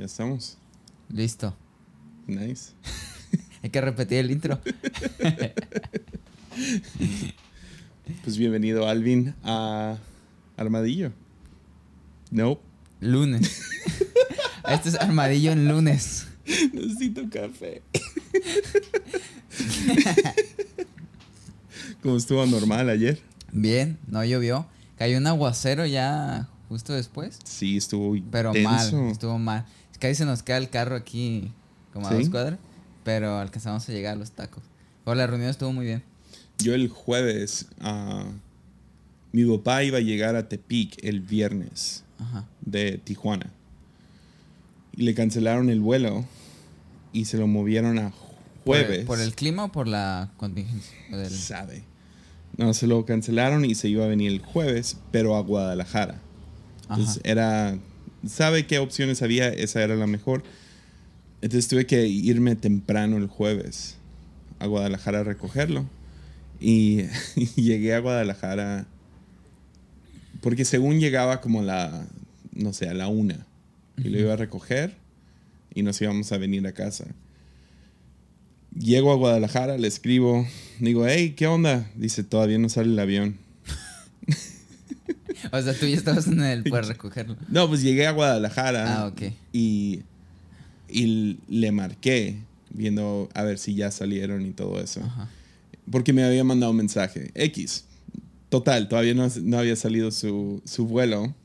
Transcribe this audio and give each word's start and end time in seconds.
Ya 0.00 0.06
estamos. 0.06 0.56
Listo. 1.10 1.54
Nice. 2.26 2.72
Hay 3.62 3.68
que 3.68 3.82
repetir 3.82 4.20
el 4.20 4.30
intro. 4.30 4.58
Pues 8.24 8.38
bienvenido, 8.38 8.88
Alvin, 8.88 9.34
a 9.44 9.98
Armadillo. 10.56 11.12
No. 12.30 12.58
Lunes. 13.00 13.60
Este 14.68 14.88
es 14.88 14.94
Armadillo 14.94 15.52
en 15.52 15.68
lunes. 15.68 16.26
Necesito 16.72 17.28
café. 17.30 17.82
¿Cómo 22.02 22.16
estuvo 22.16 22.44
normal 22.46 22.88
ayer? 22.88 23.20
Bien, 23.52 23.98
no 24.06 24.24
llovió. 24.24 24.66
Cayó 24.96 25.18
un 25.18 25.26
aguacero 25.26 25.84
ya 25.84 26.48
justo 26.70 26.92
después. 26.92 27.38
Sí, 27.42 27.76
estuvo 27.76 28.16
Pero 28.30 28.50
intenso. 28.56 28.96
mal, 29.02 29.10
estuvo 29.10 29.38
mal. 29.38 29.66
Casi 30.00 30.16
se 30.16 30.24
nos 30.24 30.42
queda 30.42 30.56
el 30.56 30.68
carro 30.70 30.96
aquí 30.96 31.52
como 31.92 32.06
a 32.08 32.10
¿Sí? 32.10 32.16
dos 32.16 32.30
cuadras, 32.30 32.58
pero 33.04 33.38
alcanzamos 33.38 33.88
a 33.88 33.92
llegar 33.92 34.14
a 34.14 34.16
los 34.16 34.32
tacos. 34.32 34.62
Pero 35.04 35.14
la 35.14 35.26
reunión 35.26 35.48
estuvo 35.50 35.72
muy 35.72 35.86
bien. 35.86 36.02
Yo 36.58 36.74
el 36.74 36.88
jueves, 36.88 37.66
ah, 37.80 38.24
mi 39.32 39.44
papá 39.44 39.84
iba 39.84 39.98
a 39.98 40.00
llegar 40.02 40.36
a 40.36 40.48
Tepic 40.48 40.98
el 41.04 41.20
viernes 41.20 42.02
Ajá. 42.18 42.46
de 42.60 42.98
Tijuana. 42.98 43.50
Y 44.96 45.02
le 45.02 45.14
cancelaron 45.14 45.70
el 45.70 45.80
vuelo 45.80 46.24
y 47.12 47.26
se 47.26 47.38
lo 47.38 47.46
movieron 47.46 47.98
a 47.98 48.10
¿Por 48.64 48.76
el- 48.76 48.84
jueves. 48.86 49.06
¿Por 49.06 49.20
el, 49.20 49.34
clima 49.34 49.64
o 49.64 49.72
por 49.72 49.86
la 49.86 50.30
contingencia? 50.36 50.96
Del- 51.10 51.30
Sabe. 51.30 51.84
No, 52.56 52.74
se 52.74 52.86
lo 52.86 53.04
cancelaron 53.06 53.64
y 53.64 53.74
se 53.74 53.88
iba 53.88 54.04
a 54.04 54.08
venir 54.08 54.30
el 54.32 54.40
jueves, 54.40 54.96
pero 55.12 55.36
a 55.36 55.40
Guadalajara. 55.40 56.20
Entonces 56.82 57.20
era. 57.24 57.78
¿Sabe 58.26 58.66
qué 58.66 58.78
opciones 58.78 59.22
había? 59.22 59.48
Esa 59.48 59.82
era 59.82 59.96
la 59.96 60.06
mejor. 60.06 60.42
Entonces 61.42 61.68
tuve 61.68 61.86
que 61.86 62.06
irme 62.06 62.54
temprano 62.54 63.16
el 63.16 63.26
jueves 63.26 63.96
a 64.58 64.66
Guadalajara 64.66 65.20
a 65.20 65.24
recogerlo. 65.24 65.86
Y, 66.60 67.04
y 67.36 67.46
llegué 67.56 67.94
a 67.94 68.00
Guadalajara. 68.00 68.86
Porque 70.40 70.64
según 70.64 71.00
llegaba 71.00 71.40
como 71.40 71.60
a 71.60 71.64
la. 71.64 72.06
No 72.52 72.72
sé, 72.72 72.88
a 72.88 72.94
la 72.94 73.08
una. 73.08 73.46
Y 73.96 74.08
lo 74.10 74.18
iba 74.18 74.34
a 74.34 74.36
recoger. 74.36 74.94
Y 75.74 75.82
nos 75.82 76.00
íbamos 76.00 76.30
a 76.32 76.38
venir 76.38 76.66
a 76.66 76.72
casa. 76.72 77.06
Llego 78.78 79.12
a 79.12 79.16
Guadalajara, 79.16 79.78
le 79.78 79.88
escribo. 79.88 80.46
Digo, 80.78 81.06
hey, 81.06 81.34
¿qué 81.36 81.46
onda? 81.46 81.90
Dice, 81.96 82.22
todavía 82.22 82.58
no 82.58 82.68
sale 82.68 82.90
el 82.90 82.98
avión. 82.98 83.36
O 85.52 85.60
sea, 85.62 85.74
tú 85.74 85.86
ya 85.86 85.96
estabas 85.96 86.26
en 86.26 86.40
el 86.42 86.64
para 86.64 86.82
recogerlo. 86.88 87.36
No, 87.48 87.68
pues 87.68 87.82
llegué 87.82 88.06
a 88.06 88.12
Guadalajara. 88.12 89.02
Ah, 89.02 89.06
ok. 89.06 89.22
Y, 89.52 90.02
y 90.88 91.38
le 91.48 91.72
marqué, 91.72 92.38
viendo 92.70 93.28
a 93.34 93.42
ver 93.42 93.58
si 93.58 93.74
ya 93.74 93.90
salieron 93.90 94.44
y 94.46 94.50
todo 94.50 94.80
eso. 94.80 95.00
Ajá. 95.02 95.28
Porque 95.90 96.12
me 96.12 96.22
había 96.24 96.44
mandado 96.44 96.70
un 96.70 96.78
mensaje. 96.78 97.30
X. 97.34 97.84
Total, 98.48 98.88
todavía 98.88 99.14
no, 99.14 99.28
no 99.42 99.58
había 99.58 99.76
salido 99.76 100.10
su, 100.10 100.62
su 100.64 100.86
vuelo. 100.86 101.34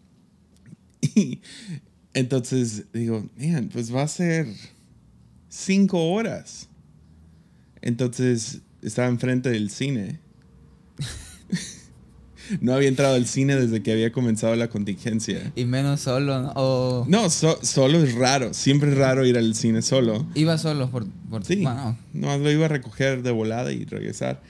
Y 1.16 1.40
entonces 2.16 2.86
digo, 2.92 3.30
man, 3.38 3.70
pues 3.72 3.94
va 3.94 4.02
a 4.02 4.08
ser 4.08 4.48
cinco 5.50 6.12
horas. 6.12 6.68
Entonces 7.82 8.62
estaba 8.82 9.08
enfrente 9.08 9.50
del 9.50 9.70
cine. 9.70 10.20
No 12.62 12.74
había 12.74 12.88
entrado 12.90 13.16
al 13.16 13.28
cine 13.28 13.56
desde 13.56 13.82
que 13.84 13.92
había 13.92 14.12
comenzado 14.12 14.56
la 14.56 14.70
contingencia. 14.70 15.52
Y 15.56 15.66
menos 15.66 16.02
solo, 16.02 16.42
¿no? 16.42 16.52
O 16.56 17.06
No, 17.08 17.30
so- 17.30 17.60
solo 17.64 18.04
es 18.04 18.14
raro. 18.16 18.54
Siempre 18.54 18.92
es 18.92 18.98
raro 18.98 19.26
ir 19.26 19.38
al 19.38 19.56
cine 19.56 19.82
solo. 19.82 20.26
iba 20.36 20.58
solo 20.58 20.90
por... 20.90 21.06
por 21.30 21.44
Sí. 21.46 21.58
Bueno, 21.58 21.98
No, 22.14 22.38
lo 22.38 22.52
iba 22.52 22.66
a 22.66 22.70
recoger 22.70 23.22
de 23.24 23.32
volada 23.32 23.72
y 23.72 23.86
regresar. 23.86 24.42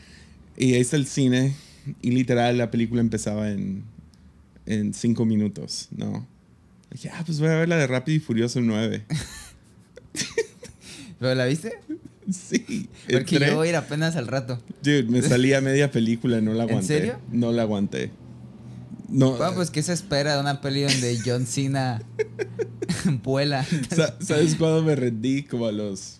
Y 0.57 0.73
ahí 0.73 0.81
está 0.81 0.95
el 0.95 1.07
cine. 1.07 1.56
Y 2.01 2.11
literal 2.11 2.57
la 2.57 2.72
película 2.72 3.01
empezaba 3.01 3.50
en, 3.51 3.83
en 4.66 4.94
cinco 4.94 5.25
minutos, 5.25 5.88
¿no? 5.95 6.25
Dije, 6.91 7.09
ah, 7.13 7.23
pues 7.25 7.39
voy 7.39 7.50
a 7.50 7.56
ver 7.56 7.69
la 7.69 7.77
de 7.77 7.88
Rápido 7.88 8.16
y 8.17 8.19
Furioso 8.19 8.62
9. 8.62 9.03
¿Pero 11.19 11.35
la 11.35 11.45
viste? 11.45 11.73
sí. 12.31 12.90
Porque 13.12 13.36
entré. 13.36 13.47
yo 13.50 13.56
voy 13.56 13.68
a 13.68 13.69
ir 13.72 13.75
apenas 13.75 14.16
al 14.16 14.28
rato. 14.28 14.59
Dude, 14.84 15.03
me 15.03 15.22
salí 15.28 15.53
a 15.53 15.62
media 15.62 15.91
película, 15.91 16.41
no 16.41 16.53
la 16.53 16.63
¿En 16.63 16.69
aguanté. 16.69 16.88
serio? 16.88 17.19
No 17.31 17.52
la 17.52 17.63
aguanté. 17.63 18.12
No, 19.08 19.34
Bueno, 19.38 19.53
pues, 19.53 19.69
¿qué 19.69 19.84
se 19.84 19.94
espera 19.94 20.34
de 20.36 20.41
una 20.41 20.62
peli 20.62 20.81
donde 20.81 21.19
John 21.24 21.46
Cena 21.46 22.02
vuela? 23.24 23.63
sa- 23.96 24.16
¿sabes 24.19 24.56
cuándo 24.56 24.81
me 24.84 24.96
rendí? 24.96 25.44
Como 25.44 25.68
a 25.68 25.72
los 25.72 26.19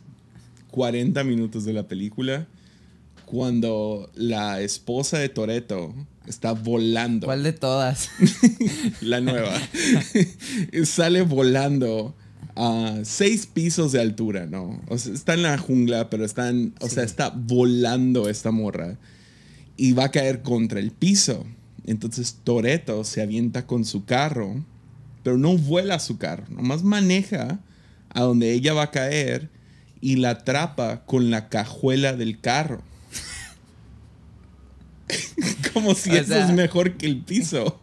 40 0.72 1.24
minutos 1.24 1.66
de 1.66 1.74
la 1.74 1.88
película. 1.88 2.48
Cuando 3.26 4.12
la 4.14 4.62
esposa 4.62 5.18
de 5.18 5.30
Toreto 5.30 5.96
está 6.28 6.52
volando. 6.52 7.26
¿Cuál 7.26 7.42
de 7.42 7.54
todas? 7.54 8.10
la 9.02 9.20
nueva. 9.20 9.52
Sale 10.86 11.24
volando 11.24 12.16
a 12.56 13.00
seis 13.04 13.46
pisos 13.48 13.92
de 13.92 14.00
altura, 14.02 14.46
¿no? 14.46 14.82
O 14.88 14.98
sea, 14.98 15.14
está 15.14 15.34
en 15.34 15.44
la 15.44 15.58
jungla, 15.58 16.10
pero 16.10 16.24
están, 16.26 16.74
o 16.80 16.88
sea, 16.90 17.04
está 17.04 17.30
volando 17.36 18.30
esta 18.30 18.52
morra 18.52 18.98
y 19.78 19.92
va 19.94 20.06
a 20.06 20.12
caer 20.12 20.42
contra 20.42 20.80
el 20.80 20.92
piso. 20.92 21.46
Entonces 21.86 22.38
Toreto 22.44 23.04
se 23.04 23.22
avienta 23.22 23.68
con 23.68 23.84
su 23.86 24.06
carro, 24.06 24.64
pero 25.24 25.38
no 25.38 25.58
vuela 25.58 26.00
su 26.00 26.18
carro, 26.18 26.46
nomás 26.50 26.84
maneja 26.84 27.60
a 28.10 28.22
donde 28.22 28.54
ella 28.54 28.74
va 28.74 28.84
a 28.84 28.92
caer 28.92 29.50
y 30.02 30.16
la 30.18 30.32
atrapa 30.32 31.04
con 31.06 31.30
la 31.32 31.50
cajuela 31.50 32.14
del 32.14 32.40
carro. 32.40 32.82
Como 35.74 35.94
si 35.94 36.12
O 36.12 36.14
eso 36.14 36.28
sea- 36.28 36.48
es 36.48 36.54
mejor 36.54 36.94
que 36.98 37.06
el 37.06 37.22
piso. 37.22 37.80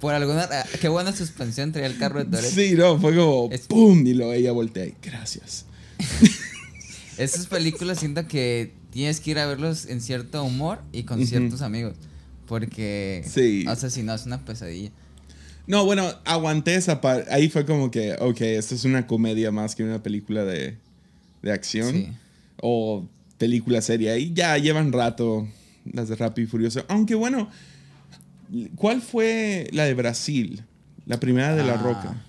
Por 0.00 0.14
alguna... 0.14 0.48
Qué 0.80 0.88
buena 0.88 1.12
suspensión 1.12 1.72
traía 1.72 1.86
el 1.88 1.98
carro 1.98 2.20
de 2.20 2.24
Toretto. 2.30 2.54
Sí, 2.54 2.74
no, 2.76 2.98
fue 3.00 3.14
como 3.16 3.48
Es- 3.52 3.62
¡pum! 3.66 4.06
Y 4.06 4.14
luego 4.14 4.32
ella 4.32 4.52
voltea 4.52 4.86
gracias. 5.02 5.64
Esas 7.18 7.46
películas 7.46 7.98
siento 7.98 8.26
que 8.28 8.72
tienes 8.90 9.20
que 9.20 9.32
ir 9.32 9.38
a 9.38 9.46
verlos 9.46 9.86
en 9.86 10.00
cierto 10.00 10.42
humor 10.44 10.80
y 10.92 11.02
con 11.02 11.24
ciertos 11.26 11.62
amigos. 11.62 11.94
Porque... 12.46 13.24
Sí. 13.28 13.64
O 13.68 13.74
sea, 13.74 13.90
si 13.90 14.02
no, 14.02 14.14
es 14.14 14.24
una 14.26 14.44
pesadilla. 14.44 14.90
No, 15.66 15.84
bueno, 15.84 16.08
aguanté 16.24 16.76
esa 16.76 17.00
parte. 17.00 17.30
Ahí 17.32 17.48
fue 17.48 17.66
como 17.66 17.90
que, 17.90 18.14
ok, 18.20 18.40
esto 18.40 18.74
es 18.74 18.84
una 18.84 19.06
comedia 19.06 19.50
más 19.50 19.74
que 19.74 19.82
una 19.82 20.02
película 20.02 20.44
de, 20.44 20.76
de 21.42 21.52
acción. 21.52 21.92
Sí. 21.92 22.08
O 22.62 23.06
película 23.36 23.82
seria. 23.82 24.16
Y 24.16 24.32
ya 24.32 24.56
llevan 24.56 24.92
rato 24.92 25.46
las 25.92 26.08
de 26.08 26.16
Rápido 26.16 26.46
y 26.46 26.50
Furioso. 26.50 26.84
Aunque 26.88 27.14
bueno, 27.16 27.50
¿cuál 28.76 29.02
fue 29.02 29.68
la 29.72 29.84
de 29.84 29.94
Brasil? 29.94 30.64
La 31.06 31.18
primera 31.20 31.54
de 31.54 31.64
La 31.64 31.74
Ah, 31.74 31.82
Roca. 31.82 32.24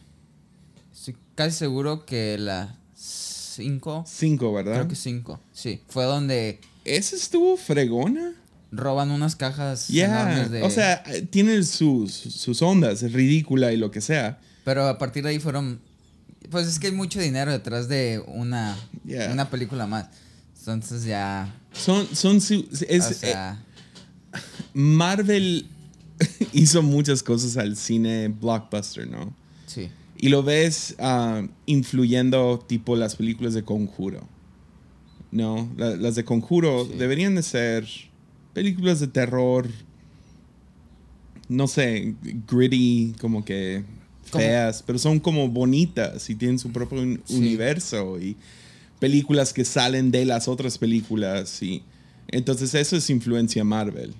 Estoy 0.94 1.16
casi 1.35 1.57
seguro 1.57 2.06
que 2.06 2.38
la 2.38 2.75
5... 2.96 4.06
Cinco, 4.07 4.53
¿verdad? 4.53 4.75
Creo 4.75 4.88
que 4.88 4.96
5. 4.96 5.40
Sí. 5.52 5.81
Fue 5.90 6.06
donde 6.06 6.59
Esa 6.85 7.16
estuvo 7.16 7.57
fregona. 7.57 8.34
roban 8.72 9.12
unas 9.12 9.35
cajas 9.35 9.88
Ya, 9.90 10.06
enormes 10.06 10.52
de... 10.52 10.63
o 10.63 10.69
sea, 10.69 11.03
eh, 11.07 11.22
tiene 11.24 11.62
sus, 11.63 12.12
sus 12.13 12.62
ondas, 12.62 13.03
es 13.03 13.12
ridícula 13.13 13.72
y 13.74 13.78
lo 13.78 13.91
que 13.91 14.00
sea. 14.01 14.40
Pero 14.63 14.88
a 14.88 14.97
partir 14.97 15.24
de 15.24 15.30
ahí 15.30 15.40
fueron. 15.40 15.81
Pues 16.51 16.68
es 16.68 16.80
que 16.80 16.88
hay 16.88 16.94
mucho 16.94 17.19
dinero 17.19 17.51
detrás 17.51 17.88
de 17.90 18.24
una, 18.28 18.78
Yeah. 19.06 19.31
una 19.31 19.50
película 19.50 19.88
más. 19.88 20.07
Entonces 20.59 21.03
ya. 21.03 21.53
Son, 21.74 22.07
son, 22.16 22.40
su- 22.41 22.68
es, 22.88 23.06
o 23.07 23.13
sea, 23.13 23.59
eh, 24.34 24.38
Marvel 24.74 25.68
hizo 26.53 26.81
muchas 26.84 27.24
cosas 27.24 27.57
al 27.57 27.75
cine 27.75 28.28
blockbuster, 28.30 29.07
¿no? 29.07 29.34
sí. 29.68 29.90
Y 30.21 30.27
lo 30.27 30.44
ves 30.44 30.95
ah, 31.00 31.48
influyendo 31.66 32.60
tipo 32.68 32.98
las 32.98 33.16
películas 33.16 33.54
de 33.54 33.63
Conjuro. 33.63 34.27
¿No? 35.31 35.69
La- 35.77 35.95
las 35.95 36.16
de 36.16 36.25
Conjuro 36.25 36.86
Sí. 36.86 36.98
deberían 36.98 37.36
de 37.36 37.44
ser 37.44 37.88
películas 38.54 39.00
de 39.00 39.07
terror, 39.07 39.69
no 41.48 41.68
sé, 41.68 42.16
gritty, 42.48 43.16
como 43.21 43.45
que 43.45 43.83
feas, 44.25 44.83
pero 44.86 45.00
son 45.00 45.19
como 45.19 45.48
bonitas 45.50 46.30
y 46.30 46.36
tienen 46.36 46.60
su 46.60 46.71
propio 46.71 47.01
un- 47.01 47.21
Sí. 47.25 47.36
universo 47.38 48.19
y 48.19 48.36
películas 49.00 49.54
que 49.54 49.63
salen 49.66 50.12
de 50.12 50.25
las 50.25 50.48
otras 50.48 50.77
películas 50.77 51.63
y 51.63 51.81
entonces 52.27 52.74
eso 52.75 52.98
es 52.98 53.10
influencia 53.10 53.63
Marvel. 53.63 54.13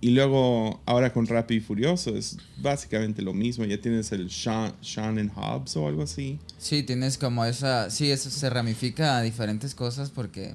Y 0.00 0.10
luego, 0.10 0.80
ahora 0.86 1.12
con 1.12 1.26
Rápido 1.26 1.58
y 1.58 1.60
Furioso, 1.60 2.14
es 2.14 2.36
básicamente 2.62 3.20
lo 3.20 3.34
mismo. 3.34 3.64
Ya 3.64 3.80
tienes 3.80 4.12
el 4.12 4.30
Sean, 4.30 4.72
Sean 4.80 5.18
and 5.18 5.32
Hobbs 5.34 5.76
o 5.76 5.88
algo 5.88 6.02
así. 6.04 6.38
Sí, 6.58 6.84
tienes 6.84 7.18
como 7.18 7.44
esa. 7.44 7.90
Sí, 7.90 8.10
eso 8.10 8.30
se 8.30 8.48
ramifica 8.48 9.18
a 9.18 9.22
diferentes 9.22 9.74
cosas 9.74 10.10
porque. 10.10 10.54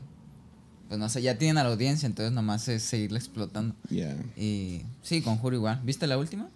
Pues 0.88 1.00
no 1.00 1.10
sé, 1.10 1.22
ya 1.22 1.38
tienen 1.38 1.58
a 1.58 1.64
la 1.64 1.72
audiencia, 1.72 2.06
entonces 2.06 2.32
nomás 2.34 2.68
es 2.68 2.84
seguirle 2.84 3.18
explotando. 3.18 3.76
Y 4.38 4.82
sí, 5.02 5.22
Conjuro 5.22 5.56
igual. 5.56 5.82
¿Viste 5.84 6.06
la 6.08 6.18
última? 6.18 6.48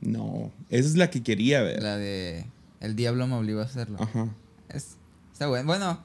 No, 0.00 0.50
esa 0.70 0.88
es 0.88 0.96
la 0.96 1.10
que 1.10 1.22
quería 1.22 1.62
ver. 1.62 1.80
La 1.82 1.96
de 1.96 2.44
El 2.80 2.96
diablo 2.96 3.26
me 3.28 3.34
obligó 3.34 3.60
a 3.60 3.64
hacerlo. 3.64 3.98
Ajá. 4.00 4.28
Es- 4.68 4.96
está 5.32 5.46
bueno. 5.46 5.66
Bueno, 5.66 6.00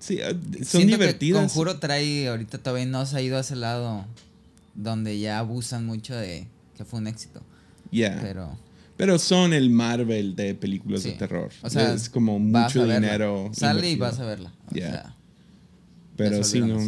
Sí, 0.00 0.18
eh, 0.20 0.36
son 0.64 0.82
que 0.82 0.86
divertidas. 0.88 1.40
Conjuro 1.40 1.78
trae, 1.78 2.28
ahorita 2.28 2.58
todavía 2.58 2.86
no 2.86 3.06
se 3.06 3.16
ha 3.16 3.22
ido 3.22 3.36
a 3.36 3.40
ese 3.40 3.56
lado 3.56 4.04
donde 4.78 5.18
ya 5.18 5.40
abusan 5.40 5.84
mucho 5.84 6.14
de 6.16 6.46
que 6.76 6.84
fue 6.84 7.00
un 7.00 7.08
éxito. 7.08 7.42
Yeah. 7.90 8.18
Pero, 8.22 8.56
Pero 8.96 9.18
son 9.18 9.52
el 9.52 9.70
Marvel 9.70 10.36
de 10.36 10.54
películas 10.54 11.02
de 11.02 11.12
terror. 11.12 11.50
O 11.62 11.68
sea, 11.70 11.92
es 11.92 12.08
como 12.08 12.38
mucho 12.38 12.84
dinero. 12.86 13.50
Sale 13.52 13.90
y 13.90 13.96
vas 13.96 14.18
a 14.20 14.24
verla. 14.24 14.52
O 14.70 14.74
Yeah. 14.74 14.90
sea, 14.92 15.16
Pero 16.16 16.44
sí, 16.44 16.60
no. 16.60 16.78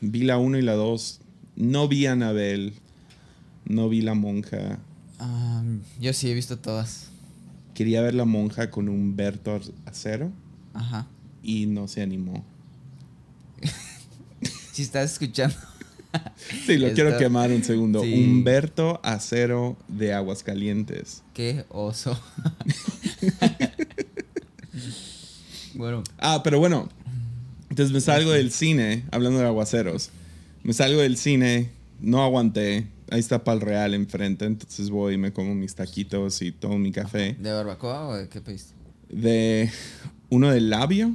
Vi 0.00 0.22
la 0.22 0.38
1 0.38 0.58
y 0.58 0.62
la 0.62 0.74
2. 0.74 1.20
No 1.56 1.88
vi 1.88 2.06
a 2.06 2.12
Anabel. 2.12 2.74
No 3.64 3.88
vi 3.88 4.00
la 4.02 4.14
monja. 4.14 4.78
ah, 5.18 5.62
yo 6.00 6.12
sí 6.12 6.30
he 6.30 6.34
visto 6.34 6.58
todas. 6.58 7.08
Quería 7.74 8.02
ver 8.02 8.14
la 8.14 8.24
monja 8.24 8.70
con 8.70 8.88
Humberto 8.88 9.60
Acero 9.86 10.30
Ajá. 10.74 11.06
y 11.42 11.66
no 11.66 11.88
se 11.88 12.02
animó. 12.02 12.44
Si 14.72 14.82
estás 14.82 15.12
escuchando. 15.12 15.54
Sí, 16.66 16.76
lo 16.76 16.92
quiero 16.92 17.16
quemar 17.16 17.50
un 17.50 17.64
segundo. 17.64 18.02
Sí. 18.02 18.12
Humberto 18.14 19.00
Acero 19.02 19.76
de 19.88 20.12
Aguascalientes. 20.12 21.22
Qué 21.32 21.64
oso. 21.70 22.18
bueno, 25.74 26.02
Ah, 26.18 26.42
pero 26.42 26.58
bueno. 26.58 26.88
Entonces 27.70 27.92
me 27.94 28.00
salgo 28.00 28.32
del 28.32 28.50
cine, 28.50 29.04
hablando 29.10 29.38
de 29.38 29.46
aguaceros. 29.46 30.10
Me 30.62 30.74
salgo 30.74 31.00
del 31.00 31.16
cine, 31.16 31.70
no 32.00 32.22
aguanté. 32.22 32.86
Ahí 33.10 33.20
está 33.20 33.44
Pal 33.44 33.60
Real 33.62 33.94
enfrente, 33.94 34.44
entonces 34.44 34.90
voy 34.90 35.14
y 35.14 35.16
me 35.18 35.32
como 35.32 35.54
mis 35.54 35.74
taquitos 35.74 36.42
y 36.42 36.52
tomo 36.52 36.78
mi 36.78 36.92
café. 36.92 37.34
¿de 37.38 37.52
barbacoa 37.52 38.08
o 38.08 38.14
de 38.16 38.28
qué 38.28 38.40
pediste? 38.40 38.74
De 39.08 39.70
uno 40.28 40.50
de 40.50 40.60
labio, 40.60 41.14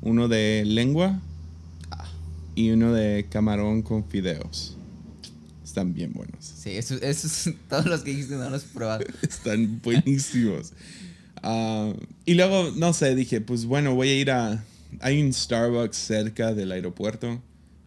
uno 0.00 0.28
de 0.28 0.62
lengua. 0.66 1.20
Y 2.54 2.70
uno 2.70 2.92
de 2.92 3.26
camarón 3.28 3.82
con 3.82 4.04
fideos. 4.04 4.76
Están 5.64 5.94
bien 5.94 6.12
buenos. 6.12 6.44
Sí, 6.44 6.70
eso, 6.70 6.94
esos, 6.96 7.54
todos 7.68 7.86
los 7.86 8.02
que 8.02 8.10
dijiste 8.10 8.36
no 8.36 8.48
los 8.50 8.64
he 8.64 8.68
probado. 8.68 9.04
Están 9.22 9.80
buenísimos. 9.82 10.72
Ah, 11.42 11.92
y 12.24 12.34
luego, 12.34 12.70
no 12.76 12.92
sé, 12.92 13.14
dije, 13.14 13.40
pues 13.40 13.64
bueno, 13.64 13.94
voy 13.94 14.08
a 14.08 14.20
ir 14.20 14.30
a... 14.30 14.64
Hay 15.00 15.20
un 15.20 15.32
Starbucks 15.32 15.96
cerca 15.96 16.54
del 16.54 16.70
aeropuerto 16.70 17.40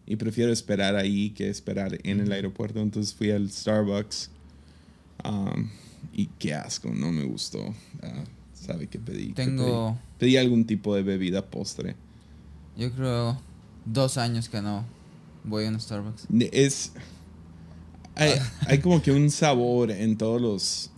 y 0.06 0.16
prefiero 0.16 0.52
esperar 0.52 0.96
ahí 0.96 1.30
que 1.30 1.48
esperar 1.48 1.98
en 2.02 2.20
el 2.20 2.32
aeropuerto. 2.32 2.80
Entonces 2.80 3.14
fui 3.14 3.30
al 3.30 3.50
Starbucks 3.50 4.30
um, 5.24 5.68
y 6.12 6.26
qué 6.38 6.54
asco, 6.54 6.90
no 6.92 7.10
me 7.10 7.24
gustó. 7.24 7.74
Ah, 8.02 8.24
¿Sabe 8.54 8.86
qué 8.86 8.98
pedí? 8.98 9.28
¿Qué 9.28 9.44
Tengo, 9.44 9.98
Pedí? 10.18 10.32
Pedí 10.32 10.36
algún 10.36 10.66
tipo 10.66 10.94
de 10.94 11.02
bebida 11.02 11.46
postre. 11.46 11.94
yo 12.76 12.92
creo, 12.92 13.40
dos 13.92 14.18
años 14.18 14.48
que 14.48 14.60
no 14.62 14.84
voy 15.44 15.64
a 15.66 15.68
un 15.68 15.80
Starbucks. 15.80 16.26
Es... 16.52 16.92
Hay, 18.14 18.32
hay 18.66 18.78
como 18.80 19.00
que 19.02 19.12
un 19.12 19.30
sabor 19.30 19.90
en 19.90 20.16
todos 20.16 20.40
los 20.40 20.90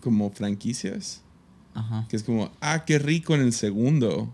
como 0.00 0.30
franquicias. 0.30 1.22
Ajá. 1.74 2.06
Que 2.08 2.16
es 2.16 2.22
como, 2.22 2.50
ah, 2.60 2.84
qué 2.84 2.98
rico 2.98 3.34
en 3.34 3.42
el 3.42 3.52
segundo. 3.52 4.32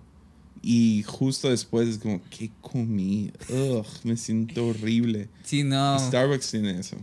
Y 0.63 1.03
justo 1.03 1.51
después 1.51 1.89
es 1.89 1.99
como, 1.99 2.23
¿qué 2.31 2.51
comí? 2.63 3.31
Ugh, 3.51 3.85
me 4.05 4.17
siento 4.17 4.69
horrible. 4.69 5.29
Sí, 5.43 5.63
no. 5.63 5.99
Starbucks 5.99 6.51
tiene 6.51 6.79
eso. 6.79 6.97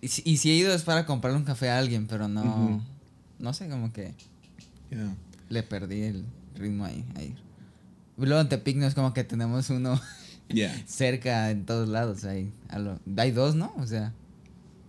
Y, 0.00 0.08
si- 0.08 0.22
y 0.24 0.36
si 0.38 0.50
he 0.50 0.54
ido 0.56 0.74
es 0.74 0.82
para 0.82 1.06
comprarle 1.06 1.38
un 1.38 1.44
café 1.44 1.70
a 1.70 1.78
alguien, 1.78 2.06
pero 2.08 2.26
no. 2.28 2.82
No 3.38 3.52
sé, 3.52 3.68
como 3.68 3.92
que 3.92 4.14
Yeah. 4.90 5.14
le 5.48 5.62
perdí 5.62 6.02
el 6.02 6.24
ritmo 6.56 6.84
ahí. 6.84 7.04
ahí. 7.16 7.34
Luego 8.16 8.40
en 8.40 8.48
Tepic 8.48 8.76
no 8.76 8.86
es 8.86 8.94
como 8.94 9.12
que 9.14 9.22
tenemos 9.24 9.70
uno 9.70 10.00
Yeah. 10.48 10.74
cerca 10.86 11.50
en 11.50 11.64
todos 11.66 11.88
lados. 11.88 12.24
Hay, 12.24 12.52
a 12.68 12.78
lo- 12.78 12.98
hay 13.16 13.30
dos, 13.30 13.54
¿no? 13.54 13.72
O 13.78 13.86
sea. 13.86 14.12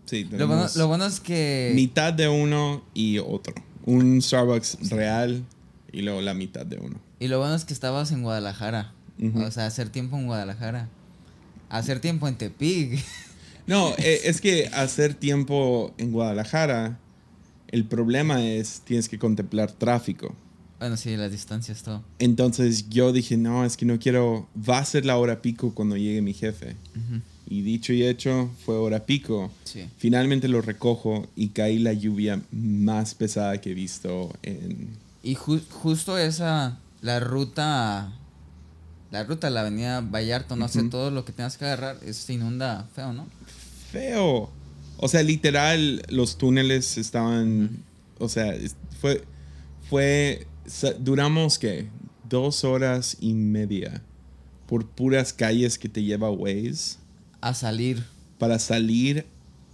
Sí, 0.06 0.24
Lo 0.25 0.48
bueno, 0.48 0.68
lo 0.75 0.88
bueno 0.88 1.06
es 1.06 1.19
que. 1.19 1.72
mitad 1.75 2.13
de 2.13 2.28
uno 2.28 2.84
y 2.94 3.18
otro. 3.19 3.54
Un 3.86 4.22
Starbucks 4.22 4.90
real 4.90 5.44
y 5.92 6.02
luego 6.02 6.22
la 6.22 6.34
mitad 6.34 6.66
de 6.66 6.78
uno. 6.78 7.00
Y 7.19 7.28
lo 7.28 7.40
bueno 7.40 7.56
es 7.56 7.66
que 7.66 7.74
estabas 7.74 8.12
en 8.12 8.22
Guadalajara. 8.22 8.94
O 9.36 9.50
sea, 9.52 9.66
hacer 9.66 9.90
tiempo 9.90 10.18
en 10.18 10.25
Guadalajara. 10.28 10.90
Hacer 11.69 12.00
tiempo 12.00 12.28
en 12.28 12.36
Tepic. 12.36 13.04
No, 13.68 13.90
eh, 13.98 14.22
es 14.25 14.42
que 14.42 14.68
hacer 14.68 15.16
tiempo 15.16 15.92
en 15.98 16.12
Guadalajara, 16.12 17.00
el 17.69 17.84
problema 17.86 18.44
es 18.46 18.81
tienes 18.81 19.10
que 19.10 19.18
contemplar 19.18 19.72
tráfico. 19.72 20.36
Bueno, 20.80 20.98
sí, 20.98 21.16
las 21.18 21.31
distancias, 21.31 21.83
todo. 21.83 22.04
Entonces 22.19 22.89
yo 22.89 23.12
dije, 23.13 23.38
no, 23.38 23.66
es 23.66 23.77
que 23.77 23.86
no 23.86 23.98
quiero, 24.00 24.48
va 24.57 24.80
a 24.80 24.86
ser 24.86 25.06
la 25.06 25.18
hora 25.18 25.42
pico 25.42 25.74
cuando 25.74 25.95
llegue 25.98 26.22
mi 26.22 26.33
jefe. 26.33 26.75
Y 27.48 27.62
dicho 27.62 27.94
y 27.94 28.04
hecho, 28.04 28.50
fue 28.66 28.75
hora 28.75 29.06
pico. 29.06 29.51
Sí. 29.66 29.88
Finalmente 29.98 30.48
lo 30.48 30.62
recojo 30.62 31.27
y 31.36 31.50
caí 31.50 31.77
la 31.77 31.94
lluvia 31.94 32.42
más 32.51 33.13
pesada 33.13 33.62
que 33.62 33.72
he 33.72 33.74
visto 33.75 34.33
en... 34.42 34.89
Y 35.22 35.36
ju- 35.36 35.62
justo 35.69 36.18
esa, 36.18 36.78
la 37.01 37.19
ruta, 37.19 38.12
la 39.12 39.24
ruta, 39.24 39.50
la 39.51 39.62
avenida 39.62 40.01
Vallarto, 40.01 40.56
no 40.56 40.68
sé, 40.68 40.80
Ujú. 40.81 40.89
todo 40.89 41.12
lo 41.12 41.24
que 41.24 41.33
tengas 41.33 41.57
que 41.57 41.66
agarrar, 41.66 41.98
eso 42.04 42.25
se 42.25 42.33
inunda 42.33 42.88
feo, 42.95 43.13
¿no? 43.13 43.28
Feo. 43.92 44.50
O 44.98 45.07
sea, 45.07 45.21
literal, 45.24 46.01
los 46.10 46.38
túneles 46.38 46.98
estaban... 46.98 47.83
O 48.18 48.28
sea, 48.28 48.56
fue... 49.00 49.24
Fue... 49.89 50.48
Duramos, 51.00 51.59
¿qué? 51.59 51.88
Dos 52.29 52.63
horas 52.63 53.17
y 53.19 53.33
media 53.33 54.01
por 54.67 54.85
puras 54.88 55.31
calles 55.31 55.77
que 55.77 55.88
te 55.89 56.01
lleva 56.03 56.31
Waze 56.31 56.97
A 57.41 57.53
salir. 57.53 58.03
para 58.39 58.57
salir 58.57 59.25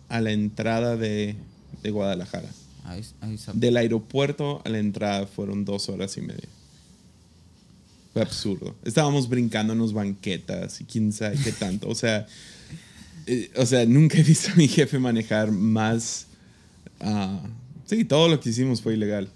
a 0.09 0.19
la 0.19 0.31
entrada 0.31 0.97
de, 0.97 1.35
de 1.81 1.91
Guadalajara. 1.91 2.49
Ahí, 2.83 3.01
ahí 3.21 3.37
sa- 3.37 3.53
Del 3.53 3.77
aeropuerto 3.77 4.61
a 4.65 4.69
la 4.69 4.79
entrada 4.79 5.27
fueron 5.27 5.63
dos 5.63 5.87
horas 5.87 6.17
y 6.17 6.21
media. 6.21 6.49
Fue 8.11 8.21
absurdo. 8.21 8.75
Estábamos 8.83 9.29
brincándonos 9.29 9.93
banquetas 9.93 10.81
y 10.81 10.83
quién 10.83 11.13
sabe 11.13 11.37
qué 11.41 11.53
tanto. 11.53 11.87
O 11.87 11.95
sea, 11.95 12.27
eh, 13.27 13.49
o 13.55 13.65
sea, 13.65 13.85
nunca 13.85 14.17
he 14.17 14.23
visto 14.23 14.51
a 14.51 14.55
mi 14.55 14.67
jefe 14.67 14.99
manejar 14.99 15.51
más. 15.51 16.27
ah, 16.99 17.39
sí, 17.85 18.03
todo 18.03 18.27
lo 18.27 18.41
que 18.41 18.49
hicimos 18.49 18.81
fue 18.81 18.95
ilegal. 18.95 19.29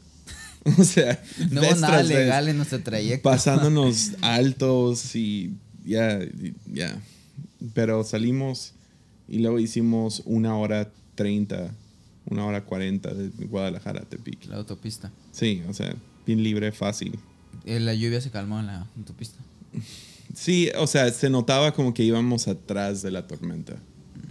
O 0.79 0.83
sea, 0.83 1.21
no 1.51 1.61
hubo 1.61 1.75
nada 1.75 2.01
legal 2.03 2.47
en 2.47 2.57
nuestro 2.57 2.81
trayecto. 2.81 3.29
Pasándonos 3.29 4.11
altos 4.21 5.15
y 5.15 5.53
ya, 5.85 6.19
y- 6.23 6.53
ya. 6.73 6.97
Pero 7.73 8.03
salimos 8.03 8.73
y 9.27 9.39
luego 9.39 9.59
hicimos 9.59 10.21
una 10.25 10.55
hora 10.57 10.91
treinta, 11.15 11.69
una 12.29 12.45
hora 12.45 12.63
cuarenta 12.65 13.13
de 13.13 13.29
Guadalajara 13.45 14.01
a 14.01 14.05
Tepic. 14.05 14.45
La 14.47 14.57
autopista. 14.57 15.11
Sí, 15.31 15.61
o 15.69 15.73
sea, 15.73 15.95
bien 16.25 16.43
libre, 16.43 16.71
fácil. 16.71 17.17
Eh, 17.65 17.79
La 17.79 17.93
lluvia 17.93 18.19
se 18.21 18.31
calmó 18.31 18.59
en 18.59 18.67
la 18.67 18.87
autopista. 18.97 19.39
Sí, 20.33 20.69
o 20.77 20.85
sea, 20.85 21.09
se 21.11 21.29
notaba 21.29 21.71
como 21.73 21.93
que 21.93 22.03
íbamos 22.03 22.47
atrás 22.49 23.01
de 23.01 23.09
la 23.11 23.25
tormenta. 23.25 23.77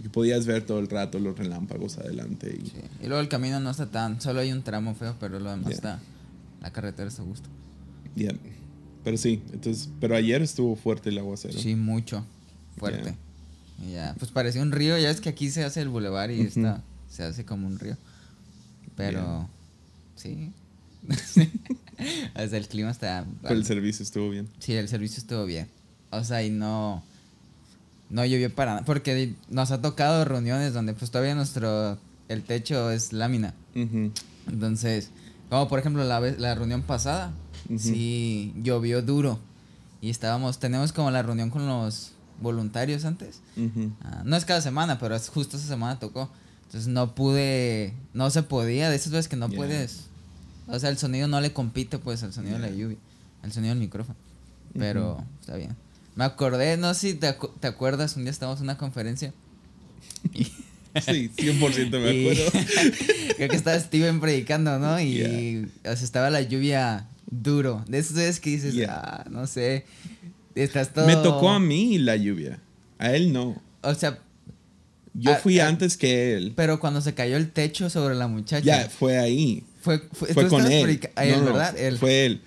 Que 0.03 0.09
podías 0.09 0.45
ver 0.45 0.63
todo 0.63 0.77
el 0.77 0.87
rato 0.87 1.17
los 1.17 1.35
relámpagos 1.35 1.97
adelante. 1.97 2.55
Y, 2.61 2.67
Sí. 2.67 2.73
Y 3.01 3.07
luego 3.07 3.21
el 3.21 3.27
camino 3.29 3.59
no 3.59 3.71
está 3.71 3.89
tan, 3.89 4.21
solo 4.21 4.41
hay 4.41 4.51
un 4.51 4.61
tramo 4.61 4.93
feo, 4.93 5.15
pero 5.19 5.39
lo 5.39 5.49
demás 5.49 5.69
Ya. 5.69 5.73
está, 5.75 5.99
la 6.65 6.71
carretera 6.71 7.07
está 7.07 7.21
a 7.21 7.25
gusto. 7.25 7.47
ya. 8.15 8.31
Pero 9.03 9.17
sí, 9.17 9.43
entonces, 9.53 9.87
pero 9.99 10.15
ayer 10.15 10.41
estuvo 10.41 10.75
fuerte 10.75 11.09
el 11.09 11.19
aguacero. 11.19 11.59
Sí, 11.59 11.75
mucho, 11.75 12.25
fuerte. 12.75 13.15
Ya, 13.91 14.15
pues 14.17 14.31
parecía 14.31 14.63
un 14.63 14.71
río, 14.71 14.97
ya 14.97 15.11
es 15.11 15.21
que 15.21 15.29
aquí 15.29 15.51
se 15.51 15.63
hace 15.63 15.81
el 15.81 15.89
bulevar 15.89 16.31
y 16.31 16.39
Ujú. 16.39 16.47
está, 16.47 16.81
se 17.07 17.21
hace 17.21 17.45
como 17.45 17.67
un 17.67 17.77
río. 17.77 17.97
Pero, 18.95 19.47
sí. 20.15 20.51
sea, 22.35 22.57
el 22.57 22.67
clima 22.67 22.89
está... 22.89 23.27
Pero 23.43 23.53
el 23.53 23.65
servicio 23.65 24.01
estuvo 24.01 24.31
bien. 24.31 24.49
Sí, 24.57 24.73
el 24.73 24.87
servicio 24.87 25.19
estuvo 25.19 25.45
bien. 25.45 25.67
O 26.09 26.23
sea, 26.23 26.41
y 26.41 26.49
no... 26.49 27.03
No 28.09 28.25
llovió 28.25 28.51
para 28.51 28.73
nada. 28.73 28.85
Porque 28.85 29.35
nos 29.51 29.69
ha 29.69 29.83
tocado 29.83 30.25
reuniones 30.25 30.73
donde 30.73 30.95
pues 30.95 31.11
todavía 31.11 31.35
nuestro... 31.35 31.99
El 32.27 32.41
techo 32.41 32.89
es 32.89 33.13
lámina. 33.13 33.53
Entonces, 34.47 35.11
como 35.49 35.67
por 35.67 35.79
ejemplo 35.79 36.03
la, 36.03 36.19
vez- 36.19 36.39
la 36.39 36.55
reunión 36.55 36.81
pasada, 36.81 37.31
Ujú. 37.69 37.79
sí 37.79 38.53
llovió 38.61 39.01
duro. 39.01 39.39
Y 40.01 40.09
estábamos, 40.09 40.59
tenemos 40.59 40.91
como 40.93 41.09
la 41.11 41.23
reunión 41.23 41.49
con 41.49 41.65
los 41.67 42.11
voluntarios 42.41 43.05
antes. 43.05 43.39
Ah, 44.03 44.21
no 44.25 44.35
es 44.35 44.45
cada 44.45 44.61
semana, 44.61 44.99
pero 44.99 45.15
es 45.15 45.29
justo 45.29 45.57
esa 45.57 45.67
semana 45.67 45.99
tocó. 45.99 46.29
Entonces 46.65 46.87
no 46.87 47.15
pude, 47.15 47.93
no 48.13 48.29
se 48.29 48.43
podía, 48.43 48.89
de 48.89 48.95
esas 48.97 49.11
veces 49.11 49.27
que 49.27 49.35
no 49.35 49.49
puedes. 49.49 50.05
O 50.67 50.77
sea, 50.79 50.89
el 50.89 50.97
sonido 50.97 51.27
no 51.27 51.39
le 51.41 51.53
compite 51.53 51.97
pues 51.99 52.23
al 52.23 52.33
sonido 52.33 52.55
de 52.59 52.61
la 52.61 52.69
lluvia, 52.75 52.97
al 53.43 53.51
sonido 53.53 53.73
del 53.73 53.79
micrófono. 53.79 54.17
Pero 54.77 55.23
está 55.39 55.55
bien. 55.55 55.75
Me 56.15 56.23
acordé, 56.25 56.75
no 56.77 56.93
sé 56.93 57.11
si 57.11 57.13
te, 57.15 57.37
acu- 57.37 57.51
te 57.59 57.67
acuerdas, 57.67 58.15
un 58.17 58.23
día 58.23 58.31
estábamos 58.31 58.59
en 58.59 58.65
una 58.65 58.77
conferencia 58.77 59.33
y, 60.33 60.51
Sí, 61.03 61.29
100% 61.35 61.99
me 61.99 62.31
acuerdo. 62.31 62.51
Creo 63.37 63.49
que 63.49 63.55
estaba 63.55 63.79
Steven 63.79 64.19
predicando, 64.19 64.79
¿no? 64.79 64.99
Y 64.99 65.13
Yeah. 65.15 65.91
o 65.93 65.95
sea, 65.95 66.05
estaba 66.05 66.29
la 66.29 66.41
lluvia 66.41 67.07
duro. 67.29 67.83
De 67.87 67.99
esos 67.99 68.15
días 68.15 68.39
que 68.39 68.51
dices, 68.51 68.73
Yeah. 68.75 68.93
ah, 68.95 69.25
no 69.29 69.47
sé. 69.47 69.85
Estás 70.55 70.93
todo. 70.93 71.05
Me 71.05 71.15
tocó 71.15 71.49
a 71.49 71.59
mí 71.59 71.97
la 71.97 72.15
lluvia. 72.15 72.59
A 72.97 73.13
él 73.13 73.33
no. 73.33 73.61
O 73.81 73.93
sea, 73.93 74.19
Yo 75.13 75.35
fui 75.35 75.59
antes 75.59 75.97
que 75.97 76.33
él. 76.35 76.53
pero 76.55 76.79
cuando 76.79 77.01
se 77.01 77.13
cayó 77.13 77.35
el 77.37 77.51
techo 77.51 77.89
sobre 77.89 78.15
la 78.15 78.27
muchacha. 78.27 78.63
Ya, 78.65 78.89
fue 78.89 79.17
ahí. 79.17 79.63
Fue, 79.81 79.99
fue, 80.13 80.47
con 80.47 80.65
él. 80.71 80.99
él, 81.17 81.31
No, 81.31 81.37
no, 81.39 81.45
¿verdad? 81.45 81.77
Él. 81.77 81.97
Fue 81.97 82.25
él. 82.25 82.41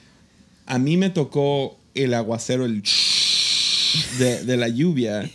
A 0.67 0.79
mí 0.79 0.97
me 0.97 1.11
tocó 1.11 1.79
el 1.95 2.15
aguacero, 2.15 2.65
el 2.65 2.83
de, 4.19 4.45
de 4.45 4.57
la 4.57 4.69
lluvia. 4.69 5.29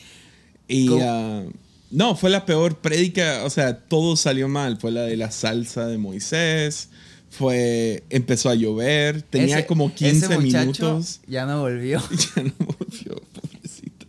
Y 0.68 0.88
¿Cómo? 0.88 1.52
No, 1.94 2.16
fue 2.16 2.30
la 2.32 2.46
peor 2.46 2.80
prédica. 2.80 3.44
O 3.46 3.50
sea, 3.50 3.80
todo 3.80 4.16
salió 4.16 4.48
mal. 4.48 4.78
Fue 4.78 4.92
la 4.92 5.04
de 5.04 5.16
la 5.16 5.30
salsa 5.32 5.86
de 5.88 5.98
Moisés. 5.98 6.90
Fue. 7.30 8.04
Empezó 8.10 8.50
a 8.50 8.56
llover. 8.56 9.22
Tenía 9.22 9.60
Ese- 9.60 9.68
como 9.68 9.94
15 9.94 10.26
ese 10.26 10.38
minutos. 10.40 11.22
Ya 11.28 11.46
no 11.46 11.62
volvió. 11.62 12.02
Ya 12.36 12.44
no 12.44 12.54
volvió, 12.58 13.22
pobrecito. 13.34 14.06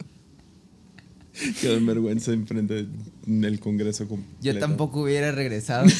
Quedó 1.61 1.75
en 1.77 1.87
vergüenza 1.87 2.33
enfrente 2.33 2.87
del 3.27 3.61
Congreso 3.61 4.09
completo. 4.09 4.39
Yo 4.41 4.59
tampoco 4.59 5.03
hubiera 5.03 5.31
regresado. 5.33 5.87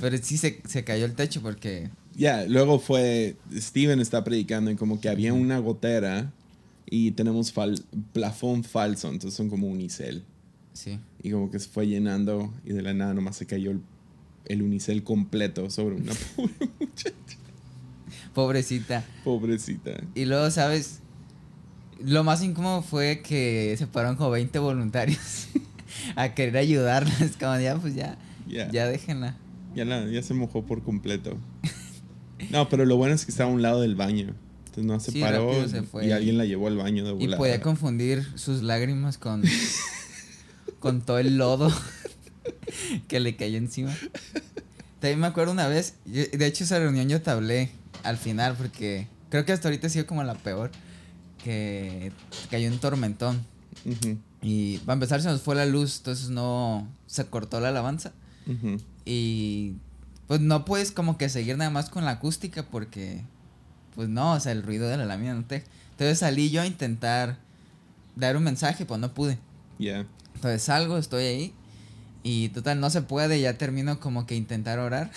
Pero 0.00 0.18
sí 0.22 0.36
se, 0.38 0.60
se 0.68 0.84
cayó 0.84 1.04
el 1.04 1.14
techo 1.14 1.40
porque. 1.42 1.88
Ya, 2.16 2.44
luego 2.46 2.78
fue, 2.80 3.36
Steven 3.56 4.00
está 4.00 4.24
predicando 4.24 4.70
y 4.70 4.76
como 4.76 5.00
que 5.00 5.08
había 5.08 5.32
una 5.32 5.58
gotera 5.58 6.32
y 6.90 7.12
tenemos 7.12 7.54
fal- 7.54 7.82
plafón 8.12 8.64
falso, 8.64 9.08
entonces 9.08 9.34
son 9.36 9.48
como 9.48 9.68
unicel. 9.68 10.24
Sí. 10.72 10.98
Y 11.22 11.30
como 11.30 11.50
que 11.50 11.58
se 11.58 11.68
fue 11.68 11.86
llenando 11.86 12.52
y 12.64 12.72
de 12.72 12.82
la 12.82 12.92
nada 12.94 13.14
nomás 13.14 13.36
se 13.36 13.46
cayó 13.46 13.70
el, 13.70 13.80
el 14.46 14.62
unicel 14.62 15.02
completo 15.04 15.70
sobre 15.70 15.94
una 15.96 16.12
pobre 16.36 16.52
muchacha. 16.80 17.14
Pobrecita. 18.34 19.04
Pobrecita. 19.24 20.00
Y 20.14 20.24
luego, 20.24 20.50
¿sabes? 20.50 21.00
Lo 22.02 22.24
más 22.24 22.42
incómodo 22.42 22.82
fue 22.82 23.20
que 23.22 23.74
se 23.76 23.86
pararon 23.86 24.16
como 24.16 24.30
20 24.30 24.58
voluntarios 24.58 25.48
a 26.16 26.34
querer 26.34 26.56
ayudarlas. 26.56 27.36
Como 27.38 27.58
ya, 27.58 27.76
pues 27.76 27.94
ya, 27.94 28.16
Ya, 28.48 28.70
ya 28.70 28.86
déjenla. 28.86 29.36
ya, 29.74 29.84
la- 29.84 30.08
ya 30.08 30.22
se 30.22 30.34
mojó 30.34 30.64
por 30.64 30.82
completo. 30.82 31.36
No, 32.50 32.68
pero 32.68 32.84
lo 32.86 32.96
bueno 32.96 33.14
es 33.14 33.24
que 33.26 33.32
estaba 33.32 33.50
a 33.50 33.52
un 33.52 33.62
lado 33.62 33.80
del 33.82 33.96
baño. 33.96 34.34
Entonces 34.70 34.84
no 34.84 35.00
se 35.00 35.10
Sí, 35.12 35.20
paró 35.20 35.68
se 35.68 35.82
fue. 35.82 36.06
y 36.06 36.12
alguien 36.12 36.38
la 36.38 36.44
llevó 36.44 36.68
al 36.68 36.76
baño 36.76 37.04
de 37.04 37.10
Y 37.10 37.14
volada. 37.14 37.36
podía 37.38 37.60
confundir 37.60 38.24
sus 38.36 38.62
lágrimas 38.62 39.18
con, 39.18 39.42
con 40.78 41.00
todo 41.02 41.18
el 41.18 41.36
lodo 41.38 41.72
que 43.08 43.20
le 43.20 43.36
cayó 43.36 43.58
encima. 43.58 43.94
También 45.00 45.18
me 45.20 45.26
acuerdo 45.26 45.52
una 45.52 45.66
vez, 45.66 45.94
yo- 46.06 46.24
de 46.32 46.46
hecho 46.46 46.64
esa 46.64 46.78
reunión 46.78 47.08
yo 47.08 47.20
te 47.20 47.30
hablé 47.30 47.70
al 48.04 48.16
final 48.16 48.54
porque 48.56 49.08
creo 49.28 49.44
que 49.44 49.52
hasta 49.52 49.68
ahorita 49.68 49.88
ha 49.88 49.90
sido 49.90 50.06
como 50.06 50.22
la 50.22 50.34
peor, 50.34 50.70
que 51.42 52.12
cayó 52.50 52.70
un 52.70 52.78
tormentón. 52.78 53.44
Y 54.42 54.78
para 54.78 54.94
empezar 54.94 55.20
se 55.20 55.28
nos 55.28 55.42
fue 55.42 55.54
la 55.54 55.66
luz, 55.66 55.98
entonces 55.98 56.28
no 56.30 56.86
se 57.06 57.26
cortó 57.26 57.60
la 57.60 57.68
alabanza. 57.68 58.12
Y 59.04 59.74
pues 60.28 60.40
no 60.40 60.64
puedes 60.64 60.92
como 60.92 61.18
que 61.18 61.28
seguir 61.28 61.56
nada 61.58 61.70
más 61.70 61.90
con 61.90 62.04
la 62.04 62.12
acústica 62.12 62.62
porque 62.62 63.22
pues 64.00 64.08
no, 64.08 64.32
o 64.32 64.40
sea, 64.40 64.52
el 64.52 64.62
ruido 64.62 64.88
de 64.88 64.96
la 64.96 65.04
lámina 65.04 65.34
no 65.34 65.44
te... 65.44 65.62
Entonces 65.90 66.20
salí 66.20 66.48
yo 66.48 66.62
a 66.62 66.66
intentar 66.66 67.36
dar 68.16 68.34
un 68.38 68.42
mensaje, 68.44 68.86
pues 68.86 68.98
no 68.98 69.12
pude. 69.12 69.36
Ya. 69.78 70.06
Entonces 70.34 70.62
salgo, 70.62 70.96
estoy 70.96 71.24
ahí 71.24 71.52
y 72.22 72.48
total 72.48 72.80
no 72.80 72.88
se 72.88 73.02
puede, 73.02 73.38
ya 73.42 73.58
termino 73.58 74.00
como 74.00 74.24
que 74.26 74.36
intentar 74.36 74.78
orar. 74.78 75.10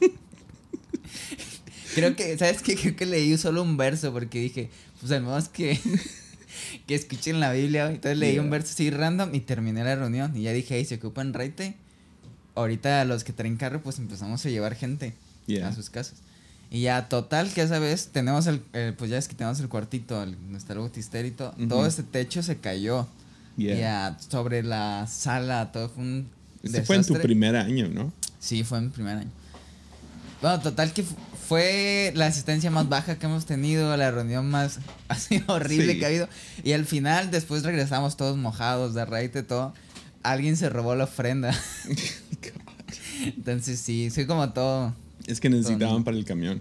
Creo 1.94 2.16
que, 2.16 2.38
¿sabes 2.38 2.62
qué? 2.62 2.74
Creo 2.74 2.96
que 2.96 3.04
leí 3.04 3.36
solo 3.36 3.62
un 3.62 3.76
verso 3.76 4.10
porque 4.14 4.40
dije, 4.40 4.70
pues 4.98 5.12
al 5.12 5.20
menos 5.20 5.50
que, 5.50 5.78
que 6.86 6.94
escuchen 6.94 7.38
la 7.38 7.52
Biblia. 7.52 7.90
Entonces 7.90 8.16
leí 8.16 8.38
un 8.38 8.44
Yeah. 8.46 8.50
verso 8.50 8.72
así 8.72 8.90
random 8.90 9.34
y 9.34 9.40
terminé 9.40 9.84
la 9.84 9.94
reunión. 9.96 10.34
Y 10.34 10.44
ya 10.44 10.52
dije, 10.54 10.76
hey, 10.78 10.86
se 10.86 10.94
ocupan 10.94 11.34
raite. 11.34 11.74
Ahorita 12.54 13.04
los 13.04 13.24
que 13.24 13.34
traen 13.34 13.58
carro, 13.58 13.82
pues 13.82 13.98
empezamos 13.98 14.46
a 14.46 14.48
llevar 14.48 14.74
gente 14.74 15.12
Yeah. 15.46 15.68
a 15.68 15.74
sus 15.74 15.90
casas. 15.90 16.22
Y 16.74 16.80
ya, 16.80 17.06
total, 17.10 17.52
que 17.52 17.60
esa 17.60 17.78
vez 17.78 18.08
tenemos 18.12 18.46
el, 18.46 18.62
el- 18.72 18.94
pues 18.94 19.10
ya 19.10 19.18
es 19.18 19.28
que 19.28 19.34
tenemos 19.34 19.60
el 19.60 19.68
cuartito, 19.68 20.22
el, 20.22 20.36
está 20.56 20.72
el 20.72 20.78
bautisterio 20.78 21.30
y 21.30 21.34
todo. 21.34 21.86
Este 21.86 22.02
techo 22.02 22.42
se 22.42 22.56
cayó. 22.56 23.06
Yeah. 23.58 23.76
Ya, 23.76 24.16
sobre 24.30 24.62
la 24.62 25.06
sala, 25.06 25.70
todo 25.70 25.90
fue 25.90 26.02
un. 26.02 26.28
Este 26.62 26.82
fue 26.82 26.96
en 26.96 27.04
tu 27.04 27.12
primer 27.14 27.56
año, 27.56 27.88
¿no? 27.88 28.10
Sí, 28.40 28.64
fue 28.64 28.78
en 28.78 28.84
mi 28.84 28.90
primer 28.90 29.18
año. 29.18 29.30
Bueno, 30.40 30.60
total 30.60 30.94
que 30.94 31.02
fu- 31.02 31.14
fue 31.46 32.12
la 32.16 32.26
asistencia 32.26 32.70
más 32.70 32.88
baja 32.88 33.18
que 33.18 33.26
hemos 33.26 33.44
tenido, 33.44 33.94
la 33.98 34.10
reunión 34.10 34.48
más 34.48 34.78
así 35.08 35.44
horrible 35.48 35.92
Sí. 35.92 35.98
que 35.98 36.04
ha 36.06 36.08
habido. 36.08 36.28
Y 36.64 36.72
al 36.72 36.86
final, 36.86 37.30
después 37.30 37.62
regresamos 37.64 38.16
todos 38.16 38.38
mojados 38.38 38.94
de 38.94 39.04
raíz 39.04 39.30
todo. 39.46 39.74
Alguien 40.22 40.56
se 40.56 40.70
robó 40.70 40.94
la 40.94 41.04
ofrenda. 41.04 41.54
Entonces 43.36 43.78
sí, 43.80 44.10
soy 44.10 44.26
como 44.26 44.52
todo. 44.54 44.94
Es 45.26 45.40
que 45.40 45.50
necesitaban 45.50 46.04
para 46.04 46.16
el 46.16 46.24
camión. 46.24 46.60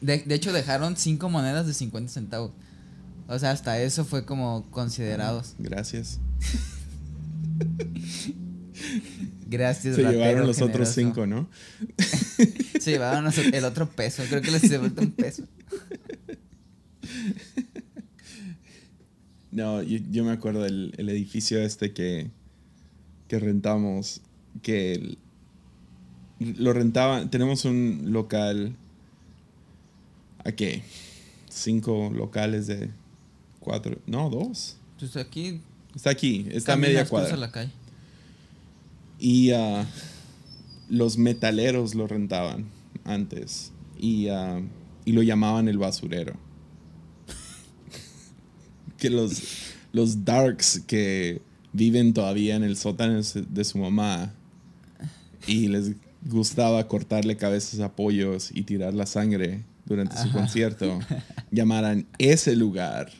De, 0.00 0.18
de 0.18 0.34
hecho, 0.34 0.52
dejaron 0.52 0.96
cinco 0.96 1.28
monedas 1.28 1.66
de 1.66 1.74
50 1.74 2.12
centavos. 2.12 2.52
O 3.28 3.38
sea, 3.38 3.50
hasta 3.52 3.80
eso 3.80 4.04
fue 4.04 4.24
como 4.24 4.68
considerados. 4.70 5.54
Gracias. 5.58 6.18
Gracias, 9.46 9.96
Se 9.96 10.02
llevaron 10.02 10.46
los 10.46 10.60
otros 10.62 10.88
cinco, 10.88 11.26
¿no? 11.26 11.48
Se 12.80 12.90
llevaron 12.90 13.30
el 13.52 13.64
otro 13.64 13.88
peso. 13.90 14.22
Creo 14.28 14.40
que 14.42 14.50
les 14.50 14.68
devuelto 14.68 15.02
un 15.02 15.12
peso. 15.12 15.44
No, 19.50 19.82
yo, 19.82 19.98
yo 20.10 20.24
me 20.24 20.32
acuerdo 20.32 20.62
del 20.62 20.94
el 20.96 21.08
edificio 21.10 21.60
este 21.60 21.92
que, 21.92 22.30
que 23.28 23.38
rentamos, 23.38 24.22
que 24.62 24.94
el- 24.94 25.18
lo 26.58 26.72
rentaban, 26.72 27.30
tenemos 27.30 27.64
un 27.64 28.04
local, 28.06 28.74
¿a 30.44 30.52
qué? 30.52 30.82
Cinco 31.48 32.10
locales 32.14 32.66
de 32.66 32.90
cuatro, 33.60 33.98
no, 34.06 34.30
dos. 34.30 34.76
Pues 34.98 35.16
aquí. 35.16 35.60
Está 35.94 36.10
aquí, 36.10 36.46
está 36.50 36.76
media 36.76 37.06
cuadra. 37.06 37.36
la 37.36 37.50
calle. 37.50 37.70
Y 39.18 39.50
ah, 39.50 39.86
los 40.88 41.18
metaleros 41.18 41.94
lo 41.94 42.06
rentaban 42.06 42.66
antes. 43.04 43.72
Y, 43.98 44.28
ah, 44.28 44.60
y 45.04 45.12
lo 45.12 45.22
llamaban 45.22 45.68
el 45.68 45.78
basurero. 45.78 46.34
que 48.98 49.10
los, 49.10 49.42
los 49.92 50.24
darks 50.24 50.82
que 50.86 51.42
viven 51.72 52.14
todavía 52.14 52.56
en 52.56 52.62
el 52.62 52.76
sótano 52.76 53.20
de 53.22 53.64
su 53.64 53.78
mamá 53.78 54.32
y 55.46 55.68
les 55.68 55.92
gustaba 56.26 56.86
cortarle 56.88 57.36
cabezas 57.36 57.80
a 57.80 57.92
pollos 57.92 58.50
y 58.52 58.62
tirar 58.62 58.94
la 58.94 59.06
sangre 59.06 59.64
durante 59.84 60.16
su 60.16 60.30
concierto, 60.30 61.00
llamaran 61.50 62.06
ese 62.18 62.54
lugar 62.56 63.10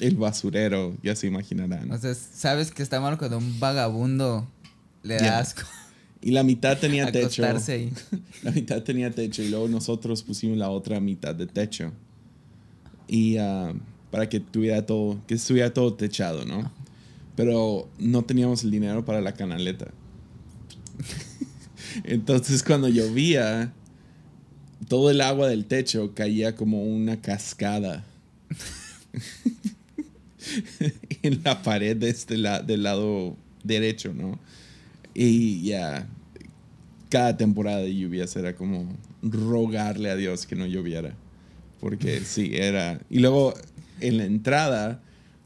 el 0.00 0.16
basurero, 0.16 0.96
ya 1.02 1.14
se 1.14 1.26
imaginarán. 1.26 1.90
O 1.90 1.98
sea, 1.98 2.14
sabes 2.14 2.70
que 2.70 2.82
está 2.82 3.00
mal 3.00 3.18
cuando 3.18 3.38
un 3.38 3.60
vagabundo 3.60 4.46
le 5.02 5.16
da 5.16 5.38
asco 5.38 5.62
Y 6.20 6.32
la 6.32 6.42
mitad 6.42 6.78
tenía 6.78 7.10
techo. 7.12 7.44
ahí. 7.44 7.92
La 8.42 8.50
mitad 8.50 8.82
tenía 8.82 9.10
techo 9.10 9.42
y 9.42 9.48
luego 9.48 9.68
nosotros 9.68 10.22
pusimos 10.22 10.58
la 10.58 10.70
otra 10.70 11.00
mitad 11.00 11.34
de 11.34 11.46
techo. 11.46 11.92
Y 13.06 13.36
ah, 13.38 13.72
para 14.10 14.28
que 14.28 14.40
tuviera 14.40 14.84
todo, 14.84 15.18
que 15.26 15.34
estuviera 15.34 15.72
todo 15.72 15.94
techado, 15.94 16.44
¿no? 16.44 16.70
Pero 17.36 17.88
no 17.98 18.24
teníamos 18.24 18.64
el 18.64 18.70
dinero 18.70 19.04
para 19.04 19.20
la 19.20 19.32
canaleta. 19.34 19.88
Entonces 22.04 22.62
cuando 22.62 22.88
llovía, 22.88 23.72
todo 24.88 25.10
el 25.10 25.20
agua 25.20 25.48
del 25.48 25.64
techo 25.66 26.14
caía 26.14 26.54
como 26.54 26.82
una 26.84 27.20
cascada 27.20 28.04
en 31.22 31.40
la 31.44 31.62
pared 31.62 31.96
de 31.96 32.10
este 32.10 32.36
la- 32.36 32.62
del 32.62 32.82
lado 32.82 33.36
derecho, 33.64 34.12
¿no? 34.14 34.38
Y 35.14 35.62
ya, 35.62 36.06
cada 37.08 37.36
temporada 37.36 37.78
de 37.78 37.94
lluvias 37.96 38.34
era 38.36 38.54
como 38.54 38.88
rogarle 39.22 40.10
a 40.10 40.16
Dios 40.16 40.46
que 40.46 40.56
no 40.56 40.66
lloviera. 40.66 41.14
Porque 41.80 42.20
sí, 42.24 42.50
era... 42.54 43.00
Y 43.10 43.18
luego 43.18 43.54
en 44.00 44.18
la 44.18 44.24
entrada 44.24 45.02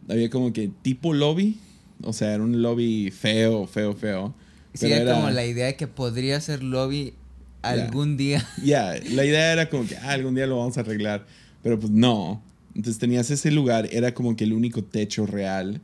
había 0.09 0.31
como 0.31 0.53
que 0.53 0.71
tipo 0.83 1.15
lobby. 1.15 1.59
O 2.03 2.13
sea, 2.13 2.35
era 2.35 2.43
un 2.43 2.63
lobby 2.63 3.11
feo, 3.11 3.67
feo, 3.67 3.95
feo. 3.95 4.35
Sí, 4.75 4.91
era 4.91 5.15
como 5.15 5.31
la 5.31 5.45
idea 5.45 5.67
de 5.67 5.77
que 5.77 5.87
podría 5.87 6.41
ser 6.41 6.63
lobby 6.63 7.15
algún 7.63 8.17
día. 8.17 8.47
Ya, 8.65 8.95
la 9.11 9.25
idea 9.25 9.53
era 9.53 9.69
como 9.69 9.87
que 9.87 9.97
ah, 9.97 10.13
algún 10.13 10.35
día 10.35 10.47
lo 10.47 10.59
vamos 10.59 10.77
a 10.79 10.81
arreglar. 10.81 11.27
Pero 11.63 11.79
pues 11.79 11.93
no. 11.93 12.43
Entonces 12.75 12.99
tenías 12.99 13.31
ese 13.31 13.51
lugar, 13.51 13.89
era 13.93 14.15
como 14.15 14.35
que 14.35 14.45
el 14.45 14.53
único 14.53 14.83
techo 14.83 15.27
real. 15.27 15.81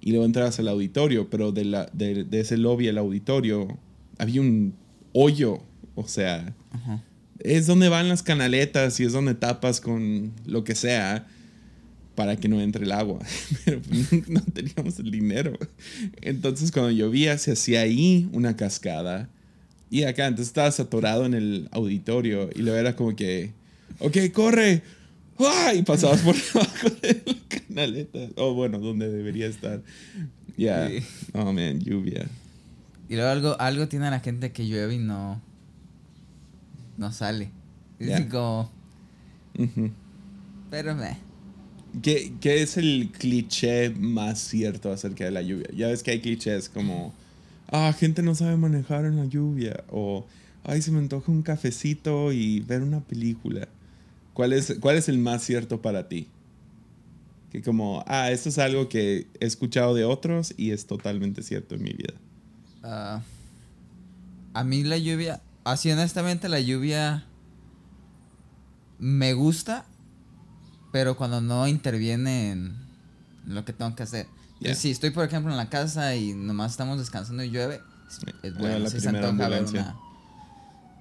y 0.00 0.10
luego 0.10 0.24
entrabas 0.26 0.58
al 0.58 0.68
auditorio, 0.68 1.30
pero 1.30 1.52
de, 1.52 1.64
la, 1.64 1.88
de, 1.92 2.24
de 2.24 2.40
ese 2.40 2.56
lobby 2.56 2.88
al 2.88 2.98
auditorio 2.98 3.78
había 4.18 4.40
un 4.40 4.74
hoyo, 5.12 5.60
o 5.94 6.08
sea, 6.08 6.52
Ajá. 6.72 7.02
es 7.38 7.66
donde 7.68 7.88
van 7.88 8.08
las 8.08 8.22
canaletas 8.24 8.98
y 8.98 9.04
es 9.04 9.12
donde 9.12 9.34
tapas 9.34 9.80
con 9.80 10.32
lo 10.44 10.64
que 10.64 10.74
sea 10.74 11.28
para 12.14 12.36
que 12.36 12.48
no 12.48 12.60
entre 12.60 12.84
el 12.84 12.92
agua. 12.92 13.18
Pero 13.64 13.80
pues, 13.80 14.28
no 14.28 14.40
teníamos 14.42 14.98
el 14.98 15.10
dinero. 15.10 15.52
Entonces 16.20 16.70
cuando 16.72 16.90
llovía 16.90 17.38
se 17.38 17.52
hacía 17.52 17.80
ahí 17.82 18.28
una 18.32 18.56
cascada. 18.56 19.28
Y 19.90 20.04
acá, 20.04 20.26
entonces 20.26 20.48
estabas 20.48 20.80
atorado 20.80 21.26
en 21.26 21.34
el 21.34 21.68
auditorio 21.70 22.48
y 22.54 22.62
luego 22.62 22.78
era 22.78 22.96
como 22.96 23.14
que, 23.14 23.52
ok, 23.98 24.16
corre. 24.32 24.82
¡Ah! 25.38 25.72
Y 25.74 25.82
pasabas 25.82 26.20
por 26.22 26.34
debajo 26.54 26.88
de 27.02 27.22
la 27.26 27.34
canaleta. 27.48 28.18
O 28.36 28.54
bueno, 28.54 28.78
donde 28.78 29.10
debería 29.10 29.46
estar. 29.46 29.82
Ya. 30.56 30.88
Sí. 30.88 30.98
Oh, 31.34 31.52
man, 31.52 31.80
lluvia. 31.80 32.26
Y 33.08 33.16
luego 33.16 33.30
algo, 33.30 33.60
algo 33.60 33.88
tiene 33.88 34.08
la 34.10 34.20
gente 34.20 34.52
que 34.52 34.66
llueve 34.66 34.94
y 34.94 34.98
no. 34.98 35.40
No 36.96 37.12
sale. 37.12 37.50
Es 37.98 38.08
Ya. 38.08 38.28
como. 38.28 38.70
Ujú. 39.58 39.90
Pero 40.70 40.94
meh. 40.94 41.18
¿Qué, 42.00 42.32
qué 42.40 42.62
es 42.62 42.76
el 42.76 43.10
cliché 43.12 43.90
más 43.90 44.38
cierto 44.38 44.90
acerca 44.90 45.24
de 45.24 45.30
la 45.30 45.42
lluvia? 45.42 45.68
Ya 45.76 45.88
ves 45.88 46.02
que 46.02 46.12
hay 46.12 46.20
clichés 46.20 46.68
como, 46.68 47.12
ah, 47.70 47.92
gente 47.98 48.22
no 48.22 48.34
sabe 48.34 48.56
manejar 48.56 49.04
en 49.04 49.16
la 49.16 49.26
lluvia, 49.26 49.84
o, 49.90 50.24
ay, 50.64 50.80
se 50.80 50.90
me 50.90 50.98
antoja 50.98 51.30
un 51.30 51.42
cafecito 51.42 52.32
y 52.32 52.60
ver 52.60 52.82
una 52.82 53.00
película. 53.00 53.68
¿Cuál 54.32 54.54
es, 54.54 54.76
cuál 54.80 54.96
es 54.96 55.08
el 55.08 55.18
más 55.18 55.42
cierto 55.42 55.82
para 55.82 56.08
ti? 56.08 56.28
Que 57.50 57.60
como, 57.60 58.02
ah, 58.06 58.30
esto 58.30 58.48
es 58.48 58.58
algo 58.58 58.88
que 58.88 59.26
he 59.40 59.46
escuchado 59.46 59.94
de 59.94 60.04
otros 60.04 60.54
y 60.56 60.70
es 60.70 60.86
totalmente 60.86 61.42
cierto 61.42 61.74
en 61.74 61.82
mi 61.82 61.92
vida. 61.92 62.14
Ah, 62.82 63.20
a 64.54 64.64
mí 64.64 64.82
la 64.82 64.96
lluvia, 64.96 65.42
así 65.64 65.90
honestamente 65.90 66.48
la 66.48 66.60
lluvia 66.60 67.26
me 68.98 69.34
gusta, 69.34 69.84
pero 70.92 71.16
cuando 71.16 71.40
no 71.40 71.66
interviene 71.66 72.52
en 72.52 72.76
lo 73.46 73.64
que 73.64 73.72
tengo 73.72 73.94
que 73.96 74.02
hacer. 74.04 74.26
Si 74.76 74.92
estoy, 74.92 75.10
por 75.10 75.24
ejemplo, 75.24 75.50
en 75.50 75.56
la 75.58 75.68
casa 75.68 76.14
y 76.14 76.34
nomás 76.34 76.70
estamos 76.70 76.98
descansando 77.00 77.42
y 77.42 77.50
llueve, 77.50 77.80
es- 78.44 78.54
bueno. 78.56 78.78
la 78.78 78.88
si 78.90 79.00
se 79.00 79.08
antoja 79.08 79.48
ver 79.48 79.64
una- 79.64 79.96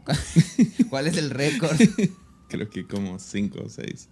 ¿Cuál 0.89 1.07
es 1.07 1.17
el 1.17 1.29
récord? 1.29 1.77
Creo 2.49 2.69
que 2.69 2.85
como 2.87 3.19
cinco 3.19 3.59
o 3.65 3.69
seis. 3.69 4.07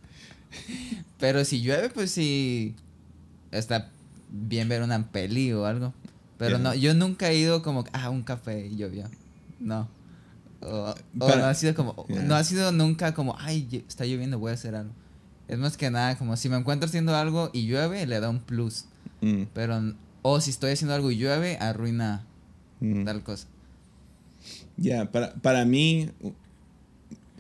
Pero 1.19 1.43
si 1.45 1.61
llueve, 1.61 1.89
pues 1.89 2.11
sí. 2.11 2.75
Está 3.51 3.89
bien 4.29 4.69
ver 4.69 4.83
una 4.83 5.07
peli 5.11 5.51
o 5.51 5.65
algo. 5.65 5.93
Pero 6.37 6.57
no, 6.59 6.73
yo 6.75 6.93
nunca 6.93 7.29
he 7.31 7.37
ido 7.37 7.61
como, 7.63 7.83
ah, 7.91 8.09
un 8.09 8.21
café 8.23 8.67
y 8.67 8.77
llovió. 8.77 9.09
No. 9.59 9.89
O, 10.61 10.93
no 11.17 11.25
ha 11.45 11.53
sido 11.53 11.73
como, 11.73 12.05
no 12.23 12.35
ha 12.35 12.43
sido 12.43 12.71
nunca 12.71 13.13
como, 13.13 13.35
ay, 13.39 13.83
está 13.87 14.05
lloviendo, 14.05 14.39
voy 14.39 14.51
a 14.51 14.53
hacer 14.53 14.75
algo. 14.75 14.93
Es 15.49 15.57
más 15.57 15.77
que 15.77 15.89
nada 15.89 16.15
como 16.17 16.37
si 16.37 16.47
me 16.47 16.57
encuentro 16.57 16.87
haciendo 16.87 17.15
algo 17.15 17.49
y 17.53 17.65
llueve, 17.65 18.05
le 18.05 18.19
da 18.19 18.29
un 18.29 18.39
plus. 18.39 18.85
Mm, 19.21 19.43
Pero, 19.53 19.95
o 20.21 20.39
si 20.39 20.51
estoy 20.51 20.71
haciendo 20.71 20.93
algo 20.93 21.09
y 21.09 21.17
llueve, 21.17 21.57
arruina 21.59 22.23
mm. 22.79 23.03
tal 23.03 23.23
cosa. 23.23 23.47
Ya, 24.77 25.11
para, 25.11 25.33
para 25.33 25.65
mí, 25.65 26.09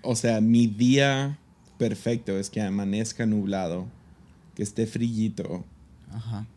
o 0.01 0.15
sea, 0.15 0.41
mi 0.41 0.65
día 0.65 1.37
perfecto 1.77 2.37
es 2.37 2.49
que 2.49 2.61
amanezca 2.61 3.27
nublado, 3.27 3.87
que 4.55 4.63
esté 4.63 4.87
frillito, 4.87 5.63
Ajá. 6.11 6.47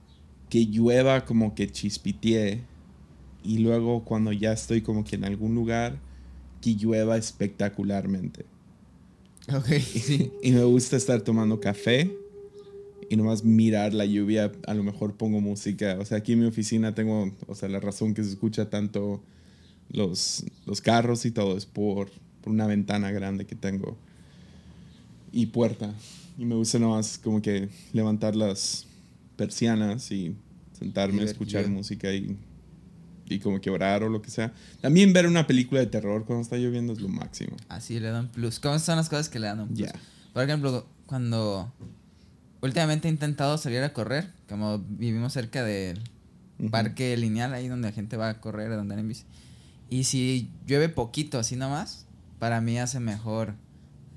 que 0.48 0.66
llueva 0.66 1.24
como 1.26 1.54
que 1.54 1.70
chispitee 1.70 2.62
y 3.44 3.58
luego 3.58 4.04
cuando 4.04 4.32
ya 4.32 4.52
estoy 4.52 4.80
como 4.80 5.04
que 5.04 5.16
en 5.16 5.24
algún 5.24 5.54
lugar, 5.54 5.98
que 6.60 6.76
llueva 6.76 7.16
espectacularmente. 7.16 8.46
Ok, 9.54 9.66
sí. 9.80 10.30
Y 10.42 10.52
me 10.52 10.62
gusta 10.64 10.96
estar 10.96 11.20
tomando 11.22 11.60
café 11.60 12.16
y 13.10 13.16
nomás 13.16 13.44
mirar 13.44 13.92
la 13.92 14.06
lluvia, 14.06 14.52
a 14.66 14.74
lo 14.74 14.82
mejor 14.84 15.14
pongo 15.14 15.40
música. 15.40 15.96
O 15.98 16.04
sea, 16.04 16.18
aquí 16.18 16.32
en 16.32 16.40
mi 16.40 16.46
oficina 16.46 16.94
tengo, 16.94 17.32
o 17.46 17.54
sea, 17.54 17.68
la 17.68 17.80
razón 17.80 18.14
que 18.14 18.22
se 18.22 18.30
escucha 18.30 18.70
tanto 18.70 19.22
los, 19.90 20.44
los 20.64 20.80
carros 20.80 21.26
y 21.26 21.30
todo 21.30 21.56
es 21.56 21.66
por, 21.66 22.10
por 22.40 22.52
una 22.52 22.66
ventana 22.66 23.10
grande 23.10 23.44
que 23.44 23.56
tengo 23.56 23.96
y 25.32 25.46
puerta. 25.46 25.92
Y 26.38 26.44
me 26.44 26.54
gusta 26.54 26.78
nomás 26.78 27.18
como 27.18 27.42
que 27.42 27.68
levantar 27.92 28.36
las 28.36 28.86
persianas 29.36 30.10
y 30.12 30.34
sentarme 30.78 31.22
a 31.22 31.24
escuchar 31.24 31.68
música 31.68 32.12
y, 32.14 32.36
y 33.32 33.40
como 33.40 33.60
que 33.60 33.70
orar 33.70 34.02
o 34.02 34.08
lo 34.08 34.22
que 34.22 34.30
sea. 34.30 34.52
También 34.80 35.12
ver 35.12 35.26
una 35.26 35.46
película 35.46 35.80
de 35.80 35.86
terror 35.86 36.24
cuando 36.24 36.42
está 36.42 36.56
lloviendo 36.56 36.92
es 36.92 37.00
lo 37.00 37.08
máximo. 37.08 37.56
Así 37.68 37.98
le 38.00 38.08
dan 38.10 38.28
plus. 38.28 38.60
¿Cómo 38.60 38.78
son 38.78 38.96
las 38.96 39.08
cosas 39.08 39.28
que 39.28 39.38
le 39.38 39.46
dan 39.46 39.60
un 39.60 39.68
plus? 39.68 39.78
Ya. 39.80 39.92
Por 40.32 40.44
ejemplo, 40.44 40.86
cuando 41.06 41.72
últimamente 42.60 43.08
he 43.08 43.10
intentado 43.10 43.58
salir 43.58 43.82
a 43.82 43.92
correr, 43.92 44.30
como 44.48 44.78
vivimos 44.78 45.32
cerca 45.32 45.64
del 45.64 45.98
Ujú. 46.58 46.70
parque 46.70 47.16
lineal, 47.16 47.52
ahí 47.54 47.68
donde 47.68 47.88
la 47.88 47.92
gente 47.94 48.16
va 48.16 48.28
a 48.28 48.40
correr, 48.40 48.70
a 48.72 48.80
andar 48.80 48.98
en 48.98 49.08
bici. 49.08 49.24
Y 49.90 50.04
si 50.04 50.50
llueve 50.66 50.88
poquito, 50.88 51.38
así 51.38 51.56
nomás, 51.56 52.06
para 52.38 52.60
mí 52.60 52.78
hace 52.78 53.00
mejor. 53.00 53.54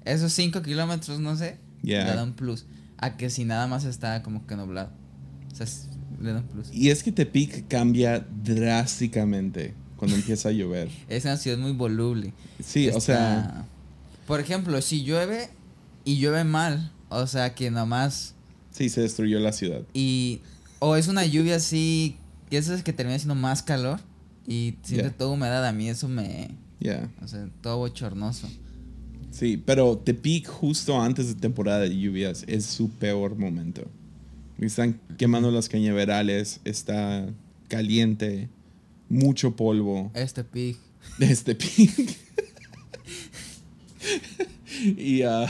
Esos 0.06 0.32
5 0.34 0.62
kilómetros, 0.62 1.20
no 1.20 1.36
sé, 1.36 1.58
Ya. 1.82 2.06
le 2.06 2.16
da 2.16 2.24
un 2.24 2.34
plus. 2.34 2.66
A 2.98 3.18
que 3.18 3.30
si 3.30 3.44
nada 3.46 3.68
más 3.68 3.84
está 3.84 4.22
como 4.24 4.46
que 4.48 4.56
nublado. 4.56 4.92
O 5.52 5.56
sea, 5.56 5.66
le 6.22 6.42
plus. 6.42 6.74
Y 6.74 6.90
es 6.90 7.04
que 7.04 7.12
Tepic 7.12 7.68
cambia 7.68 8.26
drásticamente 8.44 9.74
cuando 9.98 10.16
empieza 10.18 10.50
a 10.50 10.52
llover. 10.52 10.90
Es 11.10 11.26
una 11.26 11.38
ciudad 11.38 11.58
muy 11.58 11.72
voluble. 11.74 12.34
Sí, 12.64 12.90
o 12.90 13.00
sea, 13.02 13.66
Por 14.28 14.40
ejemplo, 14.40 14.82
si 14.82 15.04
llueve 15.04 15.50
y 16.04 16.18
llueve 16.18 16.44
mal, 16.44 16.92
o 17.10 17.28
sea 17.28 17.54
que 17.56 17.72
nomás 17.72 18.34
sí, 18.72 18.90
se 18.90 19.02
destruyó 19.02 19.40
la 19.40 19.52
ciudad. 19.52 19.82
Y. 19.94 20.42
O 20.80 20.96
es 20.96 21.08
una 21.08 21.26
lluvia 21.26 21.56
así. 21.56 22.18
Que 22.50 22.58
esas 22.58 22.84
que 22.84 22.94
termina 22.94 23.18
siendo 23.18 23.36
más 23.36 23.64
calor. 23.64 24.00
Y 24.48 24.76
siente 24.84 25.08
Ya. 25.08 25.14
toda 25.14 25.32
humedad. 25.32 25.66
A 25.66 25.72
mí 25.72 25.90
eso 25.90 26.08
me. 26.08 26.50
Ya. 26.80 27.10
O 27.24 27.28
sea, 27.28 27.48
todo 27.62 27.78
bochornoso. 27.78 28.48
Sí, 29.32 29.62
pero 29.66 29.98
Tepic 29.98 30.48
justo 30.48 31.02
antes 31.02 31.28
de 31.28 31.36
temporada 31.36 31.80
de 31.80 31.98
lluvias 31.98 32.44
es 32.48 32.66
su 32.66 32.90
peor 32.90 33.36
momento. 33.38 33.84
Están 34.60 35.00
quemando 35.18 35.52
los 35.52 35.70
cañaverales, 35.70 36.62
está 36.64 37.28
caliente, 37.68 38.50
mucho 39.10 39.56
polvo. 39.56 40.12
Este 40.14 40.44
pig. 40.44 40.78
Es 41.20 41.44
Tepic. 41.44 42.18
y 44.98 45.22
ah, 45.24 45.48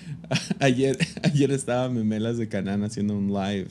ayer, 0.60 0.96
ayer 1.22 1.50
estaba 1.50 1.88
Memelas 1.88 2.38
de 2.38 2.48
Canán 2.48 2.84
haciendo 2.84 3.16
un 3.16 3.32
live 3.32 3.68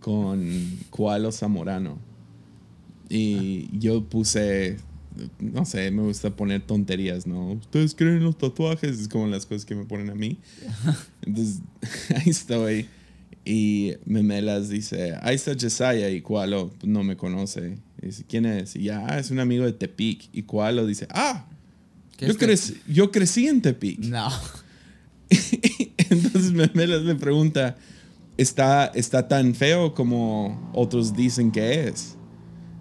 con 0.00 0.78
Koalo 0.90 1.32
Zamorano. 1.32 1.98
Y 3.08 3.68
yo 3.78 4.04
puse, 4.04 4.78
no 5.38 5.64
sé, 5.64 5.90
me 5.90 6.02
gusta 6.02 6.34
poner 6.34 6.62
tonterías, 6.62 7.26
¿no? 7.26 7.52
¿Ustedes 7.52 7.94
creen 7.94 8.16
en 8.16 8.24
los 8.24 8.38
tatuajes? 8.38 8.98
Es 8.98 9.08
como 9.08 9.26
las 9.26 9.46
cosas 9.46 9.64
que 9.64 9.74
me 9.74 9.84
ponen 9.84 10.10
a 10.10 10.14
mí. 10.14 10.38
Entonces, 11.22 11.60
ahí 12.14 12.30
estoy. 12.30 12.86
Y 13.44 13.92
Memelas 14.06 14.68
dice, 14.70 15.14
ahí 15.20 15.34
está 15.36 15.54
Jesiah 15.54 16.08
y 16.10 16.22
Koalo 16.22 16.72
no 16.82 17.02
me 17.02 17.16
conoce. 17.16 17.78
Y 18.02 18.06
dice, 18.06 18.24
¿quién 18.26 18.46
es? 18.46 18.74
Y 18.76 18.84
ya, 18.84 19.04
"Ah, 19.06 19.18
es 19.18 19.30
un 19.30 19.38
amigo 19.38 19.64
de 19.64 19.72
Tepic. 19.72 20.28
Y 20.32 20.42
Koalo 20.44 20.86
dice, 20.86 21.06
ah, 21.10 21.46
¿Qué 22.16 22.26
yo, 22.28 22.36
crecí, 22.36 22.80
yo 22.88 23.10
crecí 23.10 23.48
en 23.48 23.60
Tepic. 23.60 23.98
No. 23.98 24.28
Entonces 26.10 26.52
Memelas 26.52 27.02
me 27.02 27.14
pregunta, 27.16 27.76
¿está, 28.36 28.86
¿está 28.94 29.28
tan 29.28 29.54
feo 29.54 29.94
como 29.94 30.70
otros 30.74 31.14
dicen 31.16 31.50
que 31.50 31.88
es? 31.88 32.16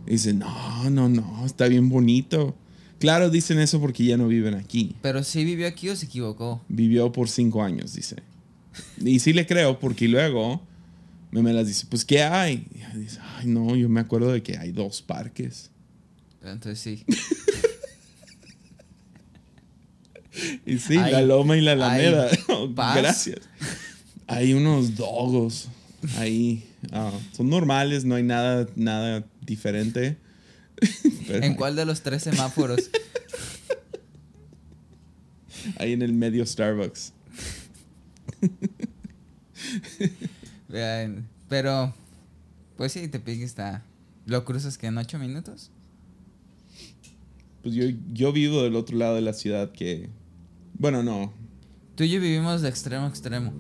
Y 0.06 0.12
dice, 0.12 0.34
no, 0.34 0.90
no, 0.90 1.10
no, 1.10 1.46
está 1.46 1.68
bien 1.68 1.90
bonito. 1.90 2.56
Claro, 3.00 3.30
dicen 3.30 3.60
eso 3.60 3.82
porque 3.82 4.06
ya 4.06 4.18
no 4.18 4.28
viven 4.28 4.54
aquí. 4.54 4.96
Pero 5.02 5.24
sí 5.24 5.44
vivió 5.44 5.68
aquí 5.68 5.90
o 5.90 5.96
se 5.96 6.06
equivocó. 6.06 6.62
Vivió 6.70 7.12
por 7.12 7.28
cinco 7.28 7.62
años, 7.64 7.94
dice. 7.94 8.18
Y 9.04 9.20
sí 9.20 9.34
le 9.34 9.46
creo 9.46 9.80
porque 9.80 10.08
luego 10.08 10.62
Memelas 11.32 11.68
dice, 11.68 11.86
pues, 11.90 12.06
¿qué 12.06 12.24
hay? 12.24 12.68
Y 12.74 12.78
ella 12.80 12.92
dice, 12.96 13.20
ay, 13.38 13.48
no, 13.48 13.76
yo 13.76 13.90
me 13.90 14.00
acuerdo 14.00 14.32
de 14.32 14.44
que 14.44 14.58
hay 14.58 14.72
dos 14.72 15.02
parques. 15.02 15.72
Entonces 16.44 16.80
sí. 16.80 17.06
Y 20.66 20.80
sí, 20.80 20.98
Hay- 20.98 21.12
la 21.12 21.22
loma 21.22 21.58
y 21.58 21.62
la 21.62 21.74
alameda. 21.74 22.30
Gracias. 22.96 23.40
Hay 24.28 24.54
unos 24.54 24.96
dogos 24.96 25.68
ahí. 26.18 26.64
ah, 26.92 27.12
son 27.34 27.50
normales, 27.50 28.04
no 28.06 28.16
hay 28.16 28.24
nada, 28.24 28.68
nada 28.76 29.26
diferente. 29.42 30.18
Pero 31.28 31.46
¿En 31.46 31.56
cuál 31.56 31.76
de 31.76 31.86
los 31.86 32.02
tres 32.02 32.24
semáforos? 32.24 32.90
Ahí 35.78 35.94
en 35.94 36.02
el 36.02 36.14
medio 36.14 36.46
Starbucks. 36.46 37.14
Pero 41.50 41.94
Pues 42.78 42.92
sí, 42.92 43.08
Tepic 43.08 43.42
está. 43.42 43.84
¿Lo 44.26 44.46
cruzas 44.46 44.78
que 44.78 44.88
en 44.88 44.98
ocho 44.98 45.20
minutos? 45.20 45.72
Pues 47.62 47.76
yo, 47.76 47.86
yo 48.12 48.34
vivo 48.34 48.64
del 48.64 48.76
otro 48.76 48.98
lado 48.98 49.16
de 49.16 49.22
la 49.22 49.34
ciudad 49.34 49.72
que. 49.72 50.10
Bueno, 50.78 51.04
no. 51.04 51.32
Tú 51.96 52.04
y 52.04 52.10
yo 52.10 52.20
vivimos 52.20 52.62
de 52.62 52.70
extremo 52.70 53.06
a 53.06 53.10
extremo. 53.10 53.54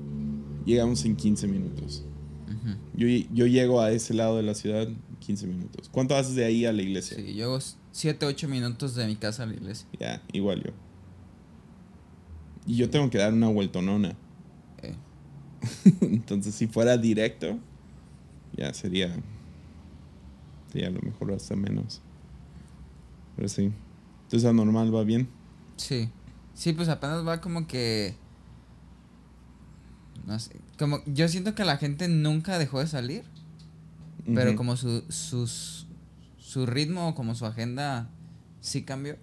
Llegamos 0.65 1.05
en 1.05 1.15
15 1.15 1.47
minutos. 1.47 2.03
yo, 2.95 3.07
yo 3.07 3.45
llego 3.45 3.81
a 3.81 3.91
ese 3.91 4.13
lado 4.13 4.37
de 4.37 4.43
la 4.43 4.55
ciudad 4.55 4.83
en 4.83 4.97
15 5.19 5.47
minutos. 5.47 5.89
¿Cuánto 5.89 6.15
haces 6.15 6.35
de 6.35 6.45
ahí 6.45 6.65
a 6.65 6.73
la 6.73 6.81
iglesia? 6.81 7.17
Sí, 7.17 7.35
yo 7.35 7.45
hago 7.45 7.59
7, 7.91 8.25
8 8.25 8.47
minutos 8.47 8.95
de 8.95 9.05
mi 9.05 9.15
casa 9.15 9.43
a 9.43 9.45
la 9.45 9.53
iglesia. 9.53 9.87
Ya, 9.99 10.21
igual 10.31 10.63
yo. 10.63 10.71
Y 12.65 12.75
yo 12.75 12.89
tengo 12.89 13.09
que 13.09 13.17
dar 13.17 13.33
una 13.33 13.49
vueltonona. 13.49 14.15
Entonces, 16.01 16.55
si 16.55 16.67
fuera 16.67 16.97
directo, 16.97 17.57
ya 18.55 18.73
sería. 18.73 19.15
Sería 20.71 20.87
a 20.87 20.91
lo 20.91 21.01
mejor 21.01 21.31
hasta 21.33 21.55
menos. 21.55 22.01
Pero 23.35 23.47
sí. 23.47 23.71
Entonces, 24.23 24.49
anormal 24.49 24.93
va 24.93 25.03
bien. 25.03 25.27
Sí. 25.77 26.09
Sí, 26.53 26.73
pues 26.73 26.89
apenas 26.89 27.25
va 27.27 27.41
como 27.41 27.67
que. 27.67 28.15
No 30.25 30.39
sé. 30.39 30.55
Como. 30.77 31.01
Yo 31.05 31.27
siento 31.27 31.55
que 31.55 31.65
la 31.65 31.77
gente 31.77 32.07
nunca 32.07 32.57
dejó 32.57 32.79
de 32.79 32.87
salir. 32.87 33.23
Pero 34.25 34.55
como 34.55 34.77
su, 34.77 35.03
sus, 35.09 35.85
su 36.37 36.65
ritmo, 36.65 37.13
como 37.13 37.35
su 37.35 37.45
agenda, 37.45 38.09
sí 38.61 38.83
cambió. 38.83 39.17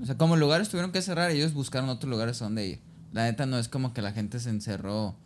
O 0.00 0.06
sea, 0.06 0.16
como 0.16 0.36
lugares 0.36 0.68
tuvieron 0.68 0.92
que 0.92 1.02
cerrar, 1.02 1.32
ellos 1.32 1.54
buscaron 1.54 1.88
otros 1.88 2.08
lugares 2.08 2.40
a 2.40 2.44
donde 2.44 2.66
ir. 2.68 2.80
La 3.12 3.24
neta 3.24 3.46
no 3.46 3.58
es 3.58 3.68
como 3.68 3.92
que 3.92 4.00
la 4.00 4.12
gente 4.12 4.38
se 4.38 4.50
encerró 4.50 5.16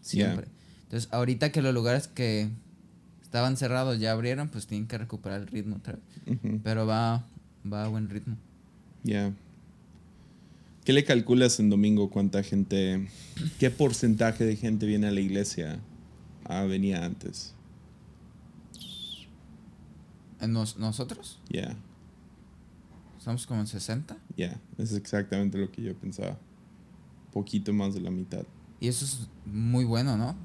siempre. 0.00 0.48
Entonces, 0.84 1.08
ahorita 1.12 1.52
que 1.52 1.60
los 1.62 1.74
lugares 1.74 2.08
que 2.08 2.48
estaban 3.22 3.56
cerrados 3.56 3.98
ya 4.00 4.12
abrieron, 4.12 4.48
pues 4.48 4.66
tienen 4.66 4.88
que 4.88 4.96
recuperar 4.98 5.40
el 5.42 5.46
ritmo 5.48 5.76
otra 5.76 5.94
vez. 6.26 6.38
Pero 6.62 6.86
va, 6.86 7.26
va 7.70 7.84
a 7.84 7.88
buen 7.88 8.08
ritmo. 8.08 8.36
Ya. 9.04 9.32
¿Qué 10.84 10.92
le 10.94 11.04
calculas 11.04 11.60
en 11.60 11.68
domingo 11.68 12.08
cuánta 12.08 12.42
gente, 12.42 13.08
qué 13.58 13.70
porcentaje 13.70 14.44
de 14.44 14.56
gente 14.56 14.86
viene 14.86 15.06
a 15.06 15.10
la 15.10 15.20
iglesia 15.20 15.78
a 16.44 16.62
venía 16.64 17.04
antes? 17.04 17.52
¿En 20.40 20.52
nos- 20.52 20.76
¿Nosotros? 20.78 21.38
Ya, 21.50 21.76
Estamos 23.18 23.46
como 23.46 23.60
en 23.60 23.66
60. 23.66 24.16
ya, 24.36 24.58
es 24.78 24.92
exactamente 24.94 25.58
lo 25.58 25.70
que 25.70 25.82
yo 25.82 25.94
pensaba. 25.94 26.38
Poquito 27.32 27.72
más 27.74 27.92
de 27.92 28.00
la 28.00 28.10
mitad. 28.10 28.44
Y 28.80 28.88
eso 28.88 29.04
es 29.04 29.28
muy 29.46 29.84
bueno, 29.84 30.16
¿no? 30.16 30.36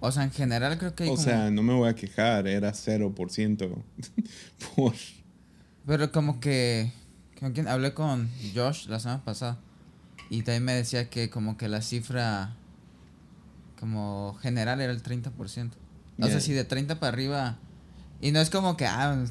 O 0.00 0.12
sea, 0.12 0.22
en 0.24 0.30
general 0.30 0.78
creo 0.78 0.94
que 0.94 1.04
hay 1.04 1.08
O 1.10 1.12
como- 1.14 1.24
sea, 1.24 1.50
no 1.50 1.62
me 1.62 1.74
voy 1.74 1.88
a 1.88 1.94
quejar, 1.94 2.46
era 2.46 2.72
0% 2.72 3.82
por... 4.76 4.94
Pero 5.86 6.12
como 6.12 6.38
que... 6.40 6.92
¿Con 7.40 7.52
quién? 7.52 7.68
Hablé 7.68 7.94
con 7.94 8.28
Josh 8.54 8.86
la 8.88 9.00
semana 9.00 9.24
pasada. 9.24 9.58
Y 10.30 10.42
también 10.42 10.64
me 10.64 10.74
decía 10.74 11.08
que 11.10 11.30
como 11.30 11.56
que 11.56 11.68
la 11.68 11.82
cifra... 11.82 12.54
Como 13.80 14.36
general 14.40 14.80
era 14.80 14.92
el 14.92 15.02
30%. 15.02 15.70
O 16.20 16.26
sea, 16.26 16.40
si 16.40 16.52
de 16.52 16.64
30 16.64 16.98
para 17.00 17.12
arriba... 17.12 17.58
Y 18.20 18.32
no 18.32 18.40
es 18.40 18.50
como 18.50 18.76
que... 18.76 18.86
Ah, 18.86 19.24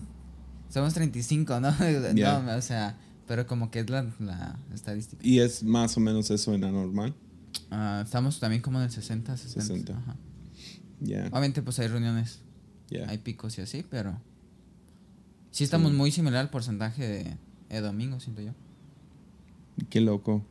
somos 0.70 0.94
35, 0.94 1.60
¿no? 1.60 1.74
Yeah. 2.14 2.40
No, 2.46 2.56
o 2.56 2.62
sea... 2.62 2.98
Pero 3.28 3.46
como 3.46 3.70
que 3.72 3.82
es 3.82 3.90
la, 3.90 4.04
la 4.20 4.58
estadística. 4.74 5.22
Y 5.26 5.40
es 5.40 5.62
más 5.62 5.98
o 5.98 6.00
menos 6.00 6.32
eso 6.32 6.54
en 6.54 6.64
anormal. 6.64 7.14
Ah, 7.72 8.02
estamos 8.06 8.40
también 8.40 8.62
como 8.62 8.80
en 8.80 8.86
el 8.86 8.92
60, 8.92 9.36
60. 9.38 9.62
60. 9.68 9.98
Ajá. 9.98 10.16
Ya, 11.02 11.28
Obviamente 11.28 11.62
pues 11.62 11.78
hay 11.80 11.88
reuniones, 11.88 12.40
hay 13.08 13.18
picos 13.20 13.58
y 13.58 13.62
así, 13.62 13.84
pero... 13.90 14.20
Sí 15.52 15.64
estamos 15.64 15.92
Sí. 15.92 15.98
muy 15.98 16.12
similar 16.12 16.42
al 16.42 16.50
porcentaje 16.50 17.08
de, 17.08 17.38
de 17.70 17.82
domingo, 17.82 18.20
siento 18.20 18.42
yo. 18.42 18.52
Qué 19.90 20.02
loco. 20.02 20.44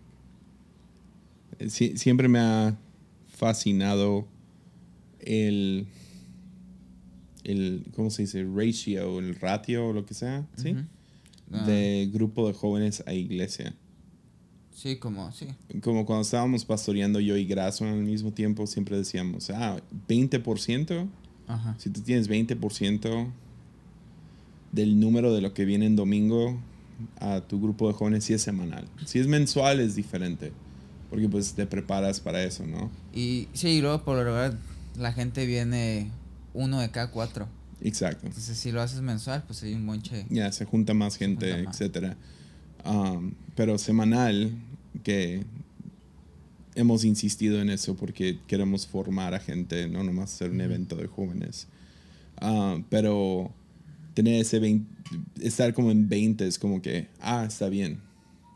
Eh, 1.59 1.67
sie- 1.69 1.97
siempre 1.97 2.29
me 2.29 2.39
ha 2.41 2.77
fascinado 3.37 4.27
el, 5.21 5.87
el, 7.45 7.87
¿cómo 7.95 8.11
se 8.11 8.23
dice? 8.23 8.45
Ratio, 8.45 9.19
el 9.21 9.35
ratio 9.37 9.89
o 9.89 9.93
lo 9.93 10.07
que 10.07 10.15
sea, 10.15 10.47
¿sí? 10.57 10.73
Ujú. 10.73 10.81
Ah, 11.53 11.65
De 11.67 12.09
grupo 12.13 12.47
de 12.49 12.55
jóvenes 12.55 13.03
a 13.07 13.13
iglesia. 13.13 13.75
Sí, 14.77 14.97
como, 14.97 15.33
sí. 15.33 15.47
Como 15.83 16.05
cuando 16.05 16.21
estábamos 16.21 16.67
pastoreando 16.67 17.19
yo 17.19 17.35
y 17.39 17.47
Graso 17.47 17.87
al 17.87 18.03
mismo 18.03 18.31
tiempo, 18.31 18.67
siempre 18.67 18.95
decíamos, 18.99 19.49
ah, 19.49 19.81
20%, 20.07 21.09
Ajá. 21.49 21.75
si 21.79 21.89
tú 21.89 22.03
tienes 22.03 22.29
20% 22.29 23.27
del 24.73 25.01
número 25.01 25.33
de 25.33 25.41
lo 25.41 25.55
que 25.55 25.65
viene 25.65 25.87
en 25.87 25.97
domingo 25.97 26.61
a 27.19 27.41
tu 27.41 27.59
grupo 27.59 27.89
de 27.89 27.95
jóvenes, 27.95 28.25
si 28.25 28.35
es 28.35 28.43
semanal. 28.43 28.87
Si 29.07 29.19
es 29.19 29.27
mensual 29.27 29.81
es 29.81 29.95
diferente, 29.95 30.53
porque 31.09 31.27
pues 31.27 31.55
te 31.55 31.67
preparas 31.67 32.21
para 32.21 32.43
eso, 32.43 32.67
¿no? 32.67 32.91
Y 33.15 33.49
sí, 33.55 33.69
y 33.69 33.81
luego 33.81 34.05
por 34.05 34.17
lo 34.19 34.25
regular 34.25 34.59
la 34.99 35.15
gente 35.15 35.47
viene 35.47 36.11
uno 36.53 36.81
de 36.81 36.91
cada 36.91 37.11
cuatro. 37.11 37.49
Exacto. 37.81 38.27
Entonces 38.27 38.59
si 38.59 38.73
lo 38.73 38.83
haces 38.83 39.01
mensual, 39.01 39.43
pues 39.47 39.62
hay 39.62 39.73
un 39.73 39.87
bonche. 39.87 40.27
Ya, 40.29 40.53
se 40.53 40.67
junta 40.67 40.93
más 40.93 41.17
gente, 41.17 41.51
junta 41.51 41.65
más. 41.65 41.81
etcétera. 41.81 42.17
Um, 42.85 43.33
pero 43.55 43.79
semanal, 43.79 44.53
que 45.03 45.45
hemos 46.75 47.05
insistido 47.05 47.61
en 47.61 47.71
eso 47.71 47.97
porque 47.97 48.39
queremos 48.47 48.87
formar 48.87 49.35
a 49.35 49.41
gente, 49.41 49.89
no 49.89 50.05
nomás 50.05 50.35
hacer 50.35 50.51
un 50.51 50.61
evento 50.61 50.97
de 50.97 51.07
jóvenes. 51.07 51.69
Ah, 52.39 52.79
pero 52.91 53.51
tener 54.15 54.41
ese 54.41 54.59
20, 54.59 54.87
estar 55.41 55.73
como 55.75 55.91
en 55.91 56.09
20 56.09 56.47
es 56.47 56.59
como 56.59 56.83
que, 56.83 57.09
ah, 57.21 57.45
está 57.47 57.69
bien. 57.69 58.01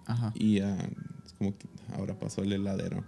Ajá. 0.07 0.33
Y 0.35 0.61
ah, 0.61 0.77
es 1.25 1.33
como 1.35 1.57
que 1.57 1.67
ahora 1.93 2.19
pasó 2.19 2.43
el 2.43 2.53
heladero. 2.53 3.05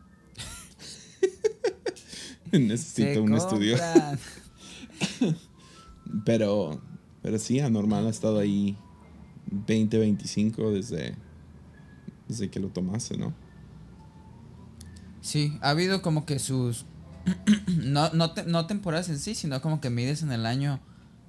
Necesito 2.53 3.15
Se 3.15 3.21
un 3.21 3.35
estudio. 3.35 3.77
Pero, 6.25 6.81
pero 7.23 7.39
sí, 7.39 7.61
anormal 7.61 8.07
ha 8.07 8.11
estado 8.11 8.39
ahí 8.39 8.77
20, 9.51 9.99
25 9.99 10.73
desde, 10.73 11.15
desde 12.29 12.51
que 12.51 12.61
lo 12.61 12.69
tomaste, 12.69 13.17
¿no? 13.19 13.33
Sí, 15.21 15.59
ha 15.61 15.71
habido 15.71 16.03
como 16.03 16.27
que 16.27 16.39
sus... 16.39 16.85
no, 17.69 18.11
no, 18.11 18.33
te- 18.33 18.45
no 18.45 18.67
temporadas 18.67 19.09
en 19.09 19.19
sí, 19.19 19.35
sino 19.35 19.61
como 19.61 19.81
que 19.81 19.91
mides 19.91 20.23
en 20.23 20.33
el 20.33 20.47
año 20.47 20.81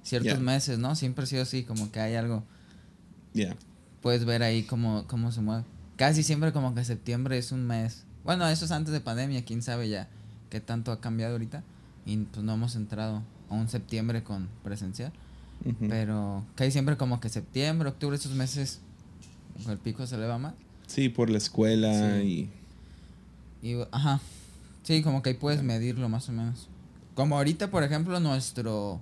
ciertos 0.02 0.32
Ya. 0.38 0.40
meses, 0.40 0.78
¿no? 0.78 0.96
Siempre 0.96 1.24
ha 1.24 1.26
sido 1.26 1.42
así, 1.42 1.62
como 1.64 1.90
que 1.92 2.00
hay 2.00 2.14
algo. 2.16 2.44
Ya, 3.32 3.56
Puedes 4.02 4.24
ver 4.24 4.42
ahí 4.42 4.64
cómo, 4.64 5.06
cómo 5.06 5.32
se 5.32 5.40
mueve. 5.40 5.64
Casi 5.96 6.22
siempre 6.22 6.52
como 6.52 6.74
que 6.74 6.84
septiembre 6.84 7.38
es 7.38 7.52
un 7.52 7.66
mes. 7.66 8.04
Bueno, 8.24 8.46
eso 8.48 8.64
es 8.64 8.70
antes 8.72 8.92
de 8.92 9.00
pandemia, 9.00 9.44
quién 9.44 9.62
sabe 9.62 9.88
ya 9.88 10.08
qué 10.50 10.60
tanto 10.60 10.92
ha 10.92 11.00
cambiado 11.00 11.32
ahorita. 11.32 11.62
Y 12.04 12.16
pues 12.18 12.44
no 12.44 12.54
hemos 12.54 12.76
entrado 12.76 13.22
a 13.48 13.54
un 13.54 13.68
septiembre 13.68 14.22
con 14.24 14.48
presencial. 14.62 15.12
ujú. 15.64 15.86
Pero 15.88 16.44
casi 16.56 16.70
siempre 16.72 16.96
como 16.96 17.20
que 17.20 17.28
septiembre, 17.28 17.88
octubre, 17.88 18.16
esos 18.16 18.32
meses 18.34 18.80
el 19.68 19.78
pico 19.78 20.06
se 20.06 20.16
eleva 20.16 20.36
más. 20.38 20.54
Sí, 20.86 21.08
por 21.08 21.30
la 21.30 21.38
escuela 21.38 22.18
Sí. 22.20 22.50
Y, 23.62 23.76
ajá. 23.92 24.20
Sí, 24.82 25.02
como 25.02 25.22
que 25.22 25.30
ahí 25.30 25.36
puedes 25.36 25.62
medirlo 25.62 26.08
más 26.08 26.28
o 26.28 26.32
menos. 26.32 26.68
Como 27.14 27.36
ahorita, 27.36 27.70
por 27.70 27.82
ejemplo, 27.82 28.18
nuestro. 28.20 29.00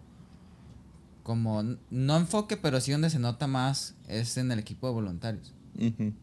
Como. 1.22 1.62
No 1.90 2.16
enfoque, 2.16 2.56
pero 2.56 2.80
sí 2.80 2.92
donde 2.92 3.10
se 3.10 3.18
nota 3.18 3.46
más 3.46 3.94
es 4.08 4.36
en 4.36 4.50
el 4.52 4.58
equipo 4.58 4.86
de 4.88 4.92
voluntarios. 4.94 5.52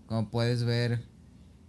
Como 0.08 0.30
puedes 0.30 0.64
ver 0.64 1.04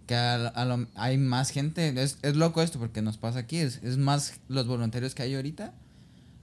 que 0.07 0.15
a, 0.15 0.35
a 0.47 0.65
lo- 0.65 0.87
hay 0.95 1.17
más 1.17 1.49
gente. 1.49 1.93
Es, 2.01 2.17
es 2.21 2.35
loco 2.35 2.61
esto 2.61 2.79
porque 2.79 3.01
nos 3.01 3.17
pasa 3.17 3.39
aquí. 3.39 3.57
Es, 3.57 3.81
es 3.83 3.97
más 3.97 4.39
los 4.47 4.67
voluntarios 4.67 5.15
que 5.15 5.23
hay 5.23 5.35
ahorita 5.35 5.73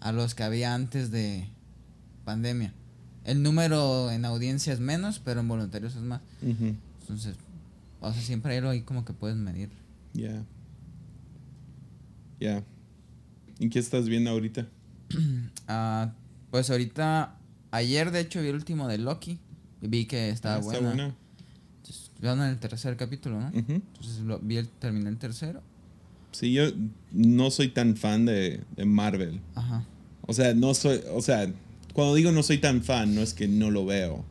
a 0.01 0.13
los 0.13 0.35
que 0.35 0.43
había 0.43 0.75
antes 0.75 1.11
de 1.11 1.49
pandemia. 2.25 2.73
El 3.25 3.43
número 3.43 4.11
en 4.11 4.25
audiencia 4.25 4.73
es 4.73 4.81
menos, 4.81 5.19
pero 5.23 5.41
en 5.41 5.49
voluntarios 5.49 5.95
es 5.97 6.03
más. 6.03 6.21
Entonces, 7.09 7.37
o 8.01 8.13
sea, 8.13 8.23
siempre 8.23 8.53
hay 8.53 8.59
algo 8.59 8.71
ahí 8.71 8.83
como 8.83 9.05
que 9.05 9.15
puedes 9.15 9.37
medir. 9.37 9.71
Ya. 10.13 10.45
Ya. 12.39 12.63
¿Y 13.59 13.71
qué 13.71 13.79
estás 13.79 14.09
viendo 14.09 14.31
ahorita? 14.31 14.69
Ah, 15.71 16.15
pues 16.51 16.71
ahorita, 16.71 17.37
ayer 17.73 18.11
de 18.11 18.21
hecho 18.21 18.41
vi 18.41 18.49
el 18.49 18.55
último 18.55 18.89
de 18.89 18.97
Loki 18.97 19.39
y 19.83 19.89
vi 19.89 20.07
que 20.07 20.31
estaba 20.31 20.57
Ah, 20.57 20.61
buena. 20.61 21.15
Entonces, 21.77 22.11
van 22.23 22.39
en 22.41 22.47
el 22.47 22.59
tercer 22.59 22.97
capítulo, 22.97 23.39
¿no? 23.39 23.51
Entonces 23.53 24.21
lo, 24.21 24.39
vi 24.39 24.57
el, 24.57 24.69
terminé 24.69 25.11
el 25.11 25.19
tercero. 25.19 25.63
Sí, 26.33 26.55
yo 26.55 26.65
no 27.13 27.51
soy 27.51 27.69
tan 27.69 27.97
fan 27.97 28.25
de, 28.25 28.65
de 28.77 28.85
Marvel. 28.87 29.41
Ajá. 29.55 29.85
O 30.23 30.33
sea, 30.33 30.55
no 30.55 30.73
soy, 30.73 31.03
o 31.13 31.21
sea, 31.21 31.53
cuando 31.93 32.15
digo 32.15 32.33
no 32.33 32.43
soy 32.43 32.57
tan 32.57 32.83
fan, 32.83 33.15
no 33.15 33.21
es 33.21 33.35
que 33.35 33.47
no 33.47 33.71
lo 33.71 33.85
veo. 33.85 34.25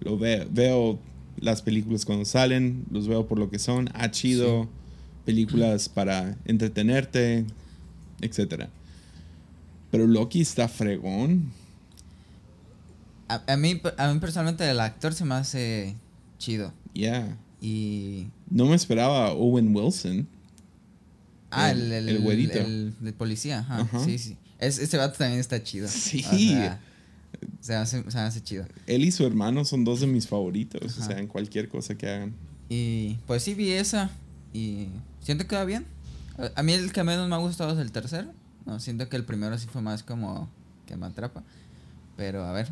Lo 0.00 0.18
veo, 0.18 0.48
veo 0.50 0.98
las 1.38 1.62
películas 1.62 2.04
cuando 2.04 2.24
salen, 2.24 2.84
los 2.90 3.08
veo 3.08 3.26
por 3.26 3.38
lo 3.38 3.50
que 3.50 3.58
son, 3.58 3.88
ah, 3.94 4.10
chido, 4.10 4.68
películas 5.24 5.88
para 5.88 6.36
entretenerte, 6.44 7.44
etcétera. 8.20 8.68
Pero 9.90 10.06
Loki 10.06 10.40
está 10.40 10.68
fregón. 10.68 11.50
A, 13.28 13.42
a 13.52 13.56
mí, 13.56 13.80
a 13.96 14.12
mí 14.12 14.18
personalmente 14.20 14.68
el 14.68 14.80
actor 14.80 15.14
se 15.14 15.24
me 15.24 15.34
hace 15.34 15.94
chido. 16.38 16.72
Yeah. 16.92 17.36
Y... 17.60 18.26
No 18.48 18.66
me 18.66 18.74
esperaba 18.76 19.32
Owen 19.32 19.74
Wilson. 19.74 20.26
Ah, 21.50 21.70
El- 21.72 21.92
el, 21.92 22.08
el, 22.08 22.94
el 23.04 23.14
policía, 23.14 23.58
ajá, 23.68 23.86
sí, 24.04 24.18
sí. 24.18 24.36
Es, 24.58 24.78
ese 24.78 24.96
vato 24.96 25.18
también 25.18 25.40
está 25.40 25.62
chido. 25.62 25.88
Sí. 25.90 26.24
O 26.24 26.36
sea, 26.36 26.80
se, 27.60 27.74
hace, 27.74 28.08
se 28.10 28.18
hace 28.18 28.42
chido. 28.42 28.64
Él 28.86 29.04
y 29.04 29.10
su 29.10 29.26
hermano 29.26 29.64
son 29.64 29.84
dos 29.84 30.00
de 30.00 30.06
mis 30.06 30.28
favoritos. 30.28 30.98
O 30.98 31.02
sea, 31.02 31.18
en 31.18 31.26
cualquier 31.26 31.68
cosa 31.68 31.96
que 31.96 32.08
hagan. 32.08 32.34
Y 32.68 33.18
pues 33.26 33.42
sí 33.42 33.54
vi 33.54 33.70
esa 33.72 34.10
y 34.52 34.86
siento 35.20 35.46
que 35.46 35.56
va 35.56 35.64
bien. 35.64 35.86
A- 36.54 36.62
mí 36.62 36.72
el 36.72 36.92
que 36.92 37.02
menos 37.04 37.28
me 37.28 37.34
ha 37.34 37.38
gustado 37.38 37.72
es 37.72 37.78
el 37.78 37.92
tercero. 37.92 38.30
No, 38.66 38.78
siento 38.80 39.08
que 39.08 39.16
el 39.16 39.24
primero 39.24 39.56
sí 39.58 39.66
fue 39.66 39.82
más 39.82 40.02
como 40.02 40.48
que 40.86 40.96
me 40.96 41.06
atrapa. 41.06 41.42
Pero 42.16 42.44
a 42.44 42.52
ver, 42.52 42.68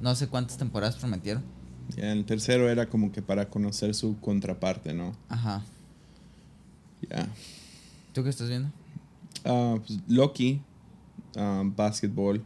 no 0.00 0.14
sé 0.14 0.28
cuántas 0.28 0.56
temporadas 0.56 0.96
prometieron. 0.96 1.42
El 1.96 2.24
tercero 2.24 2.70
era 2.70 2.88
como 2.88 3.12
que 3.12 3.20
para 3.22 3.48
conocer 3.50 3.94
su 3.94 4.18
contraparte, 4.20 4.94
¿no? 4.94 5.14
Ajá. 5.28 5.62
Ya. 7.10 7.28
¿Tú 8.12 8.22
qué 8.22 8.30
estás 8.30 8.48
viendo? 8.48 8.70
Ah, 9.44 9.76
pues, 9.86 9.98
Loki, 10.08 10.60
ah, 11.36 11.62
basketball. 11.64 12.42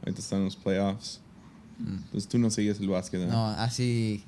Ahorita 0.00 0.20
están 0.20 0.44
los 0.44 0.56
playoffs. 0.56 1.20
Mm. 1.78 1.96
Pues 2.12 2.28
tú 2.28 2.38
no 2.38 2.50
sigues 2.50 2.80
el 2.80 2.88
básquet, 2.88 3.20
¿no? 3.20 3.28
No, 3.28 3.46
así 3.46 4.24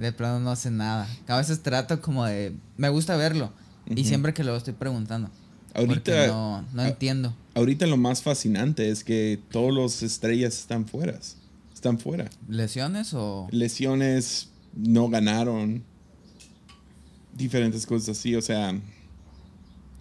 de 0.00 0.12
plano 0.12 0.40
no 0.40 0.56
sé 0.56 0.70
nada. 0.70 1.06
A 1.28 1.36
veces 1.36 1.62
trato 1.62 2.00
como 2.00 2.24
de... 2.24 2.54
Me 2.76 2.88
gusta 2.88 3.16
verlo. 3.16 3.52
Y 3.86 4.04
siempre 4.04 4.32
que 4.32 4.44
lo 4.44 4.56
estoy 4.56 4.72
preguntando. 4.72 5.30
Ahorita, 5.74 6.26
no, 6.26 6.64
no 6.72 6.84
entiendo. 6.84 7.34
ahorita 7.54 7.86
lo 7.86 7.96
más 7.96 8.22
fascinante 8.22 8.90
es 8.90 9.04
que 9.04 9.38
todos 9.50 9.72
los 9.72 10.02
estrellas 10.02 10.58
están 10.58 10.86
fuera. 10.86 11.18
Están 11.72 11.98
fuera. 11.98 12.28
¿Lesiones 12.48 13.14
o...? 13.14 13.46
Lesiones, 13.50 14.48
no 14.74 15.08
ganaron. 15.08 15.84
Diferentes 17.34 17.86
cosas 17.86 18.18
así. 18.18 18.34
O 18.34 18.42
sea, 18.42 18.74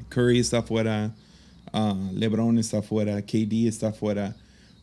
Curry 0.09 0.39
está 0.39 0.63
fuera. 0.63 1.13
ah, 1.73 1.95
LeBron 2.13 2.57
está 2.57 2.81
fuera. 2.81 3.21
KD 3.21 3.67
está 3.67 3.91
fuera. 3.91 4.35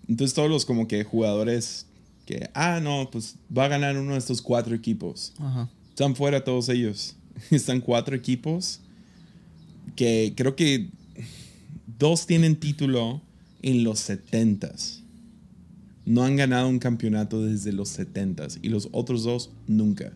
Entonces 0.09 0.35
todos 0.35 0.51
los 0.51 0.65
como 0.65 0.87
que 0.89 1.05
jugadores 1.05 1.87
que, 2.27 2.51
ah, 2.55 2.81
no, 2.83 3.09
pues 3.11 3.37
va 3.57 3.67
a 3.67 3.69
ganar 3.69 3.97
uno 3.97 4.13
de 4.13 4.19
estos 4.19 4.43
cuatro 4.43 4.75
equipos. 4.75 5.33
Ajá. 5.39 5.69
Están 5.91 6.17
fuera 6.17 6.45
todos 6.45 6.69
ellos. 6.69 7.17
Están 7.51 7.81
cuatro 7.81 8.15
equipos 8.17 8.81
que 9.95 10.35
creo 10.37 10.57
que 10.57 10.89
dos 11.99 12.27
tienen 12.27 12.57
título 12.57 13.21
en 13.63 13.85
los 13.85 14.09
70s. 14.09 15.01
No 16.05 16.23
han 16.23 16.37
ganado 16.37 16.69
un 16.69 16.79
campeonato 16.79 17.43
desde 17.43 17.73
los 17.73 17.99
70s 17.99 18.59
y 18.63 18.69
los 18.69 18.89
otros 18.93 19.25
dos 19.25 19.51
nunca. 19.67 20.13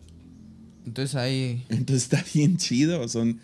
Entonces 0.85 1.15
ahí... 1.15 1.63
Entonces 1.69 2.03
está 2.03 2.23
bien 2.33 2.57
chido. 2.57 3.07
Son, 3.07 3.39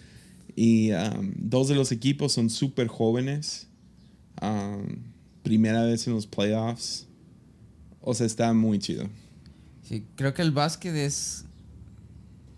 y 0.56 0.92
um, 0.92 1.34
dos 1.36 1.68
de 1.68 1.76
los 1.76 1.92
equipos 1.92 2.34
son 2.34 2.50
súper 2.50 2.88
jóvenes. 2.88 3.68
Um, 4.42 5.00
primera 5.48 5.84
vez 5.84 6.06
en 6.08 6.14
los 6.14 6.28
playoffs. 6.28 7.08
O 8.02 8.14
sea, 8.14 8.26
está 8.26 8.54
muy 8.54 8.80
chido. 8.80 9.08
Sí, 9.84 10.06
creo 10.16 10.34
que 10.34 10.42
el 10.42 10.52
básquet 10.52 10.94
es. 10.96 11.46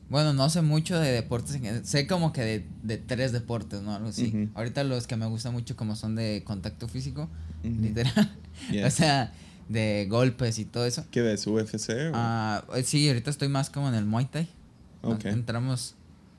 Bueno, 0.10 0.34
no 0.34 0.50
sé 0.50 0.64
mucho 0.64 1.00
de 1.00 1.12
deportes. 1.12 1.60
Sé 1.88 2.08
como 2.08 2.34
que 2.34 2.42
de, 2.42 2.66
de 2.82 2.98
tres 2.98 3.32
deportes, 3.32 3.82
¿no? 3.84 3.94
Algo 3.94 4.10
así. 4.10 4.50
Ahorita 4.56 4.84
los 4.84 5.06
que 5.06 5.16
me 5.16 5.28
gustan 5.28 5.54
mucho, 5.54 5.76
como 5.76 5.96
son 5.96 6.16
de 6.16 6.44
contacto 6.46 6.88
físico, 6.88 7.30
literal. 7.64 8.36
Yeah. 8.72 8.88
o 8.88 8.90
sea, 8.92 9.32
de 9.70 10.06
golpes 10.10 10.60
y 10.60 10.66
todo 10.66 10.86
eso. 10.86 11.06
¿Qué 11.12 11.22
ves? 11.22 11.48
¿UFC? 11.48 11.90
o- 12.10 12.12
Ah, 12.14 12.66
eh, 12.76 12.84
sí, 12.84 13.08
ahorita 13.08 13.30
estoy 13.30 13.48
más 13.48 13.70
como 13.70 13.88
en 13.88 13.94
el 13.96 14.04
Muay 14.06 14.26
Thai. 14.26 14.50
Ok. 15.02 15.24
Entramos. 15.26 15.96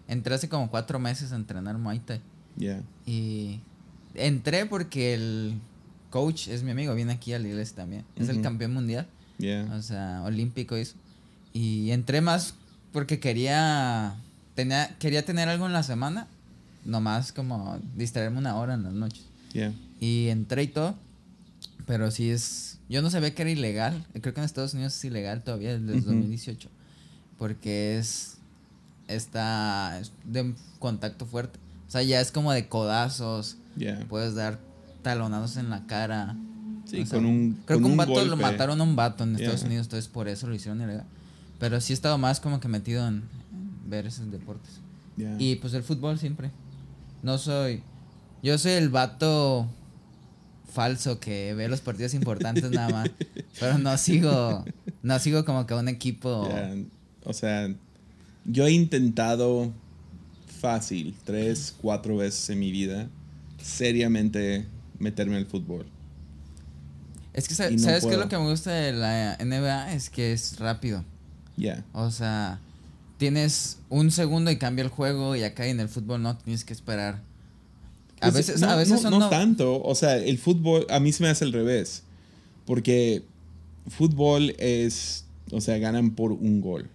Entré 0.07 0.35
hace 0.35 0.49
como 0.51 0.71
cuatro 0.71 0.99
meses 0.99 1.33
a 1.33 1.37
entrenar 1.37 1.79
Muay 1.79 2.01
Thai. 2.01 2.21
Yeah. 2.59 2.83
Y 3.07 3.61
entré 4.15 4.67
porque 4.67 5.15
el 5.15 5.55
coach 6.11 6.49
es 6.49 6.63
mi 6.63 6.73
amigo, 6.73 6.95
viene 6.95 7.13
aquí 7.13 7.33
a 7.33 7.39
la 7.39 7.49
iglesia 7.49 7.77
también. 7.77 8.05
Es 8.17 8.29
el 8.29 8.43
campeón 8.43 8.75
mundial. 8.75 9.07
Yeah. 9.39 9.67
O 9.75 9.81
sea, 9.81 10.23
olímpico 10.25 10.77
y 10.77 10.83
eso. 10.83 10.95
Y 11.53 11.91
entré 11.91 12.21
más 12.21 12.55
porque 12.93 13.21
quería, 13.21 14.15
tenía, 14.55 14.95
quería 14.99 15.25
tener 15.25 15.49
algo 15.49 15.67
en 15.67 15.73
la 15.73 15.83
semana. 15.83 16.27
Nomás 16.85 17.33
como 17.33 17.79
distraerme 17.97 18.39
una 18.39 18.57
hora 18.57 18.75
en 18.75 18.83
las 18.83 18.93
noches. 18.93 19.25
Yeah. 19.53 19.73
Y 20.01 20.29
entré 20.29 20.65
y 20.65 20.69
todo. 20.69 20.95
Pero 21.87 22.11
sí 22.11 22.31
es... 22.31 22.79
Yo 22.89 23.03
no 23.03 23.11
sabía 23.11 23.35
que 23.35 23.43
era 23.43 23.51
ilegal. 23.51 24.07
Creo 24.21 24.35
que 24.35 24.41
en 24.41 24.45
Estados 24.45 24.75
Unidos 24.75 24.97
es 24.97 25.05
ilegal 25.05 25.43
todavía 25.43 25.79
desde 25.79 25.99
Ujú. 25.99 26.07
2018. 26.07 26.69
Porque 27.39 27.99
es... 27.99 28.37
Está 29.09 29.99
es 30.01 30.13
de 30.25 30.55
contacto 30.79 31.27
fuerte. 31.27 31.59
O 31.89 31.91
sea, 31.91 32.03
ya 32.03 32.21
es 32.21 32.31
como 32.31 32.53
de 32.53 32.69
codazos. 32.69 33.57
Yeah. 33.77 34.07
Puedes 34.09 34.35
dar 34.35 34.61
talonazos 35.03 35.57
en 35.57 35.71
la 35.71 35.87
cara. 35.87 36.37
Sí, 36.85 37.01
O 37.03 37.07
sea, 37.07 37.19
con 37.19 37.27
un. 37.27 37.59
Creo 37.65 37.79
con 37.79 37.85
que 37.85 37.91
un 37.91 37.97
vato 37.97 38.25
lo 38.25 38.37
mataron 38.37 38.81
a 38.81 38.85
un 38.85 38.97
vato 38.97 39.25
en 39.25 39.37
Yeah. 39.37 39.47
Estados 39.47 39.65
Unidos, 39.65 39.87
entonces 39.87 40.09
por 40.09 40.29
eso 40.29 40.47
lo 40.47 40.55
hicieron 40.55 40.81
ilegal. 40.81 41.07
Pero 41.59 41.81
sí 41.81 41.93
he 41.93 41.95
estado 41.95 42.19
más 42.19 42.41
como 42.41 42.59
que 42.61 42.69
metido 42.69 43.07
en, 43.07 43.23
en 43.53 43.91
ver 43.91 44.07
esos 44.07 44.31
deportes. 44.31 44.81
Yeah. 45.17 45.37
Y 45.39 45.57
pues 45.57 45.75
el 45.75 45.83
fútbol 45.83 46.19
siempre. 46.19 46.51
No 47.23 47.39
soy. 47.39 47.83
Yo 48.43 48.57
soy 48.59 48.73
el 48.73 48.89
vato 48.89 49.69
falso 50.73 51.21
que 51.21 51.53
ve 51.55 51.69
los 51.69 51.81
partidos 51.81 52.15
importantes 52.15 52.71
nada 52.71 52.89
más. 52.89 53.11
Pero 53.61 53.79
no 53.79 53.97
sigo. 53.99 54.65
No 55.03 55.19
sigo 55.19 55.45
como 55.45 55.67
que 55.67 55.75
un 55.75 55.89
equipo. 55.89 56.49
Yeah. 56.49 56.77
O 57.25 57.33
sea, 57.33 57.69
yo 58.45 58.67
he 58.67 58.73
intentado 58.73 59.71
fácil, 60.61 61.15
tres, 61.25 61.75
cuatro 61.81 62.17
veces 62.17 62.51
en 62.51 62.59
mi 62.61 62.71
vida, 62.71 63.09
seriamente 63.63 64.67
meterme 65.01 65.37
al 65.37 65.47
fútbol. 65.47 65.87
Es 67.33 67.49
que, 67.49 67.55
sa- 67.55 67.71
Y 67.71 67.77
no 67.77 67.83
¿sabes 67.83 68.05
qué 68.05 68.13
es 68.13 68.19
lo 68.19 68.29
que 68.29 68.39
me 68.39 68.49
gusta 68.49 68.71
de 68.73 68.93
la 68.93 69.37
NBA? 69.41 69.93
Es 69.95 70.11
que 70.11 70.33
es 70.33 70.59
rápido. 70.59 71.05
Yeah. 71.57 71.85
O 71.93 72.11
sea, 72.11 72.61
tienes 73.19 73.79
un 73.89 74.11
segundo 74.11 74.51
y 74.51 74.57
cambia 74.59 74.85
el 74.85 74.91
juego 74.91 75.37
y 75.37 75.43
acá 75.43 75.67
en 75.67 75.81
el 75.81 75.89
fútbol 75.89 76.23
no 76.23 76.37
tienes 76.39 76.65
que 76.65 76.73
esperar. 76.73 77.23
A 78.21 78.31
Pues, 78.31 78.35
veces, 78.35 78.61
no, 78.61 78.69
a 78.71 78.77
veces 78.77 78.95
no, 78.95 78.99
son 78.99 79.11
no 79.13 79.19
no- 79.21 79.29
tanto. 79.31 79.83
O 79.83 79.95
sea, 79.95 80.17
el 80.17 80.39
fútbol, 80.39 80.87
a 80.91 81.01
mí 81.01 81.13
se 81.13 81.23
me 81.23 81.29
hace 81.29 81.45
al 81.45 81.53
revés. 81.53 82.03
Porque 82.67 83.23
fútbol 83.89 84.55
es, 84.59 85.25
o 85.53 85.61
sea, 85.61 85.79
ganan 85.79 86.11
por 86.13 86.33
un 86.33 86.61
gol. 86.61 86.89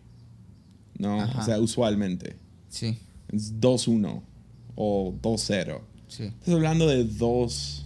¿No? 0.97 1.21
Ajá. 1.21 1.41
O 1.41 1.45
sea, 1.45 1.59
usualmente. 1.59 2.35
Sí, 2.69 2.97
Es 3.31 3.59
2-1 3.59 4.21
o 4.75 5.13
2-0. 5.21 5.81
sí. 6.07 6.23
Estás 6.25 6.53
hablando 6.53 6.87
de 6.87 7.03
dos, 7.05 7.84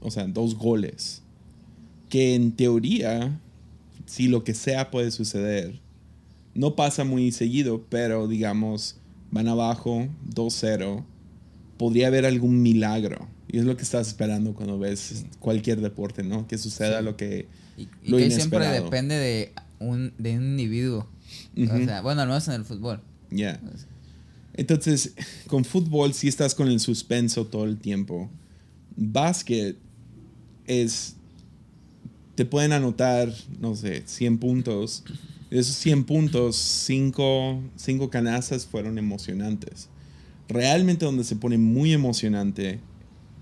o 0.00 0.10
sea, 0.10 0.26
dos 0.26 0.54
goles. 0.56 1.22
Que 2.08 2.34
en 2.34 2.52
teoría, 2.52 3.38
si 4.06 4.28
lo 4.28 4.44
que 4.44 4.54
sea 4.54 4.90
puede 4.90 5.10
suceder, 5.10 5.80
no 6.54 6.74
pasa 6.74 7.04
muy 7.04 7.30
seguido, 7.32 7.84
pero 7.88 8.26
digamos, 8.28 8.96
van 9.30 9.48
abajo 9.48 10.08
2-0, 10.34 11.04
podría 11.76 12.08
haber 12.08 12.26
algún 12.26 12.62
milagro. 12.62 13.28
Y 13.50 13.58
es 13.58 13.64
lo 13.64 13.76
que 13.76 13.82
estás 13.82 14.08
esperando 14.08 14.54
cuando 14.54 14.78
ves 14.78 15.24
cualquier 15.38 15.80
deporte, 15.80 16.22
¿no? 16.22 16.46
Que 16.46 16.58
suceda 16.58 16.98
Sí. 16.98 17.04
lo 17.04 17.16
que... 17.16 17.46
Y, 17.76 17.82
y 18.02 18.10
Lo 18.10 18.16
que 18.16 18.30
siempre 18.30 18.66
depende 18.68 19.14
de 19.14 19.52
un, 19.78 20.12
de 20.18 20.36
un 20.36 20.44
individuo. 20.44 21.06
O 21.56 21.84
sea, 21.84 22.02
bueno, 22.02 22.22
al 22.22 22.28
menos 22.28 22.48
en 22.48 22.54
el 22.54 22.64
fútbol. 22.64 23.00
Ya. 23.30 23.60
Entonces, 24.54 25.14
con 25.46 25.64
fútbol 25.64 26.12
sí 26.14 26.26
estás 26.28 26.54
con 26.54 26.68
el 26.68 26.80
suspenso 26.80 27.46
todo 27.46 27.64
el 27.64 27.78
tiempo. 27.78 28.28
Básquet 28.96 29.76
es... 30.68 31.14
Te 32.36 32.44
pueden 32.44 32.72
anotar, 32.72 33.32
no 33.60 33.74
sé, 33.74 34.04
100 34.06 34.38
puntos. 34.38 35.02
De 35.50 35.58
esos 35.58 35.74
100 35.76 36.04
puntos, 36.04 36.54
5 36.56 37.60
cinco 37.76 38.10
canastas 38.10 38.64
fueron 38.66 38.96
emocionantes. 38.98 39.88
Realmente 40.48 41.04
donde 41.04 41.24
se 41.24 41.34
pone 41.36 41.58
muy 41.58 41.92
emocionante 41.92 42.78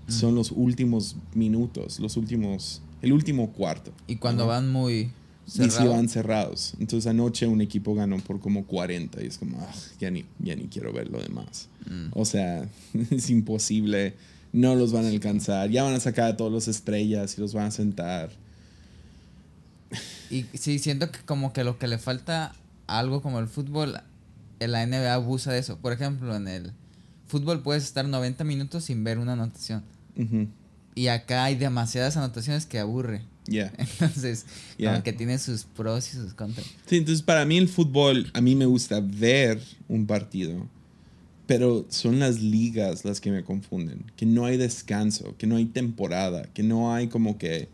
son 0.07 0.35
los 0.35 0.51
últimos 0.51 1.15
minutos, 1.35 1.99
los 1.99 2.17
últimos... 2.17 2.81
El 3.01 3.13
último 3.13 3.51
cuarto. 3.51 3.91
Y 4.07 4.15
cuando 4.15 4.47
van 4.47 4.71
muy 4.71 5.11
Y 5.45 5.51
cerrados. 5.51 5.75
si 5.75 5.87
van 5.87 6.09
cerrados. 6.09 6.73
Entonces 6.79 7.05
anoche 7.07 7.45
un 7.45 7.61
equipo 7.61 7.93
ganó 7.93 8.17
por 8.17 8.39
como 8.39 8.65
40 8.65 9.23
y 9.23 9.27
es 9.27 9.37
como, 9.37 9.59
"Ah, 9.61 9.71
ya, 9.99 10.09
ni, 10.09 10.25
ya 10.39 10.55
ni 10.55 10.63
quiero 10.67 10.91
ver 10.91 11.09
lo 11.09 11.21
demás. 11.21 11.67
Mm. 11.89 12.07
O 12.13 12.25
sea, 12.25 12.67
es 13.11 13.29
imposible. 13.29 14.15
No 14.57 14.75
los 14.75 14.91
van 14.91 15.05
a 15.05 15.09
alcanzar. 15.09 15.69
Ya 15.69 15.83
van 15.83 15.93
a 15.93 15.99
sacar 15.99 16.31
a 16.31 16.37
todos 16.37 16.51
los 16.51 16.67
estrellas 16.67 17.37
y 17.37 17.41
los 17.41 17.53
van 17.53 17.65
a 17.67 17.71
sentar. 17.71 18.31
Y 20.29 20.45
sí, 20.57 20.79
siento 20.79 21.11
que 21.11 21.19
como 21.19 21.53
que 21.53 21.63
lo 21.63 21.77
que 21.79 21.87
le 21.87 21.97
falta 21.97 22.53
a 22.87 22.99
algo 22.99 23.21
como 23.21 23.39
el 23.39 23.47
fútbol, 23.47 23.99
en 24.59 24.71
la 24.71 24.85
NBA 24.85 25.13
abusa 25.13 25.51
de 25.53 25.59
eso. 25.59 25.77
Por 25.77 25.93
ejemplo, 25.93 26.35
en 26.35 26.47
el 26.47 26.71
fútbol 27.27 27.61
puedes 27.61 27.83
estar 27.83 28.05
90 28.05 28.43
minutos 28.43 28.85
sin 28.85 29.03
ver 29.03 29.19
una 29.19 29.33
anotación. 29.33 29.83
Y 30.95 31.07
acá 31.09 31.43
hay 31.43 31.55
demasiadas 31.55 32.17
anotaciones 32.17 32.65
que 32.65 32.79
aburre. 32.79 33.21
Yeah. 33.45 33.71
Entonces, 33.77 34.45
Yeah. 34.77 34.91
como 34.91 35.03
que 35.03 35.13
tiene 35.13 35.37
sus 35.37 35.63
pros 35.63 36.09
y 36.13 36.17
sus 36.17 36.33
contras. 36.33 36.65
Sí, 36.87 36.97
entonces 36.97 37.21
para 37.23 37.45
mí 37.45 37.57
el 37.57 37.69
fútbol, 37.69 38.29
a 38.33 38.41
mí 38.41 38.55
me 38.55 38.65
gusta 38.65 38.99
ver 39.01 39.61
un 39.87 40.05
partido, 40.05 40.67
pero 41.47 41.85
son 41.89 42.19
las 42.19 42.41
ligas 42.41 43.05
las 43.05 43.21
que 43.21 43.31
me 43.31 43.43
confunden, 43.43 44.03
que 44.15 44.25
no 44.25 44.45
hay 44.45 44.57
descanso, 44.57 45.35
que 45.37 45.47
no 45.47 45.55
hay 45.55 45.65
temporada, 45.65 46.43
que 46.53 46.61
no 46.61 46.93
hay 46.93 47.07
como 47.07 47.37
que, 47.37 47.69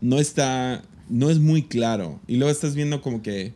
no 0.00 0.18
está, 0.18 0.82
no 1.08 1.28
es 1.28 1.38
muy 1.40 1.62
claro. 1.64 2.20
Y 2.28 2.36
luego 2.36 2.52
estás 2.52 2.74
viendo 2.76 3.02
como 3.02 3.20
que, 3.22 3.52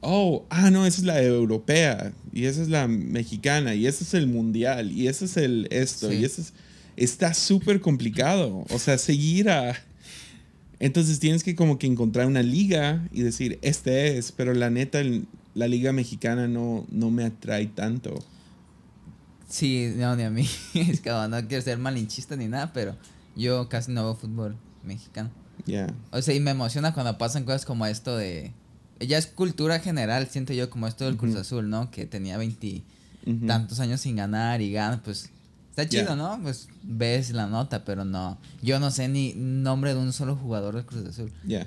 oh, 0.00 0.44
ah, 0.50 0.70
no, 0.70 0.84
esa 0.84 1.00
es 1.00 1.06
la 1.06 1.22
europea, 1.22 2.12
y 2.32 2.44
esa 2.46 2.60
es 2.60 2.68
la 2.68 2.88
mexicana, 2.88 3.74
y 3.74 3.86
ese 3.86 4.02
es 4.04 4.14
el 4.14 4.26
mundial, 4.26 4.90
y 4.92 5.06
ese 5.06 5.26
es 5.26 5.36
el 5.36 5.68
esto, 5.70 6.10
Sí. 6.10 6.16
y 6.18 6.24
ese 6.24 6.40
es, 6.42 6.52
está 6.96 7.32
súper 7.34 7.80
complicado. 7.80 8.64
O 8.70 8.78
sea, 8.78 8.98
seguir 8.98 9.48
a... 9.48 9.74
Entonces 10.80 11.18
tienes 11.20 11.42
que 11.42 11.54
como 11.54 11.78
que 11.78 11.86
encontrar 11.86 12.26
una 12.26 12.42
liga 12.42 13.08
y 13.12 13.22
decir, 13.22 13.58
este 13.62 14.18
es, 14.18 14.32
pero 14.32 14.54
la 14.54 14.70
neta, 14.70 15.00
la 15.54 15.68
liga 15.68 15.92
mexicana 15.92 16.46
no, 16.46 16.86
no 16.90 17.10
me 17.10 17.24
atrae 17.24 17.66
tanto. 17.66 18.24
Sí, 19.48 19.94
no, 19.96 20.14
ni 20.14 20.22
a 20.22 20.30
mí. 20.30 20.48
es 20.74 21.00
que 21.00 21.10
no 21.10 21.48
quiero 21.48 21.62
ser 21.62 21.78
malinchista 21.78 22.36
ni 22.36 22.48
nada, 22.48 22.72
pero 22.72 22.94
yo 23.34 23.68
casi 23.68 23.92
no 23.92 24.04
veo 24.04 24.14
fútbol 24.14 24.56
mexicano. 24.84 25.30
Ya. 25.66 25.86
O 26.12 26.22
sea, 26.22 26.34
y 26.34 26.40
me 26.40 26.50
emociona 26.50 26.94
cuando 26.94 27.16
pasan 27.18 27.44
cosas 27.44 27.64
como 27.64 27.86
esto 27.86 28.16
de... 28.16 28.52
Ya 29.00 29.16
es 29.16 29.26
cultura 29.26 29.78
general, 29.80 30.26
siento 30.28 30.52
yo, 30.52 30.70
como 30.70 30.86
esto 30.86 31.04
del 31.04 31.16
Cruz. 31.16 31.36
Azul, 31.36 31.70
¿no? 31.70 31.90
Que 31.90 32.04
tenía 32.06 32.36
veintitantos 32.36 33.78
Ujú. 33.78 33.82
años 33.82 34.00
sin 34.00 34.16
ganar 34.16 34.60
y 34.60 34.72
gana, 34.72 35.02
pues... 35.02 35.30
Está 35.70 35.88
chido. 35.88 36.16
¿no? 36.16 36.40
Pues 36.42 36.68
ves 36.82 37.30
la 37.30 37.46
nota, 37.46 37.84
pero 37.84 38.04
no... 38.04 38.38
Yo 38.62 38.80
no 38.80 38.90
sé 38.90 39.08
ni 39.08 39.34
nombre 39.34 39.94
de 39.94 40.00
un 40.00 40.12
solo 40.12 40.36
jugador 40.36 40.74
del 40.74 40.84
Cruz 40.84 41.06
Azul. 41.06 41.32
Ya. 41.44 41.66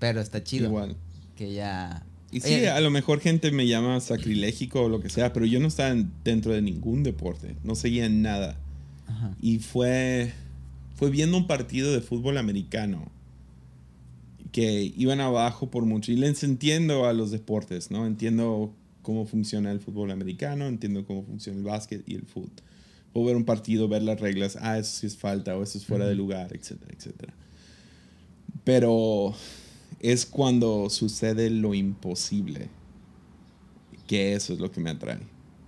Pero 0.00 0.20
está 0.20 0.42
chido. 0.42 0.66
Igual. 0.66 0.96
Que 1.36 1.52
ya... 1.52 2.04
Y 2.32 2.40
sí, 2.40 2.54
Oye, 2.54 2.70
a 2.70 2.80
lo 2.80 2.90
mejor 2.90 3.20
gente 3.20 3.50
me 3.52 3.66
llama 3.66 4.00
sacrilégico 4.00 4.82
o 4.84 4.88
lo 4.88 5.00
que 5.00 5.10
sea, 5.10 5.32
pero 5.34 5.44
yo 5.46 5.60
no 5.60 5.68
estaba 5.68 5.90
en- 5.90 6.10
dentro 6.24 6.52
de 6.52 6.62
ningún 6.62 7.02
deporte, 7.02 7.54
no 7.62 7.74
seguía 7.74 8.06
en 8.06 8.22
nada. 8.22 8.56
ajá. 9.06 9.36
Y 9.42 9.58
fue, 9.58 10.32
fue 10.96 11.10
viendo 11.10 11.36
un 11.36 11.46
partido 11.46 11.92
de 11.92 12.00
fútbol 12.00 12.38
americano 12.38 13.10
que 14.50 14.92
iban 14.96 15.20
abajo 15.20 15.70
por 15.70 15.84
mucho. 15.84 16.10
Y 16.12 16.16
les 16.16 16.42
entiendo 16.42 17.06
a 17.06 17.12
los 17.12 17.30
deportes, 17.30 17.90
¿no? 17.90 18.06
Entiendo 18.06 18.74
cómo 19.02 19.24
funciona 19.26 19.70
el 19.72 19.80
fútbol 19.80 20.10
americano, 20.10 20.66
entiendo 20.68 21.04
cómo 21.06 21.24
funciona 21.24 21.58
el 21.58 21.64
básquet 21.64 22.02
y 22.06 22.14
el 22.14 22.22
fútbol. 22.22 22.50
Puedo 23.12 23.26
ver 23.26 23.36
un 23.36 23.44
partido, 23.44 23.88
ver 23.88 24.02
las 24.02 24.20
reglas, 24.20 24.56
ah, 24.60 24.78
eso 24.78 25.00
sí 25.00 25.06
es 25.06 25.16
falta 25.18 25.54
o 25.56 25.62
eso 25.62 25.76
es 25.76 25.84
fuera 25.84 26.06
de 26.06 26.14
lugar, 26.14 26.54
etcétera, 26.56 26.92
etcétera. 26.96 27.34
Pero 28.64 29.34
es 30.02 30.26
cuando 30.26 30.90
sucede 30.90 31.48
lo 31.50 31.74
imposible 31.74 32.68
que 34.06 34.34
eso 34.34 34.52
es 34.52 34.58
lo 34.58 34.70
que 34.70 34.80
me 34.80 34.90
atrae. 34.90 35.20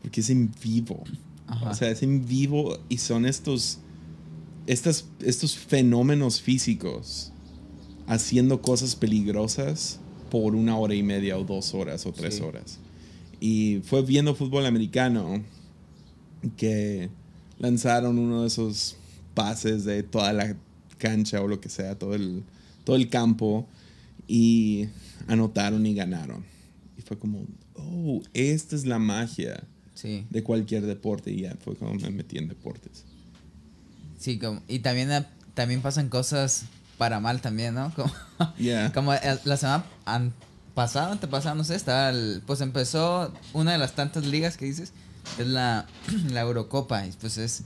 Porque 0.02 0.20
es 0.20 0.28
en 0.28 0.52
vivo. 0.62 1.02
Ajá. 1.46 1.70
O 1.70 1.74
sea, 1.74 1.88
es 1.90 2.02
en 2.02 2.26
vivo 2.26 2.78
y 2.88 2.98
son 2.98 3.24
estos, 3.26 3.78
estas, 4.66 5.06
estos 5.20 5.56
fenómenos 5.56 6.40
físicos 6.42 7.32
haciendo 8.06 8.60
cosas 8.60 8.96
peligrosas 8.96 10.00
por 10.30 10.54
una 10.54 10.76
hora 10.76 10.94
y 10.94 11.02
media 11.02 11.38
o 11.38 11.44
dos 11.44 11.72
horas 11.74 12.04
o 12.06 12.12
tres 12.12 12.34
Sí. 12.36 12.42
horas. 12.42 12.78
Y 13.40 13.80
fue 13.84 14.02
viendo 14.02 14.34
fútbol 14.34 14.66
americano 14.66 15.42
que 16.56 17.08
lanzaron 17.58 18.18
uno 18.18 18.42
de 18.42 18.48
esos 18.48 18.96
pases 19.32 19.84
de 19.84 20.02
toda 20.02 20.32
la 20.32 20.56
cancha 20.98 21.40
o 21.40 21.48
lo 21.48 21.60
que 21.60 21.68
sea, 21.68 21.98
todo 21.98 22.14
el, 22.14 22.42
todo 22.84 22.96
el 22.96 23.08
campo 23.08 23.66
y 24.28 24.88
anotaron 25.28 25.84
y 25.86 25.94
ganaron. 25.94 26.44
Y 26.98 27.02
fue 27.02 27.18
como, 27.18 27.46
oh, 27.74 28.22
esta 28.32 28.76
es 28.76 28.84
la 28.86 28.98
magia 28.98 29.64
Sí. 29.94 30.26
de 30.30 30.42
cualquier 30.42 30.84
deporte 30.86 31.30
y 31.30 31.42
ya 31.42 31.56
fue 31.62 31.76
como 31.76 31.94
me 31.94 32.10
metí 32.10 32.36
en 32.38 32.48
deportes. 32.48 33.04
Sí, 34.18 34.38
como, 34.38 34.60
y 34.68 34.80
también, 34.80 35.08
también 35.54 35.82
pasan 35.82 36.08
cosas 36.08 36.64
para 36.98 37.20
mal 37.20 37.40
también, 37.40 37.74
¿no? 37.74 37.92
Como, 37.94 38.12
Ya. 38.58 38.92
como 38.92 39.12
eh, 39.14 39.20
la 39.44 39.56
semana 39.56 39.84
an- 40.04 40.32
pasada, 40.74 41.12
antepasada, 41.12 41.54
no 41.54 41.64
sé, 41.64 41.74
estaba 41.76 42.10
el- 42.10 42.42
pues 42.46 42.60
empezó 42.60 43.32
una 43.52 43.72
de 43.72 43.78
las 43.78 43.94
tantas 43.94 44.24
ligas 44.26 44.56
que 44.56 44.64
dices, 44.64 44.92
es 45.38 45.46
la, 45.46 45.86
la 46.32 46.40
Eurocopa, 46.40 47.06
y 47.06 47.12
pues 47.12 47.38
es, 47.38 47.62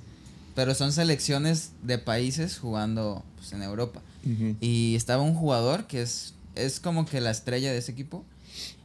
pero 0.55 0.75
son 0.75 0.93
selecciones 0.93 1.71
de 1.83 1.99
países 1.99 2.59
jugando 2.59 3.25
pues, 3.37 3.53
en 3.53 3.63
Europa. 3.63 4.03
Ujú. 4.27 4.57
Y 4.61 4.95
estaba 4.97 5.23
un 5.23 5.35
jugador 5.35 5.87
que 5.87 6.03
es, 6.03 6.35
es 6.65 6.81
como 6.81 7.07
que 7.07 7.21
la 7.21 7.31
estrella 7.31 7.71
de 7.73 7.79
ese 7.79 7.93
equipo. 7.93 8.25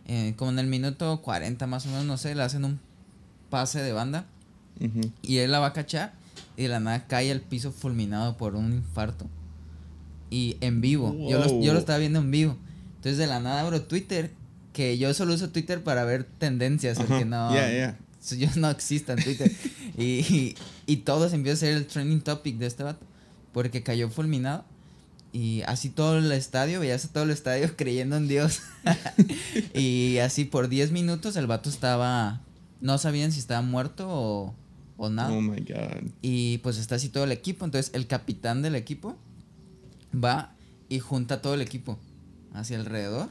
eh, 0.07 0.33
como 0.37 0.51
en 0.51 0.59
el 0.59 0.67
minuto 0.67 1.21
40 1.21 1.65
más 1.67 1.85
o 1.85 1.89
menos, 1.89 2.05
no 2.05 2.17
sé, 2.17 2.35
le 2.35 2.43
hacen 2.43 2.65
un 2.65 2.79
pase 3.49 3.81
de 3.81 3.93
banda 3.93 4.25
y 5.21 5.37
él 5.37 5.51
la 5.51 5.59
va 5.59 5.67
a 5.67 5.73
cachar 5.73 6.13
y 6.57 6.63
de 6.63 6.67
la 6.69 6.79
nada 6.79 7.07
cae 7.07 7.31
al 7.31 7.39
piso 7.41 7.71
fulminado 7.71 8.35
por 8.37 8.55
un 8.55 8.73
infarto. 8.73 9.27
Y 10.29 10.57
en 10.61 10.81
vivo. 10.81 11.15
Yo, 11.29 11.37
lo, 11.39 11.45
yo 11.61 11.67
lo 11.67 11.73
Wow. 11.73 11.79
estaba 11.79 11.99
viendo 11.99 12.19
en 12.19 12.31
vivo. 12.31 12.57
Entonces 12.95 13.17
de 13.17 13.27
la 13.27 13.39
nada 13.39 13.61
abro 13.61 13.83
Twitter, 13.83 14.31
que 14.73 14.97
yo 14.97 15.13
solo 15.13 15.33
uso 15.35 15.49
Twitter 15.49 15.83
para 15.83 16.03
ver 16.05 16.23
tendencias, 16.23 16.97
porque 16.97 17.25
no... 17.25 17.51
So- 18.19 18.35
Yo 18.35 18.47
no 18.55 18.69
existo 18.69 19.11
en 19.13 19.23
Twitter. 19.23 19.51
y, 19.97 20.03
y, 20.03 20.55
y 20.87 20.97
todo 20.97 21.29
se 21.29 21.35
empieza 21.35 21.57
a 21.57 21.59
ser 21.69 21.77
el 21.77 21.85
trending 21.85 22.21
topic 22.21 22.57
de 22.57 22.65
este 22.67 22.81
vato. 22.83 23.05
Porque 23.51 23.83
cayó 23.83 24.09
fulminado. 24.09 24.63
Y 25.33 25.63
así 25.63 25.89
todo 25.89 26.19
el 26.19 26.31
estadio, 26.31 26.79
veías 26.79 27.05
a 27.05 27.07
todo 27.07 27.23
el 27.23 27.31
estadio 27.31 27.69
creyendo 27.75 28.15
en 28.15 28.27
Dios. 28.27 28.61
y 29.73 30.19
así 30.19 30.45
por 30.45 30.69
10 30.69 30.91
minutos 30.91 31.35
el 31.35 31.47
vato 31.47 31.69
estaba... 31.69 32.41
No 32.79 32.97
sabían 32.97 33.31
si 33.31 33.39
estaba 33.39 33.61
muerto 33.61 34.07
o, 34.09 34.53
o 34.97 35.09
nada. 35.09 35.31
Oh 35.31 35.41
my 35.41 35.59
God. 35.61 36.11
Y 36.21 36.59
pues 36.59 36.77
está 36.77 36.95
así 36.95 37.09
todo 37.09 37.23
el 37.23 37.31
equipo. 37.31 37.65
Entonces 37.65 37.91
el 37.95 38.07
capitán 38.07 38.61
del 38.61 38.75
equipo 38.75 39.17
va 40.13 40.53
y 40.89 40.99
junta 40.99 41.41
todo 41.41 41.55
el 41.55 41.61
equipo 41.61 41.97
hacia 42.53 42.77
alrededor 42.77 43.29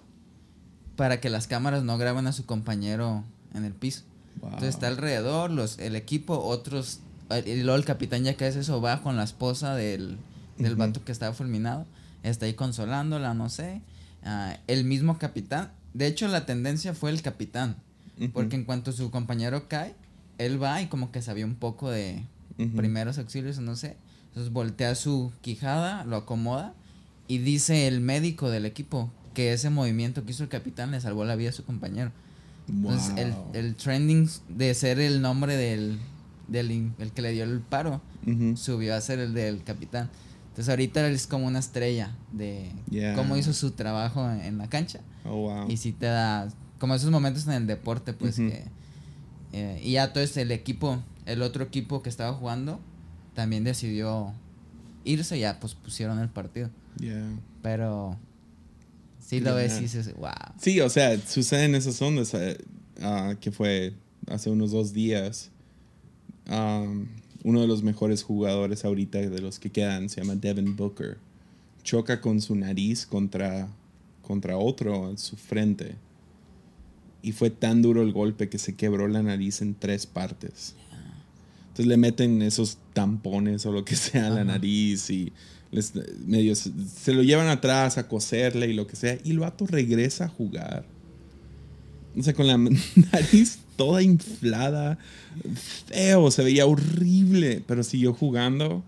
para 0.96 1.20
que 1.20 1.30
las 1.30 1.46
cámaras 1.46 1.84
no 1.84 1.98
graben 1.98 2.26
a 2.26 2.32
su 2.32 2.46
compañero 2.46 3.24
en 3.54 3.64
el 3.64 3.72
piso. 3.74 4.02
Wow. 4.40 4.50
Entonces 4.50 4.74
está 4.74 4.88
alrededor, 4.88 5.50
los, 5.50 5.78
el 5.78 5.96
equipo, 5.96 6.38
otros. 6.38 7.00
Y 7.46 7.62
luego 7.62 7.76
el 7.76 7.84
capitán, 7.84 8.24
ya 8.24 8.34
que 8.34 8.46
es 8.46 8.56
eso, 8.56 8.80
va 8.80 9.02
con 9.02 9.16
la 9.16 9.24
esposa 9.24 9.74
del, 9.74 10.18
del 10.58 10.72
Ujú. 10.72 10.78
vato 10.80 11.04
que 11.04 11.12
estaba 11.12 11.32
fulminado. 11.34 11.86
Está 12.22 12.46
ahí 12.46 12.54
consolándola, 12.54 13.34
no 13.34 13.48
sé. 13.48 13.80
Ah, 14.24 14.58
el 14.66 14.84
mismo 14.84 15.18
capitán. 15.18 15.72
De 15.94 16.06
hecho, 16.06 16.28
la 16.28 16.46
tendencia 16.46 16.94
fue 16.94 17.10
el 17.10 17.22
capitán. 17.22 17.76
Porque 18.32 18.54
en 18.54 18.64
cuanto 18.64 18.92
su 18.92 19.10
compañero 19.10 19.68
cae, 19.68 19.94
él 20.38 20.62
va 20.62 20.80
y 20.80 20.86
como 20.86 21.10
que 21.10 21.22
sabía 21.22 21.44
un 21.44 21.56
poco 21.56 21.90
de 21.90 22.24
primeros 22.76 23.18
auxilios 23.18 23.58
no 23.58 23.74
sé. 23.74 23.96
Entonces 24.28 24.52
voltea 24.52 24.94
su 24.94 25.32
quijada, 25.40 26.04
lo 26.04 26.16
acomoda 26.16 26.74
y 27.26 27.38
dice 27.38 27.88
el 27.88 28.00
médico 28.00 28.48
del 28.48 28.64
equipo 28.64 29.10
que 29.34 29.52
ese 29.52 29.70
movimiento 29.70 30.24
que 30.24 30.30
hizo 30.32 30.44
el 30.44 30.48
capitán 30.50 30.92
le 30.92 31.00
salvó 31.00 31.24
la 31.24 31.34
vida 31.34 31.50
a 31.50 31.52
su 31.52 31.64
compañero. 31.64 32.12
Entonces 32.68 33.14
el, 33.16 33.34
el 33.54 33.74
trending 33.74 34.28
de 34.48 34.72
ser 34.74 35.00
el 35.00 35.20
nombre 35.20 35.56
del, 35.56 35.98
del 36.46 36.92
el 36.98 37.10
que 37.12 37.22
le 37.22 37.32
dio 37.32 37.42
el 37.44 37.60
paro 37.60 38.00
subió 38.54 38.94
a 38.94 39.00
ser 39.00 39.18
el 39.18 39.34
del 39.34 39.64
capitán. 39.64 40.10
Entonces 40.52 40.68
ahorita 40.68 41.06
él 41.08 41.14
es 41.14 41.26
como 41.26 41.46
una 41.46 41.60
estrella 41.60 42.14
de 42.30 42.70
Yeah. 42.90 43.14
cómo 43.14 43.38
hizo 43.38 43.54
su 43.54 43.70
trabajo 43.70 44.30
en, 44.30 44.42
en 44.42 44.58
la 44.58 44.68
cancha. 44.68 45.00
Oh, 45.24 45.36
wow. 45.36 45.70
Y 45.70 45.78
si 45.78 45.92
te 45.92 46.04
da 46.04 46.48
como 46.78 46.94
esos 46.94 47.10
momentos 47.10 47.46
en 47.46 47.54
el 47.54 47.66
deporte, 47.66 48.12
pues 48.12 48.36
que... 48.36 48.64
eh, 49.52 49.80
y 49.82 49.92
ya 49.92 50.04
entonces 50.04 50.36
el 50.36 50.50
equipo, 50.52 51.02
el 51.24 51.40
otro 51.40 51.64
equipo 51.64 52.02
que 52.02 52.10
estaba 52.10 52.34
jugando, 52.34 52.80
también 53.34 53.64
decidió 53.64 54.34
irse 55.04 55.38
y 55.38 55.40
ya 55.40 55.58
pues 55.58 55.74
pusieron 55.74 56.18
el 56.18 56.28
partido. 56.28 56.68
Yeah. 56.98 57.30
Pero 57.62 58.18
sí 59.26 59.40
lo 59.40 59.54
ves 59.54 59.78
y 59.78 59.84
dices, 59.84 60.14
wow. 60.16 60.32
Sí, 60.60 60.78
o 60.82 60.90
sea, 60.90 61.18
suceden 61.18 61.74
esas 61.74 62.02
ondas 62.02 62.34
eh, 62.34 62.58
ah, 63.00 63.36
que 63.40 63.50
fue 63.52 63.94
hace 64.28 64.50
unos 64.50 64.70
dos 64.72 64.92
días. 64.92 65.50
um, 66.50 67.06
uno 67.44 67.60
de 67.60 67.66
los 67.66 67.82
mejores 67.82 68.22
jugadores 68.22 68.84
ahorita 68.84 69.18
de 69.18 69.40
los 69.40 69.58
que 69.58 69.70
quedan 69.70 70.08
se 70.08 70.20
llama 70.20 70.36
Devin 70.36 70.76
Booker. 70.76 71.18
Choca 71.82 72.20
con 72.20 72.40
su 72.40 72.54
nariz 72.54 73.06
contra, 73.06 73.68
contra 74.22 74.56
otro 74.56 75.10
en 75.10 75.18
su 75.18 75.36
frente. 75.36 75.96
Y 77.22 77.32
fue 77.32 77.50
tan 77.50 77.82
duro 77.82 78.02
el 78.02 78.12
golpe 78.12 78.48
que 78.48 78.58
se 78.58 78.74
quebró 78.76 79.08
la 79.08 79.22
nariz 79.22 79.60
en 79.62 79.74
tres 79.74 80.06
partes. 80.06 80.74
Entonces 81.62 81.86
le 81.86 81.96
meten 81.96 82.42
esos 82.42 82.78
tampones 82.92 83.64
o 83.66 83.72
lo 83.72 83.84
que 83.84 83.96
sea 83.96 84.26
a 84.26 84.30
la 84.30 84.44
nariz 84.44 85.10
y 85.10 85.32
les, 85.70 85.94
medio 86.26 86.54
se, 86.54 86.70
se 86.86 87.14
lo 87.14 87.22
llevan 87.22 87.48
atrás 87.48 87.96
a 87.98 88.06
coserle 88.06 88.68
y 88.68 88.74
lo 88.74 88.86
que 88.86 88.94
sea. 88.94 89.18
Y 89.24 89.30
el 89.30 89.40
vato 89.40 89.66
regresa 89.66 90.26
a 90.26 90.28
jugar. 90.28 90.84
O 92.16 92.22
sea, 92.22 92.34
con 92.34 92.46
la 92.46 92.58
nariz 93.12 93.58
toda 93.76 94.02
inflada, 94.02 94.98
feo, 95.86 96.30
se 96.30 96.42
veía 96.42 96.66
horrible, 96.66 97.62
pero 97.66 97.82
siguió 97.82 98.12
jugando. 98.12 98.82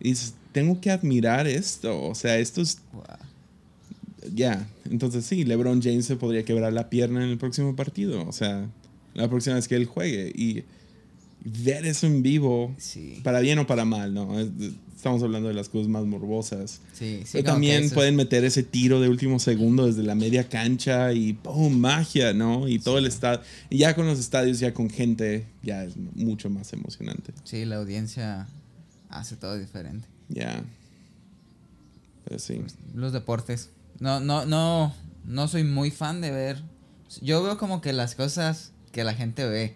Y 0.00 0.10
dices, 0.10 0.34
tengo 0.52 0.80
que 0.80 0.90
admirar 0.90 1.46
esto. 1.46 2.02
O 2.02 2.14
sea, 2.14 2.38
esto 2.38 2.60
es. 2.60 2.78
Ya. 4.34 4.66
Entonces, 4.90 5.24
sí, 5.24 5.44
LeBron 5.44 5.82
James 5.82 6.06
se 6.06 6.16
podría 6.16 6.44
quebrar 6.44 6.72
la 6.72 6.90
pierna 6.90 7.24
en 7.24 7.30
el 7.30 7.38
próximo 7.38 7.74
partido. 7.74 8.26
O 8.26 8.32
sea, 8.32 8.68
la 9.14 9.28
próxima 9.28 9.56
vez 9.56 9.68
que 9.68 9.76
él 9.76 9.86
juegue. 9.86 10.32
Y 10.34 10.64
ver 11.44 11.84
eso 11.86 12.06
en 12.06 12.22
vivo, 12.22 12.74
Sí. 12.78 13.20
para 13.24 13.40
bien 13.40 13.58
o 13.58 13.66
para 13.66 13.84
mal, 13.84 14.14
¿no? 14.14 14.38
Es- 14.38 14.48
Estamos 14.96 15.20
hablando 15.24 15.48
de 15.48 15.54
las 15.54 15.68
cosas 15.68 15.88
más 15.88 16.04
morbosas. 16.04 16.80
Sí, 16.92 17.22
sí. 17.24 17.30
Pero 17.32 17.44
también 17.46 17.90
pueden 17.90 18.14
meter 18.14 18.44
ese 18.44 18.62
tiro 18.62 19.00
de 19.00 19.08
último 19.08 19.40
segundo 19.40 19.86
desde 19.86 20.04
la 20.04 20.14
media 20.14 20.48
cancha 20.48 21.12
y 21.12 21.32
¡pum! 21.32 21.76
magia, 21.76 22.32
¿no? 22.32 22.68
Y 22.68 22.78
todo 22.78 22.98
el 22.98 23.06
estadio. 23.06 23.40
Y 23.68 23.78
ya 23.78 23.96
con 23.96 24.06
los 24.06 24.20
estadios, 24.20 24.60
ya 24.60 24.72
con 24.72 24.88
gente, 24.88 25.44
ya 25.64 25.82
es 25.82 25.96
mucho 25.96 26.50
más 26.50 26.72
emocionante. 26.72 27.32
Sí, 27.42 27.64
la 27.64 27.78
audiencia 27.78 28.46
hace 29.08 29.34
todo 29.34 29.58
diferente. 29.58 30.06
Ya. 30.28 30.62
Pero 32.24 32.38
sí. 32.38 32.62
Los 32.94 33.12
deportes. 33.12 33.70
No, 33.98 34.20
no, 34.20 34.46
no, 34.46 34.94
no 35.24 35.48
soy 35.48 35.64
muy 35.64 35.90
fan 35.90 36.20
de 36.20 36.30
ver. 36.30 36.62
Yo 37.20 37.42
veo 37.42 37.58
como 37.58 37.80
que 37.80 37.92
las 37.92 38.14
cosas 38.14 38.70
que 38.92 39.02
la 39.02 39.14
gente 39.14 39.44
ve. 39.48 39.74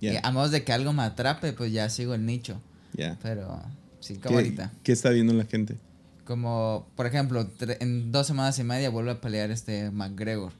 Ya. 0.00 0.14
Y 0.14 0.16
a 0.22 0.30
menos 0.30 0.50
de 0.50 0.64
que 0.64 0.72
algo 0.72 0.92
me 0.92 1.02
atrape, 1.02 1.52
pues 1.52 1.72
ya 1.72 1.88
sigo 1.90 2.14
el 2.14 2.24
nicho. 2.26 2.60
Ya. 2.94 3.18
Pero 3.22 3.62
sí, 4.00 4.14
¿Qué, 4.14 4.20
como 4.20 4.38
ahorita. 4.38 4.72
qué 4.82 4.92
está 4.92 5.10
viendo 5.10 5.32
la 5.32 5.44
gente? 5.44 5.76
Como, 6.24 6.86
por 6.96 7.06
ejemplo, 7.06 7.48
en 7.80 8.12
dos 8.12 8.26
semanas 8.26 8.58
y 8.58 8.64
media 8.64 8.88
vuelve 8.90 9.10
a 9.10 9.20
pelear 9.20 9.50
este 9.50 9.90
McGregor. 9.90 10.52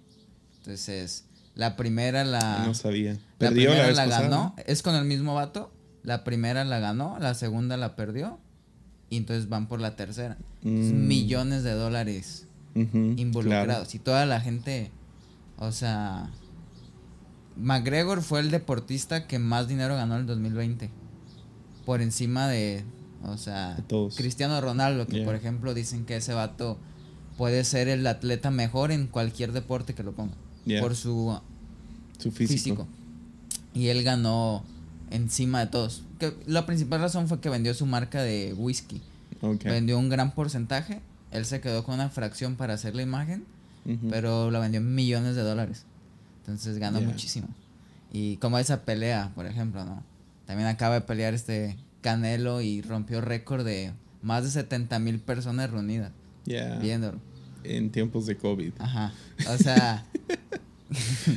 Entonces, 0.59 1.25
la 1.55 1.77
primera 1.77 2.25
la. 2.25 2.65
no 2.67 2.75
sabía. 2.75 3.15
La 3.15 3.19
Perdió 3.39 3.71
la, 3.71 3.77
primera 3.77 3.87
vez 3.89 3.97
la 3.97 4.05
pasada. 4.05 4.23
ganó, 4.29 4.55
es 4.67 4.83
con 4.83 4.95
el 4.95 5.05
mismo 5.05 5.35
vato. 5.35 5.73
La 6.03 6.25
primera 6.25 6.65
la 6.65 6.79
ganó, 6.79 7.19
la 7.21 7.35
segunda 7.35 7.77
la 7.77 7.97
perdió. 7.97 8.39
Y 9.11 9.17
entonces 9.17 9.49
van 9.49 9.69
por 9.69 9.81
la 9.81 9.97
tercera. 9.97 10.39
Mm. 10.63 11.07
millones 11.09 11.63
de 11.63 11.73
dólares 11.73 12.47
involucrados. 12.75 13.95
Y 13.95 13.99
toda 13.99 14.27
la 14.27 14.41
gente, 14.41 14.91
o 15.59 15.73
sea, 15.73 16.31
McGregor 17.57 18.23
fue 18.23 18.41
el 18.41 18.51
deportista 18.51 19.27
que 19.27 19.39
más 19.39 19.69
dinero 19.69 19.95
ganó 19.97 20.15
en 20.15 20.21
el 20.23 20.27
2020. 20.27 20.91
Por 21.85 22.01
encima 22.03 22.49
de, 22.49 22.85
o 23.25 23.37
sea, 23.37 23.77
todos. 23.89 24.17
Cristiano 24.17 24.61
Ronaldo, 24.61 25.07
que 25.07 25.17
Yeah. 25.17 25.25
por 25.27 25.35
ejemplo 25.35 25.75
dicen 25.75 26.05
que 26.05 26.17
ese 26.17 26.33
vato 26.35 26.79
puede 27.37 27.65
ser 27.65 27.89
el 27.89 28.07
atleta 28.07 28.51
mejor 28.51 28.93
en 28.93 29.07
cualquier 29.07 29.53
deporte 29.53 29.95
que 29.95 30.03
lo 30.03 30.13
ponga. 30.13 30.35
Yeah. 30.65 30.81
Por 30.81 30.95
su 30.95 31.39
Su 32.19 32.31
físico. 32.31 32.53
físico. 32.53 32.89
Y 33.75 33.89
él 33.89 34.03
ganó 34.03 34.63
encima 35.11 35.61
de 35.61 35.67
todos. 35.67 36.05
Que 36.19 36.35
la 36.47 36.67
principal 36.67 37.01
razón 37.01 37.29
fue 37.29 37.41
que 37.41 37.49
vendió 37.49 37.73
su 37.75 37.87
marca 37.87 38.23
de 38.23 38.55
whisky. 38.57 39.01
Vendió 39.65 39.99
un 39.99 40.09
gran 40.11 40.33
porcentaje. 40.35 41.01
Él 41.31 41.47
se 41.47 41.61
quedó 41.61 41.83
con 41.85 41.95
una 41.95 42.11
fracción 42.11 42.57
para 42.57 42.75
hacer 42.75 42.95
la 42.95 43.03
imagen, 43.03 43.45
pero 44.11 44.51
la 44.51 44.59
vendió 44.59 44.81
en 44.81 44.95
millones 44.95 45.35
de 45.37 45.43
dólares. 45.43 45.85
Entonces 46.41 46.79
ganó 46.79 46.99
Yeah. 47.01 47.09
muchísimo. 47.09 47.49
Y 48.13 48.37
como 48.39 48.59
esa 48.59 48.83
pelea, 48.85 49.31
por 49.35 49.47
ejemplo, 49.47 49.85
¿no? 49.85 50.03
También 50.47 50.69
acaba 50.69 50.95
de 50.97 51.01
pelear 51.03 51.33
este 51.35 51.77
Canelo 52.01 52.61
y 52.61 52.83
rompió 52.83 53.21
récord 53.21 53.65
de 53.65 53.93
más 54.23 54.43
de 54.45 54.51
70 54.51 54.99
mil 54.99 55.21
personas 55.21 55.71
reunidas 55.71 56.13
Ya. 56.45 56.77
viéndolo. 56.79 57.19
En 57.63 57.91
tiempos 57.91 58.27
de 58.27 58.37
COVID. 58.37 58.73
Ajá. 58.79 59.13
O 59.49 59.57
sea. 59.59 60.05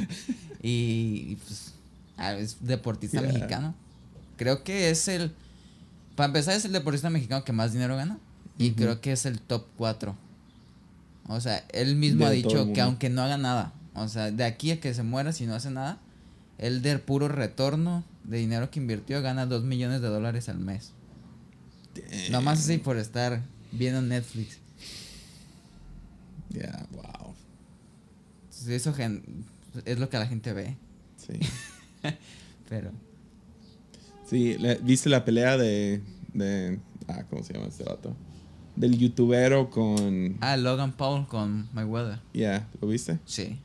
y, 0.61 1.27
y, 1.31 1.37
pues. 1.45 1.73
ah, 2.17 2.33
Es 2.33 2.57
deportista 2.65 3.21
Yeah. 3.21 3.31
mexicano. 3.33 3.75
Creo 4.37 4.63
que 4.63 4.89
es 4.89 5.07
el. 5.07 5.31
Para 6.15 6.27
empezar, 6.27 6.55
es 6.55 6.65
el 6.65 6.71
deportista 6.71 7.09
mexicano 7.09 7.43
que 7.43 7.51
más 7.53 7.73
dinero 7.73 7.95
gana. 7.95 8.17
Y 8.57 8.71
creo 8.71 9.01
que 9.01 9.11
es 9.11 9.25
el 9.25 9.39
top 9.41 9.65
4. 9.77 10.15
O 11.27 11.41
sea, 11.41 11.63
él 11.73 11.95
mismo 11.95 12.19
De 12.19 12.25
ha 12.27 12.29
dicho 12.31 12.71
que 12.73 12.81
aunque 12.81 13.09
no 13.09 13.21
haga 13.23 13.37
nada. 13.37 13.73
O 13.95 14.07
sea, 14.07 14.31
de 14.31 14.43
aquí 14.43 14.71
a 14.71 14.79
que 14.79 14.93
se 14.93 15.03
muera, 15.03 15.31
si 15.33 15.45
no 15.45 15.55
hace 15.55 15.69
nada. 15.69 15.99
Él 16.57 16.81
del 16.81 16.99
puro 16.99 17.27
retorno 17.27 18.03
de 18.23 18.37
dinero 18.37 18.69
que 18.71 18.79
invirtió 18.79 19.21
gana 19.21 19.45
2 19.45 19.63
millones 19.63 20.01
de 20.01 20.07
dólares 20.07 20.49
al 20.49 20.59
mes. 20.59 20.93
Damn. 21.95 22.31
Nomás 22.31 22.59
así 22.59 22.77
por 22.77 22.97
estar 22.97 23.41
viendo 23.71 24.01
Netflix. 24.01 24.59
Ya, 26.49 26.85
wow. 26.91 27.33
Entonces, 28.43 28.69
eso 28.69 28.95
es 29.85 29.99
lo 29.99 30.09
que 30.09 30.17
la 30.17 30.27
gente 30.27 30.53
ve. 30.53 30.77
Sí. 31.17 31.39
Pero. 32.69 32.91
Sí, 34.25 34.57
¿viste 34.83 35.09
la 35.09 35.25
pelea 35.25 35.57
de, 35.57 36.01
de. 36.33 36.79
Ah, 37.07 37.23
¿cómo 37.29 37.43
se 37.43 37.53
llama 37.53 37.67
este 37.67 37.83
vato? 37.83 38.15
Del 38.75 38.97
youtubero 38.97 39.69
con. 39.69 40.37
Ah, 40.41 40.57
Logan 40.57 40.93
Paul 40.93 41.27
con 41.27 41.67
Mayweather. 41.73 42.19
Ya, 42.33 42.67
¿lo 42.81 42.87
viste? 42.87 43.19
Sí. 43.25 43.59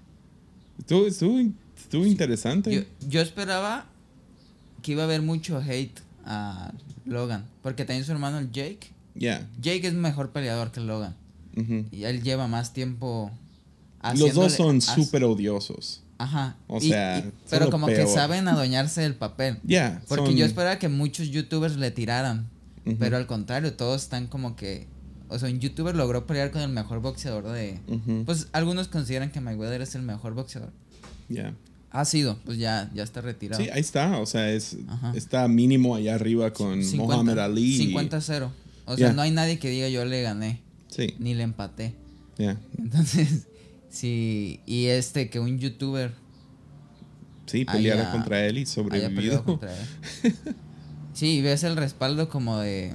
Estuvo, 0.88 1.06
estuvo, 1.06 1.38
estuvo 1.76 2.06
interesante. 2.06 2.74
Yo, 2.74 2.80
yo 3.06 3.20
esperaba 3.20 3.84
que 4.80 4.92
iba 4.92 5.02
a 5.02 5.04
haber 5.04 5.20
mucho 5.20 5.58
hate 5.60 6.00
a 6.24 6.72
Logan. 7.04 7.44
Porque 7.62 7.84
también 7.84 8.06
su 8.06 8.12
hermano, 8.12 8.38
el 8.38 8.50
Jake. 8.50 8.88
Ya. 9.14 9.46
Jake 9.60 9.86
es 9.86 9.92
mejor 9.92 10.30
peleador 10.30 10.70
que 10.72 10.80
Logan. 10.80 11.14
Y 11.92 12.04
él 12.04 12.22
lleva 12.22 12.46
más 12.48 12.72
tiempo. 12.72 13.30
Los 14.16 14.32
dos 14.32 14.52
son 14.54 14.80
súper 14.80 15.24
odiosos. 15.24 16.00
Ajá. 16.16 16.56
O 16.68 16.78
Y- 16.78 16.88
sea, 16.88 17.18
y- 17.18 17.32
pero 17.50 17.68
como 17.70 17.86
que 17.88 18.06
saben 18.06 18.48
adueñarse 18.48 19.02
del 19.02 19.14
papel. 19.14 19.58
Ya. 19.64 20.00
Porque 20.08 20.24
son- 20.28 20.36
yo 20.36 20.46
esperaba 20.46 20.78
que 20.78 20.88
muchos 20.88 21.28
youtubers 21.28 21.76
le 21.76 21.90
tiraran. 21.90 22.48
Pero 22.98 23.18
al 23.18 23.26
contrario, 23.26 23.74
todos 23.74 24.04
están 24.04 24.26
como 24.26 24.56
que. 24.56 24.86
O 25.30 25.38
sea, 25.38 25.48
un 25.50 25.60
youtuber 25.60 25.94
logró 25.94 26.26
pelear 26.26 26.50
con 26.50 26.62
el 26.62 26.70
mejor 26.70 27.00
boxeador 27.00 27.48
de. 27.48 27.78
Pues 28.24 28.48
algunos 28.52 28.88
consideran 28.88 29.30
que 29.30 29.40
Mayweather 29.40 29.82
es 29.82 29.94
el 29.94 30.02
mejor 30.02 30.34
boxeador. 30.34 30.72
Ya. 31.28 31.54
Ha 31.90 32.04
sido, 32.04 32.38
pues 32.44 32.58
ya, 32.58 32.90
ya 32.94 33.02
está 33.02 33.20
retirado. 33.20 33.62
Sí, 33.62 33.70
ahí 33.70 33.80
está. 33.80 34.18
O 34.18 34.26
sea, 34.26 34.50
es, 34.52 34.76
Ajá. 34.88 35.12
está 35.14 35.48
mínimo 35.48 35.94
allá 35.94 36.14
arriba 36.14 36.52
con 36.52 36.82
50, 36.82 36.96
Muhammad 37.14 37.38
Ali. 37.40 37.78
50-0. 37.94 38.50
O 38.86 38.96
sea, 38.96 39.12
no 39.12 39.22
hay 39.22 39.30
nadie 39.30 39.58
que 39.58 39.68
diga 39.70 39.88
yo 39.88 40.04
le 40.04 40.22
gané, 40.22 40.60
Sí, 40.88 41.14
ni 41.18 41.34
le 41.34 41.42
empaté. 41.42 41.94
ya. 42.38 42.58
Entonces, 42.78 43.46
sí. 43.90 44.60
Y 44.66 44.86
este, 44.86 45.28
que 45.30 45.40
un 45.40 45.58
youtuber 45.58 46.12
Sí, 47.46 47.64
peleara 47.64 48.02
Haya- 48.02 48.12
contra 48.12 48.44
él 48.46 48.58
y 48.58 48.66
sobrevivido. 48.66 49.44
contra 49.44 49.70
él. 49.74 50.34
Sí, 51.14 51.40
ves 51.42 51.64
el 51.64 51.76
respaldo 51.76 52.28
como 52.28 52.58
de. 52.58 52.92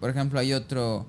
Por 0.00 0.10
ejemplo, 0.10 0.38
hay 0.38 0.52
otro. 0.52 1.06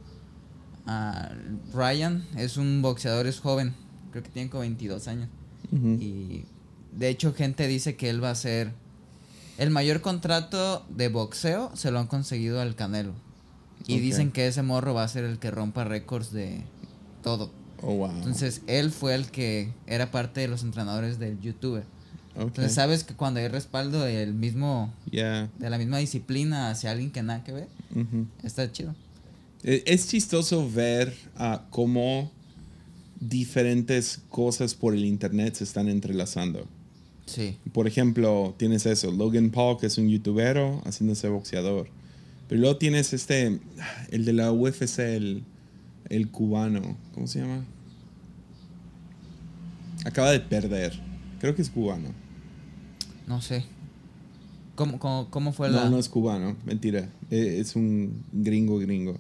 Ryan 1.73 2.25
es 2.35 2.57
un 2.57 2.81
boxeador, 2.81 3.27
es 3.27 3.39
joven. 3.39 3.73
Creo 4.11 4.23
que 4.23 4.29
tiene 4.29 4.49
como 4.49 4.61
22 4.61 5.07
años. 5.07 5.29
Y 5.71 6.45
de 6.97 7.09
hecho, 7.09 7.33
gente 7.33 7.67
dice 7.67 7.95
que 7.95 8.09
él 8.09 8.23
va 8.23 8.31
a 8.31 8.35
ser. 8.35 8.71
El 9.57 9.71
mayor 9.71 10.01
contrato 10.01 10.85
de 10.89 11.09
boxeo 11.09 11.71
se 11.75 11.91
lo 11.91 11.99
han 11.99 12.07
conseguido 12.07 12.61
al 12.61 12.75
Canelo. 12.75 13.13
Y 13.85 13.99
dicen 13.99 14.31
que 14.31 14.47
ese 14.47 14.61
morro 14.61 14.93
va 14.93 15.03
a 15.03 15.07
ser 15.07 15.25
el 15.25 15.39
que 15.39 15.51
rompa 15.51 15.83
récords 15.83 16.31
de 16.31 16.63
todo. 17.23 17.51
Oh, 17.81 17.95
wow. 17.95 18.11
Entonces, 18.11 18.61
él 18.67 18.91
fue 18.91 19.15
el 19.15 19.31
que 19.31 19.73
era 19.87 20.11
parte 20.11 20.41
de 20.41 20.47
los 20.47 20.63
entrenadores 20.63 21.19
del 21.19 21.39
youtuber. 21.39 21.83
Entonces, 22.35 22.73
sabes 22.73 23.03
que 23.03 23.15
cuando 23.15 23.39
hay 23.39 23.47
respaldo 23.47 24.01
del 24.01 24.33
mismo, 24.33 24.93
de 25.11 25.69
la 25.69 25.77
misma 25.77 25.97
disciplina 25.97 26.69
hacia 26.69 26.91
alguien 26.91 27.11
que 27.11 27.21
nada 27.21 27.43
que 27.43 27.51
ver, 27.51 27.67
está 28.43 28.71
chido. 28.71 28.95
E- 29.63 29.83
Es 29.85 30.07
chistoso 30.07 30.69
ver 30.69 31.13
ah, 31.35 31.65
cómo 31.69 32.31
diferentes 33.19 34.21
cosas 34.29 34.73
por 34.75 34.93
el 34.93 35.05
internet 35.05 35.55
se 35.55 35.63
están 35.65 35.89
entrelazando. 35.89 36.67
Sí. 37.25 37.57
Por 37.73 37.85
ejemplo, 37.87 38.55
tienes 38.57 38.85
eso, 38.85 39.11
Logan 39.11 39.49
Paul, 39.51 39.77
que 39.77 39.87
es 39.87 39.97
un 39.97 40.09
youtubero 40.09 40.81
haciéndose 40.85 41.27
boxeador. 41.29 41.89
Pero 42.47 42.61
luego 42.61 42.77
tienes 42.77 43.13
este, 43.13 43.59
el 44.09 44.25
de 44.25 44.33
la 44.33 44.51
UFC, 44.51 44.99
el, 44.99 45.43
el 46.09 46.31
cubano, 46.31 46.97
¿cómo 47.13 47.27
se 47.27 47.39
llama? 47.41 47.63
Acaba 50.05 50.31
de 50.31 50.39
perder. 50.39 50.99
Creo 51.39 51.53
que 51.55 51.61
es 51.61 51.69
cubano. 51.69 52.09
No 53.27 53.41
sé. 53.41 53.63
¿Cómo, 54.75 54.97
cómo, 54.97 55.27
cómo 55.29 55.51
fue 55.51 55.69
No, 55.69 55.75
la...? 55.83 55.89
no 55.89 55.99
es 55.99 56.09
cubano, 56.09 56.55
mentira. 56.65 57.09
E- 57.29 57.59
Es 57.59 57.75
un 57.75 58.23
gringo 58.31 58.79
gringo. 58.79 59.19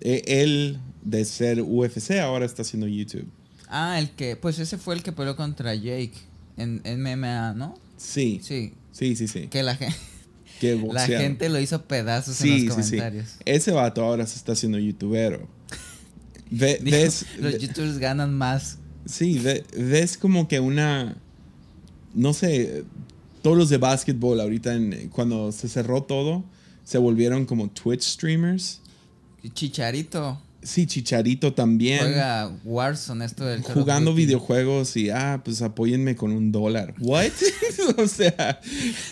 E- 0.00 0.22
él, 0.26 0.78
de 1.02 1.24
ser 1.24 1.60
UFC, 1.62 2.18
ahora 2.20 2.44
está 2.44 2.62
haciendo 2.62 2.86
YouTube. 2.88 3.26
Ah, 3.68 3.98
el 3.98 4.10
que... 4.10 4.36
Pues 4.36 4.58
ese 4.58 4.76
fue 4.78 4.94
el 4.94 5.02
que 5.02 5.12
peleó 5.12 5.34
contra 5.36 5.74
Jake 5.74 6.12
en, 6.56 6.80
en 6.84 7.00
MMA, 7.02 7.54
¿no? 7.54 7.74
Sí, 7.96 8.40
Sí. 8.42 8.74
sí, 8.92 9.16
sí, 9.16 9.28
sí. 9.28 9.46
Que 9.48 9.62
la, 9.62 9.76
gen- 9.76 9.92
Que 10.60 10.76
la 10.92 11.06
gente 11.06 11.48
lo 11.48 11.58
hizo 11.60 11.82
pedazos 11.82 12.36
Sí, 12.36 12.50
en 12.62 12.66
los 12.68 12.76
sí. 12.76 12.82
comentarios. 12.96 13.36
Ese 13.44 13.72
vato 13.72 14.02
ahora 14.04 14.26
se 14.26 14.36
está 14.36 14.52
haciendo 14.52 14.78
youtubero. 14.78 15.48
Ve- 16.50 16.78
ves, 16.82 17.24
los 17.38 17.52
ve- 17.54 17.58
youtubers 17.60 17.98
ganan 17.98 18.34
más. 18.34 18.78
sí, 19.06 19.38
ve- 19.38 19.64
ves 19.74 20.18
como 20.18 20.48
que 20.48 20.60
una, 20.60 21.16
no 22.14 22.34
sé, 22.34 22.84
todos 23.40 23.56
los 23.56 23.70
de 23.70 23.78
básquetbol 23.78 24.38
ahorita, 24.38 24.74
en- 24.74 25.08
cuando 25.08 25.50
se 25.50 25.66
cerró 25.68 26.02
todo, 26.02 26.44
se 26.84 26.98
volvieron 26.98 27.46
como 27.46 27.70
Twitch 27.70 28.02
streamers. 28.02 28.81
Chicharito 29.50 30.40
Sí, 30.64 30.86
Chicharito 30.86 31.54
también. 31.54 31.98
juega 31.98 32.56
Warzone, 32.62 33.24
esto 33.24 33.44
del 33.44 33.62
Jugando 33.62 34.14
videojuegos 34.14 34.96
y, 34.96 35.10
ah, 35.10 35.40
pues 35.44 35.60
apóyenme 35.60 36.14
con 36.14 36.30
un 36.30 36.52
dólar. 36.52 36.94
¿What? 37.00 37.32
o 37.98 38.06
sea, 38.06 38.60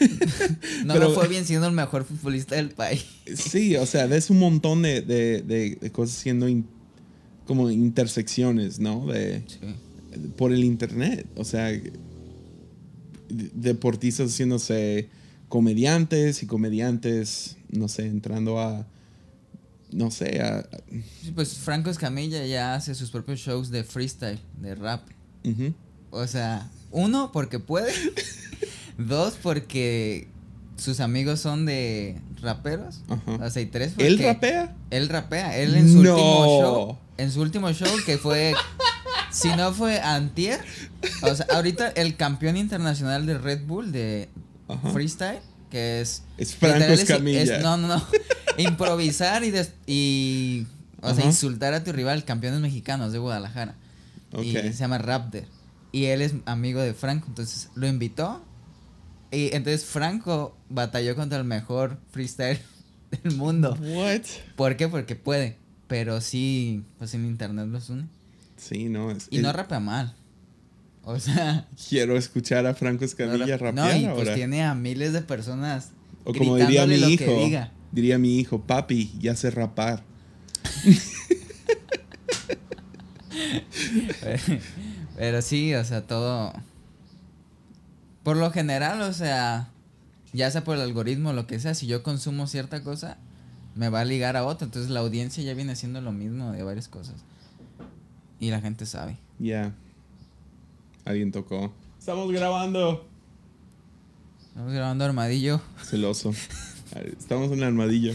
No 0.85 0.95
pero- 0.95 1.11
fue 1.13 1.27
bien 1.27 1.45
siendo 1.45 1.67
el 1.67 1.73
mejor 1.73 2.05
futbolista 2.05 2.55
del 2.55 2.71
país. 2.71 3.05
sí, 3.35 3.75
o 3.75 3.85
sea, 3.85 4.07
ves 4.07 4.31
un 4.31 4.39
montón 4.39 4.83
de, 4.83 5.01
de- 5.03 5.43
de- 5.43 5.75
de 5.81 5.91
cosas 5.91 6.15
siendo 6.17 6.49
in- 6.49 6.69
como 7.47 7.69
intersecciones, 7.69 8.79
¿no? 8.79 9.07
De, 9.07 9.43
Sí. 9.49 9.59
por 10.37 10.53
el 10.53 10.63
internet. 10.63 11.27
O 11.35 11.43
sea, 11.45 11.65
de- 11.65 11.93
deportistas 13.29 14.31
haciéndose 14.31 15.09
comediantes 15.49 16.45
y 16.45 16.47
comediantes, 16.47 17.57
no 17.71 17.89
sé, 17.89 18.07
entrando 18.07 18.61
a, 18.61 18.87
no 19.93 20.11
sé, 20.11 20.41
a... 20.43 20.59
a- 20.59 20.65
Sí, 21.23 21.33
Pues 21.35 21.55
Franco 21.59 21.91
Escamilla 21.91 22.45
ya 22.47 22.75
hace 22.75 22.95
sus 22.95 23.11
propios 23.11 23.41
shows 23.41 23.71
de 23.71 23.85
freestyle, 23.85 24.41
de 24.61 24.75
rap. 24.75 25.03
O 26.11 26.27
sea, 26.27 26.69
uno, 26.91 27.31
porque 27.33 27.59
puede. 27.59 27.93
Dos, 28.99 29.35
porque 29.43 30.29
sus 30.77 31.01
amigos 31.01 31.41
son 31.41 31.65
de 31.67 32.21
raperos. 32.43 33.01
Ajá. 33.09 33.39
O 33.45 33.51
sea, 33.51 33.63
y 33.63 33.67
tres, 33.67 33.95
¿Él 33.99 34.15
porque 34.17 34.33
rapea? 34.33 34.77
Él 34.91 35.09
rapea. 35.09 35.57
Él 35.59 35.75
en 35.77 35.89
su 35.91 36.03
No. 36.03 36.11
último 36.15 36.45
show. 36.61 36.99
En 37.17 37.31
su 37.31 37.41
último 37.41 37.73
show, 37.73 37.89
que 38.07 38.19
fue. 38.19 38.55
si 39.31 39.49
no 39.57 39.73
fue 39.73 40.01
Antier. 40.01 40.61
O 41.23 41.35
sea, 41.35 41.47
ahorita 41.55 41.89
el 41.89 42.17
campeón 42.17 42.57
internacional 42.57 43.25
de 43.27 43.39
Red 43.39 43.67
Bull 43.67 43.93
de 43.93 44.29
Ajá. 44.69 44.91
freestyle, 44.91 45.39
que 45.71 46.01
es. 46.01 46.23
Es 46.37 46.55
Franco 46.55 46.85
Escamilla. 46.93 47.43
es- 47.43 47.63
no, 47.63 47.77
no, 47.77 47.89
no. 47.89 48.07
Improvisar 48.59 49.45
y. 49.45 49.51
des- 49.51 49.73
y 49.87 50.67
o 51.03 51.15
sea, 51.15 51.25
insultar 51.25 51.73
a 51.73 51.83
tu 51.83 51.93
rival, 51.93 52.25
campeones 52.25 52.61
mexicanos 52.61 53.13
de 53.13 53.19
Guadalajara. 53.19 53.75
Y 54.43 54.53
se 54.53 54.73
llama 54.75 54.99
Raptor. 54.99 55.45
Y 55.93 56.05
él 56.07 56.21
es 56.23 56.35
amigo 56.45 56.81
de 56.81 56.93
Franco, 56.95 57.27
entonces 57.29 57.71
lo 57.75 57.87
invitó. 57.89 58.45
Y 59.33 59.55
entonces 59.55 59.85
Franco 59.85 60.57
batalló 60.69 61.17
contra 61.17 61.39
el 61.39 61.45
mejor 61.45 61.99
freestyle 62.13 62.61
del 63.23 63.35
mundo. 63.37 63.77
What? 63.81 64.23
¿Por 64.57 64.77
qué? 64.77 64.89
Porque 64.89 65.17
puede. 65.17 65.57
Pero 65.89 66.21
sí, 66.21 66.85
pues 66.99 67.15
en 67.15 67.25
internet 67.27 67.67
los 67.69 67.89
une. 67.91 68.07
Sí, 68.57 68.89
no. 68.89 69.11
Es, 69.11 69.27
Y 69.31 69.39
no 69.39 69.53
rapea 69.53 69.81
mal. 69.81 70.15
O 71.05 71.19
sea, 71.19 71.67
Quiero 71.89 72.17
escuchar 72.17 72.67
a 72.67 72.75
Franco 72.75 73.01
no, 73.01 73.07
Escamilla 73.07 73.57
rapear 73.57 73.75
no, 73.75 73.97
y 73.97 74.07
pues 74.07 74.29
ahora. 74.29 74.35
tiene 74.35 74.63
a 74.65 74.75
miles 74.75 75.13
de 75.13 75.23
personas. 75.23 75.91
o 76.25 76.33
como 76.33 76.57
diría 76.57 76.87
mi 76.87 76.95
hijo, 76.97 77.33
diga. 77.45 77.73
diría 77.93 78.19
mi 78.19 78.39
hijo, 78.39 78.61
papi, 78.63 79.13
ya 79.19 79.35
sé 79.35 79.51
rapar. 79.51 80.03
Pero 85.17 85.43
sí, 85.43 85.75
o 85.75 85.85
sea, 85.85 86.07
todo. 86.07 86.53
Por 88.23 88.37
lo 88.37 88.51
general, 88.51 89.01
o 89.03 89.13
sea, 89.13 89.69
ya 90.33 90.51
sea 90.51 90.65
por 90.65 90.77
el 90.77 90.83
algoritmo 90.83 91.31
o 91.31 91.33
lo 91.33 91.47
que 91.47 91.59
sea, 91.59 91.75
si 91.75 91.87
yo 91.87 92.03
consumo 92.03 92.47
cierta 92.47 92.83
cosa, 92.83 93.19
me 93.75 93.89
va 93.89 94.01
a 94.01 94.05
ligar 94.05 94.37
a 94.37 94.45
otra. 94.45 94.67
Entonces 94.67 94.91
la 94.91 95.01
audiencia 95.01 95.43
ya 95.43 95.55
viene 95.55 95.73
haciendo 95.73 96.01
lo 96.01 96.13
mismo 96.13 96.53
de 96.53 96.63
varias 96.63 96.89
cosas. 96.89 97.17
Y 98.39 98.51
la 98.51 98.61
gente 98.61 98.87
sabe. 98.87 99.17
Ya. 99.39 99.75
Alguien 101.05 101.33
tocó. 101.33 101.73
Estamos 101.99 102.31
grabando. 102.33 103.07
Estamos 104.49 104.73
grabando 104.73 105.05
Armadillo. 105.05 105.61
Celoso. 105.85 106.33
Estamos 107.19 107.53
en 107.53 107.59
el 107.59 107.65
armadillo. 107.65 108.13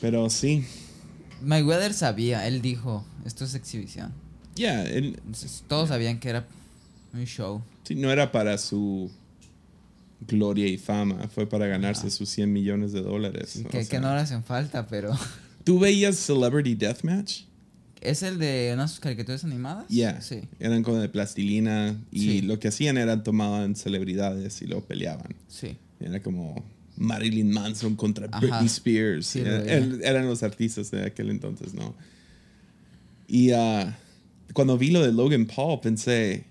Pero 0.00 0.28
sí. 0.30 0.64
Mayweather 1.42 1.92
sabía, 1.92 2.46
él 2.46 2.62
dijo, 2.62 3.04
esto 3.24 3.44
es 3.44 3.54
exhibición. 3.54 4.12
Ya, 4.56 4.82
él 4.84 5.14
Entonces, 5.18 5.64
todos 5.68 5.88
sabían 5.90 6.18
que 6.18 6.30
era 6.30 6.46
un 7.12 7.24
show. 7.26 7.62
sí, 7.84 7.94
no 7.94 8.10
era 8.10 8.32
para 8.32 8.58
su 8.58 9.10
gloria 10.26 10.66
y 10.66 10.78
fama, 10.78 11.28
fue 11.32 11.46
para 11.46 11.66
ganarse 11.66 12.08
Ajá. 12.08 12.10
sus 12.10 12.28
100 12.30 12.52
millones 12.52 12.92
de 12.92 13.02
dólares. 13.02 13.50
Sí, 13.50 13.60
o 13.66 13.68
que, 13.68 13.78
que 13.78 13.84
sea. 13.84 14.00
no 14.00 14.12
le 14.14 14.20
hacen 14.20 14.42
falta, 14.42 14.86
pero... 14.88 15.12
¿Tú 15.64 15.78
veías 15.78 16.16
Celebrity 16.16 16.74
Deathmatch? 16.74 17.42
¿Es 18.00 18.22
el 18.22 18.38
de 18.38 18.70
unas 18.74 19.00
caricaturas 19.00 19.44
animadas? 19.44 19.86
Ya. 19.88 20.20
Sí. 20.20 20.40
Eran 20.60 20.82
como 20.82 20.98
de 20.98 21.08
plastilina 21.08 21.96
y 22.12 22.20
Sí. 22.20 22.40
lo 22.42 22.58
que 22.60 22.68
hacían 22.68 22.96
era 22.98 23.22
tomaban 23.22 23.74
celebridades 23.76 24.62
y 24.62 24.66
luego 24.66 24.84
peleaban. 24.84 25.34
Sí. 25.48 25.76
Era 26.00 26.22
como 26.22 26.64
Marilyn 26.96 27.50
Manson 27.50 27.96
contra 27.96 28.26
Ajá. 28.26 28.38
Britney 28.40 28.66
Spears. 28.66 29.26
Sí, 29.26 29.40
Era- 29.40 29.58
lo 29.58 29.64
er- 29.66 30.00
eran 30.04 30.26
los 30.26 30.42
artistas 30.42 30.90
de 30.90 31.04
aquel 31.04 31.30
entonces, 31.30 31.74
¿no? 31.74 31.94
Y 33.26 33.50
ah, 33.50 33.98
cuando 34.52 34.78
vi 34.78 34.90
lo 34.90 35.02
de 35.04 35.12
Logan 35.12 35.46
Paul 35.46 35.80
pensé, 35.80 36.44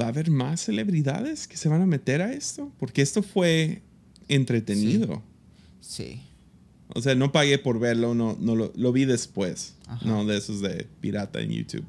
¿va 0.00 0.06
a 0.06 0.08
haber 0.08 0.30
más 0.30 0.62
celebridades 0.62 1.46
que 1.46 1.56
se 1.56 1.68
van 1.68 1.82
a 1.82 1.86
meter 1.86 2.22
a 2.22 2.32
esto? 2.32 2.72
Porque 2.78 3.02
esto 3.02 3.22
fue 3.22 3.82
entretenido. 4.28 5.22
Sí. 5.80 6.20
O 6.96 7.02
sea, 7.02 7.14
no 7.14 7.30
pagué 7.30 7.58
por 7.58 7.78
verlo, 7.78 8.14
no, 8.14 8.38
no 8.40 8.56
lo, 8.56 8.72
lo 8.74 8.90
vi 8.90 9.04
después. 9.04 9.74
Ajá. 9.86 10.06
No, 10.06 10.24
de 10.24 10.38
esos 10.38 10.62
de 10.62 10.86
pirata 11.02 11.40
en 11.40 11.50
YouTube. 11.50 11.84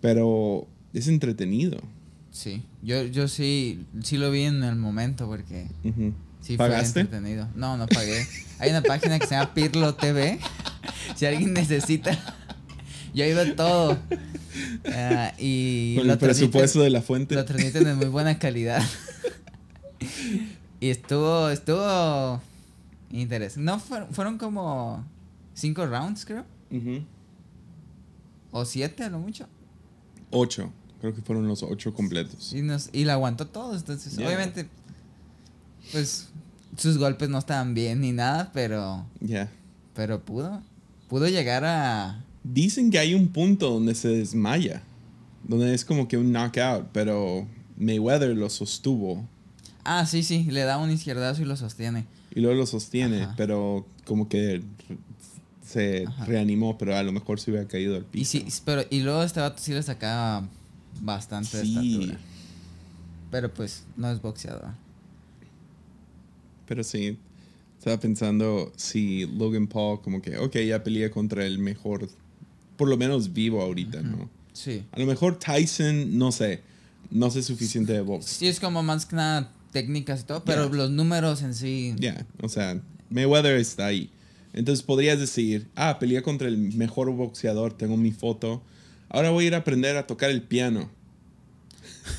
Pero 0.00 0.68
es 0.94 1.08
entretenido. 1.08 1.80
Sí. 2.30 2.62
Yo, 2.80 3.02
yo 3.02 3.26
sí, 3.26 3.84
sí 4.04 4.16
lo 4.16 4.30
vi 4.30 4.42
en 4.42 4.62
el 4.62 4.76
momento 4.76 5.26
porque 5.26 5.66
sí 6.40 6.56
¿Pagaste? 6.56 6.92
fue 6.92 7.00
entretenido. 7.00 7.48
No, 7.56 7.76
no 7.76 7.88
pagué. 7.88 8.24
Hay 8.60 8.70
una 8.70 8.82
página 8.82 9.18
que 9.18 9.26
se 9.26 9.34
llama 9.34 9.52
Pirlo 9.52 9.96
TV. 9.96 10.38
si 11.16 11.26
alguien 11.26 11.52
necesita, 11.52 12.12
yo 13.14 13.24
ahí 13.24 13.34
veo 13.34 13.52
todo. 13.56 13.98
Ah, 14.92 15.32
y 15.38 15.96
Con 15.96 16.08
el 16.08 16.18
presupuesto 16.18 16.80
de 16.82 16.90
la 16.90 17.02
fuente. 17.02 17.34
Lo 17.34 17.44
transmiten 17.44 17.84
en 17.88 17.96
muy 17.96 18.06
buena 18.06 18.38
calidad. 18.38 18.80
y 20.80 20.90
estuvo, 20.90 21.50
estuvo 21.50 22.40
interesante. 23.10 23.64
No, 23.64 23.78
fueron, 23.78 24.08
fueron 24.12 24.38
como 24.38 25.04
cinco 25.54 25.86
rounds, 25.86 26.24
creo. 26.24 26.44
O 28.50 28.64
siete 28.64 29.04
a 29.04 29.10
lo 29.10 29.18
mucho. 29.18 29.46
Ocho. 30.30 30.72
Creo 31.00 31.14
que 31.14 31.22
fueron 31.22 31.46
los 31.46 31.62
ocho 31.62 31.94
completos. 31.94 32.52
Y, 32.52 32.62
nos, 32.62 32.90
y 32.92 33.04
la 33.04 33.12
aguantó 33.14 33.46
todo. 33.46 33.74
Entonces, 33.76 34.16
Yeah. 34.16 34.26
obviamente, 34.26 34.68
pues 35.92 36.28
sus 36.76 36.98
golpes 36.98 37.28
no 37.28 37.38
estaban 37.38 37.72
bien 37.74 38.00
ni 38.00 38.12
nada, 38.12 38.50
pero, 38.52 39.06
Ya. 39.20 39.48
pero 39.94 40.24
pudo. 40.24 40.60
Pudo 41.08 41.28
llegar 41.28 41.64
a... 41.64 42.24
Dicen 42.42 42.90
que 42.90 42.98
hay 42.98 43.14
un 43.14 43.28
punto 43.28 43.70
donde 43.70 43.94
se 43.94 44.08
desmaya. 44.08 44.82
Donde 45.46 45.72
es 45.72 45.84
como 45.84 46.08
que 46.08 46.16
un 46.18 46.32
knockout. 46.32 46.88
Pero 46.92 47.46
Mayweather 47.76 48.36
lo 48.36 48.50
sostuvo. 48.50 49.24
Ah, 49.84 50.04
sí, 50.04 50.22
sí, 50.22 50.44
le 50.50 50.62
da 50.62 50.78
un 50.78 50.90
izquierdazo 50.90 51.42
y 51.42 51.44
lo 51.44 51.56
sostiene. 51.56 52.06
Y 52.38 52.40
luego 52.40 52.56
lo 52.56 52.66
sostiene. 52.66 53.22
Ajá. 53.24 53.34
Pero 53.36 53.84
como 54.04 54.28
que 54.28 54.62
se 55.66 56.04
Ajá. 56.06 56.24
reanimó. 56.24 56.78
Pero 56.78 56.94
a 56.96 57.02
lo 57.02 57.10
mejor 57.10 57.40
se 57.40 57.50
hubiera 57.50 57.66
caído 57.66 57.96
al 57.96 58.02
Y 58.02 58.04
piso. 58.04 58.30
sí, 58.30 58.46
pero 58.64 58.84
y 58.90 59.00
luego 59.00 59.24
este 59.24 59.40
vato 59.40 59.60
sí 59.60 59.72
le 59.72 59.82
sacaba 59.82 60.46
bastante 61.00 61.56
de 61.56 61.64
Sí. 61.64 61.94
estatura. 61.96 62.18
Pero 63.32 63.52
pues 63.52 63.82
no 63.96 64.08
es 64.12 64.22
boxeador. 64.22 64.68
Pero 66.68 66.84
sí, 66.84 67.18
estaba 67.76 67.98
pensando 67.98 68.72
si 68.76 69.26
Logan 69.26 69.66
Paul 69.66 70.00
como 70.00 70.22
que, 70.22 70.38
ok, 70.38 70.58
ya 70.58 70.84
peleé 70.84 71.10
contra 71.10 71.44
el 71.44 71.58
mejor, 71.58 72.08
por 72.76 72.88
lo 72.88 72.96
menos 72.96 73.32
vivo 73.32 73.60
ahorita, 73.62 74.00
¿no? 74.02 74.30
Sí. 74.52 74.84
A 74.92 74.98
lo 75.00 75.06
mejor 75.06 75.40
Tyson, 75.40 76.16
no 76.16 76.30
sé, 76.30 76.62
no 77.10 77.30
sé 77.32 77.42
suficiente 77.42 77.92
de 77.94 78.00
box. 78.00 78.26
Sí, 78.26 78.46
es 78.46 78.60
como 78.60 78.82
más 78.84 79.06
que 79.06 79.16
nada 79.16 79.50
técnicas 79.72 80.20
y 80.20 80.24
todo, 80.24 80.44
pero 80.44 80.66
Yeah. 80.68 80.76
los 80.76 80.90
números 80.90 81.42
en 81.42 81.54
sí. 81.54 81.94
Ya, 81.98 82.26
o 82.42 82.48
sea, 82.48 82.80
Mayweather 83.10 83.56
está 83.56 83.86
ahí. 83.86 84.10
Entonces 84.52 84.82
podrías 84.82 85.18
decir, 85.20 85.66
ah, 85.76 85.98
peleé 85.98 86.22
contra 86.22 86.48
el 86.48 86.56
mejor 86.58 87.10
boxeador, 87.12 87.72
tengo 87.74 87.96
mi 87.96 88.10
foto, 88.12 88.62
ahora 89.08 89.30
voy 89.30 89.44
a 89.44 89.46
ir 89.48 89.54
a 89.54 89.58
aprender 89.58 89.96
a 89.96 90.06
tocar 90.06 90.30
el 90.30 90.42
piano. 90.42 90.90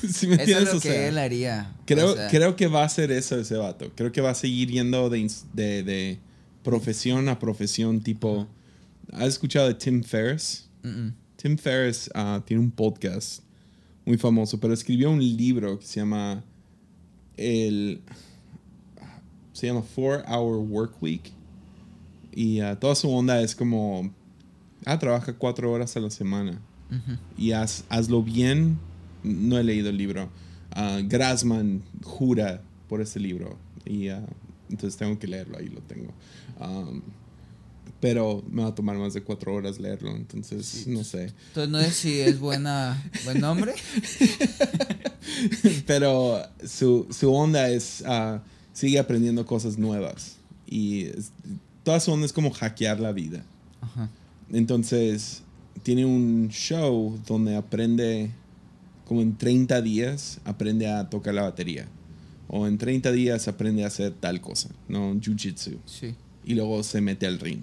¿Sí 0.08 0.26
me 0.28 0.34
Eso 0.36 0.42
entiendes? 0.42 0.68
es 0.68 0.72
lo 0.72 0.78
O 0.78 0.80
que 0.80 0.88
sea, 0.88 1.08
él 1.08 1.18
haría. 1.18 1.74
Creo, 1.86 2.12
o 2.12 2.16
sea, 2.16 2.28
creo 2.28 2.56
que 2.56 2.66
va 2.68 2.84
a 2.84 2.88
ser 2.88 3.10
eso 3.10 3.38
ese 3.38 3.56
vato. 3.56 3.90
Creo 3.96 4.12
que 4.12 4.20
va 4.20 4.30
a 4.30 4.34
seguir 4.34 4.70
yendo 4.70 5.10
de, 5.10 5.28
de, 5.52 5.82
de 5.82 6.18
profesión 6.62 7.28
a 7.28 7.38
profesión, 7.38 8.00
tipo... 8.00 8.46
¿Has 9.12 9.26
escuchado 9.28 9.66
de 9.66 9.74
Tim 9.74 10.04
Ferriss? 10.04 10.68
Tim 11.36 11.58
Ferriss 11.58 12.08
ah, 12.14 12.40
tiene 12.46 12.62
un 12.62 12.70
podcast 12.70 13.42
muy 14.04 14.16
famoso, 14.16 14.60
pero 14.60 14.72
escribió 14.72 15.10
un 15.10 15.18
libro 15.20 15.78
que 15.80 15.86
se 15.86 15.98
llama... 16.00 16.44
El... 17.36 18.00
Se 19.52 19.66
llama 19.66 19.82
Four 19.82 20.24
Hour 20.28 20.58
Work 20.58 21.02
Week. 21.02 21.32
Y 22.34 22.60
ah, 22.60 22.78
toda 22.78 22.94
su 22.94 23.10
onda 23.10 23.40
es 23.42 23.54
como... 23.54 24.10
Ah, 24.86 24.98
trabaja 24.98 25.34
cuatro 25.34 25.70
horas 25.70 25.96
a 25.96 26.00
la 26.00 26.10
semana 26.10 26.58
y 27.36 27.50
haz- 27.52 27.84
hazlo 27.88 28.22
bien. 28.22 28.78
No 29.22 29.58
he 29.58 29.64
leído 29.64 29.90
el 29.90 29.96
libro. 29.98 30.28
Ah, 30.72 31.00
Grassman 31.04 31.82
jura 32.02 32.62
por 32.88 33.00
ese 33.00 33.20
libro 33.20 33.56
y 33.84 34.08
ah, 34.08 34.24
entonces 34.70 34.96
tengo 34.96 35.18
que 35.18 35.26
leerlo, 35.26 35.58
ahí 35.58 35.68
lo 35.68 35.80
tengo. 35.82 36.12
Um, 36.60 37.02
pero 38.00 38.42
me 38.50 38.62
va 38.62 38.68
a 38.68 38.74
tomar 38.74 38.96
más 38.96 39.12
de 39.14 39.22
cuatro 39.22 39.54
horas 39.54 39.78
leerlo, 39.78 40.10
entonces 40.16 40.86
no 40.86 41.04
sé. 41.04 41.32
Entonces 41.48 41.70
no 41.70 41.80
sé 41.82 41.90
si 41.92 42.20
es 42.20 42.40
buena, 42.40 43.02
buen 43.24 43.40
nombre. 43.40 43.74
pero 45.86 46.42
su, 46.66 47.06
su 47.10 47.32
onda 47.32 47.68
es, 47.68 48.02
ah, 48.06 48.42
sigue 48.72 48.98
aprendiendo 48.98 49.44
cosas 49.46 49.78
nuevas 49.78 50.36
y 50.66 51.06
es- 51.06 51.32
toda 51.82 52.00
su 52.00 52.12
onda 52.12 52.26
es 52.26 52.32
como 52.32 52.50
hackear 52.50 53.00
la 53.00 53.12
vida. 53.12 53.44
Ajá. 53.80 54.08
Entonces, 54.52 55.42
tiene 55.82 56.04
un 56.04 56.48
show 56.50 57.18
donde 57.26 57.56
aprende, 57.56 58.30
como 59.06 59.22
en 59.22 59.36
30 59.36 59.80
días, 59.82 60.40
aprende 60.44 60.88
a 60.88 61.08
tocar 61.08 61.34
la 61.34 61.42
batería. 61.42 61.86
O 62.48 62.66
en 62.66 62.78
30 62.78 63.12
días 63.12 63.48
aprende 63.48 63.84
a 63.84 63.86
hacer 63.86 64.12
tal 64.12 64.40
cosa, 64.40 64.68
¿no? 64.88 65.14
Jiu-jitsu. 65.14 65.78
Sí. 65.86 66.14
Y 66.44 66.54
luego 66.54 66.82
se 66.82 67.00
mete 67.00 67.26
al 67.26 67.38
ring. 67.38 67.60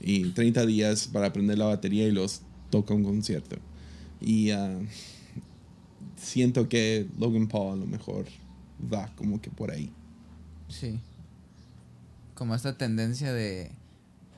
Y 0.00 0.30
30 0.30 0.66
días 0.66 1.08
para 1.08 1.26
aprender 1.26 1.58
la 1.58 1.66
batería 1.66 2.06
y 2.06 2.12
los 2.12 2.42
toca 2.70 2.94
un 2.94 3.04
concierto. 3.04 3.56
Y 4.20 4.50
ah, 4.50 4.78
siento 6.16 6.68
que 6.68 7.06
Logan 7.18 7.48
Paul 7.48 7.72
a 7.74 7.76
lo 7.76 7.86
mejor 7.86 8.26
va 8.92 9.10
como 9.16 9.40
que 9.40 9.50
por 9.50 9.70
ahí. 9.70 9.90
Sí. 10.68 10.98
Como 12.34 12.54
esta 12.54 12.76
tendencia 12.76 13.32
de... 13.32 13.70